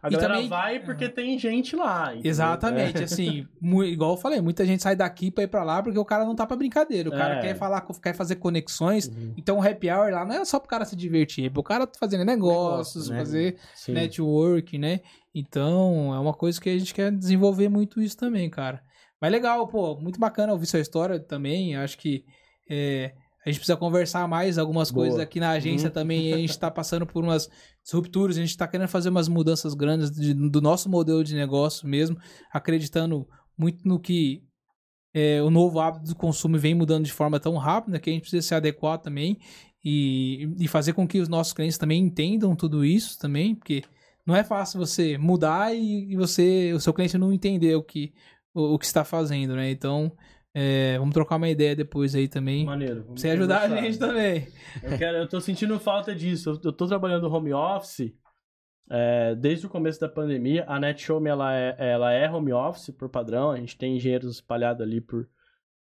A 0.02 0.08
e 0.08 0.12
galera 0.12 0.34
também... 0.34 0.48
vai 0.48 0.80
porque 0.80 1.10
tem 1.10 1.38
gente 1.40 1.76
lá. 1.76 2.14
Entendeu? 2.14 2.30
Exatamente, 2.30 3.02
é. 3.02 3.04
assim, 3.04 3.48
igual 3.62 4.12
eu 4.12 4.18
falei, 4.18 4.42
muita 4.42 4.66
gente 4.66 4.84
sai 4.84 4.96
daqui 4.96 5.32
pra 5.32 5.44
ir 5.44 5.48
pra 5.48 5.64
lá 5.64 5.82
porque 5.82 5.98
o 5.98 6.06
cara 6.06 6.26
não 6.26 6.36
tá 6.36 6.46
pra 6.46 6.56
brincadeira. 6.56 7.10
O 7.10 7.12
cara 7.12 7.36
é. 7.36 7.42
quer 7.42 7.56
falar, 7.56 7.86
quer 8.02 8.14
fazer 8.14 8.36
conexões. 8.36 9.08
Uhum. 9.08 9.34
Então 9.38 9.58
o 9.58 9.62
happy 9.62 9.90
hour 9.90 10.12
lá 10.12 10.26
não 10.26 10.36
é 10.36 10.46
só 10.46 10.60
pro 10.60 10.70
cara 10.70 10.86
se 10.86 10.96
divertir, 10.96 11.46
é 11.46 11.50
pro 11.50 11.64
cara 11.64 11.90
fazer 12.00 12.24
negócios, 12.24 13.10
Negócio, 13.10 13.14
né? 13.14 13.20
fazer 13.20 13.58
Sim. 13.74 13.94
network, 13.94 14.78
né? 14.78 15.00
Então 15.34 16.14
é 16.14 16.20
uma 16.20 16.34
coisa 16.34 16.60
que 16.60 16.70
a 16.70 16.78
gente 16.78 16.94
quer 16.94 17.12
desenvolver 17.12 17.70
muito 17.70 18.02
isso 18.02 18.18
também, 18.18 18.50
cara. 18.50 18.82
Mas 19.22 19.32
legal, 19.32 19.68
pô, 19.68 20.00
muito 20.00 20.20
bacana 20.20 20.54
ouvir 20.54 20.68
sua 20.68 20.80
história 20.80 21.20
também. 21.20 21.76
Acho 21.76 21.98
que 21.98 22.24
é, 22.70 23.14
a 23.48 23.50
gente 23.50 23.60
precisa 23.60 23.78
conversar 23.78 24.28
mais 24.28 24.58
algumas 24.58 24.92
Boa. 24.92 25.06
coisas 25.06 25.22
aqui 25.22 25.40
na 25.40 25.52
agência 25.52 25.88
uhum. 25.88 25.94
também. 25.94 26.34
a 26.34 26.38
gente 26.38 26.50
está 26.50 26.70
passando 26.70 27.08
por 27.08 27.24
umas 27.24 27.50
disrupturas, 27.82 28.36
a 28.36 28.42
gente 28.42 28.50
está 28.50 28.68
querendo 28.68 28.90
fazer 28.90 29.08
umas 29.08 29.30
mudanças 29.30 29.74
grandes 29.74 30.12
de, 30.12 30.34
do 30.34 30.62
nosso 30.62 30.90
modelo 30.90 31.24
de 31.24 31.34
negócio 31.34 31.88
mesmo, 31.88 32.18
acreditando 32.52 33.26
muito 33.58 33.88
no 33.88 33.98
que 34.02 34.44
é, 35.14 35.42
o 35.42 35.50
novo 35.50 35.80
hábito 35.80 36.08
do 36.08 36.16
consumo 36.16 36.58
vem 36.58 36.76
mudando 36.76 37.06
de 37.06 37.14
forma 37.14 37.40
tão 37.40 37.56
rápida 37.56 38.00
que 38.00 38.10
a 38.10 38.14
gente 38.14 38.24
precisa 38.24 38.46
se 38.46 38.54
adequar 38.54 38.98
também 38.98 39.40
e, 39.82 40.54
e 40.60 40.68
fazer 40.68 40.92
com 40.92 41.08
que 41.08 41.22
os 41.22 41.30
nossos 41.30 41.54
clientes 41.54 41.78
também 41.78 42.02
entendam 42.04 42.54
tudo 42.54 42.84
isso 42.84 43.18
também, 43.18 43.56
porque 43.56 43.82
não 44.26 44.36
é 44.36 44.44
fácil 44.44 44.78
você 44.78 45.18
mudar 45.18 45.74
e, 45.74 46.12
e 46.12 46.18
você 46.18 46.74
o 46.74 46.82
seu 46.82 46.94
cliente 46.94 47.18
não 47.18 47.32
entender 47.32 47.76
o 47.76 47.82
que 47.82 48.14
o, 48.54 48.74
o 48.74 48.78
que 48.78 48.86
está 48.86 49.06
fazendo, 49.06 49.56
né? 49.56 49.72
Então 49.72 50.12
é, 50.60 50.98
vamos 50.98 51.14
trocar 51.14 51.36
uma 51.36 51.48
ideia 51.48 51.76
depois 51.76 52.16
aí 52.16 52.28
também. 52.28 52.66
Maneiro. 52.66 53.04
Pra 53.04 53.16
você 53.16 53.30
ajudar 53.30 53.62
a 53.62 53.68
gente 53.80 54.00
também. 54.00 54.48
Eu, 54.82 54.98
quero, 54.98 55.18
eu 55.18 55.30
tô 55.30 55.40
sentindo 55.40 55.80
falta 55.80 56.16
disso. 56.16 56.50
Eu, 56.50 56.60
eu 56.64 56.74
tô 56.74 56.88
trabalhando 56.88 57.32
home 57.32 57.54
office 57.54 58.12
é, 58.90 59.36
desde 59.36 59.68
o 59.68 59.70
começo 59.70 60.00
da 60.00 60.10
pandemia. 60.10 60.66
A 60.68 60.80
NetShow 60.80 61.24
ela 61.28 61.56
é, 61.56 61.76
ela 61.78 62.12
é 62.12 62.28
home 62.28 62.52
office 62.54 62.90
por 62.90 63.08
padrão. 63.08 63.52
A 63.52 63.58
gente 63.58 63.78
tem 63.78 63.98
engenheiros 63.98 64.34
espalhados 64.34 64.82
ali 64.82 65.00
por, 65.00 65.30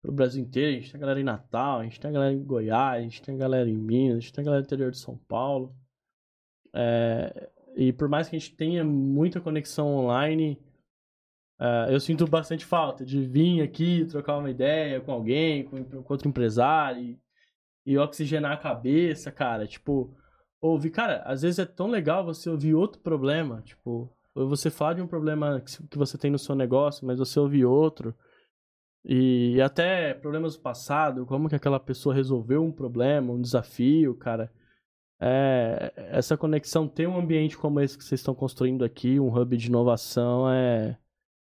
pelo 0.02 0.14
Brasil 0.14 0.42
inteiro. 0.42 0.70
A 0.70 0.80
gente 0.80 0.90
tem 0.94 1.02
galera 1.02 1.20
em 1.20 1.26
Natal, 1.26 1.80
a 1.82 1.84
gente 1.84 2.00
tem 2.00 2.14
galera 2.14 2.34
em 2.34 2.42
Goiás, 2.42 2.98
a 2.98 3.04
gente 3.04 3.22
tem 3.22 3.38
galera 3.38 3.70
em 3.70 3.76
Minas, 3.78 4.18
a 4.18 4.20
gente 4.22 4.32
tem 4.32 4.46
galera 4.46 4.62
no 4.62 4.68
interior 4.68 4.92
de 4.92 5.00
São 5.00 5.18
Paulo. 5.28 5.76
É, 6.74 7.50
e 7.76 7.92
por 7.92 8.08
mais 8.08 8.30
que 8.30 8.38
a 8.38 8.40
gente 8.40 8.56
tenha 8.56 8.86
muita 8.86 9.42
conexão 9.42 9.94
online 9.98 10.58
Uh, 11.62 11.92
eu 11.92 12.00
sinto 12.00 12.26
bastante 12.26 12.66
falta 12.66 13.06
de 13.06 13.24
vir 13.24 13.62
aqui, 13.62 14.04
trocar 14.06 14.38
uma 14.38 14.50
ideia 14.50 15.00
com 15.00 15.12
alguém, 15.12 15.64
com, 15.64 15.84
com 15.84 16.12
outro 16.12 16.28
empresário 16.28 17.04
e, 17.04 17.20
e, 17.86 18.00
oxigenar 18.00 18.54
a 18.54 18.58
cabeça, 18.58 19.32
cara. 19.32 19.68
Tipo, 19.68 20.12
ouvir, 20.60 20.90
cara, 20.90 21.22
às 21.24 21.44
vezes 21.44 21.60
é 21.60 21.66
tão 21.66 21.86
legal 21.86 22.26
você 22.26 22.50
ouvir 22.50 22.74
outro 22.74 23.00
problema, 23.00 23.62
tipo, 23.62 24.12
você 24.34 24.72
falar 24.72 24.96
de 24.96 25.04
um 25.04 25.08
problema 25.08 25.62
que, 25.62 25.88
que 25.88 26.00
você 26.00 26.18
tem 26.18 26.32
no 26.32 26.40
seu 26.40 26.56
negócio, 26.56 27.06
mas 27.06 27.20
você 27.20 27.40
ouvir 27.40 27.64
outro. 27.64 28.16
E, 29.06 29.54
e 29.58 29.62
até 29.62 30.16
problemas 30.16 30.56
do 30.56 30.64
passado, 30.64 31.28
como 31.28 31.48
que 31.48 31.56
aquela 31.56 31.80
pessoa 31.80 32.16
resolveu 32.16 32.64
um 32.64 32.72
problema, 32.72 33.34
um 33.34 33.42
desafio, 33.42 34.16
cara. 34.16 34.52
É, 35.20 35.94
essa 36.10 36.36
conexão, 36.36 36.88
ter 36.88 37.08
um 37.08 37.20
ambiente 37.20 37.56
como 37.56 37.80
esse 37.80 37.96
que 37.96 38.04
vocês 38.04 38.20
estão 38.20 38.34
construindo 38.34 38.84
aqui, 38.84 39.20
um 39.20 39.32
hub 39.32 39.56
de 39.56 39.68
inovação, 39.68 40.50
é 40.52 40.98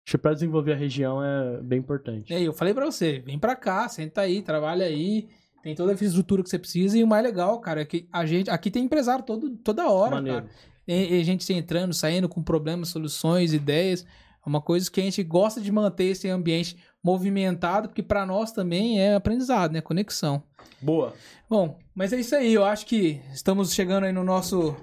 Acho 0.10 0.18
que 0.18 0.24
para 0.24 0.34
desenvolver 0.34 0.74
a 0.74 0.76
região 0.76 1.24
é 1.24 1.62
bem 1.62 1.78
importante. 1.78 2.34
É, 2.34 2.42
eu 2.42 2.52
falei 2.52 2.74
para 2.74 2.84
você, 2.84 3.20
vem 3.20 3.38
para 3.38 3.56
cá, 3.56 3.88
senta 3.88 4.22
aí, 4.22 4.42
trabalha 4.42 4.84
aí, 4.84 5.30
tem 5.62 5.76
toda 5.76 5.92
a 5.92 5.94
infraestrutura 5.94 6.42
que 6.42 6.50
você 6.50 6.58
precisa 6.58 6.98
e 6.98 7.04
o 7.04 7.08
mais 7.08 7.24
legal, 7.24 7.60
cara, 7.60 7.82
é 7.82 7.86
que 7.86 8.10
a 8.12 8.26
gente 8.26 8.50
aqui 8.50 8.72
tem 8.72 8.86
empresário 8.86 9.24
todo, 9.24 9.56
toda 9.58 9.88
hora, 9.88 10.16
Maneiro. 10.16 10.42
cara. 10.42 10.50
E, 10.88 11.22
a 11.22 11.24
gente 11.24 11.54
entrando, 11.54 11.94
saindo 11.94 12.28
com 12.28 12.42
problemas, 12.42 12.90
soluções, 12.90 13.54
ideias. 13.54 14.04
É 14.44 14.50
uma 14.50 14.60
coisa 14.60 14.90
que 14.90 15.00
a 15.00 15.04
gente 15.04 15.22
gosta 15.22 15.62
de 15.62 15.72
manter 15.72 16.06
esse 16.06 16.28
ambiente 16.28 16.76
movimentado, 17.04 17.90
porque 17.90 18.02
para 18.02 18.26
nós 18.26 18.52
também 18.52 19.00
é 19.00 19.14
aprendizado, 19.14 19.74
né? 19.74 19.82
Conexão. 19.82 20.42
Boa. 20.82 21.14
Bom, 21.48 21.78
mas 21.94 22.12
é 22.14 22.20
isso 22.20 22.36
aí. 22.36 22.52
Eu 22.52 22.66
acho 22.66 22.88
que 22.88 23.22
estamos 23.32 23.72
chegando 23.76 24.06
aí 24.06 24.12
no 24.12 24.24
nosso 24.24 24.76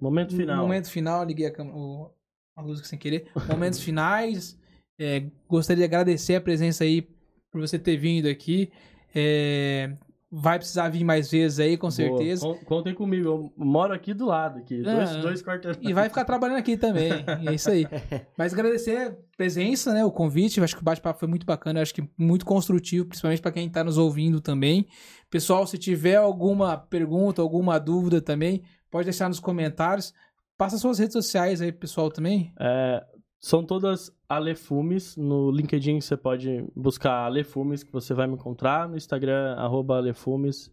momento 0.00 0.34
final. 0.34 0.62
Momento 0.62 0.88
final. 0.88 1.22
Liguei 1.24 1.48
a, 1.48 1.62
o, 1.62 2.10
a 2.56 2.62
luz 2.62 2.80
sem 2.88 2.98
querer. 2.98 3.30
Momentos 3.46 3.80
finais. 3.84 4.58
É, 4.98 5.24
gostaria 5.48 5.86
de 5.86 5.94
agradecer 5.94 6.34
a 6.34 6.40
presença 6.40 6.84
aí 6.84 7.02
por 7.50 7.60
você 7.60 7.78
ter 7.78 7.96
vindo 7.96 8.28
aqui. 8.28 8.70
É, 9.14 9.92
vai 10.34 10.58
precisar 10.58 10.88
vir 10.88 11.04
mais 11.04 11.30
vezes 11.30 11.60
aí, 11.60 11.76
com 11.76 11.90
certeza. 11.90 12.46
Boa. 12.46 12.56
Contem 12.64 12.94
comigo, 12.94 13.28
eu 13.28 13.52
moro 13.54 13.92
aqui 13.92 14.14
do 14.14 14.24
lado, 14.24 14.60
aqui, 14.60 14.82
ah, 14.86 14.94
dois, 14.94 15.16
dois 15.16 15.42
quartos. 15.42 15.76
E 15.82 15.92
vai 15.92 16.08
ficar 16.08 16.24
trabalhando 16.24 16.56
aqui 16.56 16.78
também, 16.78 17.12
é 17.46 17.54
isso 17.54 17.70
aí. 17.70 17.86
Mas 18.38 18.54
agradecer 18.54 18.96
a 18.96 19.16
presença, 19.36 19.92
né, 19.92 20.02
o 20.02 20.10
convite, 20.10 20.56
eu 20.56 20.64
acho 20.64 20.74
que 20.74 20.80
o 20.80 20.84
bate-papo 20.84 21.20
foi 21.20 21.28
muito 21.28 21.44
bacana, 21.44 21.82
acho 21.82 21.92
que 21.92 22.08
muito 22.16 22.46
construtivo, 22.46 23.04
principalmente 23.04 23.42
para 23.42 23.52
quem 23.52 23.66
está 23.66 23.84
nos 23.84 23.98
ouvindo 23.98 24.40
também. 24.40 24.86
Pessoal, 25.30 25.66
se 25.66 25.76
tiver 25.76 26.16
alguma 26.16 26.78
pergunta, 26.78 27.42
alguma 27.42 27.78
dúvida 27.78 28.22
também, 28.22 28.62
pode 28.90 29.04
deixar 29.04 29.28
nos 29.28 29.38
comentários. 29.38 30.14
Passa 30.56 30.78
suas 30.78 30.98
redes 30.98 31.12
sociais 31.12 31.60
aí, 31.60 31.72
pessoal, 31.72 32.10
também. 32.10 32.54
É, 32.58 33.04
são 33.42 33.64
todas 33.64 34.16
Alefumes. 34.28 35.16
No 35.16 35.50
LinkedIn 35.50 36.00
você 36.00 36.16
pode 36.16 36.64
buscar 36.76 37.24
Alefumes, 37.24 37.82
que 37.82 37.92
você 37.92 38.14
vai 38.14 38.28
me 38.28 38.34
encontrar. 38.34 38.88
No 38.88 38.96
Instagram, 38.96 39.56
arroba 39.56 39.96
Alefumes. 39.96 40.70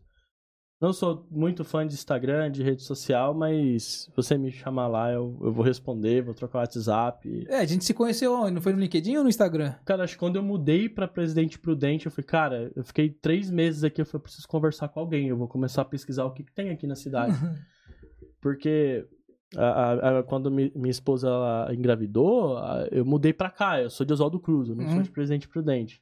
Não 0.80 0.94
sou 0.94 1.28
muito 1.30 1.66
fã 1.66 1.86
de 1.86 1.94
Instagram, 1.94 2.50
de 2.50 2.64
rede 2.64 2.84
social, 2.84 3.34
mas 3.34 3.84
se 3.84 4.12
você 4.16 4.38
me 4.38 4.50
chamar 4.50 4.88
lá, 4.88 5.12
eu, 5.12 5.38
eu 5.42 5.52
vou 5.52 5.66
responder, 5.66 6.22
vou 6.22 6.34
trocar 6.34 6.60
o 6.60 6.62
WhatsApp. 6.62 7.46
É, 7.50 7.58
a 7.58 7.66
gente 7.66 7.84
se 7.84 7.94
conheceu 7.94 8.34
onde? 8.34 8.52
Não 8.52 8.62
foi 8.62 8.72
no 8.72 8.80
LinkedIn 8.80 9.18
ou 9.18 9.24
no 9.24 9.30
Instagram? 9.30 9.74
Cara, 9.84 10.06
acho 10.06 10.14
que 10.14 10.20
quando 10.20 10.38
eu 10.38 10.44
mudei 10.44 10.88
pra 10.88 11.06
Presidente 11.06 11.60
Prudente, 11.60 12.06
eu 12.06 12.12
falei, 12.12 12.26
cara, 12.26 12.72
eu 12.78 12.84
fiquei 12.86 13.10
três 13.10 13.52
meses 13.52 13.84
aqui, 13.84 14.00
eu 14.00 14.06
falei, 14.06 14.24
preciso 14.24 14.48
conversar 14.48 14.88
com 14.88 15.02
alguém, 15.02 15.28
eu 15.28 15.36
vou 15.36 15.50
começar 15.50 15.82
a 15.82 15.86
pesquisar 15.86 16.24
o 16.24 16.32
que, 16.32 16.44
que 16.44 16.54
tem 16.54 16.70
aqui 16.70 16.88
na 16.88 16.96
cidade. 16.96 17.36
Porque 18.40 19.06
a, 19.56 20.20
a, 20.20 20.24
quando 20.24 20.52
mi, 20.52 20.72
minha 20.76 20.92
esposa 20.92 21.30
engravidou, 21.72 22.58
eu 22.92 23.06
mudei 23.06 23.34
pra 23.34 23.50
cá. 23.50 23.82
Eu 23.82 23.90
sou 23.90 24.06
de 24.06 24.14
Oswaldo 24.14 24.40
Cruz, 24.40 24.70
eu 24.70 24.76
não 24.76 24.86
uhum. 24.86 24.94
sou 24.96 25.02
de 25.04 25.12
Presidente 25.12 25.48
Prudente. 25.48 26.02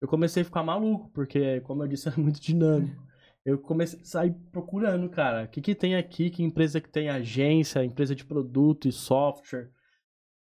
Eu 0.00 0.08
comecei 0.08 0.42
a 0.42 0.44
ficar 0.44 0.62
maluco, 0.62 1.10
porque, 1.12 1.60
como 1.62 1.82
eu 1.82 1.88
disse, 1.88 2.08
é 2.10 2.16
muito 2.16 2.40
dinâmico. 2.40 3.04
Eu 3.44 3.58
comecei 3.58 4.00
a 4.00 4.04
sair 4.04 4.34
procurando, 4.50 5.08
cara, 5.08 5.44
o 5.44 5.48
que, 5.48 5.60
que 5.60 5.74
tem 5.74 5.94
aqui, 5.94 6.30
que 6.30 6.42
empresa 6.42 6.80
que 6.80 6.88
tem 6.88 7.08
agência, 7.08 7.84
empresa 7.84 8.14
de 8.14 8.24
produto 8.24 8.88
e 8.88 8.92
software. 8.92 9.70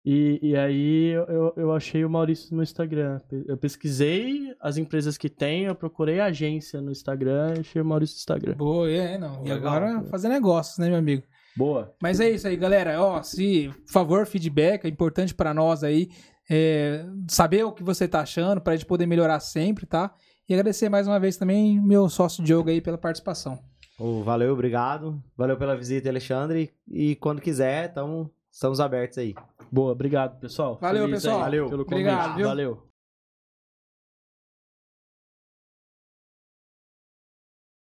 E, 0.05 0.39
e 0.43 0.56
aí 0.56 1.10
eu, 1.10 1.52
eu 1.56 1.72
achei 1.72 2.05
o 2.05 2.10
Maurício 2.10 2.56
no 2.56 2.62
Instagram. 2.62 3.20
Eu 3.47 3.56
pesquisei 3.56 4.52
as 4.60 4.78
empresas 4.78 5.16
que 5.16 5.28
tem, 5.28 5.64
eu 5.64 5.74
procurei 5.74 6.18
a 6.18 6.26
agência 6.26 6.80
no 6.80 6.90
Instagram 6.90 7.55
e 7.56 7.60
achei 7.60 7.80
o 7.80 7.85
Maurício 7.85 8.14
no 8.14 8.18
Instagram. 8.18 8.56
Boa, 8.56 8.90
é, 8.90 9.16
não. 9.16 9.47
E 9.47 9.52
agora 9.52 10.02
fazer 10.05 10.28
negócios, 10.28 10.78
né, 10.78 10.89
meu 10.89 10.98
amigo? 10.98 11.22
Boa. 11.59 11.93
Mas 12.01 12.20
é 12.20 12.30
isso 12.30 12.47
aí, 12.47 12.56
galera. 12.56 13.02
Ó, 13.02 13.20
se, 13.20 13.68
por 13.85 13.93
favor, 13.93 14.24
feedback 14.26 14.85
é 14.85 14.89
importante 14.89 15.35
para 15.35 15.52
nós 15.52 15.82
aí. 15.82 16.09
É, 16.48 17.05
saber 17.28 17.64
o 17.64 17.72
que 17.72 17.82
você 17.82 18.06
tá 18.06 18.20
achando 18.20 18.60
para 18.60 18.74
a 18.74 18.76
gente 18.76 18.86
poder 18.86 19.06
melhorar 19.06 19.40
sempre, 19.40 19.85
tá? 19.85 20.14
E 20.48 20.55
agradecer 20.55 20.89
mais 20.89 21.09
uma 21.09 21.18
vez 21.18 21.36
também 21.36 21.80
meu 21.82 22.09
sócio 22.09 22.44
Diogo 22.44 22.70
aí 22.70 22.80
pela 22.80 22.97
participação. 22.97 23.59
Oh, 23.98 24.22
valeu, 24.22 24.52
obrigado. 24.52 25.20
Valeu 25.36 25.56
pela 25.56 25.76
visita, 25.76 26.09
Alexandre. 26.09 26.70
E 26.86 27.16
quando 27.16 27.43
quiser, 27.43 27.93
tamo, 27.93 28.32
estamos 28.51 28.78
abertos 28.78 29.18
aí. 29.18 29.35
Boa, 29.70 29.90
obrigado, 29.90 30.39
pessoal. 30.39 30.78
Valeu, 30.80 31.06
Feliz 31.06 31.22
pessoal. 31.22 31.39
Aí, 31.39 31.43
valeu. 31.43 31.68
Pelo 31.68 31.85
convite. 31.85 32.09
Obrigado, 32.09 32.36
viu? 32.36 32.47
Valeu. 32.47 32.88